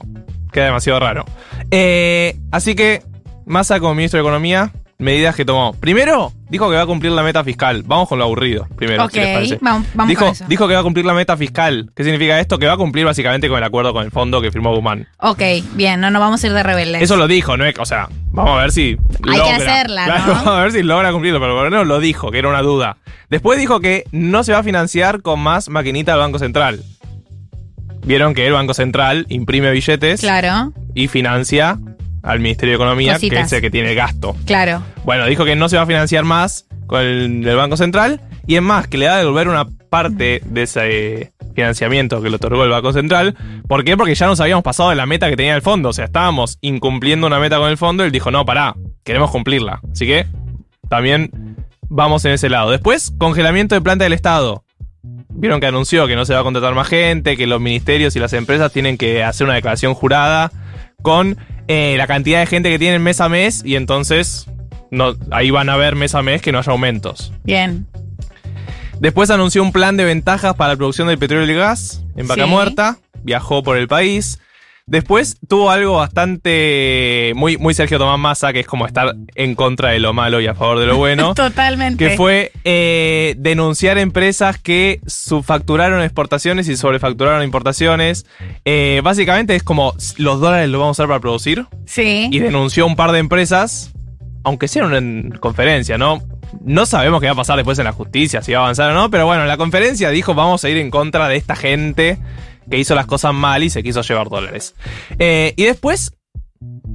queda 0.52 0.66
demasiado 0.66 1.00
raro. 1.00 1.26
Eh, 1.70 2.40
así 2.50 2.74
que, 2.74 3.04
Massa 3.46 3.80
como 3.80 3.94
ministro 3.94 4.18
de 4.18 4.24
Economía, 4.24 4.72
medidas 4.98 5.36
que 5.36 5.44
tomó. 5.46 5.74
Primero, 5.74 6.32
dijo 6.50 6.70
que 6.70 6.76
va 6.76 6.84
a 6.84 6.86
cumplir 6.86 7.12
la 7.12 7.22
meta 7.24 7.44
fiscal. 7.44 7.84
Vamos 7.86 8.08
con 8.08 8.18
lo 8.18 8.26
aburrido, 8.26 8.68
primero, 8.78 9.04
Ok, 9.06 9.12
si 9.12 9.20
les 9.20 9.34
parece. 9.34 9.58
vamos, 9.62 9.88
vamos 9.94 10.10
dijo, 10.10 10.24
con 10.26 10.32
eso. 10.34 10.46
dijo 10.48 10.68
que 10.68 10.74
va 10.74 10.80
a 10.80 10.84
cumplir 10.84 11.06
la 11.06 11.14
meta 11.14 11.36
fiscal. 11.36 11.92
¿Qué 11.96 12.04
significa 12.04 12.40
esto? 12.40 12.58
Que 12.58 12.66
va 12.68 12.74
a 12.74 12.78
cumplir 12.78 13.06
básicamente 13.06 13.50
con 13.50 13.58
el 13.58 13.64
acuerdo 13.64 13.94
con 13.94 14.04
el 14.06 14.12
fondo 14.12 14.42
que 14.42 14.52
firmó 14.52 14.74
Guzmán. 14.74 15.08
Ok, 15.20 15.42
bien, 15.74 16.00
no 16.00 16.10
nos 16.12 16.20
vamos 16.22 16.44
a 16.44 16.48
ir 16.48 16.54
de 16.54 16.64
rebeldes. 16.64 17.02
Eso 17.02 17.18
lo 17.18 17.28
dijo, 17.28 17.58
¿no? 17.58 17.66
O 17.80 17.86
sea, 17.86 18.08
vamos 18.32 18.58
a 18.58 18.62
ver 18.62 18.72
si. 18.72 18.98
Hay 19.28 19.42
que 19.42 19.52
hacerla, 19.52 20.06
Claro, 20.06 20.24
¿no? 20.28 20.34
Vamos 20.34 20.48
a 20.48 20.62
ver 20.62 20.72
si 20.72 20.84
logra 20.84 21.12
cumplirlo, 21.12 21.40
pero 21.40 21.56
por 21.56 21.66
lo 21.66 21.72
menos 21.72 21.88
lo 21.88 22.00
dijo, 22.00 22.32
que 22.32 22.40
era 22.40 22.48
una 22.48 22.62
duda. 22.62 22.98
Después 23.30 23.60
dijo 23.60 23.80
que 23.80 24.06
no 24.12 24.44
se 24.44 24.54
va 24.54 24.60
a 24.60 24.64
financiar 24.64 25.22
con 25.22 25.40
más 25.40 25.68
maquinita 25.70 26.12
del 26.14 26.22
Banco 26.22 26.40
Central. 26.40 26.84
Vieron 28.06 28.36
que 28.36 28.46
el 28.46 28.54
Banco 28.54 28.76
Central 28.76 29.26
imprime 29.30 29.72
billetes 29.72 30.22
Claro, 30.22 30.72
y 30.94 31.08
financia 31.08 31.80
al 32.26 32.40
Ministerio 32.40 32.74
de 32.74 32.76
Economía, 32.76 33.18
que 33.20 33.28
es 33.28 33.54
el 33.54 33.62
que 33.62 33.72
tiene 33.72 33.92
el 33.92 33.96
gasto. 33.96 34.36
claro. 34.46 34.84
Bueno, 35.04 35.26
dijo 35.28 35.46
que 35.46 35.56
no 35.56 35.70
se 35.70 35.78
va 35.78 35.84
a 35.84 35.86
financiar 35.86 36.24
más 36.24 36.66
con 36.88 37.02
el, 37.02 37.48
el 37.48 37.56
Banco 37.56 37.78
Central 37.78 38.20
y 38.48 38.56
es 38.56 38.62
más, 38.62 38.88
que 38.88 38.98
le 38.98 39.08
va 39.08 39.16
a 39.16 39.20
devolver 39.20 39.48
una 39.48 39.66
parte 39.90 40.42
de 40.46 40.64
ese 40.64 41.34
financiamiento 41.56 42.22
que 42.22 42.30
le 42.30 42.36
otorgó 42.36 42.64
el 42.64 42.70
Banco 42.70 42.94
Central. 42.94 43.36
¿Por 43.68 43.84
qué? 43.84 43.98
Porque 43.98 44.14
ya 44.14 44.28
nos 44.28 44.40
habíamos 44.40 44.64
pasado 44.64 44.90
de 44.90 44.96
la 44.96 45.06
meta 45.06 45.30
que 45.30 45.38
tenía 45.38 45.56
el 45.56 45.62
fondo. 45.62 45.90
O 45.90 45.94
sea, 45.94 46.06
estábamos 46.06 46.58
incumpliendo 46.62 47.26
una 47.26 47.40
meta 47.40 47.58
con 47.58 47.70
el 47.70 47.78
fondo 47.78 48.04
y 48.04 48.08
él 48.08 48.12
dijo, 48.12 48.30
no, 48.30 48.46
pará, 48.46 48.76
queremos 49.04 49.32
cumplirla. 49.32 49.80
Así 49.92 50.06
que 50.06 50.28
también 50.90 51.56
vamos 51.90 52.26
en 52.26 52.34
ese 52.34 52.50
lado. 52.50 52.72
Después, 52.72 53.14
congelamiento 53.18 53.74
de 53.74 53.82
planta 53.82 54.04
del 54.04 54.14
Estado. 54.14 54.64
Vieron 55.30 55.60
que 55.60 55.68
anunció 55.68 56.08
que 56.08 56.16
no 56.16 56.26
se 56.26 56.34
va 56.34 56.42
a 56.42 56.44
contratar 56.44 56.76
más 56.76 56.88
gente, 56.88 57.36
que 57.36 57.48
los 57.48 57.60
ministerios 57.60 58.16
y 58.16 58.20
las 58.20 58.34
empresas 58.34 58.72
tienen 58.72 58.98
que 58.98 59.24
hacer 59.24 59.46
una 59.46 59.56
declaración 59.56 59.94
jurada 59.94 60.52
con 61.02 61.38
eh, 61.68 61.96
la 61.98 62.08
cantidad 62.08 62.40
de 62.40 62.46
gente 62.46 62.70
que 62.70 62.80
tienen 62.80 63.02
mes 63.02 63.22
a 63.22 63.30
mes 63.30 63.62
y 63.66 63.76
entonces 63.76 64.48
no, 64.92 65.16
ahí 65.32 65.52
van 65.52 65.70
a 65.70 65.78
ver 65.78 65.96
mes 65.96 66.16
a 66.16 66.22
mes 66.22 66.42
que 66.42 66.52
no 66.52 66.60
haya 66.60 66.72
aumentos. 66.72 67.34
Bien. 67.44 67.88
Después 69.00 69.30
anunció 69.30 69.62
un 69.62 69.72
plan 69.72 69.98
de 69.98 70.06
ventajas 70.06 70.56
para 70.56 70.74
la 70.74 70.78
producción 70.78 71.08
del 71.08 71.18
petróleo 71.18 71.46
y 71.46 71.52
el 71.52 71.58
gas 71.58 72.04
en 72.16 72.28
Vaca 72.28 72.46
Sí. 72.46 72.50
Muerta. 72.50 72.98
Viajó 73.24 73.64
por 73.64 73.78
el 73.78 73.88
país. 73.88 74.40
Después 74.88 75.38
tuvo 75.48 75.72
algo 75.72 75.94
bastante 75.94 77.34
muy, 77.36 77.58
muy 77.58 77.74
Sergio 77.74 77.98
Tomás 77.98 78.20
Massa, 78.20 78.54
que 78.54 78.60
es 78.60 78.68
como 78.68 78.86
estar 78.86 79.16
en 79.34 79.56
contra 79.56 79.90
de 79.90 80.00
lo 80.00 80.14
malo 80.14 80.40
y 80.42 80.46
a 80.46 80.54
favor 80.54 80.78
de 80.78 80.86
lo 80.86 80.98
bueno. 80.98 81.34
Totalmente. 81.34 82.08
Que 82.08 82.16
fue 82.16 82.52
eh, 82.64 83.34
denunciar 83.40 83.98
empresas 83.98 84.60
que 84.60 85.02
subfacturaron 85.08 86.04
exportaciones 86.04 86.68
y 86.68 86.78
sobrefacturaron 86.78 87.42
importaciones. 87.42 88.28
Eh, 88.64 89.02
básicamente 89.04 89.56
es 89.56 89.64
como 89.64 89.96
los 90.18 90.40
dólares 90.40 90.70
los 90.70 90.80
vamos 90.80 91.00
a 91.00 91.02
usar 91.02 91.08
para 91.08 91.20
producir. 91.20 91.66
Sí. 91.88 92.30
Y 92.32 92.38
denunció 92.38 92.86
un 92.86 92.96
par 92.96 93.12
de 93.12 93.18
empresas, 93.18 93.92
aunque 94.44 94.68
sea 94.68 94.84
en 94.84 95.32
conferencia, 95.40 95.98
¿no? 95.98 96.22
No 96.64 96.86
sabemos 96.86 97.22
qué 97.22 97.26
va 97.26 97.34
a 97.34 97.38
pasar 97.38 97.56
después 97.56 97.80
en 97.80 97.86
la 97.86 97.92
justicia, 97.92 98.44
si 98.44 98.52
va 98.52 98.60
a 98.60 98.62
avanzar 98.62 98.92
o 98.92 98.94
no, 98.94 99.10
pero 99.10 99.26
bueno, 99.26 99.42
en 99.42 99.48
la 99.48 99.58
conferencia 99.58 100.12
dijo 100.12 100.36
vamos 100.36 100.64
a 100.64 100.70
ir 100.70 100.78
en 100.78 100.92
contra 100.92 101.28
de 101.28 101.38
esta 101.38 101.56
gente 101.56 102.20
que 102.70 102.78
hizo 102.78 102.96
las 102.96 103.06
cosas 103.06 103.34
mal 103.34 103.64
y 103.64 103.70
se 103.70 103.84
quiso 103.84 104.02
llevar 104.02 104.30
dólares. 104.30 104.76
Eh, 105.20 105.54
y 105.56 105.64
después, 105.64 106.14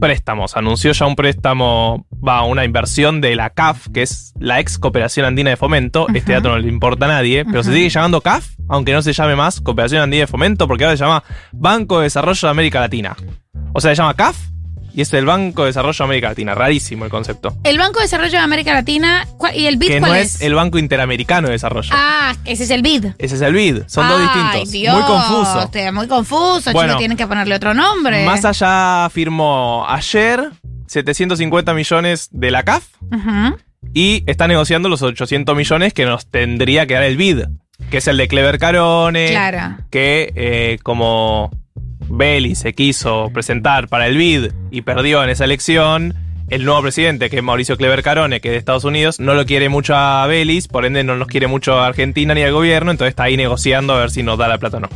préstamos. 0.00 0.56
Anunció 0.56 0.92
ya 0.92 1.06
un 1.06 1.16
préstamo, 1.16 2.06
va, 2.26 2.42
una 2.44 2.64
inversión 2.64 3.20
de 3.20 3.36
la 3.36 3.50
CAF, 3.50 3.88
que 3.92 4.02
es 4.02 4.32
la 4.38 4.60
ex 4.60 4.78
Cooperación 4.78 5.26
Andina 5.26 5.50
de 5.50 5.56
Fomento. 5.56 6.06
Este 6.14 6.32
dato 6.32 6.48
no 6.48 6.58
le 6.58 6.68
importa 6.68 7.04
a 7.04 7.08
nadie, 7.08 7.44
pero 7.44 7.62
se 7.62 7.72
sigue 7.72 7.88
llamando 7.88 8.20
CAF, 8.20 8.48
aunque 8.68 8.92
no 8.92 9.02
se 9.02 9.12
llame 9.12 9.36
más 9.36 9.60
Cooperación 9.60 10.02
Andina 10.02 10.22
de 10.22 10.26
Fomento, 10.26 10.66
porque 10.66 10.84
ahora 10.84 10.96
se 10.96 11.04
llama 11.04 11.22
Banco 11.52 11.98
de 11.98 12.04
Desarrollo 12.04 12.40
de 12.40 12.50
América 12.50 12.80
Latina. 12.80 13.16
O 13.72 13.80
sea, 13.80 13.92
se 13.92 13.96
llama 13.96 14.14
CAF 14.14 14.36
y 14.94 15.00
es 15.02 15.12
el 15.14 15.24
Banco 15.26 15.62
de 15.62 15.68
Desarrollo 15.68 15.96
de 15.98 16.04
América 16.04 16.28
Latina. 16.28 16.54
Rarísimo 16.54 17.04
el 17.04 17.10
concepto. 17.10 17.56
El 17.64 17.78
Banco 17.78 17.98
de 18.00 18.04
Desarrollo 18.04 18.32
de 18.32 18.38
América 18.38 18.72
Latina. 18.74 19.26
¿cuál- 19.36 19.56
¿Y 19.56 19.66
el 19.66 19.76
BID 19.76 19.88
Que 19.88 19.98
cuál 20.00 20.10
no 20.12 20.16
es? 20.16 20.40
el 20.40 20.54
Banco 20.54 20.78
Interamericano 20.78 21.48
de 21.48 21.52
Desarrollo. 21.52 21.90
Ah, 21.92 22.34
ese 22.44 22.64
es 22.64 22.70
el 22.70 22.82
BID. 22.82 23.06
Ese 23.18 23.34
es 23.36 23.40
el 23.40 23.52
BID. 23.52 23.82
Son 23.86 24.08
dos 24.08 24.20
distintos. 24.20 24.70
Dios, 24.70 24.94
Muy 24.94 25.04
confuso. 25.04 25.70
Muy 25.92 26.06
confuso, 26.08 26.72
Bueno. 26.72 26.88
chicos, 26.88 26.98
tienen 26.98 27.16
que 27.16 27.26
ponerle 27.26 27.54
otro 27.54 27.74
nombre. 27.74 28.24
Más 28.24 28.44
allá 28.44 29.08
firmó 29.10 29.84
ayer 29.88 30.50
750 30.86 31.72
millones 31.74 32.28
de 32.32 32.50
la 32.50 32.62
CAF 32.64 32.84
y 33.94 34.22
está 34.26 34.46
negociando 34.48 34.88
los 34.88 35.02
800 35.02 35.56
millones 35.56 35.92
que 35.94 36.04
nos 36.04 36.26
tendría 36.30 36.86
que 36.86 36.94
dar 36.94 37.02
el 37.04 37.16
BID, 37.16 37.44
que 37.90 37.98
es 37.98 38.08
el 38.08 38.16
de 38.16 38.28
Clever 38.28 38.58
Carone, 38.58 39.28
Claro. 39.30 39.76
que 39.90 40.32
eh, 40.34 40.78
como 40.82 41.50
Belli 42.10 42.54
se 42.54 42.74
quiso 42.74 43.30
presentar 43.32 43.88
para 43.88 44.06
el 44.06 44.16
BID 44.16 44.52
y 44.70 44.82
perdió 44.82 45.22
en 45.22 45.30
esa 45.30 45.44
elección, 45.44 46.14
el 46.48 46.64
nuevo 46.64 46.82
presidente, 46.82 47.30
que 47.30 47.36
es 47.36 47.42
Mauricio 47.42 47.76
Clever 47.76 48.02
Carone, 48.02 48.40
que 48.40 48.48
es 48.48 48.52
de 48.52 48.58
Estados 48.58 48.84
Unidos, 48.84 49.20
no 49.20 49.34
lo 49.34 49.46
quiere 49.46 49.68
mucho 49.68 49.94
a 49.94 50.26
Belis, 50.26 50.66
por 50.66 50.84
ende 50.84 51.04
no 51.04 51.16
nos 51.16 51.28
quiere 51.28 51.46
mucho 51.46 51.78
a 51.78 51.86
Argentina 51.86 52.34
ni 52.34 52.42
al 52.42 52.52
gobierno, 52.52 52.90
entonces 52.90 53.10
está 53.10 53.24
ahí 53.24 53.36
negociando 53.36 53.94
a 53.94 54.00
ver 54.00 54.10
si 54.10 54.22
nos 54.22 54.36
da 54.36 54.48
la 54.48 54.58
plata 54.58 54.78
o 54.78 54.80
no. 54.80 54.88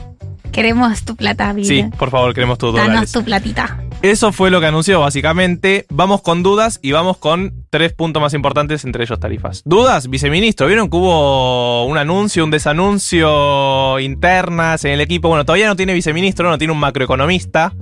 Queremos 0.50 1.04
tu 1.04 1.16
plata, 1.16 1.52
BID. 1.52 1.64
Sí, 1.64 1.84
por 1.98 2.10
favor, 2.10 2.34
queremos 2.34 2.58
Danos 2.58 2.74
dólares. 2.74 3.12
tu 3.12 3.24
platita. 3.24 3.78
Eso 4.04 4.32
fue 4.32 4.50
lo 4.50 4.60
que 4.60 4.66
anunció 4.66 5.00
básicamente. 5.00 5.86
Vamos 5.88 6.20
con 6.20 6.42
dudas 6.42 6.78
y 6.82 6.92
vamos 6.92 7.16
con 7.16 7.64
tres 7.70 7.94
puntos 7.94 8.20
más 8.20 8.34
importantes, 8.34 8.84
entre 8.84 9.02
ellos 9.02 9.18
tarifas. 9.18 9.62
Dudas, 9.64 10.10
viceministro. 10.10 10.66
¿Vieron 10.66 10.90
que 10.90 10.96
hubo 10.98 11.86
un 11.86 11.96
anuncio, 11.96 12.44
un 12.44 12.50
desanuncio 12.50 13.98
internas 14.00 14.84
en 14.84 14.90
el 14.90 15.00
equipo? 15.00 15.28
Bueno, 15.28 15.46
todavía 15.46 15.68
no 15.68 15.76
tiene 15.76 15.94
viceministro, 15.94 16.50
no 16.50 16.58
tiene 16.58 16.74
un 16.74 16.80
macroeconomista 16.80 17.72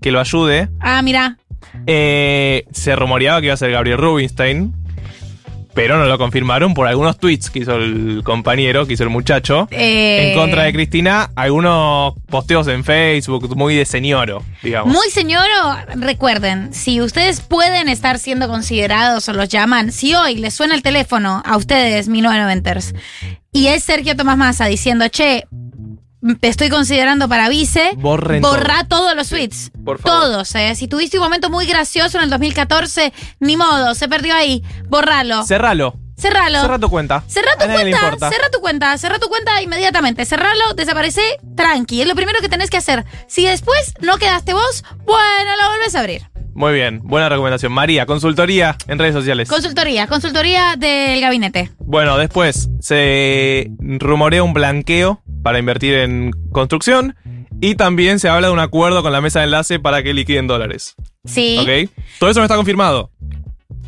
que 0.00 0.12
lo 0.12 0.18
ayude. 0.18 0.70
Ah, 0.80 1.02
mira. 1.02 1.36
Eh, 1.86 2.64
se 2.70 2.96
rumoreaba 2.96 3.40
que 3.40 3.48
iba 3.48 3.54
a 3.54 3.58
ser 3.58 3.70
Gabriel 3.70 3.98
Rubinstein, 3.98 4.72
pero 5.76 5.98
no 5.98 6.06
lo 6.06 6.16
confirmaron 6.16 6.72
por 6.72 6.88
algunos 6.88 7.18
tweets 7.18 7.50
que 7.50 7.58
hizo 7.58 7.76
el 7.76 8.22
compañero, 8.24 8.86
que 8.86 8.94
hizo 8.94 9.02
el 9.04 9.10
muchacho. 9.10 9.68
Eh, 9.70 10.30
En 10.30 10.38
contra 10.38 10.62
de 10.62 10.72
Cristina, 10.72 11.30
algunos 11.36 12.14
posteos 12.30 12.66
en 12.68 12.82
Facebook 12.82 13.54
muy 13.54 13.76
de 13.76 13.84
señoro, 13.84 14.42
digamos. 14.62 14.92
Muy 14.94 15.10
señor, 15.10 15.44
recuerden, 15.96 16.72
si 16.72 17.02
ustedes 17.02 17.42
pueden 17.42 17.90
estar 17.90 18.18
siendo 18.18 18.48
considerados 18.48 19.28
o 19.28 19.34
los 19.34 19.50
llaman, 19.50 19.92
si 19.92 20.14
hoy 20.14 20.36
les 20.36 20.54
suena 20.54 20.74
el 20.74 20.82
teléfono 20.82 21.42
a 21.44 21.58
ustedes, 21.58 22.08
1990ers, 22.08 22.94
y 23.52 23.66
es 23.66 23.84
Sergio 23.84 24.16
Tomás 24.16 24.38
Massa 24.38 24.64
diciendo, 24.64 25.08
che, 25.08 25.44
estoy 26.42 26.68
considerando 26.68 27.28
para 27.28 27.48
vice, 27.48 27.92
Borren 27.96 28.42
borra 28.42 28.84
todos 28.88 29.14
los 29.14 29.28
tweets. 29.28 29.70
Por 29.84 29.98
favor. 29.98 30.20
Todos, 30.20 30.54
¿eh? 30.54 30.74
Si 30.74 30.88
tuviste 30.88 31.18
un 31.18 31.24
momento 31.24 31.50
muy 31.50 31.66
gracioso 31.66 32.18
en 32.18 32.24
el 32.24 32.30
2014, 32.30 33.12
ni 33.40 33.56
modo, 33.56 33.94
se 33.94 34.08
perdió 34.08 34.34
ahí. 34.34 34.62
Borralo. 34.88 35.44
Cerralo. 35.44 35.94
Cerralo. 36.18 36.60
Cerra 36.62 36.78
tu 36.78 36.88
cuenta. 36.88 37.22
Cerra 37.26 37.50
tu 37.58 37.66
cuenta, 37.70 38.30
cerra 38.30 38.50
tu 38.50 38.60
cuenta, 38.60 38.98
cerra 38.98 39.18
tu 39.18 39.28
cuenta 39.28 39.60
inmediatamente. 39.60 40.24
Cerralo, 40.24 40.72
desaparece, 40.74 41.20
tranqui. 41.54 42.00
Es 42.00 42.08
lo 42.08 42.14
primero 42.14 42.40
que 42.40 42.48
tenés 42.48 42.70
que 42.70 42.78
hacer. 42.78 43.04
Si 43.28 43.44
después 43.44 43.92
no 44.00 44.16
quedaste 44.16 44.54
vos, 44.54 44.82
bueno, 45.04 45.50
lo 45.62 45.70
volvés 45.70 45.94
a 45.94 46.00
abrir. 46.00 46.22
Muy 46.54 46.72
bien, 46.72 47.00
buena 47.04 47.28
recomendación. 47.28 47.70
María, 47.70 48.06
consultoría 48.06 48.78
en 48.88 48.98
redes 48.98 49.12
sociales. 49.12 49.46
Consultoría, 49.46 50.06
consultoría 50.06 50.74
del 50.78 51.20
gabinete. 51.20 51.70
bueno, 51.80 52.16
después 52.16 52.70
se 52.80 53.70
rumorea 53.78 54.42
un 54.42 54.54
blanqueo 54.54 55.20
para 55.46 55.60
invertir 55.60 55.94
en 55.94 56.32
construcción 56.50 57.14
y 57.60 57.76
también 57.76 58.18
se 58.18 58.28
habla 58.28 58.48
de 58.48 58.52
un 58.52 58.58
acuerdo 58.58 59.04
con 59.04 59.12
la 59.12 59.20
mesa 59.20 59.38
de 59.38 59.44
enlace 59.44 59.78
para 59.78 60.02
que 60.02 60.12
liquiden 60.12 60.48
dólares. 60.48 60.96
Sí. 61.24 61.56
¿Ok? 61.60 61.88
Todo 62.18 62.30
eso 62.30 62.40
no 62.40 62.46
está 62.46 62.56
confirmado. 62.56 63.12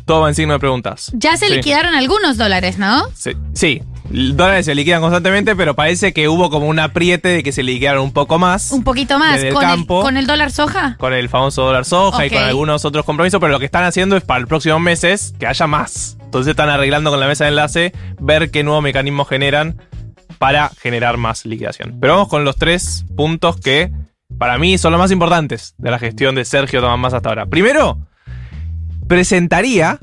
Todo 0.05 0.21
va 0.21 0.29
en 0.29 0.35
signo 0.35 0.53
de 0.53 0.59
preguntas. 0.59 1.11
Ya 1.13 1.35
se 1.35 1.47
Sí. 1.49 1.55
liquidaron 1.55 1.95
algunos 1.95 2.37
dólares, 2.37 2.77
¿no? 2.77 3.03
Sí, 3.13 3.31
sí, 3.53 3.81
dólares 4.09 4.67
se 4.67 4.73
liquidan 4.73 5.01
constantemente, 5.01 5.53
pero 5.53 5.75
parece 5.75 6.13
que 6.13 6.29
hubo 6.29 6.49
como 6.49 6.65
un 6.67 6.79
apriete 6.79 7.27
de 7.27 7.43
que 7.43 7.51
se 7.51 7.61
liquidaron 7.61 8.03
un 8.03 8.13
poco 8.13 8.39
más. 8.39 8.71
Un 8.71 8.85
poquito 8.85 9.19
más. 9.19 9.43
El 9.43 9.53
Con 9.53 9.63
el, 9.63 9.69
campo. 9.69 10.01
con 10.01 10.15
el 10.15 10.27
dólar 10.27 10.51
soja. 10.51 10.95
con 10.97 11.11
el 11.13 11.27
famoso 11.27 11.63
dólar 11.63 11.83
soja 11.83 12.25
y 12.25 12.29
con 12.29 12.41
algunos 12.41 12.85
otros 12.85 13.03
compromisos, 13.03 13.41
pero 13.41 13.51
lo 13.51 13.59
que 13.59 13.65
están 13.65 13.83
haciendo 13.83 14.15
es 14.15 14.23
para 14.23 14.39
los 14.39 14.47
próximos 14.47 14.79
meses 14.79 15.33
que 15.37 15.45
haya 15.45 15.67
más. 15.67 16.15
Entonces 16.23 16.51
están 16.51 16.69
arreglando 16.69 17.09
con 17.09 17.19
la 17.19 17.27
mesa 17.27 17.43
de 17.43 17.49
enlace 17.49 17.91
ver 18.21 18.49
qué 18.49 18.63
nuevo 18.63 18.81
mecanismo 18.81 19.25
generan 19.25 19.81
para 20.39 20.69
generar 20.69 21.17
más 21.17 21.45
liquidación. 21.45 21.97
Pero 22.01 22.13
vamos 22.13 22.29
con 22.29 22.43
los 22.43 22.55
tres 22.55 23.05
puntos 23.15 23.59
que 23.59 23.91
para 24.37 24.57
mí 24.57 24.77
son 24.77 24.91
los 24.91 24.99
más 24.99 25.11
importantes 25.11 25.75
de 25.77 25.91
la 25.91 25.99
gestión 25.99 26.33
de 26.33 26.45
Sergio 26.45 26.81
Tomás 26.81 27.13
hasta 27.13 27.29
ahora. 27.29 27.45
Primero, 27.45 27.99
presentaría, 29.07 29.99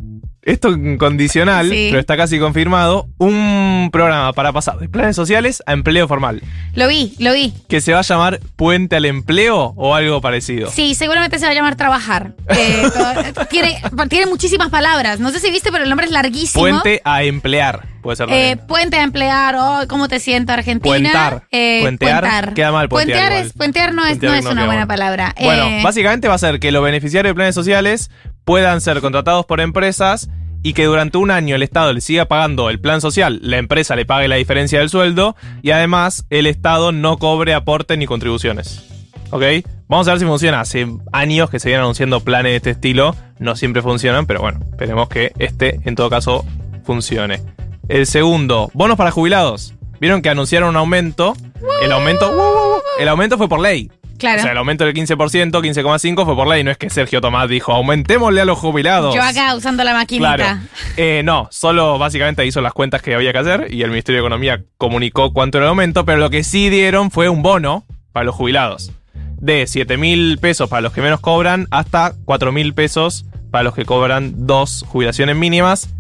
esto 0.47 0.69
en 0.73 0.97
condicional, 0.97 1.69
Sí. 1.69 1.89
pero 1.91 2.01
está 2.01 2.17
casi 2.17 2.39
confirmado, 2.39 3.09
un 3.19 3.91
programa 3.93 4.33
para 4.33 4.53
pasar 4.53 4.79
de 4.79 4.89
planes 4.89 5.15
sociales 5.17 5.63
a 5.67 5.73
empleo 5.73 6.09
formal, 6.09 6.41
Lo 6.75 6.89
vi, 6.89 7.15
lo 7.19 7.33
vi. 7.35 7.53
que 7.69 7.81
se 7.83 7.93
va 7.93 7.99
a 7.99 8.03
llamar 8.03 8.41
Puente 8.57 8.97
al 8.97 9.05
Empleo 9.05 9.75
o 9.77 9.95
algo 9.95 10.21
parecido. 10.21 10.71
Sí, 10.71 10.95
seguramente 10.95 11.39
se 11.39 11.45
va 11.47 11.51
a 11.51 11.55
llamar 11.55 11.77
trabajar. 11.77 12.33
Eh, 12.49 12.83
tiene, 13.51 13.77
tiene 14.09 14.27
muchísimas 14.27 14.71
palabras. 14.71 15.21
No 15.21 15.31
sé 15.31 15.41
si 15.41 15.51
viste, 15.51 15.71
pero 15.71 15.85
el 15.85 15.91
nombre 15.91 16.07
es 16.07 16.13
larguísimo. 16.13 16.63
Puente 16.63 17.03
a 17.05 17.23
emplear. 17.25 17.85
Puede 18.03 18.17
ser 18.17 18.29
Eh, 18.31 18.57
puente 18.69 18.97
a 18.99 19.03
emplear, 19.03 19.57
oh, 19.59 19.81
¿cómo 19.89 20.07
te 20.07 20.21
siento 20.21 20.53
Argentina? 20.53 20.95
Puentar. 20.95 21.43
Eh, 21.51 21.81
Puentear, 21.83 22.55
queda 22.55 22.71
mal 22.71 22.89
puentear 22.89 23.19
Puentear, 23.31 23.47
es, 23.47 23.53
puentear 23.53 23.95
no 23.95 24.05
es, 24.05 24.11
Puentear 24.11 24.33
no 24.33 24.39
es 24.39 24.45
no 24.45 24.51
una 24.53 24.67
buena 24.67 24.87
mal. 24.87 24.89
palabra. 24.97 25.35
Bueno, 25.43 25.65
Eh, 25.67 25.81
básicamente 25.83 26.29
va 26.29 26.35
a 26.35 26.39
ser 26.39 26.61
que 26.61 26.71
los 26.71 26.85
beneficiarios 26.85 27.31
de 27.33 27.35
planes 27.35 27.55
sociales 27.57 28.11
puedan 28.47 28.81
ser 28.81 29.01
contratados 29.01 29.45
por 29.45 29.61
empresas 29.61 30.31
y 30.63 30.73
que 30.73 30.85
durante 30.85 31.19
un 31.19 31.33
año 31.33 31.57
el 31.57 31.63
Estado 31.65 31.93
le 31.93 32.01
siga 32.01 32.27
pagando 32.27 32.71
el 32.71 32.81
plan 32.81 33.01
social, 33.01 33.41
la 33.43 33.59
empresa 33.59 33.97
le 33.97 34.07
pague 34.07 34.29
la 34.29 34.37
diferencia 34.37 34.79
del 34.79 34.89
sueldo 34.89 35.35
y 35.63 35.73
además 35.73 36.25
el 36.31 36.47
Estado 36.47 36.93
no 36.93 37.19
cobre 37.19 37.55
aportes 37.55 37.99
ni 37.99 38.07
contribuciones. 38.07 38.85
¿Ok? 39.31 39.43
Vamos 39.89 40.07
a 40.07 40.13
ver 40.13 40.21
si 40.21 40.27
funciona. 40.27 40.61
Hace 40.61 40.87
años 41.13 41.51
que 41.51 41.59
se 41.59 41.69
vienen 41.69 41.83
anunciando 41.83 42.21
planes 42.21 42.53
de 42.53 42.57
este 42.57 42.71
estilo, 42.71 43.17
no 43.41 43.57
siempre 43.57 43.83
funcionan, 43.83 44.27
pero 44.27 44.41
bueno, 44.41 44.61
esperemos 44.71 45.09
que 45.09 45.33
este 45.39 45.81
en 45.85 45.97
todo 45.97 46.09
caso 46.09 46.45
funcione. 46.85 47.43
El 47.89 48.07
segundo, 48.07 48.71
bonos 48.75 48.97
para 48.97 49.11
jubilados. 49.11 49.75
Vieron 50.01 50.23
que 50.23 50.29
anunciaron 50.29 50.71
un 50.71 50.77
aumento. 50.77 51.35
El 51.83 51.91
aumento, 51.91 52.81
el 53.01 53.09
aumento 53.09 53.39
fue 53.39 53.49
por 53.49 53.61
ley. 53.61 53.91
Claro. 54.19 54.41
O 54.41 54.43
sea, 54.43 54.53
el 54.53 54.59
aumento 54.59 54.85
del 54.85 54.95
15%, 54.95 55.17
15,5% 55.51 56.25
fue 56.25 56.35
por 56.35 56.47
ley. 56.47 56.65
No 56.65 56.71
es 56.71 56.79
que 56.79 56.91
Sergio 56.91 57.21
Tomás 57.21 57.49
dijo, 57.49 57.73
aumentémosle 57.73 58.41
a 58.41 58.45
los 58.45 58.59
jubilados. 58.59 59.15
Yo 59.15 59.23
acá 59.23 59.55
usando 59.55 59.85
la 59.85 59.95
maquinita. 59.95 60.37
Claro. 60.37 60.61
Eh, 60.97 61.23
no, 61.25 61.49
solo 61.51 61.99
básicamente 61.99 62.45
hizo 62.47 62.61
las 62.61 62.73
cuentas 62.73 63.03
que 63.03 63.15
había 63.15 63.33
que 63.33 63.39
hacer 63.39 63.67
y 63.71 63.83
el 63.83 63.91
Ministerio 63.91 64.21
de 64.21 64.27
Economía 64.27 64.63
comunicó 64.79 65.33
cuánto 65.33 65.59
era 65.59 65.67
el 65.67 65.71
aumento, 65.71 66.05
pero 66.05 66.19
lo 66.19 66.31
que 66.31 66.45
sí 66.45 66.71
dieron 66.71 67.11
fue 67.11 67.29
un 67.29 67.43
bono 67.43 67.85
para 68.13 68.25
los 68.25 68.35
jubilados. 68.35 68.93
De 69.39 69.67
7 69.67 69.97
mil 69.99 70.39
pesos 70.39 70.69
para 70.69 70.81
los 70.81 70.93
que 70.93 71.03
menos 71.03 71.21
cobran 71.21 71.67
hasta 71.71 72.15
4 72.25 72.53
mil 72.53 72.73
pesos 72.73 73.27
para 73.51 73.65
los 73.65 73.75
que 73.75 73.85
cobran 73.85 74.47
dos 74.47 74.85
jubilaciones 74.89 75.37
mínimas. 75.37 75.91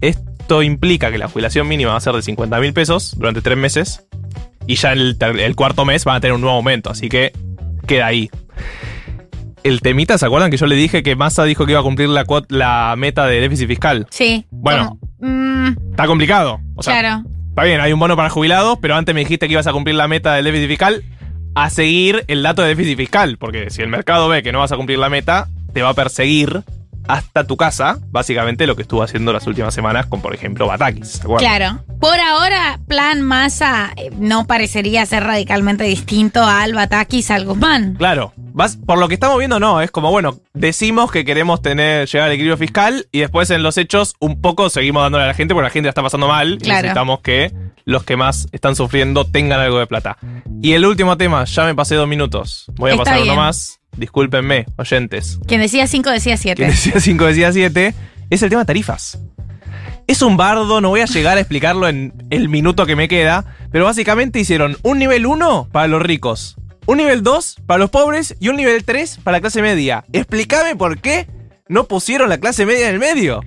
Esto 0.00 0.62
implica 0.62 1.10
que 1.10 1.18
la 1.18 1.28
jubilación 1.28 1.66
mínima 1.66 1.92
va 1.92 1.96
a 1.96 2.00
ser 2.00 2.12
de 2.12 2.22
50 2.22 2.60
mil 2.60 2.72
pesos 2.72 3.14
durante 3.16 3.40
tres 3.40 3.58
meses 3.58 4.04
y 4.66 4.76
ya 4.76 4.92
el, 4.92 5.16
cuarto 5.56 5.84
mes 5.84 6.04
van 6.04 6.16
a 6.16 6.20
tener 6.20 6.34
un 6.34 6.40
nuevo 6.40 6.56
aumento, 6.56 6.90
así 6.90 7.08
que 7.08 7.32
queda 7.84 8.06
ahí. 8.06 8.30
El 9.62 9.80
temita, 9.80 10.18
¿se 10.18 10.26
acuerdan 10.26 10.50
que 10.50 10.58
yo 10.58 10.66
le 10.66 10.76
dije 10.76 11.02
que 11.02 11.16
Massa 11.16 11.44
dijo 11.44 11.64
que 11.64 11.72
iba 11.72 11.80
a 11.80 11.84
cumplir 11.84 12.08
la, 12.10 12.24
la 12.48 12.94
meta 12.98 13.26
de 13.26 13.40
déficit 13.40 13.66
fiscal? 13.66 14.06
Sí. 14.10 14.44
Bueno, 14.50 14.98
Mm, 15.24 15.68
está 15.90 16.06
complicado. 16.06 16.60
O 16.74 16.82
sea, 16.82 17.00
claro. 17.00 17.24
está 17.48 17.64
bien, 17.64 17.80
hay 17.80 17.94
un 17.94 17.98
bono 17.98 18.14
para 18.14 18.28
jubilados, 18.28 18.78
pero 18.80 18.94
antes 18.94 19.14
me 19.14 19.22
dijiste 19.22 19.46
que 19.46 19.54
ibas 19.54 19.66
a 19.66 19.72
cumplir 19.72 19.96
la 19.96 20.06
meta 20.06 20.34
del 20.34 20.44
déficit 20.44 20.68
fiscal, 20.68 21.02
a 21.54 21.70
seguir 21.70 22.24
el 22.28 22.42
dato 22.42 22.60
de 22.60 22.68
déficit 22.68 22.96
fiscal, 22.98 23.38
porque 23.38 23.70
si 23.70 23.80
el 23.80 23.88
mercado 23.88 24.28
ve 24.28 24.42
que 24.42 24.52
no 24.52 24.58
vas 24.58 24.72
a 24.72 24.76
cumplir 24.76 24.98
la 24.98 25.08
meta, 25.08 25.48
te 25.72 25.80
va 25.80 25.90
a 25.90 25.94
perseguir 25.94 26.62
hasta 27.08 27.44
tu 27.46 27.56
casa, 27.56 27.98
básicamente 28.10 28.66
lo 28.66 28.76
que 28.76 28.82
estuvo 28.82 29.02
haciendo 29.02 29.32
las 29.32 29.46
últimas 29.46 29.74
semanas 29.74 30.06
con, 30.06 30.20
por 30.22 30.34
ejemplo, 30.34 30.66
Batakis. 30.66 31.20
Claro. 31.38 31.84
Por 32.00 32.18
ahora, 32.20 32.80
plan 32.88 33.22
masa 33.22 33.92
eh, 33.96 34.10
no 34.18 34.46
parecería 34.46 35.04
ser 35.06 35.24
radicalmente 35.24 35.84
distinto 35.84 36.42
al 36.44 36.74
Batakis 36.74 37.30
al 37.30 37.44
Guzmán. 37.46 37.94
Claro, 37.96 38.32
vas, 38.36 38.76
por 38.76 38.98
lo 38.98 39.08
que 39.08 39.14
estamos 39.14 39.38
viendo, 39.38 39.58
no, 39.60 39.80
es 39.80 39.90
como, 39.90 40.10
bueno, 40.10 40.38
decimos 40.52 41.10
que 41.10 41.24
queremos 41.24 41.62
tener, 41.62 42.06
llegar 42.08 42.26
al 42.28 42.32
equilibrio 42.34 42.56
fiscal 42.56 43.06
y 43.12 43.20
después 43.20 43.50
en 43.50 43.62
los 43.62 43.76
hechos 43.78 44.14
un 44.20 44.40
poco 44.40 44.70
seguimos 44.70 45.02
dándole 45.02 45.24
a 45.24 45.28
la 45.28 45.34
gente 45.34 45.54
porque 45.54 45.64
la 45.66 45.70
gente 45.70 45.86
la 45.86 45.90
está 45.90 46.02
pasando 46.02 46.28
mal 46.28 46.54
y 46.54 46.58
Claro. 46.58 46.82
necesitamos 46.82 47.20
que 47.20 47.52
los 47.86 48.04
que 48.04 48.16
más 48.16 48.46
están 48.52 48.76
sufriendo 48.76 49.24
tengan 49.26 49.60
algo 49.60 49.78
de 49.78 49.86
plata. 49.86 50.16
Y 50.62 50.72
el 50.72 50.86
último 50.86 51.16
tema, 51.16 51.44
ya 51.44 51.64
me 51.64 51.74
pasé 51.74 51.94
dos 51.96 52.08
minutos, 52.08 52.66
voy 52.76 52.90
a 52.90 52.94
Está 52.94 53.04
pasar 53.04 53.22
uno 53.22 53.36
más, 53.36 53.80
discúlpenme, 53.96 54.66
oyentes. 54.76 55.38
Quien 55.46 55.60
decía 55.60 55.86
5 55.86 56.10
decía 56.10 56.36
7. 56.36 56.56
Quien 56.56 56.70
decía 56.70 57.00
5 57.00 57.24
decía 57.26 57.52
7, 57.52 57.94
es 58.30 58.42
el 58.42 58.50
tema 58.50 58.64
tarifas. 58.64 59.18
Es 60.06 60.20
un 60.20 60.36
bardo, 60.36 60.80
no 60.80 60.90
voy 60.90 61.00
a 61.00 61.06
llegar 61.06 61.38
a 61.38 61.40
explicarlo 61.40 61.88
en 61.88 62.12
el 62.30 62.48
minuto 62.48 62.84
que 62.84 62.96
me 62.96 63.08
queda, 63.08 63.44
pero 63.72 63.86
básicamente 63.86 64.38
hicieron 64.38 64.76
un 64.82 64.98
nivel 64.98 65.24
1 65.24 65.68
para 65.72 65.88
los 65.88 66.02
ricos, 66.02 66.56
un 66.86 66.98
nivel 66.98 67.22
2 67.22 67.56
para 67.66 67.78
los 67.78 67.90
pobres 67.90 68.36
y 68.38 68.48
un 68.48 68.56
nivel 68.56 68.84
3 68.84 69.20
para 69.24 69.38
la 69.38 69.40
clase 69.40 69.62
media. 69.62 70.04
Explícame 70.12 70.76
por 70.76 71.00
qué 71.00 71.26
no 71.68 71.84
pusieron 71.84 72.28
la 72.28 72.38
clase 72.38 72.66
media 72.66 72.88
en 72.88 72.94
el 72.94 73.00
medio. 73.00 73.40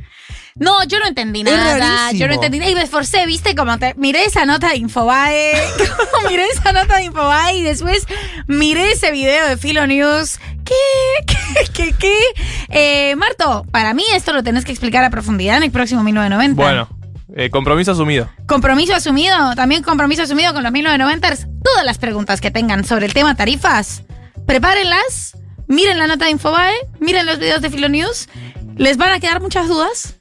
No, 0.60 0.84
yo 0.86 1.00
no 1.00 1.08
entendí 1.08 1.44
nada. 1.44 2.12
Yo 2.12 2.28
no 2.28 2.34
entendí 2.34 2.60
nada. 2.60 2.72
Y 2.72 2.76
me 2.76 2.82
esforcé, 2.82 3.26
¿viste? 3.26 3.56
Como 3.56 3.78
te, 3.78 3.94
miré 3.96 4.26
esa 4.26 4.46
nota 4.46 4.70
de 4.70 4.78
Infobae. 4.78 5.54
como 6.12 6.30
miré 6.30 6.46
esa 6.48 6.72
nota 6.72 6.98
de 6.98 7.04
Infobae 7.04 7.58
y 7.58 7.62
después 7.62 8.08
miré 8.48 8.92
ese 8.92 9.12
video 9.12 9.48
de 9.48 9.58
Filo 9.58 9.86
News. 9.86 10.40
¿Qué? 10.66 10.74
¿Qué? 11.28 11.72
¿Qué? 11.74 11.94
¿Qué? 11.98 12.18
Eh, 12.70 13.16
Marto, 13.16 13.66
para 13.72 13.94
mí 13.94 14.04
esto 14.14 14.34
lo 14.34 14.44
tenés 14.44 14.66
que 14.66 14.72
explicar 14.72 15.04
a 15.04 15.10
profundidad 15.10 15.58
en 15.58 15.64
el 15.64 15.72
próximo 15.72 16.04
1990. 16.04 16.62
Bueno, 16.62 16.90
eh, 17.36 17.50
compromiso 17.50 17.92
asumido. 17.92 18.30
Compromiso 18.48 18.96
asumido, 18.96 19.56
también 19.56 19.84
compromiso 19.84 20.24
asumido 20.24 20.54
con 20.54 20.64
los 20.64 20.72
1990s. 20.72 21.48
Todas 21.64 21.86
las 21.86 22.00
preguntas 22.00 22.42
que 22.42 22.52
tengan 22.52 22.84
sobre 22.84 23.06
el 23.06 23.14
tema 23.14 23.36
tarifas, 23.36 24.04
prepárenlas, 24.46 25.38
miren 25.68 26.00
la 26.00 26.08
nota 26.08 26.26
de 26.26 26.32
Infobae, 26.32 26.76
miren 27.00 27.26
los 27.26 27.38
videos 27.38 27.62
de 27.62 27.70
Filo 27.70 27.90
News. 27.90 28.28
Les 28.76 28.98
van 28.98 29.12
a 29.12 29.20
quedar 29.20 29.42
muchas 29.42 29.68
dudas. 29.68 30.17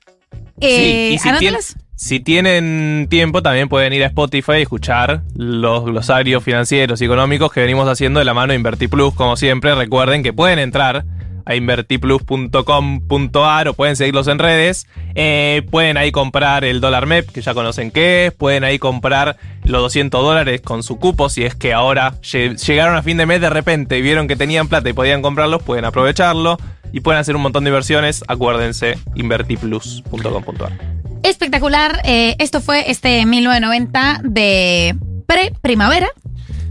Eh, 0.60 1.08
sí, 1.10 1.14
y 1.14 1.18
si, 1.18 1.24
tien- 1.28 1.30
anótelas. 1.30 1.76
si 1.96 2.20
tienen 2.20 3.06
tiempo, 3.10 3.42
también 3.42 3.68
pueden 3.68 3.92
ir 3.92 4.02
a 4.04 4.06
Spotify 4.06 4.52
y 4.58 4.62
escuchar 4.62 5.22
los 5.34 5.84
glosarios 5.84 6.42
financieros 6.42 7.00
y 7.00 7.04
económicos 7.04 7.52
que 7.52 7.60
venimos 7.60 7.88
haciendo 7.88 8.18
de 8.20 8.24
la 8.24 8.34
mano 8.34 8.52
de 8.52 8.56
InvertiPlus, 8.58 9.14
como 9.14 9.36
siempre. 9.36 9.74
Recuerden 9.74 10.22
que 10.22 10.32
pueden 10.32 10.58
entrar 10.58 11.04
a 11.46 11.54
invertiplus.com.ar 11.54 13.68
o 13.68 13.74
pueden 13.74 13.96
seguirlos 13.96 14.28
en 14.28 14.38
redes. 14.38 14.86
Eh, 15.14 15.62
pueden 15.70 15.96
ahí 15.96 16.12
comprar 16.12 16.64
el 16.64 16.80
dólar 16.80 17.06
MEP, 17.06 17.30
que 17.30 17.40
ya 17.40 17.54
conocen 17.54 17.90
qué 17.90 18.26
es. 18.26 18.32
Pueden 18.32 18.64
ahí 18.64 18.78
comprar 18.78 19.36
los 19.64 19.80
200 19.82 20.22
dólares 20.22 20.60
con 20.60 20.82
su 20.82 20.98
cupo. 20.98 21.28
Si 21.30 21.44
es 21.44 21.54
que 21.54 21.72
ahora 21.72 22.14
lle- 22.20 22.56
llegaron 22.62 22.96
a 22.96 23.02
fin 23.02 23.16
de 23.16 23.24
mes 23.26 23.40
de 23.40 23.48
repente 23.50 23.96
y 23.98 24.02
vieron 24.02 24.28
que 24.28 24.36
tenían 24.36 24.68
plata 24.68 24.88
y 24.90 24.92
podían 24.92 25.22
comprarlos, 25.22 25.62
pueden 25.62 25.84
aprovecharlo. 25.86 26.58
Y 26.92 27.00
pueden 27.00 27.20
hacer 27.20 27.34
un 27.36 27.42
montón 27.42 27.64
de 27.64 27.70
inversiones. 27.70 28.22
Acuérdense, 28.28 28.96
invertiplus.com.ar. 29.16 30.72
Espectacular. 31.22 32.00
eh, 32.04 32.36
esto 32.38 32.60
fue 32.60 32.90
este 32.90 33.24
1990 33.26 34.20
de 34.22 34.94
pre-primavera. 35.26 36.08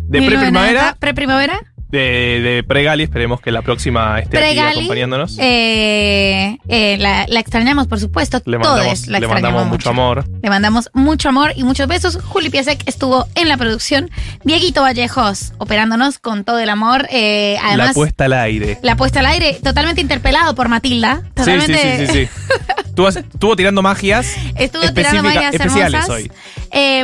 De 0.07 0.19
1990, 0.21 0.95
pre-primavera, 0.99 0.99
Pre-primavera. 0.99 1.59
De, 1.89 2.41
de 2.41 2.63
pre-gali, 2.67 3.03
esperemos 3.03 3.39
que 3.41 3.51
la 3.51 3.61
próxima 3.61 4.19
esté 4.19 4.37
aquí 4.37 4.47
Pre-gali. 4.47 4.77
acompañándonos. 4.79 5.37
Eh, 5.39 6.57
eh, 6.67 6.97
la, 6.99 7.25
la 7.27 7.39
extrañamos, 7.39 7.87
por 7.87 7.99
supuesto. 7.99 8.41
le 8.45 8.57
Todos 8.57 8.77
mandamos, 8.77 9.07
la 9.07 9.19
le 9.19 9.27
mandamos 9.27 9.67
mucho. 9.67 9.89
amor. 9.89 10.25
Le 10.41 10.49
mandamos 10.49 10.89
mucho 10.93 11.29
amor 11.29 11.53
y 11.55 11.63
muchos 11.63 11.87
besos. 11.87 12.17
Juli 12.23 12.49
Piasek 12.49 12.83
estuvo 12.87 13.27
en 13.35 13.47
la 13.47 13.57
producción. 13.57 14.09
Dieguito 14.43 14.81
Vallejos 14.81 15.53
operándonos 15.57 16.19
con 16.19 16.43
todo 16.43 16.59
el 16.59 16.69
amor. 16.69 17.07
Eh, 17.11 17.57
además, 17.63 17.87
la 17.89 17.93
puesta 17.93 18.25
al 18.25 18.33
aire. 18.33 18.79
la 18.81 18.95
puesta 18.97 19.19
al 19.19 19.27
aire, 19.27 19.59
totalmente 19.63 20.01
interpelado 20.01 20.55
por 20.55 20.67
Matilda. 20.69 21.17
Sí, 21.17 21.21
sí, 21.25 21.33
Totalmente. 21.35 22.07
sí, 22.07 22.07
sí, 22.07 22.13
sí. 22.25 22.29
Estuvo, 22.95 23.09
estuvo 23.09 23.55
tirando 23.57 23.81
magias 23.81 24.33
Estuvo 24.55 24.81
tirando 24.93 25.23
magias 25.23 25.53
especiales 25.53 26.05
hermosas. 26.05 26.09
hoy. 26.09 26.31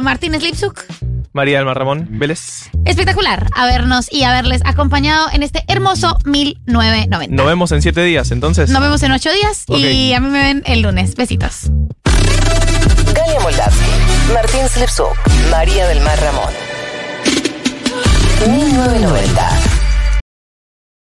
Martínez 0.01 0.41
Lipsuk, 0.41 0.85
María 1.33 1.57
del 1.57 1.65
Mar 1.65 1.77
Ramón 1.77 2.07
Vélez. 2.11 2.69
espectacular 2.85 3.47
habernos 3.55 4.11
y 4.11 4.23
haberles 4.23 4.61
acompañado 4.65 5.27
en 5.31 5.43
este 5.43 5.63
hermoso 5.67 6.17
1990. 6.25 7.35
Nos 7.35 7.45
vemos 7.45 7.71
en 7.71 7.81
siete 7.81 8.03
días, 8.03 8.31
entonces. 8.31 8.69
Nos 8.69 8.81
vemos 8.81 9.01
en 9.03 9.11
ocho 9.11 9.31
días 9.31 9.65
y 9.67 10.13
a 10.13 10.19
mí 10.19 10.29
me 10.29 10.43
ven 10.43 10.63
el 10.65 10.81
lunes. 10.81 11.15
Besitos. 11.15 11.69
Galia 13.13 13.39
Moldavsky, 13.41 14.33
Martín 14.33 14.67
Slipsuk, 14.67 15.15
María 15.49 15.87
del 15.87 16.01
Mar 16.01 16.19
Ramón. 16.19 16.53
1990. 18.47 19.70